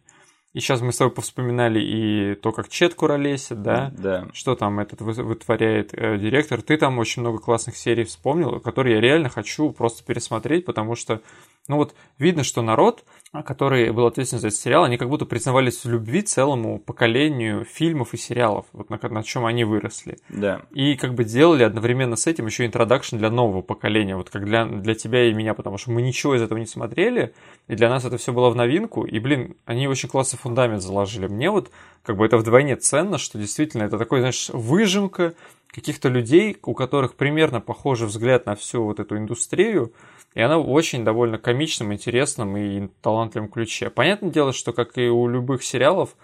И 0.53 0.59
сейчас 0.59 0.81
мы 0.81 0.93
с 0.93 0.97
тобой 0.97 1.15
повспоминали 1.15 1.81
и 1.81 2.35
то, 2.35 2.51
как 2.51 2.69
Чет 2.69 2.95
куролесит, 2.95 3.63
да? 3.63 3.93
Да. 3.97 4.27
Что 4.33 4.57
там 4.57 4.81
этот 4.81 5.01
вытворяет 5.01 5.91
э, 5.93 6.19
директор. 6.19 6.61
Ты 6.61 6.77
там 6.77 6.99
очень 6.99 7.23
много 7.23 7.39
классных 7.39 7.77
серий 7.77 8.03
вспомнил, 8.03 8.59
которые 8.59 8.97
я 8.97 9.01
реально 9.01 9.29
хочу 9.29 9.71
просто 9.71 10.03
пересмотреть, 10.03 10.65
потому 10.65 10.97
что, 10.97 11.21
ну 11.69 11.77
вот, 11.77 11.95
видно, 12.19 12.43
что 12.43 12.63
народ, 12.63 13.05
который 13.45 13.93
был 13.93 14.07
ответственен 14.07 14.41
за 14.41 14.49
этот 14.49 14.59
сериал, 14.59 14.83
они 14.83 14.97
как 14.97 15.09
будто 15.09 15.25
признавались 15.25 15.85
в 15.85 15.89
любви 15.89 16.23
целому 16.23 16.81
поколению 16.81 17.65
фильмов 17.65 18.13
и 18.13 18.17
сериалов, 18.17 18.67
вот 18.73 18.91
на, 18.91 18.99
на 19.09 19.23
чем 19.23 19.47
они 19.47 19.63
выросли. 19.63 20.19
Да. 20.31 20.63
И 20.73 20.97
как 20.97 21.15
бы 21.15 21.23
делали 21.23 21.63
одновременно 21.63 22.17
с 22.17 22.27
этим 22.27 22.47
еще 22.47 22.67
интродакшн 22.67 23.19
для 23.19 23.31
нового 23.31 23.63
поколения, 23.63 24.17
вот 24.17 24.31
как 24.31 24.47
для, 24.47 24.65
для 24.65 24.97
тебя 24.97 25.31
и 25.31 25.33
меня, 25.33 25.55
потому 25.55 25.79
что 25.79 25.93
мы 25.93 26.03
ничего 26.03 26.35
из 26.35 26.43
этого 26.43 26.59
не 26.59 26.67
смотрели, 26.67 27.35
и 27.69 27.77
для 27.77 27.89
нас 27.89 28.05
это 28.05 28.17
все 28.17 28.33
было 28.33 28.51
в 28.51 28.57
новинку, 28.57 29.05
и, 29.05 29.21
блин, 29.21 29.55
они 29.65 29.87
очень 29.87 30.09
классный 30.09 30.40
фундамент 30.41 30.83
заложили. 30.83 31.27
Мне 31.27 31.51
вот 31.51 31.71
как 32.03 32.17
бы 32.17 32.25
это 32.25 32.39
вдвойне 32.39 32.77
ценно, 32.77 33.19
что 33.19 33.39
действительно 33.39 33.85
это 33.85 33.99
такой, 33.99 34.21
знаешь, 34.21 34.51
выжимка 34.53 35.35
каких-то 35.69 36.09
людей, 36.09 36.57
у 36.63 36.75
которых 36.75 37.15
примерно 37.15 37.61
похожий 37.61 38.07
взгляд 38.07 38.47
на 38.47 38.57
всю 38.57 38.85
вот 38.85 38.99
эту 38.99 39.17
индустрию, 39.17 39.93
и 40.35 40.41
она 40.41 40.59
очень 40.59 41.05
довольно 41.05 41.39
комичном, 41.39 41.93
интересном 41.93 42.57
и 42.57 42.89
талантливом 43.03 43.49
ключе. 43.49 43.91
Понятное 43.91 44.31
дело, 44.31 44.53
что, 44.53 44.73
как 44.73 44.97
и 44.99 45.09
у 45.09 45.29
любых 45.29 45.63
сериалов, 45.63 46.17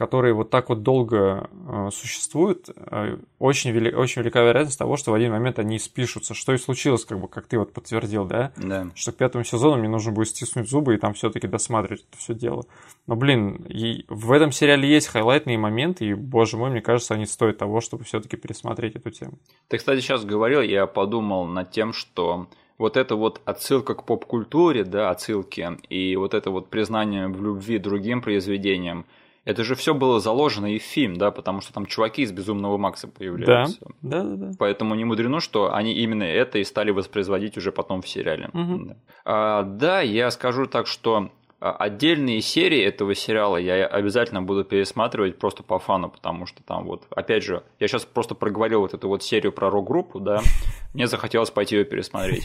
которые 0.00 0.32
вот 0.32 0.48
так 0.48 0.70
вот 0.70 0.82
долго 0.82 1.50
э, 1.68 1.90
существуют, 1.92 2.70
э, 2.74 3.18
очень, 3.38 3.70
вели, 3.70 3.92
очень 3.94 4.22
велика 4.22 4.40
вероятность 4.40 4.78
того, 4.78 4.96
что 4.96 5.10
в 5.10 5.14
один 5.14 5.30
момент 5.30 5.58
они 5.58 5.78
спишутся. 5.78 6.32
Что 6.32 6.54
и 6.54 6.56
случилось, 6.56 7.04
как 7.04 7.20
бы, 7.20 7.28
как 7.28 7.44
ты 7.44 7.58
вот 7.58 7.74
подтвердил, 7.74 8.24
да? 8.24 8.50
Да. 8.56 8.86
Что 8.94 9.12
к 9.12 9.16
пятому 9.16 9.44
сезону 9.44 9.76
мне 9.76 9.90
нужно 9.90 10.10
будет 10.12 10.28
стиснуть 10.28 10.70
зубы 10.70 10.94
и 10.94 10.96
там 10.96 11.12
все-таки 11.12 11.46
досматривать 11.46 12.06
это 12.08 12.18
все 12.18 12.32
дело. 12.32 12.64
Но, 13.06 13.14
блин, 13.14 13.66
и 13.68 14.06
в 14.08 14.32
этом 14.32 14.52
сериале 14.52 14.88
есть 14.88 15.08
хайлайтные 15.08 15.58
моменты, 15.58 16.06
и, 16.06 16.14
боже 16.14 16.56
мой, 16.56 16.70
мне 16.70 16.80
кажется, 16.80 17.12
они 17.12 17.26
стоят 17.26 17.58
того, 17.58 17.82
чтобы 17.82 18.04
все-таки 18.04 18.38
пересмотреть 18.38 18.96
эту 18.96 19.10
тему. 19.10 19.34
Ты, 19.68 19.76
кстати, 19.76 20.00
сейчас 20.00 20.24
говорил, 20.24 20.62
я 20.62 20.86
подумал 20.86 21.44
над 21.44 21.72
тем, 21.72 21.92
что 21.92 22.46
вот 22.78 22.96
это 22.96 23.16
вот 23.16 23.42
отсылка 23.44 23.94
к 23.94 24.06
поп-культуре, 24.06 24.82
да, 24.82 25.10
отсылки, 25.10 25.76
и 25.90 26.16
вот 26.16 26.32
это 26.32 26.50
вот 26.50 26.70
признание 26.70 27.28
в 27.28 27.44
любви 27.44 27.76
другим 27.76 28.22
произведениям, 28.22 29.04
это 29.44 29.64
же 29.64 29.74
все 29.74 29.94
было 29.94 30.20
заложено 30.20 30.66
и 30.66 30.78
в 30.78 30.82
фильм, 30.82 31.16
да, 31.16 31.30
потому 31.30 31.60
что 31.60 31.72
там 31.72 31.86
чуваки 31.86 32.22
из 32.22 32.32
Безумного 32.32 32.76
Макса 32.76 33.08
появляются. 33.08 33.78
Да, 34.02 34.22
да, 34.22 34.34
да. 34.36 34.50
Поэтому 34.58 34.94
не 34.94 35.04
мудрено, 35.04 35.40
что 35.40 35.74
они 35.74 35.94
именно 35.94 36.24
это 36.24 36.58
и 36.58 36.64
стали 36.64 36.90
воспроизводить 36.90 37.56
уже 37.56 37.72
потом 37.72 38.02
в 38.02 38.08
сериале. 38.08 38.50
Угу. 38.52 38.84
Да. 38.84 38.96
А, 39.24 39.62
да, 39.62 40.00
я 40.02 40.30
скажу 40.30 40.66
так, 40.66 40.86
что 40.86 41.30
а, 41.58 41.72
отдельные 41.72 42.42
серии 42.42 42.82
этого 42.82 43.14
сериала 43.14 43.56
я 43.56 43.86
обязательно 43.86 44.42
буду 44.42 44.64
пересматривать 44.64 45.38
просто 45.38 45.62
по 45.62 45.78
фану, 45.78 46.10
потому 46.10 46.44
что 46.44 46.62
там 46.62 46.84
вот, 46.84 47.06
опять 47.10 47.42
же, 47.42 47.62
я 47.78 47.88
сейчас 47.88 48.04
просто 48.04 48.34
проговорил 48.34 48.80
вот 48.80 48.92
эту 48.92 49.08
вот 49.08 49.22
серию 49.22 49.52
про 49.52 49.70
рок-группу, 49.70 50.20
да, 50.20 50.40
мне 50.94 51.06
захотелось 51.06 51.50
пойти 51.50 51.76
ее 51.76 51.84
пересмотреть. 51.84 52.44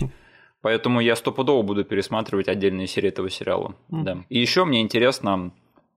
Поэтому 0.62 1.00
я 1.00 1.16
стопудово 1.16 1.62
буду 1.62 1.84
пересматривать 1.84 2.48
отдельные 2.48 2.88
серии 2.88 3.10
этого 3.10 3.30
сериала. 3.30 3.76
Mm. 3.92 4.04
Да. 4.04 4.18
И 4.30 4.40
еще 4.40 4.66
мне 4.66 4.82
интересно, 4.82 5.52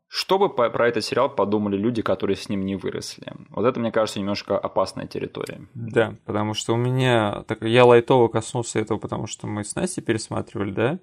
что 0.08 0.38
бы 0.38 0.48
про 0.48 0.88
этот 0.88 1.04
сериал 1.04 1.28
подумали 1.28 1.76
люди, 1.76 2.00
которые 2.00 2.36
с 2.36 2.48
ним 2.48 2.64
не 2.64 2.76
выросли? 2.76 3.30
Вот 3.50 3.66
это, 3.66 3.78
мне 3.78 3.92
кажется, 3.92 4.18
немножко 4.18 4.58
опасная 4.58 5.06
территория. 5.06 5.66
Да, 5.74 6.16
потому 6.24 6.54
что 6.54 6.72
у 6.72 6.76
меня... 6.76 7.44
Так, 7.46 7.62
я 7.62 7.84
лайтово 7.84 8.28
коснулся 8.28 8.78
этого, 8.78 8.98
потому 8.98 9.26
что 9.26 9.46
мы 9.46 9.64
с 9.64 9.76
Настей 9.76 10.02
пересматривали, 10.02 10.70
да? 10.70 10.98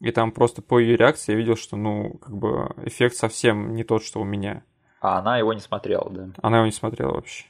И 0.00 0.10
там 0.12 0.32
просто 0.32 0.62
по 0.62 0.78
ее 0.78 0.96
реакции 0.96 1.32
я 1.32 1.38
видел, 1.38 1.56
что, 1.56 1.76
ну, 1.76 2.14
как 2.14 2.34
бы 2.34 2.74
эффект 2.84 3.16
совсем 3.16 3.74
не 3.74 3.84
тот, 3.84 4.02
что 4.02 4.20
у 4.20 4.24
меня. 4.24 4.62
А 5.00 5.18
она 5.18 5.38
его 5.38 5.52
не 5.52 5.60
смотрела, 5.60 6.08
да? 6.10 6.30
Она 6.40 6.58
его 6.58 6.66
не 6.66 6.72
смотрела 6.72 7.12
вообще. 7.12 7.44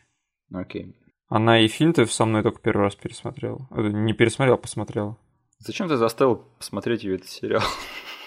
Окей. 0.53 0.97
Она 1.29 1.61
и 1.61 1.69
фильм-то 1.69 2.07
со 2.07 2.25
мной 2.25 2.43
только 2.43 2.61
первый 2.61 2.83
раз 2.83 2.97
пересмотрела. 2.97 3.69
Э, 3.71 3.83
не 3.83 4.15
пересмотрела, 4.15 4.57
а 4.57 4.61
посмотрела. 4.61 5.17
Зачем 5.59 5.89
ты 5.89 5.97
заставил 5.97 6.37
посмотреть 6.59 7.05
ее 7.05 7.17
этот 7.17 7.29
сериал? 7.29 7.63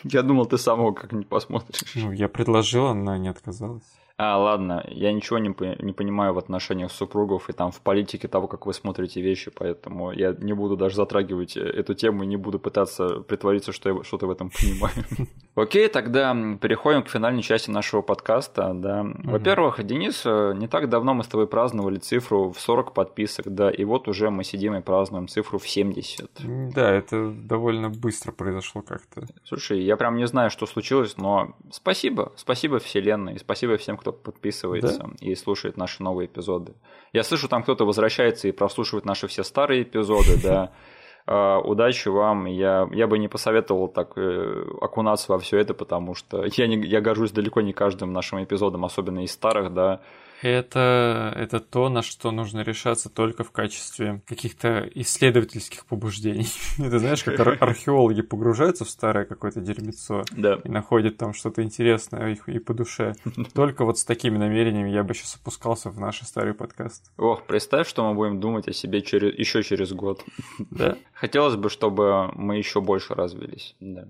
Я 0.04 0.24
думал, 0.24 0.46
ты 0.46 0.58
самого 0.58 0.94
как-нибудь 0.94 1.28
посмотришь. 1.28 1.82
Ну, 1.96 2.12
я 2.12 2.28
предложил, 2.28 2.88
она 2.88 3.18
не 3.18 3.30
отказалась. 3.30 3.84
А, 4.24 4.38
ладно, 4.38 4.86
я 4.88 5.12
ничего 5.14 5.40
не, 5.40 5.50
не 5.84 5.94
понимаю 5.94 6.36
в 6.36 6.38
отношениях 6.38 6.92
супругов 6.92 7.50
и 7.50 7.54
там 7.54 7.72
в 7.72 7.82
политике 7.82 8.28
того, 8.28 8.48
как 8.48 8.68
вы 8.68 8.74
смотрите 8.76 9.20
вещи, 9.20 9.50
поэтому 9.50 10.12
я 10.12 10.36
не 10.38 10.54
буду 10.54 10.78
даже 10.78 10.96
затрагивать 10.96 11.58
э, 11.58 11.62
эту 11.62 11.96
тему 11.96 12.22
и 12.22 12.28
не 12.28 12.38
буду 12.38 12.60
пытаться 12.60 13.22
притвориться, 13.22 13.72
что 13.72 13.90
я 13.90 14.04
что-то 14.04 14.28
в 14.28 14.30
этом 14.30 14.52
понимаю. 14.52 14.94
Окей, 15.56 15.88
тогда 15.88 16.36
переходим 16.62 17.02
к 17.02 17.10
финальной 17.10 17.42
части 17.42 17.72
нашего 17.72 18.04
подкаста. 18.04 18.74
Да. 18.76 19.08
Во-первых, 19.24 19.84
Денис, 19.84 20.22
э, 20.24 20.54
не 20.56 20.68
так 20.68 20.88
давно 20.88 21.16
мы 21.16 21.24
с 21.24 21.28
тобой 21.28 21.48
праздновали 21.48 21.98
цифру 21.98 22.52
в 22.52 22.60
40 22.60 22.94
подписок, 22.94 23.52
да, 23.52 23.72
и 23.72 23.84
вот 23.84 24.08
уже 24.08 24.30
мы 24.30 24.44
сидим 24.44 24.76
и 24.76 24.82
празднуем 24.82 25.28
цифру 25.30 25.58
в 25.58 25.68
70. 25.68 26.30
Да, 26.76 26.92
это 26.92 27.32
довольно 27.32 27.90
быстро 27.90 28.32
произошло 28.32 28.84
как-то. 28.84 29.26
Слушай, 29.44 29.82
я 29.82 29.98
прям 29.98 30.16
не 30.16 30.28
знаю, 30.28 30.52
что 30.52 30.68
случилось, 30.68 31.18
но 31.18 31.56
спасибо, 31.72 32.32
спасибо 32.36 32.78
Вселенной, 32.78 33.40
спасибо 33.40 33.78
всем, 33.78 33.98
кто 33.98 34.11
подписывается 34.12 35.00
да? 35.00 35.10
и 35.20 35.36
слушает 35.36 35.78
наши 35.78 36.04
новые 36.04 36.28
эпизоды. 36.28 36.74
Я 37.14 37.24
слышу, 37.24 37.48
там 37.48 37.64
кто-то 37.64 37.86
возвращается 37.86 38.48
и 38.48 38.52
прослушивает 38.52 39.06
наши 39.06 39.28
все 39.28 39.44
старые 39.44 39.84
эпизоды, 39.84 40.42
да. 40.42 40.72
А, 41.28 41.60
удачи 41.60 42.10
вам. 42.10 42.46
Я, 42.46 42.90
я 42.92 43.08
бы 43.08 43.20
не 43.20 43.28
посоветовал 43.28 43.88
так 43.88 44.18
э, 44.18 44.66
окунаться 44.82 45.32
во 45.32 45.40
все 45.40 45.60
это, 45.60 45.76
потому 45.76 46.16
что 46.16 46.46
я, 46.56 46.68
не, 46.68 46.78
я 46.88 47.00
горжусь 47.00 47.32
далеко 47.32 47.62
не 47.62 47.74
каждым 47.74 48.12
нашим 48.12 48.44
эпизодом, 48.44 48.86
особенно 48.86 49.24
из 49.24 49.32
старых, 49.32 49.72
да. 49.72 50.02
Это, 50.42 51.34
это 51.36 51.60
то, 51.60 51.90
на 51.90 52.02
что 52.02 52.32
нужно 52.32 52.62
решаться 52.62 53.10
только 53.10 53.44
в 53.44 53.52
качестве 53.52 54.22
каких-то 54.26 54.90
исследовательских 54.96 55.86
побуждений. 55.86 56.48
Это 56.80 56.98
знаешь, 57.00 57.24
как 57.24 57.40
ар- 57.40 57.58
археологи 57.60 58.22
погружаются 58.22 58.84
в 58.84 58.90
старое 58.90 59.26
какое-то 59.26 59.62
дерьмецо 59.62 60.24
да. 60.32 60.60
и 60.64 60.70
находят 60.70 61.18
там 61.18 61.34
что-то 61.34 61.62
интересное 61.62 62.32
их 62.32 62.50
и 62.50 62.58
по 62.58 62.74
душе. 62.74 63.16
Только 63.54 63.86
вот 63.86 64.00
с 64.00 64.04
такими 64.06 64.38
намерениями 64.38 64.90
я 64.90 65.04
бы 65.04 65.14
сейчас 65.14 65.36
опускался 65.36 65.92
в 65.92 66.00
наши 66.00 66.26
старые 66.26 66.56
подкасты. 66.56 67.12
Ох, 67.18 67.46
представь, 67.46 67.88
что 67.88 68.08
мы 68.08 68.16
будем 68.16 68.40
думать 68.40 68.68
о 68.68 68.74
себе 68.74 69.02
через, 69.02 69.38
еще 69.38 69.62
через 69.62 69.94
год. 69.94 70.24
Да. 70.72 70.98
Хотелось 71.14 71.56
бы, 71.56 71.70
чтобы 71.70 72.32
мы 72.34 72.58
еще 72.58 72.82
больше 72.82 73.14
развились. 73.14 73.76
Да. 73.80 74.08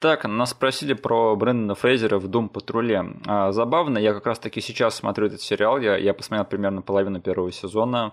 Так, 0.00 0.24
нас 0.24 0.50
спросили 0.50 0.92
про 0.92 1.34
Брэндона 1.34 1.74
Фрейзера 1.74 2.18
в 2.18 2.28
Дум 2.28 2.48
Патруле. 2.48 3.16
А, 3.26 3.50
забавно, 3.50 3.98
я 3.98 4.14
как 4.14 4.26
раз 4.26 4.38
таки 4.38 4.60
сейчас 4.60 4.94
смотрю 4.94 5.26
этот 5.26 5.40
сериал, 5.40 5.80
я, 5.80 5.96
я 5.96 6.14
посмотрел 6.14 6.46
примерно 6.46 6.82
половину 6.82 7.20
первого 7.20 7.50
сезона. 7.50 8.12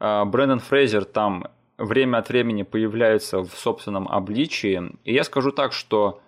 А, 0.00 0.24
Брэндон 0.24 0.58
Фрейзер 0.58 1.04
там 1.04 1.46
время 1.78 2.18
от 2.18 2.30
времени 2.30 2.64
появляется 2.64 3.44
в 3.44 3.50
собственном 3.50 4.08
обличии. 4.08 4.82
И 5.04 5.14
я 5.14 5.22
скажу 5.22 5.52
так, 5.52 5.72
что 5.72 6.20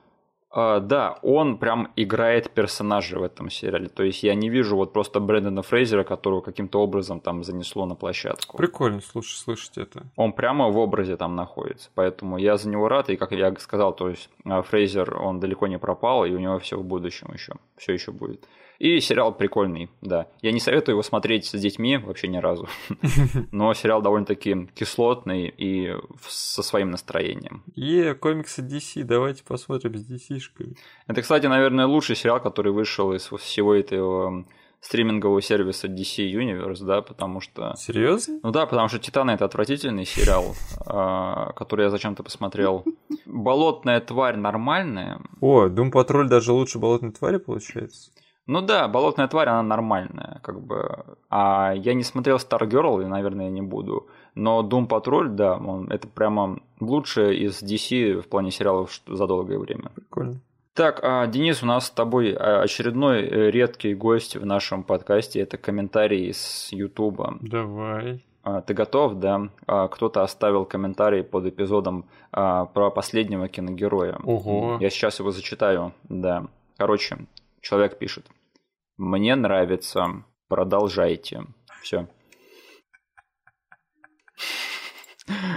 да, 0.54 1.18
он 1.22 1.56
прям 1.56 1.92
играет 1.96 2.50
персонажа 2.50 3.18
в 3.18 3.22
этом 3.22 3.48
сериале. 3.48 3.88
То 3.88 4.02
есть 4.02 4.22
я 4.22 4.34
не 4.34 4.50
вижу 4.50 4.76
вот 4.76 4.92
просто 4.92 5.18
Брэндона 5.18 5.62
Фрейзера, 5.62 6.04
которого 6.04 6.42
каким-то 6.42 6.80
образом 6.80 7.20
там 7.20 7.42
занесло 7.42 7.86
на 7.86 7.94
площадку. 7.94 8.58
Прикольно, 8.58 9.00
слушай, 9.00 9.36
слышать 9.36 9.78
это. 9.78 10.02
Он 10.16 10.32
прямо 10.32 10.68
в 10.68 10.76
образе 10.76 11.16
там 11.16 11.36
находится. 11.36 11.88
Поэтому 11.94 12.36
я 12.36 12.58
за 12.58 12.68
него 12.68 12.88
рад. 12.88 13.08
И 13.08 13.16
как 13.16 13.32
я 13.32 13.54
сказал, 13.56 13.94
то 13.94 14.10
есть 14.10 14.28
а, 14.44 14.60
Фрейзер, 14.62 15.16
он 15.22 15.40
далеко 15.40 15.66
не 15.68 15.78
пропал, 15.78 16.26
и 16.26 16.32
у 16.32 16.38
него 16.38 16.58
все 16.58 16.76
в 16.76 16.84
будущем 16.84 17.30
еще. 17.32 17.54
Все 17.78 17.94
еще 17.94 18.12
будет. 18.12 18.46
И 18.82 18.98
сериал 18.98 19.32
прикольный, 19.32 19.90
да. 20.00 20.26
Я 20.40 20.50
не 20.50 20.58
советую 20.58 20.94
его 20.94 21.04
смотреть 21.04 21.46
с 21.46 21.52
детьми 21.52 21.98
вообще 21.98 22.26
ни 22.26 22.38
разу. 22.38 22.66
Но 23.52 23.72
сериал 23.74 24.02
довольно-таки 24.02 24.66
кислотный 24.74 25.54
и 25.56 25.94
со 26.26 26.64
своим 26.64 26.90
настроением. 26.90 27.62
Е, 27.76 28.16
комиксы 28.16 28.60
DC, 28.60 29.04
давайте 29.04 29.44
посмотрим 29.44 29.96
с 29.96 30.10
DC-шками. 30.10 30.76
Это, 31.06 31.22
кстати, 31.22 31.46
наверное, 31.46 31.86
лучший 31.86 32.16
сериал, 32.16 32.40
который 32.40 32.72
вышел 32.72 33.12
из 33.12 33.28
всего 33.28 33.72
этого 33.72 34.46
стримингового 34.80 35.40
сервиса 35.40 35.86
DC 35.86 36.28
Universe, 36.32 36.84
да, 36.84 37.02
потому 37.02 37.40
что... 37.40 37.76
Серьезно? 37.76 38.40
Ну 38.42 38.50
да, 38.50 38.66
потому 38.66 38.88
что 38.88 38.98
Титаны 38.98 39.30
это 39.30 39.44
отвратительный 39.44 40.06
сериал, 40.06 40.56
а, 40.86 41.52
который 41.52 41.84
я 41.84 41.90
зачем-то 41.90 42.24
посмотрел. 42.24 42.84
Болотная 43.26 44.00
тварь 44.00 44.36
нормальная. 44.36 45.20
О, 45.40 45.68
Дум 45.68 45.92
Патруль 45.92 46.28
даже 46.28 46.52
лучше 46.52 46.80
Болотной 46.80 47.12
твари 47.12 47.36
получается. 47.36 48.10
Ну 48.46 48.60
да, 48.60 48.88
болотная 48.88 49.28
тварь, 49.28 49.48
она 49.48 49.62
нормальная, 49.62 50.40
как 50.42 50.60
бы. 50.60 51.04
А 51.30 51.72
я 51.74 51.94
не 51.94 52.02
смотрел 52.02 52.36
Stargirl, 52.36 53.02
и, 53.02 53.06
наверное, 53.06 53.50
не 53.50 53.62
буду. 53.62 54.08
Но 54.34 54.62
Doom 54.62 54.88
Patrol, 54.88 55.28
да, 55.28 55.56
он, 55.56 55.90
это 55.90 56.08
прямо 56.08 56.60
лучшее 56.80 57.36
из 57.38 57.62
DC 57.62 58.20
в 58.20 58.28
плане 58.28 58.50
сериалов 58.50 59.00
за 59.06 59.26
долгое 59.26 59.58
время. 59.58 59.90
Прикольно. 59.94 60.40
Так, 60.74 61.00
а, 61.02 61.26
Денис, 61.26 61.62
у 61.62 61.66
нас 61.66 61.86
с 61.86 61.90
тобой 61.90 62.32
а, 62.32 62.62
очередной 62.62 63.22
э, 63.22 63.50
редкий 63.50 63.94
гость 63.94 64.36
в 64.36 64.46
нашем 64.46 64.84
подкасте. 64.84 65.40
Это 65.40 65.58
комментарий 65.58 66.32
с 66.32 66.72
Ютуба. 66.72 67.36
Давай. 67.42 68.24
А, 68.42 68.62
ты 68.62 68.72
готов, 68.72 69.14
да? 69.14 69.50
Кто-то 69.66 70.22
оставил 70.22 70.64
комментарий 70.64 71.22
под 71.22 71.46
эпизодом 71.46 72.06
про 72.30 72.90
последнего 72.90 73.48
киногероя. 73.48 74.18
Ого. 74.24 74.78
Я 74.80 74.88
сейчас 74.90 75.20
его 75.20 75.30
зачитаю, 75.30 75.92
да. 76.08 76.46
Короче, 76.78 77.18
человек 77.62 77.98
пишет. 77.98 78.28
Мне 78.98 79.34
нравится. 79.34 80.24
Продолжайте. 80.48 81.46
Все. 81.80 82.08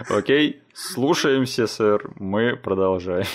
Окей, 0.09 0.61
слушаемся, 0.73 1.67
сэр. 1.67 2.11
Мы 2.15 2.55
продолжаем. 2.55 3.25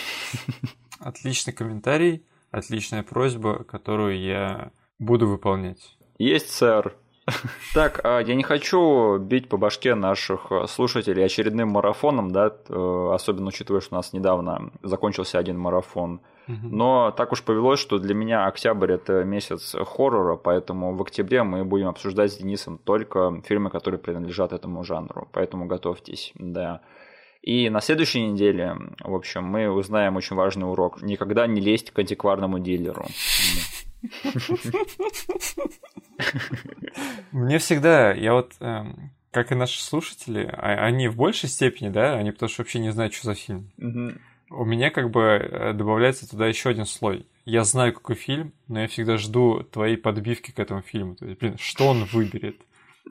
Отличный 1.01 1.53
комментарий, 1.53 2.25
отличная 2.51 3.03
просьба, 3.03 3.65
которую 3.65 4.19
я 4.19 4.71
буду 4.99 5.27
выполнять. 5.27 5.99
Есть, 6.19 6.51
сэр. 6.51 6.95
Так, 7.75 8.01
а 8.05 8.21
я 8.21 8.35
не 8.35 8.43
хочу 8.43 9.19
бить 9.19 9.49
по 9.49 9.57
башке 9.57 9.95
наших 9.95 10.51
слушателей 10.69 11.25
очередным 11.25 11.69
марафоном, 11.69 12.33
да, 12.33 12.49
э, 12.49 13.11
особенно 13.13 13.49
учитывая, 13.49 13.81
что 13.81 13.95
у 13.95 13.99
нас 13.99 14.13
недавно 14.13 14.73
закончился 14.83 15.39
один 15.39 15.59
марафон. 15.59 16.21
Но 16.63 17.11
так 17.11 17.33
уж 17.33 17.43
повелось, 17.43 17.81
что 17.81 17.99
для 17.99 18.15
меня 18.15 18.47
октябрь 18.47 18.93
это 18.93 19.25
месяц 19.25 19.75
хоррора, 19.75 20.37
поэтому 20.37 20.95
в 20.97 21.03
октябре 21.03 21.43
мы 21.43 21.65
будем 21.65 21.89
обсуждать 21.89 22.33
с 22.33 22.37
Денисом 22.37 22.79
только 22.79 23.41
фильмы, 23.45 23.71
которые 23.71 24.01
принадлежат 24.01 24.53
этому 24.53 24.85
жанру. 24.85 25.29
Поэтому 25.33 25.67
готовьтесь, 25.67 26.33
да. 26.35 26.81
И 27.43 27.71
на 27.71 27.81
следующей 27.81 28.27
неделе, 28.27 28.77
в 29.01 29.15
общем, 29.15 29.45
мы 29.45 29.71
узнаем 29.71 30.17
очень 30.17 30.37
важный 30.37 30.71
урок. 30.71 31.01
Никогда 31.03 31.47
не 31.47 31.61
лезть 31.61 31.91
к 31.91 31.99
антикварному 31.99 32.59
дилеру. 32.59 33.07
Мне 37.33 37.59
всегда, 37.59 38.13
я 38.13 38.35
вот, 38.35 38.53
эм, 38.61 39.11
как 39.31 39.53
и 39.53 39.55
наши 39.55 39.83
слушатели, 39.83 40.45
а, 40.53 40.85
они 40.85 41.09
в 41.09 41.17
большей 41.17 41.49
степени, 41.49 41.89
да, 41.89 42.15
они 42.15 42.31
потому 42.31 42.49
что 42.51 42.63
вообще 42.63 42.79
не 42.79 42.91
знают, 42.91 43.15
что 43.15 43.27
за 43.27 43.35
фильм. 43.35 43.71
У 44.51 44.65
меня 44.65 44.91
как 44.91 45.11
бы 45.11 45.23
э, 45.23 45.73
добавляется 45.73 46.29
туда 46.29 46.47
еще 46.47 46.71
один 46.71 46.85
слой. 46.85 47.27
Я 47.45 47.65
знаю, 47.65 47.93
какой 47.95 48.17
фильм, 48.17 48.53
но 48.69 48.81
я 48.81 48.89
всегда 48.89 49.17
жду 49.17 49.63
твоей 49.63 49.97
подбивки 49.97 50.51
к 50.51 50.59
этому 50.59 50.83
фильму. 50.83 51.15
То 51.15 51.27
есть, 51.27 51.39
блин, 51.39 51.57
что 51.59 51.89
он 51.89 52.05
выберет? 52.05 52.57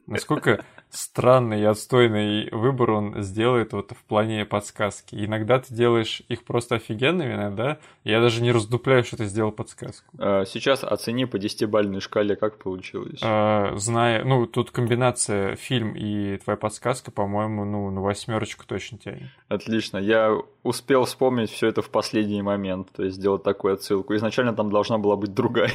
Насколько 0.06 0.64
странный 0.92 1.62
и 1.62 1.66
отстойный 1.66 2.50
выбор 2.52 2.92
он 2.92 3.22
сделает 3.22 3.74
вот 3.74 3.92
в 3.92 4.04
плане 4.06 4.46
подсказки. 4.46 5.16
Иногда 5.16 5.60
ты 5.60 5.74
делаешь 5.74 6.22
их 6.28 6.44
просто 6.44 6.76
офигенными, 6.76 7.34
иногда 7.34 7.78
я 8.04 8.22
даже 8.22 8.42
не 8.42 8.52
раздупляю, 8.52 9.04
что 9.04 9.18
ты 9.18 9.26
сделал 9.26 9.52
подсказку. 9.52 10.16
А, 10.18 10.46
сейчас 10.46 10.84
оцени 10.84 11.26
по 11.26 11.38
десятибальной 11.38 12.00
шкале, 12.00 12.36
как 12.36 12.58
получилось. 12.58 13.20
А, 13.24 13.76
зная, 13.78 14.24
ну, 14.24 14.46
тут 14.46 14.72
комбинация 14.72 15.56
фильм 15.56 15.94
и 15.96 16.38
твоя 16.38 16.58
подсказка, 16.58 17.12
по-моему, 17.12 17.66
ну, 17.66 17.90
на 17.92 18.02
восьмерочку 18.02 18.66
точно 18.66 18.98
тянет. 18.98 19.30
Отлично. 19.48 19.98
Я 19.98 20.38
успел 20.64 21.06
вспомнить 21.06 21.52
все 21.52 21.68
это 21.68 21.82
в 21.82 21.90
последний 21.90 22.42
момент, 22.42 22.90
то 22.96 23.04
есть 23.04 23.18
сделать 23.18 23.44
такую 23.44 23.76
отсылку. 23.76 24.16
Изначально 24.16 24.54
там 24.54 24.72
должна 24.72 24.98
была 24.98 25.16
быть 25.16 25.34
другая. 25.34 25.72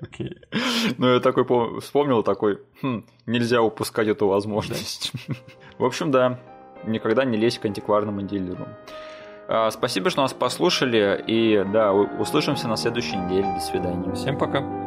Okay. 0.00 0.36
Но 0.98 1.14
я 1.14 1.20
такой 1.20 1.44
вспомнил, 1.80 2.22
такой, 2.22 2.60
хм, 2.82 3.04
нельзя 3.26 3.62
упускать 3.62 4.08
эту 4.08 4.28
возможность. 4.34 5.12
В 5.78 5.84
общем, 5.84 6.10
да, 6.10 6.38
никогда 6.84 7.24
не 7.24 7.36
лезь 7.36 7.58
к 7.58 7.64
антикварному 7.64 8.22
дилеру. 8.22 8.66
А, 9.48 9.70
спасибо, 9.70 10.10
что 10.10 10.22
нас 10.22 10.32
послушали, 10.32 11.22
и 11.26 11.64
да, 11.72 11.92
услышимся 11.92 12.68
на 12.68 12.76
следующей 12.76 13.16
неделе. 13.16 13.52
До 13.54 13.60
свидания. 13.60 14.12
Всем 14.14 14.38
пока. 14.38 14.83